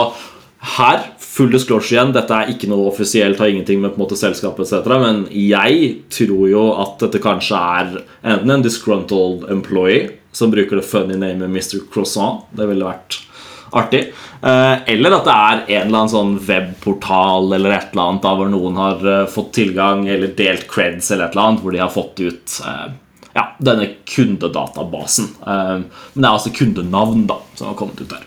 her, 0.75 1.05
full 1.23 1.53
disclosure 1.53 1.95
igjen, 1.95 2.13
dette 2.15 2.35
er 2.35 2.51
ikke 2.51 2.67
noe 2.67 2.89
offisielt, 2.89 3.39
har 3.39 3.51
ingenting 3.51 3.79
med 3.79 3.93
på 3.93 4.01
en 4.01 4.03
måte 4.03 4.19
selskapet 4.19 4.67
etc., 4.67 4.89
men 4.99 5.23
jeg 5.31 5.93
tror 6.11 6.45
jo 6.51 6.65
at 6.83 6.97
dette 7.05 7.21
kanskje 7.23 7.61
er 7.79 7.93
enten 8.33 8.57
en 8.57 8.65
disgruntled 8.65 9.47
employee 9.53 10.09
som 10.35 10.51
bruker 10.51 10.81
det 10.81 10.87
funny 10.87 11.15
namet 11.15 11.49
Mr. 11.49 11.79
Croissant, 11.93 12.43
det 12.51 12.67
ville 12.69 12.85
vært 12.85 13.21
artig, 13.71 14.01
eh, 14.41 14.75
eller 14.93 15.17
at 15.17 15.27
det 15.27 15.35
er 15.35 15.61
en 15.61 15.87
eller 15.87 15.99
annen 15.99 16.13
sånn 16.13 16.33
webportal 16.47 17.53
eller 17.57 17.75
et 17.75 17.93
eller 17.93 18.05
annet 18.05 18.25
da, 18.25 18.33
hvor 18.39 18.51
noen 18.51 18.79
har 18.79 19.05
eh, 19.13 19.27
fått 19.31 19.53
tilgang 19.59 20.07
eller 20.07 20.33
delt 20.37 20.67
creds 20.71 21.11
eller 21.11 21.27
et 21.27 21.37
eller 21.37 21.45
annet, 21.45 21.63
hvor 21.63 21.75
de 21.75 21.83
har 21.83 21.93
fått 21.93 22.19
ut 22.23 22.59
eh, 22.65 22.85
ja, 23.35 23.45
denne 23.61 23.91
kundedatabasen. 24.09 25.33
Men 25.45 25.83
det 26.15 26.25
er 26.25 26.31
altså 26.33 26.51
kundenavn 26.55 27.27
da, 27.29 27.37
som 27.55 27.69
har 27.69 27.77
kommet 27.79 28.01
ut 28.01 28.09
der. 28.09 28.25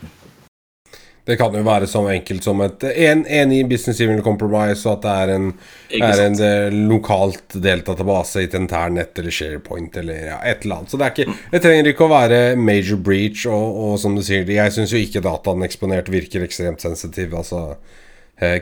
Det 1.24 1.36
kan 1.38 1.54
jo 1.54 1.62
være 1.62 1.86
så 1.86 2.00
enkelt 2.10 2.42
som 2.42 2.58
et 2.64 2.82
en, 2.90 3.20
en 3.30 3.52
i 3.54 3.60
Business 3.70 4.00
Civil 4.00 4.24
Compromise, 4.26 4.82
og 4.88 4.96
at 4.96 5.04
det 5.04 5.12
er 5.12 5.30
en, 5.36 5.44
er 5.94 6.22
en 6.24 6.38
eh, 6.42 6.74
lokalt 6.90 7.54
Deltatabase 7.62 8.42
i 8.42 8.48
et 8.48 8.56
internett 8.58 9.20
eller 9.22 9.34
SharePoint 9.34 10.00
eller 10.02 10.18
ja, 10.32 10.40
et 10.50 10.66
eller 10.66 10.80
annet. 10.80 10.90
Så 10.90 10.98
det, 10.98 11.06
er 11.06 11.14
ikke, 11.14 11.36
det 11.52 11.60
trenger 11.62 11.90
ikke 11.92 12.08
å 12.08 12.10
være 12.10 12.40
major 12.58 12.98
breach, 12.98 13.46
og, 13.46 13.78
og 13.84 13.94
som 14.02 14.18
du 14.18 14.24
sier, 14.26 14.50
jeg 14.50 14.74
syns 14.74 14.96
jo 14.96 15.02
ikke 15.04 15.22
dataen 15.22 15.62
eksponert 15.68 16.10
virker 16.10 16.42
ekstremt 16.42 16.82
sensitiv. 16.82 17.38
Altså 17.38 17.68
eh, 18.42 18.58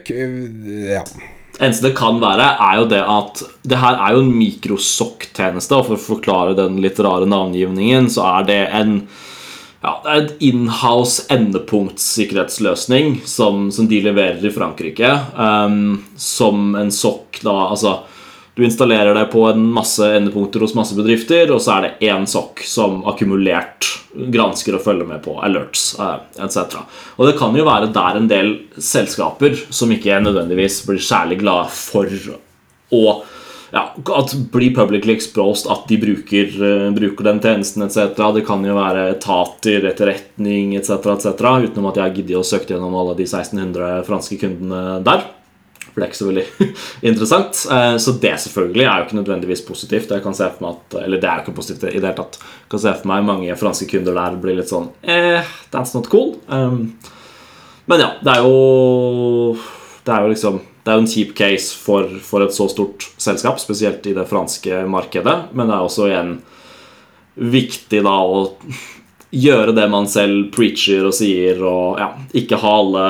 Ja. 0.93 1.07
eneste 1.57 1.89
det 1.89 1.95
kan 1.97 2.21
være, 2.21 2.53
er 2.61 2.77
jo 2.83 2.87
det 2.93 3.01
at 3.17 3.43
det 3.73 3.81
her 3.81 3.97
er 4.05 4.19
jo 4.19 4.27
en 4.27 4.37
mikrosokk-tjeneste, 4.37 5.81
og 5.81 5.89
for 5.89 5.97
å 5.97 6.07
forklare 6.11 6.61
den 6.61 6.77
litt 6.85 7.01
rare 7.01 7.25
navngivningen, 7.25 8.13
så 8.13 8.29
er 8.37 8.49
det 8.53 8.63
en 8.69 8.97
ja, 9.81 9.95
det 10.05 10.11
er 10.12 10.18
et 10.20 10.43
inhouse 10.45 11.24
endepunktsikkerhetsløsning 11.33 13.22
som, 13.24 13.70
som 13.72 13.89
de 13.89 14.03
leverer 14.05 14.45
i 14.45 14.53
Frankrike. 14.53 15.12
Um, 15.33 16.03
som 16.20 16.74
en 16.76 16.93
sokk 16.93 17.41
da 17.47 17.55
Altså, 17.70 17.95
du 18.55 18.64
installerer 18.66 19.14
det 19.16 19.31
på 19.33 19.47
en 19.49 19.62
masse 19.72 20.05
endepunkter 20.05 20.61
hos 20.66 20.76
masse 20.76 20.97
bedrifter, 20.99 21.49
og 21.55 21.62
så 21.64 21.78
er 21.78 21.87
det 21.87 22.11
én 22.12 22.28
sokk 22.28 22.61
som 22.66 23.01
akkumulert 23.09 23.89
gransker 24.12 24.76
og 24.76 24.85
følger 24.85 25.09
med 25.09 25.22
på 25.24 25.39
alerts 25.41 25.95
uh, 25.97 26.18
etc. 26.37 26.83
Og 27.16 27.31
det 27.31 27.39
kan 27.41 27.57
jo 27.57 27.64
være 27.64 27.93
der 27.95 28.20
en 28.20 28.28
del 28.28 28.55
selskaper 28.76 29.57
som 29.72 29.97
ikke 29.97 30.20
nødvendigvis 30.20 30.83
blir 30.91 31.01
særlig 31.01 31.41
glade 31.41 31.72
for 31.72 32.11
å 32.91 33.20
ja, 33.73 33.83
at 34.16 34.35
bli 34.53 34.71
publicly 34.75 35.14
exposed 35.14 35.71
at 35.71 35.85
de 35.89 35.99
bruker, 36.03 36.55
eh, 36.66 36.87
bruker 36.97 37.25
den 37.29 37.41
tjenesten 37.45 37.85
etc. 37.87 38.16
Det 38.35 38.45
kan 38.47 38.64
jo 38.66 38.75
være 38.79 39.09
etater, 39.16 39.85
etterretning 39.93 40.77
etc. 40.79 40.97
etc. 41.16 41.45
Utenom 41.68 41.91
at 41.91 42.01
jeg 42.01 42.07
har 42.09 42.16
giddet 42.16 42.41
å 42.41 42.47
søke 42.47 42.75
gjennom 42.75 42.97
alle 42.99 43.14
de 43.18 43.27
1600 43.29 44.03
franske 44.09 44.41
kundene 44.43 45.03
der. 45.07 45.27
For 45.91 45.99
det 45.99 46.05
er 46.05 46.11
ikke 46.12 46.18
så 46.21 46.29
veldig 46.29 46.45
interessant. 47.11 47.61
Eh, 47.75 47.97
Så 47.99 48.12
det 48.23 48.35
selvfølgelig 48.45 48.85
er 48.87 48.99
jo 49.01 49.07
ikke 49.09 49.21
nødvendigvis 49.21 49.64
positivt. 49.66 50.11
Jeg 50.14 50.23
kan 50.23 50.35
se 50.39 50.47
for 50.55 50.66
meg 50.66 50.77
at, 50.77 50.99
Eller 51.05 51.18
det 51.23 51.31
er 51.31 51.41
jo 51.41 51.47
ikke 51.49 51.57
positivt 51.61 51.87
i 51.89 51.99
det 51.99 52.05
hele 52.05 52.16
tatt. 52.18 52.39
Jeg 52.43 52.71
kan 52.75 52.85
se 52.85 52.93
for 53.01 53.11
meg 53.11 53.25
mange 53.27 53.57
franske 53.59 53.89
kunder 53.91 54.14
der 54.14 54.37
blir 54.43 54.59
litt 54.61 54.71
sånn 54.71 54.91
eh, 55.03 55.43
That's 55.73 55.95
not 55.97 56.07
cool. 56.12 56.37
Um, 56.49 56.93
men 57.91 58.03
ja, 58.05 58.12
det 58.23 58.37
er 58.37 58.45
jo 58.45 59.57
Det 60.07 60.14
er 60.14 60.23
jo 60.27 60.35
liksom 60.35 60.61
Det 60.91 60.95
er 60.97 60.99
jo 60.99 61.03
en 61.05 61.12
kjip 61.12 61.34
case 61.38 61.76
for, 61.78 62.09
for 62.26 62.43
et 62.43 62.51
så 62.51 62.64
stort 62.66 63.05
selskap, 63.14 63.61
spesielt 63.62 64.09
i 64.11 64.14
det 64.16 64.24
franske 64.26 64.80
markedet. 64.91 65.36
Men 65.55 65.68
det 65.70 65.76
er 65.76 65.84
også 65.84 66.09
igjen 66.09 66.32
viktig 67.38 68.01
da 68.03 68.14
å 68.26 68.41
gjøre 69.30 69.76
det 69.76 69.84
man 69.93 70.11
selv 70.11 70.49
preacher 70.51 71.07
og 71.07 71.14
sier, 71.14 71.62
og 71.62 72.01
ja, 72.03 72.09
ikke 72.34 72.59
ha, 72.59 72.72
alle, 72.80 73.05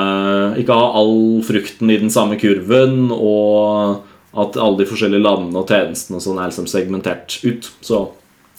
ikke 0.61 0.77
ha 0.77 0.91
all 1.01 1.41
frukten 1.47 1.89
i 1.89 1.97
den 2.03 2.13
samme 2.13 2.37
kurven, 2.37 3.09
og 3.15 4.37
at 4.37 4.61
alle 4.61 4.83
de 4.83 4.89
forskjellige 4.91 5.25
landene 5.25 5.63
og 5.63 5.73
tjenestene 5.73 6.21
og 6.21 6.25
sånn 6.27 6.37
er 6.37 6.53
liksom 6.53 6.69
segmentert 6.69 7.39
ut. 7.41 7.71
Så 7.81 8.03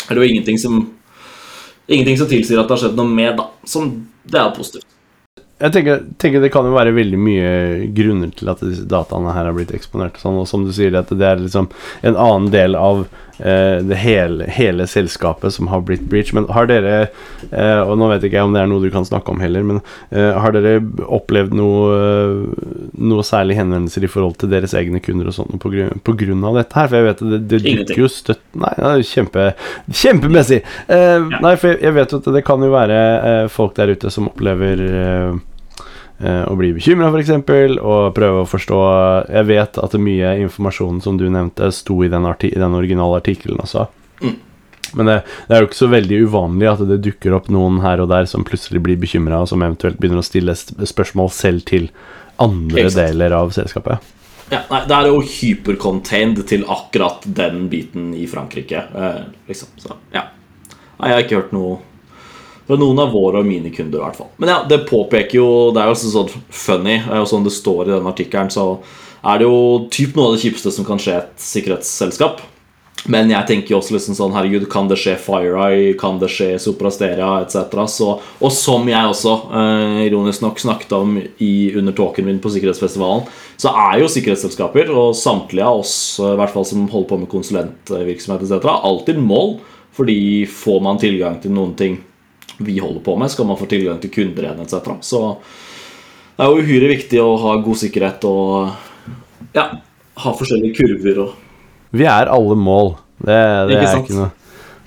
er 0.09 0.17
det 0.17 0.19
jo 0.19 0.33
ingenting 0.33 0.59
som 0.59 0.83
Ingenting 1.93 2.19
som 2.19 2.29
tilsier 2.31 2.61
at 2.61 2.69
det 2.71 2.77
har 2.77 2.81
skjedd 2.89 2.99
noe 2.99 3.11
mer, 3.11 3.33
da. 3.37 3.49
Som 3.69 3.89
det 4.23 4.39
er 4.39 4.53
positivt. 4.55 4.92
Jeg 5.63 5.75
tenker, 5.77 6.01
tenker 6.19 6.43
det 6.43 6.51
kan 6.55 6.67
jo 6.67 6.75
være 6.75 6.95
veldig 6.97 7.19
mye 7.23 7.51
grunner 7.95 8.33
til 8.35 8.51
at 8.51 8.63
disse 8.67 8.87
dataene 8.91 9.35
her 9.37 9.47
har 9.47 9.55
blitt 9.55 9.75
eksponert. 9.77 10.19
Sånn, 10.19 10.41
og 10.41 10.49
som 10.51 10.65
du 10.67 10.73
sier, 10.75 10.95
at 10.99 11.13
det 11.15 11.29
er 11.29 11.43
liksom 11.45 11.69
en 12.03 12.17
annen 12.19 12.49
del 12.51 12.75
av 12.79 13.05
eh, 13.39 13.79
det 13.87 13.99
hele, 14.03 14.49
hele 14.51 14.89
selskapet 14.91 15.55
som 15.55 15.71
har 15.71 15.85
blitt 15.87 16.03
breach. 16.11 16.33
Men 16.35 16.49
har 16.51 16.67
dere, 16.71 16.97
eh, 17.51 17.79
og 17.79 17.95
nå 18.01 18.09
vet 18.11 18.27
ikke 18.27 18.41
jeg 18.41 18.49
om 18.49 18.57
det 18.57 18.65
er 18.65 18.73
noe 18.73 18.83
du 18.83 18.91
kan 18.95 19.07
snakke 19.07 19.31
om 19.31 19.43
heller, 19.45 19.63
men 19.69 19.79
eh, 20.11 20.33
har 20.35 20.57
dere 20.57 20.81
opplevd 21.07 21.55
noe, 21.59 22.01
eh, 22.01 22.91
noe 23.13 23.27
særlig 23.27 23.61
henvendelser 23.61 24.09
i 24.09 24.11
forhold 24.11 24.41
til 24.43 24.51
deres 24.51 24.75
egne 24.79 25.03
kunder 25.05 25.31
og 25.31 25.39
sånt 25.39 25.55
på 25.63 25.71
grunn, 25.77 26.03
på 26.03 26.17
grunn 26.25 26.43
av 26.49 26.59
dette 26.59 26.81
her? 26.81 26.91
For 26.91 26.99
jeg 26.99 27.09
vet 27.11 27.23
at 27.23 27.33
det, 27.37 27.41
det 27.53 27.63
dukker 27.69 28.03
jo 28.03 28.11
støtt 28.11 28.43
Nei, 28.59 28.75
det 28.77 28.91
er 28.91 29.07
kjempe, 29.09 29.47
kjempemessig! 30.03 30.59
Eh, 30.93 31.31
Nei, 31.39 31.55
for 31.55 31.71
jeg, 31.71 31.81
jeg 31.87 31.97
vet 31.97 32.19
at 32.19 32.29
det 32.35 32.45
kan 32.45 32.67
jo 32.67 32.75
være 32.75 33.01
eh, 33.31 33.47
folk 33.53 33.79
der 33.79 33.95
ute 33.95 34.11
som 34.13 34.29
opplever 34.29 34.83
eh, 36.23 36.45
å 36.49 36.55
bli 36.59 36.73
bekymra, 36.77 37.11
f.eks., 37.11 37.35
og 37.83 38.15
prøve 38.17 38.45
å 38.45 38.49
forstå 38.49 38.79
Jeg 39.29 39.49
vet 39.51 39.83
at 39.83 39.99
mye 39.99 40.37
informasjon 40.47 41.03
som 41.05 41.19
du 41.21 41.29
nevnte, 41.29 41.73
sto 41.75 41.99
i 42.05 42.11
den, 42.13 42.27
arti 42.29 42.53
den 42.55 42.79
originale 42.79 43.21
artikkelen 43.21 43.61
også. 43.63 43.89
Men 44.93 45.09
det, 45.09 45.19
det 45.49 45.57
er 45.57 45.63
jo 45.63 45.69
ikke 45.71 45.79
så 45.79 45.91
veldig 45.93 46.19
uvanlig 46.29 46.69
at 46.69 46.83
det 46.89 46.99
dukker 47.05 47.37
opp 47.37 47.47
noen 47.53 47.81
her 47.85 48.03
og 48.03 48.11
der 48.13 48.27
som 48.29 48.45
plutselig 48.45 48.83
blir 48.85 48.99
bekymra, 49.01 49.41
og 49.43 49.49
som 49.49 49.63
eventuelt 49.65 50.01
begynner 50.01 50.21
å 50.21 50.27
stille 50.27 50.57
spørsmål 50.57 51.33
selv 51.33 51.65
til 51.69 51.89
andre 52.43 52.89
deler 52.93 53.37
av 53.37 53.55
selskapet. 53.57 54.03
Ja, 54.53 54.61
nei, 54.69 54.83
Det 54.89 54.97
er 54.99 55.09
jo 55.09 55.23
hypercontained 55.25 56.43
til 56.49 56.67
akkurat 56.69 57.25
den 57.25 57.71
biten 57.73 58.13
i 58.13 58.27
Frankrike. 58.29 58.85
Eh, 58.93 59.23
liksom, 59.49 59.73
så, 59.81 59.97
ja. 60.13 60.27
Nei, 60.99 61.09
jeg 61.09 61.17
har 61.17 61.25
ikke 61.25 61.41
hørt 61.41 61.55
noe 61.57 61.79
fra 62.67 62.79
noen 62.79 63.03
av 63.03 63.13
våre 63.15 63.43
og 63.43 63.49
mine 63.49 63.73
kunder. 63.75 63.99
i 64.01 64.05
hvert 64.07 64.19
fall 64.19 64.31
Men 64.43 64.55
ja, 64.55 64.59
det 64.69 64.85
påpeker 64.89 65.39
jo 65.39 65.49
Det 65.75 65.83
er 65.83 65.91
jo 65.91 65.99
sånn 65.99 66.33
funny, 66.49 66.99
det 67.03 67.13
er 67.13 67.23
jo 67.23 67.31
sånn 67.31 67.47
det 67.47 67.55
står 67.55 67.89
i 67.89 67.95
den 67.97 68.11
artikkelen, 68.11 68.53
så 68.53 68.67
er 69.23 69.39
det 69.39 69.47
jo 69.47 69.87
typ 69.95 70.17
noe 70.17 70.31
av 70.31 70.37
det 70.37 70.43
kjipeste 70.43 70.73
som 70.75 70.87
kan 70.87 70.99
skje 70.99 71.21
et 71.21 71.37
sikkerhetsselskap. 71.39 72.41
Men 73.11 73.33
jeg 73.33 73.47
tenker 73.49 73.73
jo 73.73 73.79
også 73.81 73.97
liksom 73.97 74.15
sånn 74.15 74.35
Herregud, 74.35 74.69
kan 74.71 74.87
det 74.91 74.99
skje 75.01 75.17
FireEye? 75.19 75.95
Kan 75.99 76.21
det 76.23 76.29
skje 76.31 76.53
Soprasteria 76.63 77.29
etc.? 77.43 77.75
Og 78.43 78.53
som 78.55 78.87
jeg 78.91 79.11
også 79.11 79.33
eh, 79.59 79.97
ironisk 80.07 80.45
nok 80.45 80.63
snakket 80.63 80.95
om 80.95 81.17
i, 81.19 81.53
under 81.79 81.97
talken 81.99 82.29
min 82.29 82.39
på 82.43 82.53
Sikkerhetsfestivalen, 82.55 83.27
så 83.59 83.73
er 83.89 84.03
jo 84.03 84.11
sikkerhetsselskaper, 84.11 84.91
og 84.95 85.17
samtlige 85.19 85.67
av 85.67 85.83
oss 85.83 85.97
eh, 86.23 86.35
i 86.35 86.39
hvert 86.39 86.55
fall 86.55 86.69
som 86.69 86.87
holder 86.93 87.11
på 87.11 87.21
med 87.25 87.33
konsulentvirksomhet 87.33 88.47
etc., 88.47 88.71
alltid 88.71 89.23
mål. 89.23 89.57
Fordi 89.93 90.47
får 90.49 90.79
man 90.81 91.01
tilgang 91.03 91.43
til 91.43 91.53
noen 91.53 91.75
ting 91.77 91.99
vi 92.67 92.79
holder 92.83 93.03
på 93.05 93.17
med, 93.21 93.33
skal 93.33 93.49
man 93.49 93.61
få 93.61 93.69
tilgang 93.71 94.01
til 94.03 94.13
kunder 94.15 94.49
igjen 94.49 94.65
etc. 94.65 94.93
Så 95.05 95.23
det 96.37 96.45
er 96.45 96.51
jo 96.51 96.65
uhyre 96.65 96.93
viktig 96.93 97.23
å 97.23 97.33
ha 97.43 97.57
god 97.65 97.81
sikkerhet 97.83 98.29
og 98.29 99.57
ja, 99.57 99.67
ha 100.23 100.37
forskjellige 100.39 100.79
kurver 100.81 101.25
og 101.27 101.41
Vi 101.93 102.07
er 102.09 102.31
alle 102.33 102.55
mål. 102.57 102.95
Det, 103.21 103.41
det 103.69 103.83
er 103.83 103.99
ikke 104.01 104.17
noe 104.17 104.31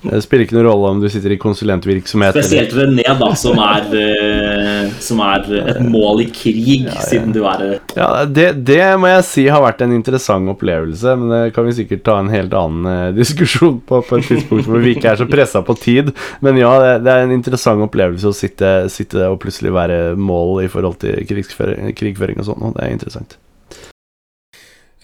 Det 0.02 0.20
spiller 0.24 0.44
ikke 0.44 0.56
noen 0.58 0.68
rolle 0.68 0.90
om 0.94 1.00
du 1.02 1.08
sitter 1.10 1.32
i 1.34 1.38
konsulentvirksomhet 1.40 2.36
Spesielt 2.36 2.74
René, 2.76 3.06
da, 3.18 3.30
som 3.38 3.58
er, 3.62 3.86
eh, 3.96 4.90
som 5.02 5.22
er 5.24 5.46
et 5.62 5.80
mål 5.82 6.22
i 6.26 6.28
krig, 6.30 6.86
siden 7.08 7.32
du 7.34 7.42
er 7.48 7.64
eh, 7.66 7.94
Ja, 7.96 8.10
det, 8.28 8.48
det 8.68 8.82
må 9.00 9.10
jeg 9.10 9.24
si 9.28 9.46
har 9.50 9.64
vært 9.64 9.82
en 9.86 9.94
interessant 9.96 10.52
opplevelse, 10.52 11.16
men 11.20 11.32
det 11.32 11.54
kan 11.56 11.66
vi 11.68 11.76
sikkert 11.80 12.04
ta 12.06 12.18
en 12.20 12.30
helt 12.32 12.54
annen 12.56 12.90
eh, 12.92 13.14
diskusjon 13.16 13.80
på 13.86 14.02
på 14.06 14.20
et 14.20 14.28
tidspunkt 14.28 14.68
hvor 14.68 14.84
vi 14.84 14.92
ikke 14.94 15.14
er 15.14 15.18
så 15.18 15.26
pressa 15.30 15.62
på 15.64 15.74
tid. 15.80 16.12
Men 16.44 16.60
ja, 16.60 16.74
det, 16.82 16.92
det 17.06 17.14
er 17.14 17.24
en 17.24 17.34
interessant 17.34 17.82
opplevelse 17.86 18.30
å 18.30 18.36
sitte, 18.36 18.74
sitte 18.92 19.26
og 19.30 19.40
plutselig 19.42 19.74
være 19.74 19.98
mål 20.20 20.66
i 20.66 20.70
forhold 20.70 21.00
til 21.02 21.24
krigføring 21.26 22.42
og 22.42 22.48
sånn, 22.50 22.68
og 22.68 22.76
det 22.76 22.84
er 22.86 22.94
interessant. 22.94 23.38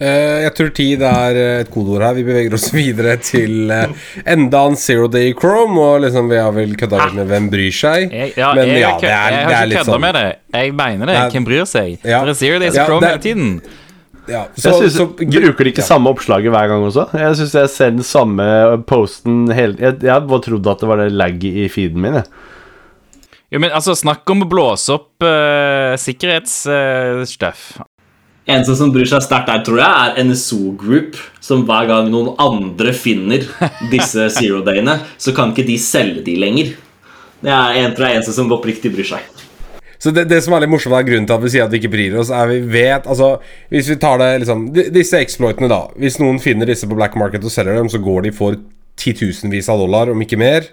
Eh, 0.01 0.41
jeg 0.43 0.53
tror 0.57 0.69
tid 0.73 1.03
er 1.05 1.37
eh, 1.37 1.59
et 1.61 1.69
kodeord 1.71 2.01
her. 2.01 2.15
Vi 2.17 2.23
beveger 2.25 2.55
oss 2.57 2.65
videre 2.75 3.13
til 3.23 3.69
eh, 3.71 3.91
enda 4.33 4.63
en 4.71 4.75
Zero 4.79 5.05
Day 5.07 5.33
Chrome. 5.37 5.77
Og 5.79 6.01
liksom 6.07 6.31
vi 6.31 6.39
har 6.41 6.51
vel 6.55 6.73
kødda 6.79 7.03
litt 7.05 7.19
med 7.21 7.29
hvem 7.29 7.49
bryr 7.53 7.71
seg. 7.77 8.09
Jeg, 8.11 8.33
ja, 8.41 8.49
Men 8.57 8.71
jeg, 8.73 8.81
ja, 8.81 8.91
det 8.99 9.11
er- 9.13 9.37
jeg 9.37 9.45
det 9.47 9.53
er 9.53 9.59
har 9.59 9.69
litt 9.69 9.77
ikke 9.77 9.85
kødda 9.85 9.93
sånn- 9.93 10.01
med 10.07 10.13
det. 10.17 10.25
Jeg 10.57 10.73
mener 10.81 11.05
det. 11.13 11.17
Hvem 11.37 11.45
bryr 11.51 11.65
seg? 11.69 11.93
Ja. 12.03 12.23
Det 12.25 12.33
er 12.33 12.39
Zero 12.41 12.59
Days 12.65 12.75
Ja, 12.81 12.85
Chrome 12.89 13.01
det- 13.05 13.11
hele 13.13 13.23
tiden. 13.27 13.61
ja, 14.27 14.41
så, 14.55 14.69
Jeg 14.69 14.73
synes, 14.81 14.93
så, 14.97 15.05
Bruker 15.19 15.63
de 15.63 15.69
ikke 15.73 15.83
ja. 15.83 15.87
samme 15.87 16.09
oppslaget 16.09 16.51
hver 16.51 16.67
gang 16.73 16.83
også? 16.89 17.05
Jeg 17.13 17.35
syns 17.37 17.53
jeg 17.59 17.69
ser 17.69 17.89
den 17.91 18.03
samme 18.07 18.45
posten 18.87 19.51
hele 19.51 19.75
Jeg, 19.77 19.97
jeg 20.01 20.27
bare 20.27 20.41
trodde 20.41 20.71
at 20.71 20.79
det 20.79 20.87
var 20.89 20.97
det 21.03 21.11
lagget 21.11 21.53
i 21.65 21.69
feeden 21.69 22.01
min. 22.01 22.13
Jeg. 22.19 22.25
Jo, 23.53 23.59
men 23.61 23.69
altså, 23.69 23.93
snakk 23.93 24.25
om 24.33 24.41
å 24.41 24.49
blåse 24.49 24.89
opp 24.95 25.21
uh, 25.21 25.93
sikkerhetsstuff. 26.01 27.65
Eneste 28.43 28.75
som 28.75 28.89
bryr 28.91 29.07
seg 29.07 29.23
sterkt 29.23 29.47
der, 29.47 29.61
tror 29.63 29.79
jeg, 29.79 30.07
er 30.09 30.25
NSO 30.27 30.73
Group. 30.79 31.15
Som 31.43 31.63
hver 31.67 31.87
gang 31.87 32.09
noen 32.11 32.33
andre 32.43 32.91
finner 32.95 33.45
disse 33.91 34.27
zero-dayene, 34.37 34.97
så 35.17 35.35
kan 35.35 35.53
ikke 35.53 35.67
de 35.67 35.77
selge 35.79 36.25
de 36.25 36.35
lenger. 36.41 36.73
Det 37.43 37.51
er 37.51 37.79
en, 37.79 37.95
tror 37.95 38.09
jeg, 38.09 38.19
eneste 38.19 38.35
som 38.35 38.51
oppriktig 38.51 38.91
bryr 38.91 39.07
seg. 39.13 39.31
Så 40.03 40.11
det, 40.11 40.25
det 40.27 40.41
som 40.43 40.51
er 40.55 40.65
litt 40.65 40.71
morsomt, 40.73 40.95
er 40.97 41.05
grunnen 41.07 41.27
til 41.29 41.37
at 41.37 41.43
vi 41.45 41.53
sier 41.53 41.63
at 41.63 41.71
vi 41.71 41.79
ikke 41.79 41.93
bryr 41.93 42.17
oss, 42.19 42.31
er 42.35 42.49
vi 42.49 42.57
vet 42.73 43.05
Altså, 43.07 43.37
hvis 43.71 43.87
vi 43.87 43.95
tar 44.01 44.17
det 44.19 44.27
liksom 44.41 44.65
Disse 44.75 45.21
exploitene, 45.23 45.69
da. 45.71 45.85
Hvis 45.95 46.19
noen 46.19 46.41
finner 46.43 46.67
disse 46.67 46.89
på 46.89 46.97
black 46.99 47.15
market 47.19 47.45
og 47.47 47.53
selger 47.53 47.79
dem, 47.79 47.87
så 47.91 48.01
går 48.03 48.25
de 48.25 48.33
for 48.35 48.59
titusenvis 48.99 49.71
av 49.71 49.79
dollar, 49.79 50.11
om 50.11 50.19
ikke 50.25 50.39
mer. 50.41 50.67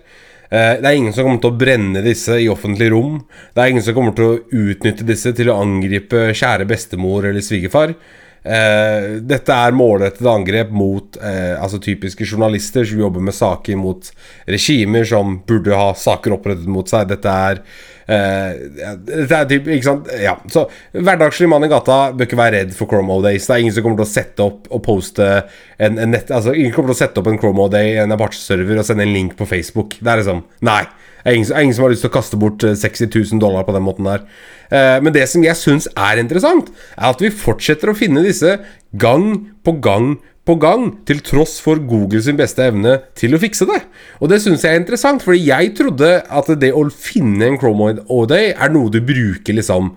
Eh, 0.50 0.80
Det 0.80 0.86
er 0.86 0.96
ingen 0.96 1.12
som 1.14 1.24
kommer 1.24 1.40
til 1.40 1.52
å 1.52 1.58
brenne 1.58 2.02
disse 2.02 2.40
i 2.42 2.48
offentlig 2.50 2.90
rom. 2.90 3.20
Det 3.54 3.62
er 3.62 3.70
ingen 3.70 3.84
som 3.86 3.94
kommer 3.94 4.16
til 4.16 4.24
å 4.24 4.40
utnytte 4.50 5.06
disse 5.06 5.32
til 5.36 5.50
å 5.52 5.60
angripe 5.62 6.32
kjære 6.34 6.66
bestemor 6.66 7.28
eller 7.28 7.40
svigerfar. 7.40 7.94
Eh, 8.40 9.18
dette 9.20 9.52
er 9.52 9.74
målrettede 9.76 10.32
angrep 10.32 10.70
mot 10.72 11.18
eh, 11.20 11.60
altså 11.60 11.76
typiske 11.82 12.24
journalister 12.24 12.86
som 12.88 13.02
jobber 13.02 13.20
med 13.26 13.36
saker 13.36 13.76
mot 13.76 14.06
regimer 14.48 15.04
som 15.04 15.34
burde 15.44 15.76
ha 15.76 15.90
saker 15.92 16.38
opprettet 16.38 16.70
mot 16.70 16.88
seg. 16.88 17.10
Dette 17.10 17.34
er 17.50 17.60
uh, 17.60 18.94
Dette 18.96 19.36
er 19.36 19.50
typ, 19.50 19.68
ikke 19.68 19.86
sant? 19.86 20.08
Ja, 20.22 20.38
så 20.52 20.64
Hverdagslig 20.96 21.50
mann 21.52 21.66
i 21.68 21.70
gata 21.70 21.98
bør 22.14 22.28
ikke 22.28 22.40
være 22.40 22.56
redd 22.62 22.72
for 22.76 22.88
Chrome 22.88 23.12
O-Days. 23.18 23.44
Det 23.44 23.56
er 23.58 23.66
ingen 23.66 23.76
som 23.76 23.84
kommer 23.84 24.00
til 24.00 24.08
å 24.08 24.14
sette 24.14 24.46
opp 24.46 24.70
og 24.72 24.82
poste 24.88 25.28
en, 25.76 26.00
en 26.00 26.16
nett 26.16 26.32
Altså 26.32 26.56
Ingen 26.56 26.72
kommer 26.74 26.94
til 26.94 26.96
å 26.96 27.02
sette 27.02 27.20
opp 27.20 27.28
en 27.28 27.38
Chrome 27.40 27.66
O-Day 27.66 28.00
en 28.00 28.16
Apache-server 28.16 28.80
og 28.80 28.88
sende 28.88 29.04
en 29.04 29.14
link 29.14 29.36
på 29.36 29.48
Facebook. 29.52 30.00
Det 30.00 30.14
er 30.14 30.24
liksom 30.24 30.46
Nei. 30.64 30.82
Det 31.20 31.32
er 31.32 31.38
ingen, 31.38 31.50
ingen 31.52 31.76
som 31.76 31.86
har 31.86 31.92
lyst 31.92 32.04
til 32.06 32.12
å 32.12 32.16
kaste 32.16 32.40
bort 32.40 32.64
eh, 32.66 32.76
60 32.78 33.12
000 33.12 33.42
dollar 33.42 33.66
på 33.68 33.74
den 33.76 33.84
måten 33.86 34.08
der. 34.08 34.24
Eh, 34.72 34.96
men 35.04 35.14
det 35.16 35.26
som 35.30 35.44
jeg 35.44 35.58
syns 35.58 35.88
er 35.94 36.22
interessant, 36.22 36.72
er 36.96 37.12
at 37.12 37.22
vi 37.22 37.32
fortsetter 37.34 37.92
å 37.92 37.96
finne 37.98 38.24
disse 38.26 38.58
gang 38.98 39.32
på 39.64 39.78
gang 39.84 40.14
på 40.48 40.56
gang, 40.58 40.86
til 41.06 41.20
tross 41.22 41.58
for 41.62 41.78
Google 41.86 42.22
sin 42.24 42.38
beste 42.38 42.64
evne 42.64 42.96
til 43.18 43.36
å 43.36 43.40
fikse 43.42 43.66
det. 43.68 43.82
Og 44.18 44.32
det 44.32 44.40
syns 44.42 44.64
jeg 44.64 44.74
er 44.74 44.80
interessant, 44.80 45.22
fordi 45.22 45.44
jeg 45.50 45.74
trodde 45.78 46.08
at 46.24 46.48
det 46.58 46.72
å 46.74 46.86
finne 46.90 47.50
en 47.50 47.58
Chrome 47.60 47.92
O-Day 48.10 48.54
er 48.56 48.72
noe 48.72 48.90
du 48.90 48.98
bruker 49.04 49.54
liksom 49.56 49.92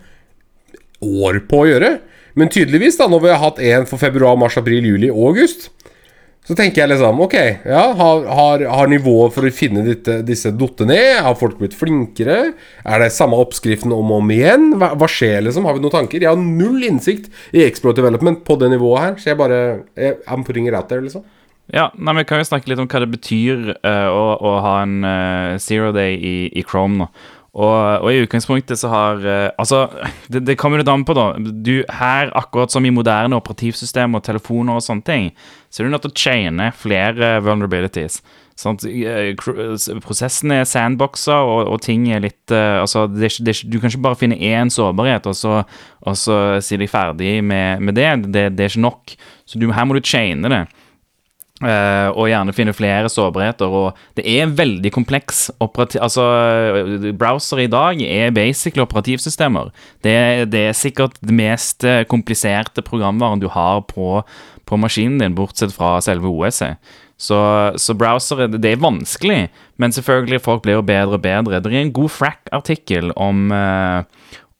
år 1.03 1.39
på 1.49 1.63
å 1.63 1.69
gjøre. 1.71 1.93
Men 2.39 2.51
tydeligvis, 2.53 2.97
da, 2.99 3.07
når 3.09 3.23
vi 3.23 3.31
har 3.31 3.41
hatt 3.41 3.63
en 3.63 3.87
for 3.89 4.01
februar, 4.01 4.37
mars, 4.39 4.57
april, 4.59 4.85
juli 4.93 5.09
og 5.13 5.33
august, 5.33 5.69
så 6.43 6.55
tenker 6.59 6.83
jeg 6.83 6.91
liksom 6.91 7.21
Ok, 7.23 7.35
ja, 7.63 7.83
har, 7.99 8.25
har, 8.37 8.63
har 8.67 8.89
nivået 8.91 9.35
for 9.35 9.47
å 9.47 9.51
finne 9.55 9.85
dette, 9.85 10.19
disse 10.27 10.51
datt 10.51 10.83
ned? 10.87 11.21
Har 11.23 11.37
folk 11.39 11.55
blitt 11.61 11.77
flinkere? 11.77 12.39
Er 12.83 13.03
det 13.03 13.13
samme 13.15 13.39
oppskriften 13.39 13.93
om 13.95 14.11
og 14.11 14.19
om 14.19 14.33
igjen? 14.35 14.73
Hva, 14.81 14.91
hva 14.99 15.07
skjer, 15.07 15.39
liksom? 15.45 15.67
Har 15.69 15.77
vi 15.77 15.85
noen 15.85 15.95
tanker? 15.95 16.23
Jeg 16.23 16.33
har 16.33 16.41
null 16.41 16.83
innsikt 16.87 17.31
i 17.55 17.63
Explore 17.63 17.95
Development 18.01 18.43
på 18.47 18.57
det 18.59 18.73
nivået 18.73 19.05
her, 19.05 19.15
så 19.21 19.31
jeg 19.31 19.39
bare 19.39 19.61
jeg, 19.95 20.19
I'm 20.27 20.43
putting 20.43 20.67
it 20.67 20.75
out 20.75 20.91
there, 20.91 21.03
liksom. 21.05 21.23
Ja, 21.71 21.87
nei, 21.95 22.17
Vi 22.19 22.25
kan 22.27 22.41
jo 22.41 22.49
snakke 22.49 22.67
litt 22.67 22.81
om 22.81 22.89
hva 22.91 22.99
det 23.05 23.13
betyr 23.13 23.69
uh, 23.85 24.09
å, 24.11 24.25
å 24.35 24.51
ha 24.65 24.73
en 24.83 24.97
uh, 25.07 25.55
zero 25.63 25.93
day 25.95 26.19
i, 26.19 26.35
i 26.51 26.65
Chrome 26.67 27.05
nå. 27.05 27.09
Og, 27.53 28.01
og 28.01 28.07
i 28.09 28.23
utgangspunktet 28.23 28.79
så 28.81 28.89
har 28.89 29.25
eh, 29.29 29.49
Altså, 29.61 29.85
det, 30.33 30.41
det 30.47 30.57
kommer 30.57 30.81
litt 30.81 30.89
an 30.89 31.05
på, 31.05 31.13
da. 31.13 31.27
Du, 31.37 31.83
her, 31.99 32.31
akkurat 32.33 32.73
som 32.73 32.85
i 32.85 32.93
moderne 32.93 33.37
operativsystem 33.37 34.17
og 34.17 34.23
telefoner 34.25 34.79
og 34.79 34.85
sånne 34.85 35.05
ting, 35.05 35.27
så 35.69 35.81
er 35.81 35.85
du 35.85 35.93
nødt 35.93 36.07
til 36.07 36.13
å 36.13 36.23
chaine 36.23 36.71
flere 36.77 37.35
vulnerabilities. 37.45 38.23
Sånn 38.57 38.77
eh, 38.89 39.33
prosessen 40.01 40.53
er 40.53 40.65
sandboxa, 40.69 41.39
og, 41.45 41.69
og 41.75 41.81
ting 41.85 42.07
er 42.13 42.25
litt 42.25 42.53
eh, 42.53 42.79
Altså, 42.81 43.05
det 43.09 43.35
det 43.45 43.59
du 43.69 43.79
kan 43.79 43.89
ikke 43.89 44.05
bare 44.07 44.21
finne 44.23 44.37
én 44.37 44.73
sårbarhet, 44.73 45.29
og 45.29 45.37
så, 45.37 45.61
og 46.01 46.17
så 46.17 46.39
sier 46.65 46.81
de 46.81 46.89
ferdig 46.89 47.35
med, 47.45 47.85
med 47.85 47.97
det. 48.01 48.09
Det 48.33 48.49
er 48.49 48.73
ikke 48.73 48.87
nok. 48.87 49.13
Så 49.45 49.61
du, 49.61 49.69
her 49.73 49.85
må 49.85 49.97
du 49.97 50.01
chaine 50.01 50.49
det. 50.49 50.65
Eh, 51.63 52.09
og 52.11 52.27
gjerne 52.27 52.55
finne 52.55 52.75
flere 52.75 53.11
sårbarheter. 53.11 53.71
Og 53.71 54.17
det 54.17 54.25
er 54.27 54.51
veldig 54.51 54.91
kompleks. 54.93 55.45
Altså, 55.63 56.25
Browser 57.19 57.63
i 57.63 57.69
dag 57.71 58.01
er 58.03 58.35
basically 58.35 58.83
operativsystemer. 58.83 59.71
Det, 60.03 60.17
det 60.51 60.67
er 60.69 60.77
sikkert 60.77 61.15
det 61.21 61.35
mest 61.37 61.85
eh, 61.87 62.03
kompliserte 62.09 62.83
programvaren 62.85 63.43
du 63.43 63.49
har 63.53 63.85
på, 63.87 64.21
på 64.67 64.81
maskinen 64.81 65.21
din, 65.23 65.37
bortsett 65.37 65.75
fra 65.75 65.95
selve 66.03 66.31
OS-et. 66.31 66.77
Så, 67.23 67.37
så 67.79 67.93
browsere, 67.95 68.49
det 68.51 68.67
er 68.67 68.81
vanskelig, 68.83 69.45
men 69.79 69.93
selvfølgelig 69.95 70.41
folk 70.43 70.63
blir 70.65 70.81
bedre 70.83 71.15
og 71.15 71.23
bedre. 71.23 71.61
Det 71.63 71.71
er 71.71 71.85
en 71.85 71.93
god 71.95 72.11
frack-artikkel 72.11 73.13
om 73.15 73.53
eh, 73.53 74.01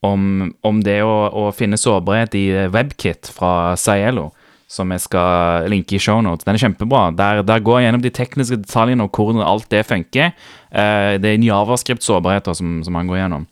om, 0.04 0.52
om 0.68 0.80
det 0.84 1.00
å, 1.08 1.12
å 1.32 1.44
finne 1.56 1.80
sårbarhet 1.80 2.36
i 2.36 2.46
WebKit 2.74 3.30
fra 3.32 3.74
Cielo, 3.80 4.34
som 4.70 4.92
jeg 4.94 5.04
skal 5.04 5.70
linke 5.72 5.98
i 5.98 6.02
shownotes. 6.02 6.46
Den 6.48 6.58
er 6.58 6.64
kjempebra. 6.66 7.06
Der, 7.18 7.44
der 7.46 7.64
går 7.64 7.80
jeg 7.80 7.88
gjennom 7.88 8.04
de 8.04 8.14
tekniske 8.14 8.60
detaljene 8.64 9.06
og 9.06 9.14
hvordan 9.18 9.46
alt 9.46 9.70
det 9.72 9.86
funker. 9.90 10.34
Eh, 10.72 11.14
det 11.22 11.30
er 11.30 11.38
en 11.38 11.48
javascript-sårbarheter 11.48 12.58
som, 12.58 12.80
som 12.86 13.00
han 13.00 13.10
går 13.12 13.22
gjennom. 13.24 13.48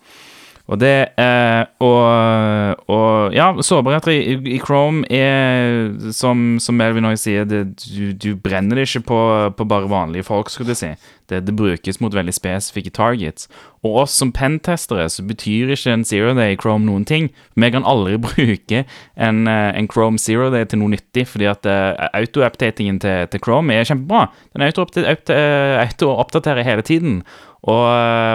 Og 0.69 0.79
det 0.81 0.95
eh, 1.19 1.63
og, 1.83 2.83
og 2.91 3.33
ja, 3.35 3.49
sårbarheter 3.61 4.13
i, 4.13 4.35
i 4.55 4.59
Chrome 4.61 5.05
er 5.09 6.11
som, 6.15 6.59
som 6.61 6.77
Melvin 6.77 7.07
også 7.09 7.25
sier, 7.25 7.49
det, 7.49 7.63
du, 7.85 8.11
du 8.13 8.29
brenner 8.39 8.77
det 8.77 8.87
ikke 8.89 9.05
på, 9.09 9.23
på 9.57 9.67
bare 9.67 9.89
vanlige 9.91 10.27
folk, 10.27 10.49
skulle 10.49 10.71
du 10.71 10.77
si. 10.77 10.93
Det, 11.31 11.45
det 11.47 11.55
brukes 11.55 12.01
mot 12.03 12.13
veldig 12.13 12.33
spesifikke 12.35 12.91
targets. 12.91 13.47
Og 13.81 14.03
oss 14.03 14.15
som 14.19 14.33
pentestere 14.35 15.07
så 15.09 15.23
betyr 15.25 15.71
ikke 15.73 15.93
en 15.95 16.05
zero 16.05 16.33
day 16.37 16.55
i 16.55 16.59
Chrome 16.59 16.85
noen 16.85 17.05
ting. 17.07 17.29
Vi 17.55 17.71
kan 17.73 17.87
aldri 17.87 18.19
bruke 18.27 18.83
en, 19.15 19.45
eh, 19.47 19.69
en 19.77 19.89
Chrome 19.91 20.19
zero 20.21 20.49
day 20.53 20.67
til 20.67 20.83
noe 20.83 20.93
nyttig, 20.93 21.25
fordi 21.31 21.47
at 21.49 21.67
uh, 21.67 22.09
auto-updatingen 22.13 22.99
til, 23.01 23.29
til 23.31 23.43
Chrome 23.43 23.73
er 23.73 23.87
kjempebra. 23.87 24.27
Den 24.53 24.67
auto-oppdaterer 24.67 25.79
auto 25.85 26.11
auto 26.19 26.67
hele 26.67 26.85
tiden. 26.85 27.21
Og, 27.61 27.85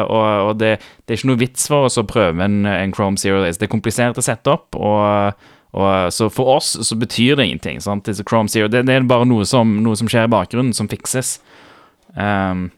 og, 0.06 0.26
og 0.46 0.54
det, 0.60 0.76
det 1.02 1.14
er 1.14 1.18
ikke 1.18 1.30
noe 1.32 1.40
vits 1.40 1.66
for 1.70 1.88
oss 1.88 1.98
å 1.98 2.06
prøve 2.06 2.44
en, 2.44 2.60
en 2.70 2.94
Chrome 2.94 3.18
Zero 3.18 3.40
Days. 3.42 3.58
Det 3.58 3.66
er 3.66 3.72
komplisert 3.74 4.20
å 4.20 4.24
sette 4.24 4.52
opp, 4.52 4.78
og, 4.78 5.46
og 5.74 6.12
så 6.14 6.28
for 6.30 6.54
oss 6.54 6.76
så 6.86 6.98
betyr 6.98 7.38
det 7.38 7.48
ingenting. 7.48 7.82
Sant? 7.82 8.06
Chrome 8.22 8.52
Zero, 8.52 8.70
det, 8.70 8.84
det 8.86 8.94
er 8.94 9.08
bare 9.10 9.26
noe 9.26 9.46
som, 9.48 9.80
noe 9.82 9.98
som 9.98 10.10
skjer 10.10 10.28
i 10.28 10.32
bakgrunnen, 10.36 10.76
som 10.76 10.90
fikses. 10.90 11.40
Um, 12.14 12.68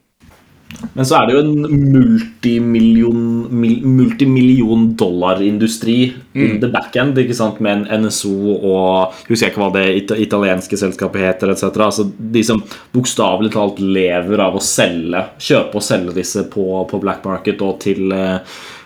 Men 0.93 1.05
så 1.07 1.17
er 1.17 1.27
det 1.27 1.35
jo 1.35 1.41
en 1.41 1.79
multimillion, 1.93 3.21
mil, 3.51 3.81
multimillion 3.89 4.85
dollar-industri 4.99 5.97
in 6.37 6.59
the 6.61 6.69
backend, 6.71 7.17
ikke 7.19 7.35
sant, 7.35 7.59
med 7.63 7.87
en 7.89 8.05
NSO 8.05 8.53
og 8.53 9.15
Husker 9.27 9.47
jeg 9.47 9.53
ikke 9.53 9.63
hva 9.63 9.69
det 9.75 9.85
it 9.97 10.13
italienske 10.27 10.79
selskapet 10.79 11.25
heter, 11.25 11.53
etc. 11.53 11.69
Altså 11.83 12.05
de 12.07 12.43
som 12.45 12.61
bokstavelig 12.93 13.53
talt 13.55 13.81
lever 13.81 14.43
av 14.43 14.57
å 14.59 14.63
selge, 14.63 15.25
kjøpe 15.41 15.81
og 15.81 15.85
selge 15.85 16.15
disse 16.21 16.45
på, 16.53 16.67
på 16.89 17.01
black 17.01 17.25
market 17.27 17.65
og 17.65 17.81
til 17.83 18.13
uh, 18.13 18.39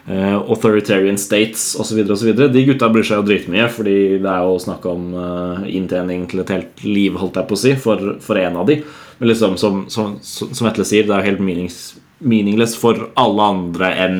authoritarian 0.07 1.19
states 1.19 1.73
osv. 1.79 2.03
De 2.03 2.65
gutta 2.67 2.89
bryr 2.91 3.07
seg 3.07 3.21
jo 3.21 3.27
dritmye, 3.27 3.69
fordi 3.71 3.97
det 4.23 4.33
er 4.33 4.47
jo 4.47 4.59
snakk 4.63 4.87
om 4.89 5.13
uh, 5.15 5.63
inntjening 5.67 6.27
til 6.31 6.43
et 6.43 6.57
helt 6.57 6.85
liv, 6.87 7.19
holdt 7.19 7.39
jeg 7.39 7.49
på 7.49 7.59
å 7.59 7.63
si, 7.67 7.75
for, 7.79 8.13
for 8.23 8.39
en 8.41 8.63
av 8.63 8.69
de. 8.71 8.81
Men 9.23 9.29
liksom, 9.29 9.57
som, 9.57 9.85
som, 9.87 10.17
som 10.19 10.65
Vetle 10.67 10.83
sier, 10.83 11.05
det 11.07 11.13
er 11.15 11.23
helt 11.23 11.39
menings, 11.39 11.93
meaningless 12.19 12.73
for 12.75 13.05
alle 13.15 13.45
andre 13.53 13.91
enn 14.03 14.17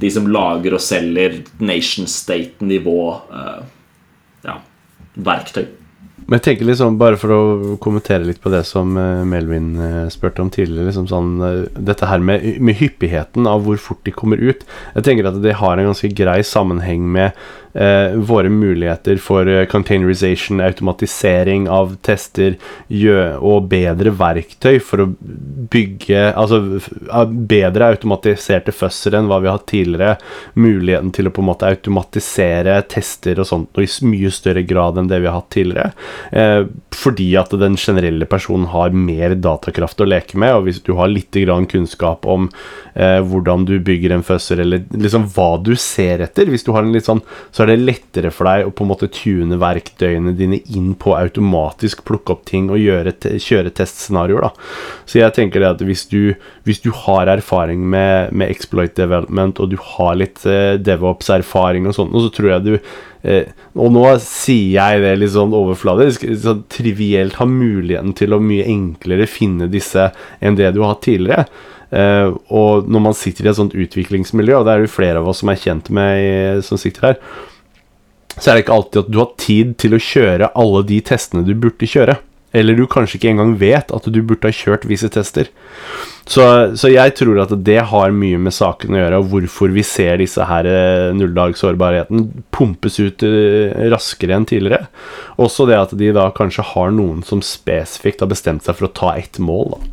de 0.00 0.08
som 0.14 0.30
lager 0.32 0.78
og 0.78 0.80
selger 0.80 1.42
nation 1.60 2.08
state-nivå 2.08 3.02
uh, 3.28 3.58
ja, 4.48 4.54
verktøy. 5.28 5.66
Men 6.26 6.38
jeg 6.38 6.44
tenker 6.46 6.66
liksom, 6.70 6.96
bare 6.98 7.18
for 7.20 7.34
å 7.36 7.42
kommentere 7.84 8.24
litt 8.26 8.40
på 8.42 8.50
det 8.50 8.64
som 8.66 8.96
eh, 8.98 9.20
Melvin 9.28 9.68
eh, 9.78 9.98
spurte 10.10 10.42
om 10.42 10.48
tidligere, 10.50 10.88
liksom 10.88 11.04
sånn, 11.06 11.28
eh, 11.44 11.60
dette 11.76 12.08
her 12.10 12.24
med, 12.24 12.42
med 12.58 12.80
hyppigheten 12.80 13.46
av 13.46 13.62
hvor 13.62 13.78
fort 13.78 14.00
de 14.08 14.14
kommer 14.16 14.40
ut. 14.40 14.64
Jeg 14.96 15.06
tenker 15.06 15.28
at 15.28 15.38
det 15.44 15.54
har 15.60 15.76
en 15.78 15.92
ganske 15.92 16.10
grei 16.18 16.40
sammenheng 16.42 17.04
med 17.14 17.28
eh, 17.28 17.36
våre 18.16 18.48
muligheter 18.48 19.16
for 19.16 19.48
eh, 19.48 19.66
containerization, 19.66 20.60
automatisering 20.60 21.68
av 21.68 21.96
tester 22.06 22.56
og 23.36 23.68
bedre 23.70 24.12
verktøy 24.16 24.78
for 24.80 25.04
å 25.04 25.08
bygge 25.70 26.26
Altså 26.36 26.58
bedre 27.48 27.90
automatiserte 27.92 28.72
fusser 28.74 29.16
enn 29.16 29.28
hva 29.30 29.38
vi 29.42 29.48
har 29.50 29.58
hatt 29.58 29.68
tidligere. 29.70 30.16
Muligheten 30.58 31.12
til 31.14 31.28
å 31.28 31.32
på 31.34 31.42
en 31.42 31.48
måte 31.50 31.68
automatisere 31.68 32.78
tester 32.90 33.40
og 33.42 33.48
sånt 33.48 33.76
og 33.76 33.84
i 33.84 34.08
mye 34.08 34.30
større 34.32 34.64
grad 34.66 35.00
enn 35.00 35.10
det 35.10 35.20
vi 35.22 35.28
har 35.28 35.38
hatt 35.38 35.50
tidligere. 35.54 35.92
Eh, 36.32 36.64
fordi 36.96 37.28
at 37.38 37.52
den 37.60 37.76
generelle 37.80 38.28
personen 38.30 38.70
har 38.72 38.94
mer 38.96 39.36
datakraft 39.36 40.00
å 40.00 40.08
leke 40.08 40.38
med, 40.40 40.54
og 40.56 40.66
hvis 40.68 40.80
du 40.86 40.94
har 40.98 41.12
litt 41.12 41.36
grann 41.36 41.68
kunnskap 41.68 42.26
om 42.26 42.48
eh, 42.94 43.20
hvordan 43.20 43.66
du 43.68 43.76
bygger 43.84 44.14
en 44.16 44.24
fuzzer, 44.26 44.62
eller 44.62 44.84
liksom 44.94 45.28
hva 45.36 45.56
du 45.62 45.74
ser 45.80 46.24
etter, 46.24 46.48
hvis 46.50 46.64
du 46.66 46.72
har 46.72 46.86
en 46.86 46.94
litt 46.94 47.08
sånn, 47.08 47.22
så 47.52 47.65
er 47.66 47.72
det 47.74 47.84
lettere 47.84 48.30
for 48.34 48.48
deg 48.48 48.68
å 48.68 48.72
på 48.74 48.84
en 48.84 48.90
måte 48.92 49.08
tune 49.12 49.58
verktøyene 49.60 50.32
dine 50.38 50.60
inn 50.72 50.92
på 50.98 51.12
automatisk 51.16 52.04
plukke 52.06 52.32
opp 52.36 52.44
ting 52.48 52.70
og 52.70 52.80
gjøre 52.80 53.12
kjøre 53.42 53.72
testscenarioer, 53.76 54.46
da. 54.46 54.70
Så 55.06 55.20
jeg 55.20 55.34
tenker 55.36 55.62
det 55.62 55.72
at 55.74 55.84
hvis 55.86 56.06
du, 56.10 56.36
hvis 56.68 56.80
du 56.84 56.90
har 57.04 57.30
erfaring 57.32 57.84
med, 57.90 58.32
med 58.32 58.52
exploit 58.52 58.96
development, 58.96 59.60
og 59.60 59.74
du 59.74 59.76
har 59.82 60.16
litt 60.18 60.42
eh, 60.48 60.78
DevOps-erfaring 60.80 61.90
og 61.90 61.98
sånt, 61.98 62.16
og 62.16 62.26
så 62.26 62.32
tror 62.34 62.52
jeg 62.54 62.66
du 62.66 62.74
eh, 62.76 63.54
Og 63.76 63.92
nå 63.92 64.04
sier 64.22 64.76
jeg 64.78 65.04
det 65.04 65.14
litt 65.20 65.34
sånn 65.36 65.54
overfladisk, 65.56 66.26
så 66.42 66.58
trivielt 66.72 67.40
har 67.40 67.50
muligheten 67.50 68.14
til 68.16 68.36
å 68.36 68.42
mye 68.42 68.66
enklere 68.70 69.28
finne 69.30 69.70
disse 69.72 70.10
enn 70.40 70.58
det 70.58 70.72
du 70.74 70.82
har 70.84 70.94
hatt 70.94 71.04
tidligere. 71.08 71.48
Uh, 71.86 72.34
og 72.50 72.88
når 72.90 73.02
man 73.04 73.14
sitter 73.14 73.46
i 73.46 73.50
et 73.52 73.58
sånt 73.60 73.76
utviklingsmiljø, 73.78 74.56
og 74.58 74.64
det 74.66 74.72
er 74.72 74.80
jo 74.82 74.90
flere 74.90 75.20
av 75.20 75.28
oss 75.30 75.44
som 75.44 75.52
er 75.52 75.60
kjent 75.62 75.86
med 75.94 76.18
i- 76.18 76.62
som 76.66 76.80
sitter 76.82 77.12
her, 77.12 77.20
så 78.36 78.50
er 78.50 78.56
det 78.56 78.66
ikke 78.66 78.76
alltid 78.76 79.02
at 79.02 79.12
du 79.12 79.20
har 79.22 79.34
tid 79.40 79.76
til 79.80 79.96
å 79.96 80.02
kjøre 80.02 80.52
alle 80.58 80.82
de 80.88 81.00
testene 81.04 81.44
du 81.46 81.54
burde 81.56 81.88
kjøre. 81.88 82.18
Eller 82.56 82.76
du 82.78 82.86
kanskje 82.88 83.18
ikke 83.18 83.32
engang 83.34 83.56
vet 83.60 83.90
at 83.92 84.06
du 84.08 84.18
burde 84.24 84.48
ha 84.48 84.54
kjørt 84.54 84.86
visse 84.88 85.08
tester. 85.12 85.50
Så, 86.26 86.44
så 86.78 86.90
jeg 86.90 87.12
tror 87.18 87.42
at 87.44 87.52
det 87.66 87.78
har 87.90 88.14
mye 88.14 88.38
med 88.42 88.54
saken 88.54 88.96
å 88.96 89.00
gjøre, 89.00 89.18
og 89.20 89.28
hvorfor 89.32 89.74
vi 89.74 89.84
ser 89.86 90.18
disse 90.22 90.42
her 90.48 90.66
eh, 90.66 91.10
nulldagsårbarheten 91.14 92.24
pumpes 92.54 92.98
ut 92.98 93.22
eh, 93.26 93.74
raskere 93.92 94.38
enn 94.38 94.48
tidligere. 94.48 94.88
Også 95.42 95.68
det 95.68 95.78
at 95.78 95.92
de 95.98 96.10
da 96.16 96.30
kanskje 96.34 96.64
har 96.72 96.94
noen 96.96 97.22
som 97.26 97.44
spesifikt 97.44 98.24
har 98.24 98.32
bestemt 98.32 98.66
seg 98.66 98.78
for 98.78 98.88
å 98.88 98.94
ta 98.96 99.12
ett 99.20 99.38
mål, 99.42 99.76
da. 99.76 99.92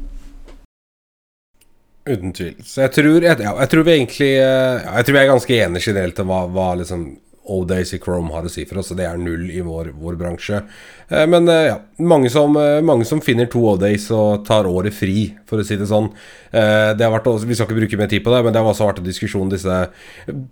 Uten 2.04 2.34
tvil. 2.36 2.56
Så 2.68 2.82
jeg 2.84 2.92
tror, 2.98 3.22
jeg, 3.24 3.40
ja, 3.40 3.54
jeg 3.62 3.70
tror 3.72 3.86
vi 3.88 3.94
egentlig 3.94 4.32
eh, 4.36 4.82
ja, 4.84 4.96
Jeg 4.98 5.06
tror 5.08 5.16
vi 5.16 5.22
er 5.22 5.30
ganske 5.30 5.60
enige 5.68 5.86
generelt 5.88 6.18
om 6.20 6.34
hva, 6.34 6.42
hva 6.52 6.72
liksom 6.82 7.06
O-Days 7.46 7.94
i 7.94 8.00
Chrome 8.00 8.32
har 8.32 8.46
å 8.48 8.52
si 8.52 8.64
for 8.68 8.80
oss, 8.80 8.92
og 8.94 9.00
det 9.00 9.08
er 9.08 9.20
null 9.20 9.50
i 9.52 9.60
vår, 9.64 9.92
vår 10.00 10.16
bransje. 10.20 10.62
Eh, 11.10 11.26
Men 11.28 11.50
eh, 11.52 11.66
ja, 11.68 11.78
mange 12.00 12.32
som, 12.32 12.56
eh, 12.60 12.80
mange 12.86 13.06
som 13.06 13.22
finner 13.22 13.50
to 13.52 13.64
O-Days 13.74 14.10
og 14.16 14.46
tar 14.48 14.70
året 14.70 14.96
fri, 14.96 15.34
for 15.50 15.60
å 15.60 15.66
si 15.68 15.78
det 15.80 15.90
sånn. 15.90 16.10
Det 16.54 17.08
vært, 17.10 17.26
vi 17.50 17.56
skal 17.58 17.66
ikke 17.66 17.80
bruke 17.80 17.98
mer 17.98 18.10
tid 18.12 18.22
på 18.22 18.30
det, 18.30 18.44
men 18.46 18.54
det 18.54 18.62
har 18.62 18.68
også 18.70 18.86
vært 18.86 19.00
en 19.02 19.08
diskusjon 19.08 19.50
disse 19.50 19.78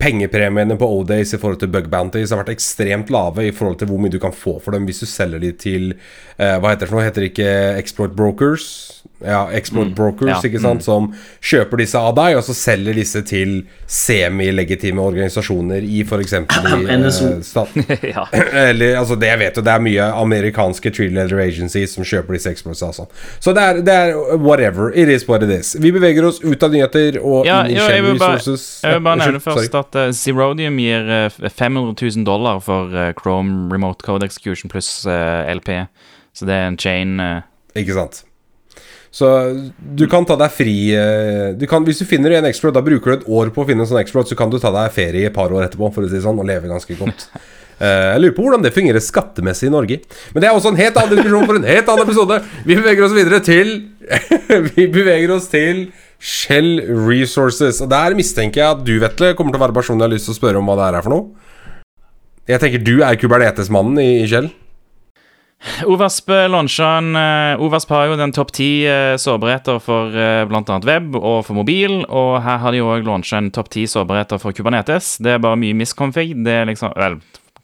pengepremiene 0.02 0.74
på 0.80 0.88
O-Days 0.98 1.36
i 1.36 1.40
forhold 1.42 1.62
til 1.62 1.70
bug 1.74 1.92
bounties 1.94 2.34
har 2.34 2.42
vært 2.42 2.56
ekstremt 2.56 3.14
lave 3.14 3.46
i 3.46 3.54
forhold 3.54 3.78
til 3.78 3.92
hvor 3.92 4.02
mye 4.02 4.14
du 4.14 4.18
kan 4.22 4.34
få 4.34 4.56
for 4.64 4.74
dem 4.74 4.88
hvis 4.90 5.04
du 5.04 5.10
selger 5.10 5.44
de 5.44 5.52
til 5.54 5.92
Hva 6.40 6.72
heter 6.72 6.88
det 6.88 6.90
for 6.90 6.98
noe? 6.98 7.06
Heter 7.06 7.22
det 7.22 7.32
ikke 7.36 7.52
exploit 7.78 8.18
brokers? 8.18 9.01
Ja, 9.26 9.44
exploit 9.54 9.94
brokers, 9.96 10.30
ja, 10.30 10.50
ikke 10.50 10.62
sant? 10.64 10.84
Som 10.86 11.12
kjøper 11.46 11.82
disse 11.84 12.00
av 12.00 12.16
deg, 12.18 12.38
og 12.40 12.46
så 12.46 12.56
selger 12.58 12.96
disse 12.98 13.22
til 13.28 13.62
semilegitime 13.92 15.02
organisasjoner 15.04 15.86
i 15.86 16.02
f.eks. 16.06 16.34
NSO. 17.02 17.28
Eh, 17.28 17.42
staten. 17.46 17.86
ja. 18.16 18.26
Eller, 18.70 18.98
altså 19.00 19.18
det 19.20 19.30
jeg 19.32 19.42
vet 19.44 19.60
jo, 19.60 19.66
det 19.68 19.74
er 19.76 19.84
mye 19.86 20.08
amerikanske 20.22 20.94
tree 20.96 21.14
leather 21.14 21.42
agencies 21.44 21.96
som 21.98 22.08
kjøper 22.08 22.38
disse 22.38 22.54
exploits 22.54 22.84
og 22.88 22.96
sånn. 22.98 23.12
Så 23.44 23.56
det 23.58 23.66
er, 23.68 23.82
det 23.86 23.98
er 24.06 24.38
whatever. 24.42 24.90
It 24.96 25.12
is 25.12 25.28
what 25.30 25.46
it 25.46 25.54
is. 25.54 25.76
Vi 25.82 25.94
beveger 25.94 26.28
oss 26.28 26.42
ut 26.44 26.64
av 26.64 26.74
nyheter 26.74 27.20
og 27.22 27.46
Ja, 27.50 27.62
inn 27.66 27.78
i 27.78 27.82
Shell 27.82 28.12
Resources. 28.14 28.66
jeg 28.86 28.98
vil 28.98 29.06
bare 29.06 29.22
nevne 29.24 29.44
først 29.44 29.78
at 29.78 30.00
uh, 30.00 30.08
Zerodium 30.16 30.80
gir 30.82 31.12
uh, 31.28 31.50
500 31.50 31.96
000 32.02 32.26
dollar 32.28 32.60
for 32.64 32.90
uh, 32.96 33.12
Chrome 33.18 33.70
Remote 33.74 34.04
Code 34.06 34.26
Execution 34.26 34.72
pluss 34.72 35.06
uh, 35.06 35.46
LP. 35.52 35.86
Så 36.34 36.46
det 36.48 36.56
er 36.56 36.68
en 36.68 36.78
chain 36.80 37.20
eh, 37.20 37.42
Ikke 37.76 37.96
sant. 37.96 38.24
Så 39.12 39.28
du 39.76 40.06
kan 40.08 40.24
ta 40.24 40.38
deg 40.40 40.54
fri 40.56 40.76
eh, 40.96 41.50
du 41.60 41.66
kan, 41.68 41.84
Hvis 41.84 42.00
du 42.00 42.08
finner 42.08 42.38
en 42.38 42.48
exploit, 42.48 42.72
da 42.72 42.84
bruker 42.84 43.12
du 43.12 43.18
et 43.18 43.26
år 43.28 43.50
på 43.52 43.66
å 43.66 43.68
finne 43.68 43.84
en 43.84 43.90
sånn 43.90 44.00
exploit, 44.00 44.30
så 44.30 44.38
kan 44.40 44.52
du 44.52 44.56
ta 44.62 44.72
deg 44.72 44.94
ferie 44.96 45.26
i 45.26 45.28
et 45.28 45.36
par 45.36 45.52
år 45.52 45.66
etterpå, 45.66 45.90
for 45.92 46.08
å 46.08 46.12
si 46.12 46.22
sånn, 46.24 46.40
og 46.40 46.48
leve 46.48 46.72
ganske 46.72 47.00
godt. 47.00 47.28
Eh, 47.82 48.12
jeg 48.12 48.22
lurer 48.22 48.34
på 48.38 48.44
hvordan 48.46 48.62
det 48.62 48.70
fungerer 48.76 49.02
skattemessig 49.02 49.66
i 49.66 49.72
Norge. 49.74 49.96
Men 50.36 50.44
det 50.44 50.50
er 50.52 50.54
også 50.54 50.70
en 50.70 50.78
helt 50.78 51.00
annen 51.02 51.16
diskusjon 51.18 51.48
for 51.50 51.58
en 51.58 51.64
helt 51.66 51.88
annen 51.90 52.06
episode. 52.06 52.36
Vi 52.68 52.76
beveger 52.78 53.08
oss 53.08 53.16
videre 53.16 53.40
til 53.42 53.72
Vi 54.76 54.86
beveger 54.94 55.34
oss 55.34 55.48
til 55.50 55.88
Shell 56.22 56.76
Resources. 57.08 57.82
Og 57.82 57.90
der 57.90 58.14
mistenker 58.20 58.62
jeg 58.62 58.76
at 58.76 58.84
du, 58.86 58.94
Vetle, 59.02 59.32
kommer 59.34 59.56
til 59.56 59.58
å 59.58 59.66
være 59.66 59.78
personen 59.80 60.04
jeg 60.04 60.12
har 60.12 60.14
lyst 60.14 60.30
til 60.30 60.36
å 60.36 60.38
spørre 60.38 60.62
om 60.62 60.70
hva 60.70 60.78
det 60.78 60.92
er 60.92 61.08
for 61.08 61.16
noe. 61.16 61.50
Jeg 62.54 62.62
tenker 62.62 62.86
du 62.86 62.94
er 63.02 63.18
Kubernetes-mannen 63.18 63.98
i, 64.04 64.10
i 64.22 64.30
Shell. 64.30 64.52
Ovasp 65.86 66.32
launcha 66.50 66.88
en 66.98 67.16
eh, 67.16 67.62
Ovasp 67.62 67.92
har 67.94 68.08
jo 68.10 68.16
den 68.18 68.34
topp 68.34 68.50
ti 68.58 68.70
uh, 68.90 69.14
sårbarheter 69.22 69.78
for 69.84 70.10
bl.a. 70.50 70.80
web 70.90 71.18
og 71.20 71.44
for 71.46 71.58
mobil, 71.58 72.00
og 72.10 72.40
her 72.42 72.58
har 72.64 72.74
de 72.74 72.82
òg 72.82 73.06
launcha 73.06 73.38
en 73.38 73.52
topp 73.54 73.70
ti 73.76 73.86
sårbarheter 73.90 74.42
for 74.42 74.58
Kubernetes. 74.58 75.20
Det 75.22 75.36
er 75.36 75.44
bare 75.44 75.60
mye 75.62 75.78
misconfig. 75.78 76.34
Det 76.46 76.56
er 76.64 76.66
liksom 76.70 76.96
Vel, 76.98 77.20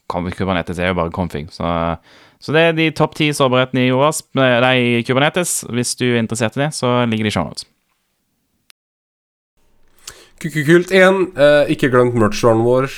Kubernetes 0.08 0.78
er 0.78 0.92
jo 0.92 0.98
bare 0.98 1.12
config, 1.12 1.48
så, 1.52 1.96
så 2.40 2.54
det 2.54 2.62
er 2.62 2.76
de 2.76 2.90
topp 2.96 3.16
ti 3.18 3.28
sårbarhetene 3.34 3.88
i 3.88 3.92
Ovasp, 3.92 4.30
eh, 4.38 4.60
nei, 4.64 4.78
Kubernetes. 5.06 5.64
Hvis 5.68 5.96
du 6.00 6.06
er 6.12 6.22
interessert 6.22 6.56
i 6.56 6.64
det, 6.64 6.72
så 6.76 7.02
ligger 7.04 7.28
de 7.28 7.32
i 7.32 7.34
shownotes. 7.34 7.66
1. 10.94 11.32
Eh, 11.34 11.72
ikke 11.74 11.90
glemt 11.90 12.14
merch-storen 12.14 12.62
vår. 12.62 12.92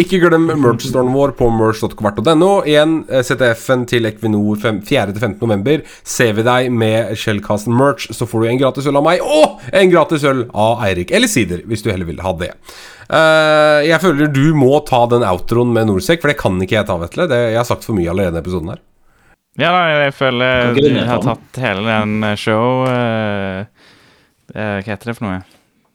Ikke 0.00 0.20
glem 0.20 0.50
merch-storen 0.60 1.12
vår 1.14 1.32
på 1.38 1.48
merch.kvart.no. 1.54 2.50
Igjen, 2.68 2.98
eh, 3.08 3.22
ZTF-en 3.24 3.86
til 3.88 4.08
Equinor 4.10 4.60
fem- 4.60 4.82
4.-15. 4.84 5.40
november. 5.40 5.82
Ser 6.04 6.34
vi 6.36 6.44
deg 6.46 6.68
med 6.72 7.14
Shellcast 7.16 7.70
merch, 7.72 8.10
så 8.16 8.28
får 8.28 8.44
du 8.44 8.50
en 8.50 8.60
gratis 8.60 8.88
øl 8.90 9.00
av 9.00 9.06
meg 9.06 9.24
og 9.24 9.64
en 9.72 9.92
gratis 9.92 10.26
øl 10.28 10.44
av 10.52 10.84
Eirik. 10.84 11.14
Eller 11.16 11.30
sider, 11.32 11.64
hvis 11.68 11.84
du 11.84 11.90
heller 11.92 12.08
vil 12.08 12.20
ha 12.24 12.34
det. 12.40 12.52
Uh, 13.10 13.80
jeg 13.82 13.98
føler 14.04 14.28
du 14.30 14.52
må 14.54 14.76
ta 14.86 15.02
den 15.10 15.24
outroen 15.26 15.72
med 15.74 15.88
Norsec, 15.88 16.20
for 16.22 16.30
det 16.30 16.38
kan 16.38 16.60
ikke 16.62 16.76
jeg 16.78 16.86
ta, 16.86 16.98
Vetle. 17.00 17.26
Det, 17.30 17.40
jeg 17.50 17.58
har 17.58 17.66
sagt 17.66 17.88
for 17.88 17.96
mye 17.98 18.12
allerede 18.12 18.38
i 18.38 18.44
episoden 18.44 18.70
her. 18.74 18.84
Ja, 19.58 19.72
da, 19.74 19.80
jeg 20.04 20.12
føler 20.14 20.76
du 20.76 20.84
har 21.08 21.24
tatt 21.24 21.58
hele 21.58 21.82
den 21.88 22.22
eh, 22.22 22.36
show 22.38 22.84
uh, 22.86 23.64
uh, 24.54 24.76
Hva 24.78 24.86
heter 24.86 25.10
det 25.10 25.16
for 25.18 25.26
noe? 25.26 25.40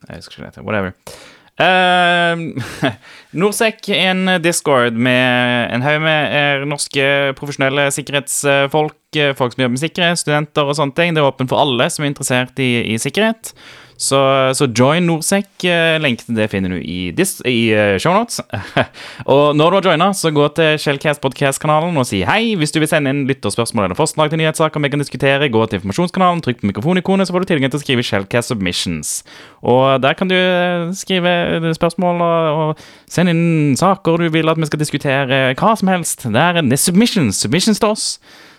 Jeg 0.09 0.19
husker 0.19 0.35
ikke 0.35 0.41
hva 0.41 0.49
det 0.49 0.51
heter. 0.51 0.67
Whatever. 0.67 1.31
Uh, 1.65 2.91
Norsec 3.31 3.87
en 3.95 4.27
discord 4.43 4.93
med 4.93 5.71
en 5.71 5.83
haug 5.85 6.01
med 6.03 6.35
eh, 6.35 6.65
norske 6.67 7.05
profesjonelle 7.37 7.87
sikkerhetsfolk. 7.95 8.97
eh, 9.15 9.31
Folk 9.35 9.53
som 9.53 9.63
jobber 9.63 9.75
med 9.75 9.83
sikkerhet, 9.83 10.19
studenter 10.19 10.67
og 10.67 10.75
sånne 10.75 10.95
ting. 10.95 11.15
Det 11.15 11.23
er 11.23 11.27
åpent 11.29 11.51
for 11.51 11.63
alle 11.63 11.87
som 11.91 12.03
er 12.03 12.11
interessert 12.11 12.59
i, 12.59 12.69
i 12.91 12.99
sikkerhet. 12.99 13.53
Så, 13.97 14.19
så 14.53 14.67
join 14.67 15.05
Norsec. 15.07 15.47
eh, 15.63 16.15
til 16.19 16.35
det 16.35 16.49
finner 16.51 16.75
du 16.75 16.79
i, 16.81 17.11
dis, 17.15 17.37
i 17.47 17.71
eh, 17.71 17.95
shownotes. 18.01 18.41
og 19.31 19.55
når 19.55 19.71
du 19.71 19.77
har 19.77 19.87
joina, 19.91 20.09
så 20.13 20.31
gå 20.35 20.47
til 20.57 20.79
Shellcast 20.81 21.21
Podcast-kanalen 21.23 21.95
og 21.97 22.07
si 22.09 22.23
hei. 22.27 22.55
Hvis 22.59 22.75
du 22.75 22.81
vil 22.81 22.89
sende 22.91 23.13
inn 23.13 23.23
lytterspørsmål 23.29 23.87
eller 23.87 23.99
forslag 23.99 24.31
til 24.31 24.41
nyhetssaker 24.41 24.83
vi 24.83 24.91
kan 24.91 25.01
diskutere, 25.01 25.49
gå 25.49 25.65
til 25.65 25.79
informasjonskanalen, 25.79 26.43
trykk 26.43 26.61
på 26.61 26.71
mikrofonikonet, 26.73 27.27
så 27.27 27.35
får 27.35 27.45
du 27.45 27.51
tilgang 27.53 27.71
til 27.73 27.79
å 27.79 27.85
skrive 27.85 28.05
Shellcast 28.05 28.51
Submissions. 28.51 29.15
Og 29.63 30.01
der 30.03 30.17
kan 30.19 30.31
du 30.31 30.35
eh, 30.35 30.91
skrive 30.97 31.73
spørsmål 31.79 32.23
og, 32.25 32.63
og 32.65 33.11
sende 33.11 33.35
inn 33.35 33.77
saker 33.79 34.25
du 34.25 34.31
vil 34.33 34.51
at 34.51 34.59
vi 34.59 34.71
skal 34.71 34.81
diskutere. 34.81 35.43
Hva 35.55 35.75
som 35.79 35.91
helst. 35.91 36.27
Det 36.27 36.41
er 36.41 36.59
det 36.61 36.81
submissions. 36.81 37.39
Submissions 37.45 37.79
til 37.79 37.95
oss. 37.95 38.09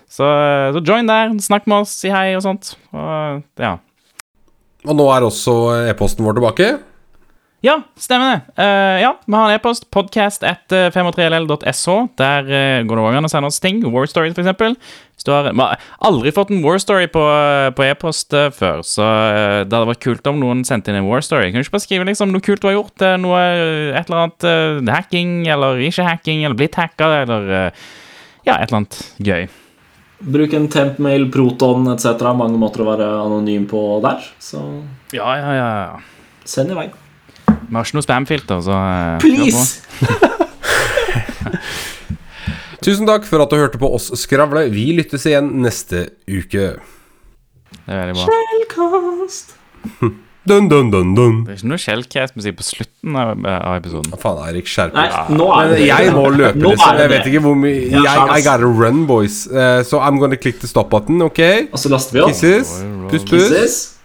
Så, 0.08 0.24
så 0.72 0.80
join 0.86 1.08
der, 1.08 1.34
snakk 1.42 1.66
med 1.66 1.82
oss, 1.82 1.96
si 2.00 2.12
hei 2.14 2.30
og 2.38 2.44
sånt. 2.46 2.76
Og 2.94 3.42
ja. 3.60 3.76
Og 4.86 4.94
nå 4.94 5.08
er 5.10 5.26
også 5.26 5.56
e-posten 5.90 6.26
vår 6.26 6.38
tilbake. 6.38 6.68
Ja, 7.64 7.80
stemmer 7.98 8.36
det. 8.36 8.40
Uh, 8.60 8.96
ja, 9.02 9.08
vi 9.26 9.34
har 9.34 9.48
en 9.50 9.56
e-post. 9.56 9.88
Podcast 9.90 10.44
at 10.46 10.70
53ll.sh. 10.70 11.88
Der 12.20 12.46
uh, 12.46 12.84
går 12.86 13.00
det 13.00 13.06
òg 13.08 13.16
an 13.18 13.26
å 13.26 13.30
sende 13.32 13.50
oss 13.50 13.58
ting. 13.64 13.80
War 13.90 14.06
Stories, 14.06 14.36
har, 14.36 15.48
vi 15.50 15.58
har 15.64 15.80
aldri 16.06 16.30
fått 16.30 16.52
en 16.54 16.62
War 16.62 16.78
Story 16.78 17.08
på, 17.10 17.22
på 17.74 17.86
e-post 17.86 18.34
eh, 18.36 18.50
før, 18.54 18.82
så 18.86 19.02
eh, 19.02 19.64
det 19.66 19.74
hadde 19.74 19.88
vært 19.90 20.04
kult 20.04 20.28
om 20.30 20.38
noen 20.38 20.62
sendte 20.68 20.92
inn 20.92 21.00
en 21.00 21.08
War 21.08 21.24
Story. 21.24 21.48
Kan 21.50 21.58
du 21.58 21.66
ikke 21.66 21.74
bare 21.78 21.86
skrive 21.86 22.06
liksom 22.06 22.30
noe 22.34 22.44
kult 22.44 22.62
du 22.62 22.68
har 22.68 22.76
gjort? 22.76 23.02
eh, 23.02 23.16
Noe, 23.18 23.40
et 23.96 24.06
eller 24.06 24.22
annet 24.26 24.46
eh, 24.46 24.92
hacking, 24.92 25.32
eller 25.50 25.80
ikke 25.88 26.06
hacking, 26.06 26.44
eller 26.44 26.58
blitt 26.58 26.78
hacka, 26.78 27.08
eller 27.24 27.50
eh, 27.64 27.86
Ja, 28.46 28.60
et 28.60 28.68
eller 28.68 28.84
annet 28.84 29.00
gøy. 29.18 29.48
Bruk 30.26 30.54
en 30.58 30.66
tempmail, 30.72 31.28
proton 31.30 31.86
etc. 31.92 32.24
Mange 32.34 32.58
måter 32.58 32.82
å 32.82 32.88
være 32.88 33.06
anonym 33.22 33.66
på 33.70 33.82
der. 34.04 34.24
Så 34.42 34.62
Ja, 35.14 35.36
ja, 35.38 35.52
ja. 35.54 35.68
ja. 35.86 36.00
send 36.44 36.74
i 36.74 36.78
vei. 36.78 36.88
Vi 37.46 37.74
har 37.74 37.86
ikke 37.86 37.98
noe 37.98 38.06
spamfilter, 38.06 38.60
så 38.66 38.74
eh. 38.74 39.16
Please! 39.22 39.82
Tusen 42.86 43.06
takk 43.08 43.24
for 43.26 43.42
at 43.42 43.50
du 43.50 43.56
hørte 43.58 43.80
på 43.82 43.88
oss 43.96 44.10
skravle. 44.18 44.66
Vi 44.70 44.92
lyttes 44.98 45.24
igjen 45.26 45.48
neste 45.62 46.08
uke. 46.30 46.76
Det 47.86 47.90
er 47.90 48.12
veldig 48.12 48.18
bra. 48.18 48.26
Shellcast. 48.30 49.56
Dun, 50.46 50.68
dun, 50.70 50.90
dun, 50.92 51.14
dun. 51.16 51.38
Det 51.46 51.56
er 51.56 51.58
ikke 51.58 51.70
noe 51.72 51.80
Shellcast-musikk 51.82 52.58
på 52.60 52.66
slutten 52.66 53.16
av, 53.18 53.32
av 53.42 53.80
episoden. 53.80 54.12
Hva 54.14 54.20
faen, 54.22 54.38
Eirik, 54.46 54.68
skjerp 54.70 54.94
deg. 54.94 55.10
jeg 55.82 56.12
må 56.14 56.28
løpe, 56.30 56.60
liksom. 56.62 57.00
Jeg 57.02 57.12
vet 57.16 57.26
ikke 57.32 57.42
hvor 57.48 57.58
mye 57.58 57.80
Ja, 57.90 58.04
jeg. 58.06 58.38
I 58.38 58.46
gotta 58.46 58.70
run, 58.70 59.06
boys. 59.10 59.42
Uh, 59.50 59.82
so 59.82 59.98
I'm 59.98 60.20
gonna 60.22 60.38
click 60.38 60.60
the 60.62 60.70
stop 60.70 60.90
button, 60.94 61.22
OK? 61.26 61.42
Og 61.72 61.78
så 61.82 61.90
laster 61.90 62.20
vi 62.20 62.24
opp. 62.26 62.30
Kisses. 62.30 62.76
Puss, 63.10 63.26
puss. 63.26 63.96